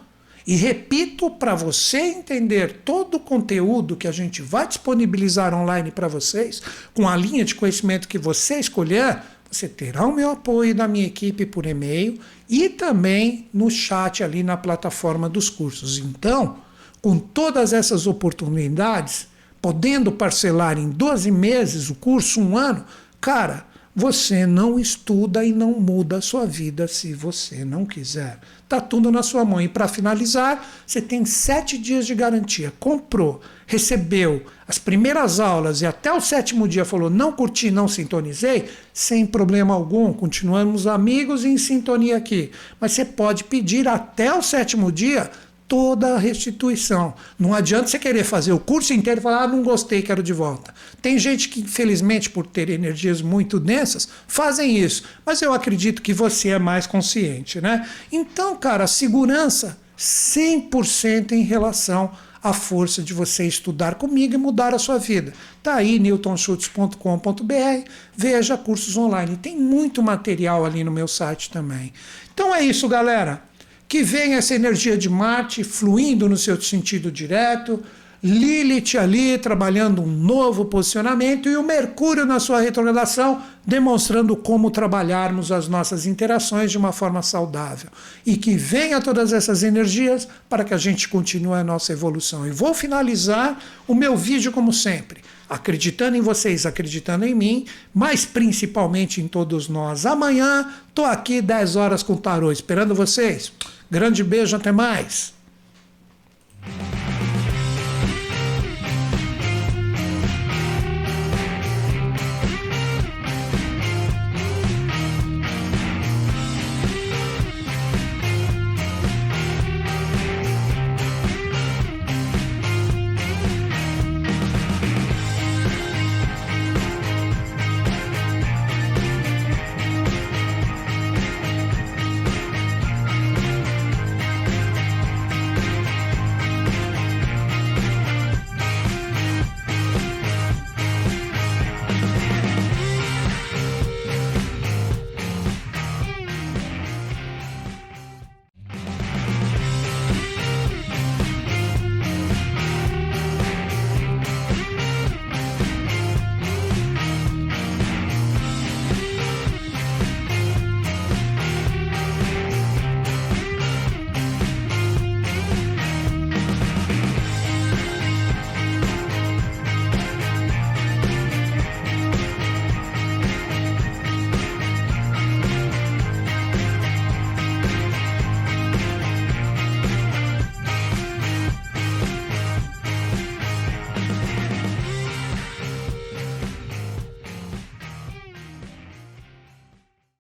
E 0.47 0.55
repito, 0.55 1.29
para 1.29 1.53
você 1.53 1.97
entender 1.97 2.83
todo 2.85 3.15
o 3.15 3.19
conteúdo 3.19 3.97
que 3.97 4.07
a 4.07 4.13
gente 4.13 4.41
vai 4.41 4.65
disponibilizar 4.65 5.53
online 5.53 5.91
para 5.91 6.07
vocês, 6.07 6.61
com 6.93 7.05
a 7.05 7.17
linha 7.17 7.43
de 7.43 7.53
conhecimento 7.53 8.07
que 8.07 8.17
você 8.17 8.61
escolher, 8.61 9.21
você 9.51 9.67
terá 9.67 10.05
o 10.05 10.15
meu 10.15 10.31
apoio 10.31 10.73
da 10.73 10.87
minha 10.87 11.05
equipe 11.05 11.45
por 11.45 11.65
e-mail 11.65 12.17
e 12.49 12.69
também 12.69 13.47
no 13.53 13.69
chat 13.69 14.23
ali 14.23 14.41
na 14.41 14.55
plataforma 14.55 15.27
dos 15.27 15.49
cursos. 15.49 15.97
Então, 15.97 16.57
com 17.01 17.19
todas 17.19 17.73
essas 17.73 18.07
oportunidades, 18.07 19.27
podendo 19.61 20.11
parcelar 20.11 20.77
em 20.77 20.89
12 20.89 21.29
meses 21.31 21.89
o 21.89 21.95
curso, 21.95 22.39
um 22.41 22.57
ano, 22.57 22.85
cara, 23.19 23.66
você 23.99 24.45
não 24.45 24.77
estuda 24.77 25.43
e 25.43 25.51
não 25.51 25.71
muda 25.71 26.17
a 26.17 26.21
sua 26.21 26.45
vida 26.45 26.87
se 26.87 27.15
você 27.15 27.65
não 27.65 27.83
quiser. 27.83 28.37
Tá 28.69 28.79
tudo 28.79 29.09
na 29.09 29.23
sua 29.23 29.43
mão. 29.43 29.59
E 29.59 29.67
para 29.67 29.87
finalizar, 29.87 30.63
você 30.85 31.01
tem 31.01 31.25
sete 31.25 31.79
dias 31.79 32.05
de 32.05 32.13
garantia. 32.13 32.71
Comprou, 32.79 33.41
recebeu 33.65 34.45
as 34.67 34.77
primeiras 34.77 35.39
aulas 35.39 35.81
e 35.81 35.87
até 35.87 36.13
o 36.13 36.21
sétimo 36.21 36.67
dia 36.67 36.85
falou 36.85 37.09
não 37.09 37.31
curti, 37.31 37.71
não 37.71 37.87
sintonizei, 37.87 38.69
sem 38.93 39.25
problema 39.25 39.73
algum. 39.73 40.13
Continuamos 40.13 40.85
amigos 40.85 41.43
e 41.43 41.47
em 41.47 41.57
sintonia 41.57 42.17
aqui. 42.17 42.51
Mas 42.79 42.91
você 42.91 43.03
pode 43.03 43.45
pedir 43.45 43.87
até 43.87 44.31
o 44.31 44.43
sétimo 44.43 44.91
dia 44.91 45.31
toda 45.68 46.15
a 46.15 46.18
restituição. 46.18 47.14
Não 47.38 47.53
adianta 47.53 47.88
você 47.88 47.99
querer 47.99 48.23
fazer 48.23 48.53
o 48.53 48.60
curso 48.60 48.94
inteiro 48.94 49.19
e 49.19 49.23
falar, 49.23 49.44
ah, 49.44 49.48
não 49.48 49.61
gostei, 49.61 50.02
quero 50.02 50.23
de 50.23 50.34
volta. 50.34 50.73
Tem 51.02 51.19
gente 51.19 51.49
que, 51.49 51.60
infelizmente, 51.60 52.30
por 52.30 52.48
ter 52.48 52.69
energias 52.69 53.22
muito 53.22 53.60
densas, 53.60 54.07
fazem 54.27 54.77
isso. 54.77 55.03
Mas 55.26 55.41
eu 55.41 55.53
acredito 55.53 56.02
que 56.02 56.14
você 56.14 56.49
é 56.49 56.60
mais 56.60 56.88
consciente, 56.88 57.60
né? 57.60 57.88
Então, 58.11 58.56
cara, 58.56 58.88
segurança 58.88 59.77
100% 59.98 61.34
em 61.34 61.41
relação 61.41 62.11
à 62.41 62.53
força 62.53 63.02
de 63.02 63.14
você 63.14 63.45
estudar 63.45 63.95
comigo 63.95 64.35
e 64.35 64.38
mudar 64.38 64.73
a 64.73 64.80
sua 64.80 64.98
vida. 64.98 65.34
Tá 65.61 65.76
aí 65.76 65.99
newtonschutz.com.br, 65.99 67.89
veja 68.15 68.57
cursos 68.57 68.95
online. 68.95 69.35
Tem 69.35 69.57
muito 69.57 70.02
material 70.02 70.65
ali 70.65 70.84
no 70.84 70.91
meu 70.91 71.07
site 71.07 71.49
também. 71.49 71.91
Então 72.34 72.56
é 72.56 72.61
isso, 72.61 72.88
galera 72.88 73.46
que 73.88 74.03
venha 74.03 74.38
essa 74.38 74.55
energia 74.55 74.97
de 74.97 75.09
Marte 75.09 75.64
fluindo 75.64 76.27
no 76.27 76.38
seu 76.38 76.59
sentido 76.61 77.11
direto, 77.11 77.81
Lilith 78.23 78.97
ali 78.97 79.38
trabalhando 79.38 80.01
um 80.01 80.07
novo 80.07 80.65
posicionamento 80.65 81.47
e 81.47 81.55
o 81.55 81.64
Mercúrio 81.64 82.26
na 82.26 82.39
sua 82.39 82.59
retrogradação 82.59 83.41
demonstrando 83.68 84.34
como 84.35 84.72
trabalharmos 84.72 85.51
as 85.51 85.68
nossas 85.68 86.05
interações 86.05 86.72
de 86.72 86.77
uma 86.77 86.93
forma 86.93 87.22
saudável. 87.22 87.89
E 88.26 88.38
que 88.38 88.55
venha 88.55 89.01
todas 89.01 89.34
essas 89.34 89.61
energias 89.61 90.26
para 90.49 90.64
que 90.64 90.73
a 90.73 90.77
gente 90.77 91.09
continue 91.09 91.53
a 91.53 91.65
nossa 91.65 91.91
evolução. 91.91 92.47
E 92.47 92.49
vou 92.49 92.73
finalizar 92.73 93.59
o 93.85 93.93
meu 93.93 94.15
vídeo 94.15 94.53
como 94.53 94.72
sempre, 94.72 95.22
acreditando 95.49 96.15
em 96.15 96.22
vocês, 96.22 96.65
acreditando 96.65 97.26
em 97.26 97.35
mim, 97.35 97.65
mas 97.93 98.26
principalmente 98.26 99.19
em 99.22 99.27
todos 99.27 99.68
nós. 99.68 100.05
Amanhã 100.05 100.72
estou 100.88 101.03
aqui 101.05 101.41
10 101.41 101.76
horas 101.76 102.01
com 102.01 102.14
o 102.14 102.18
tarô 102.18 102.53
esperando 102.53 102.95
vocês. 102.95 103.51
Grande 103.89 104.23
beijo, 104.23 104.55
até 104.55 104.72
mais. 104.72 105.34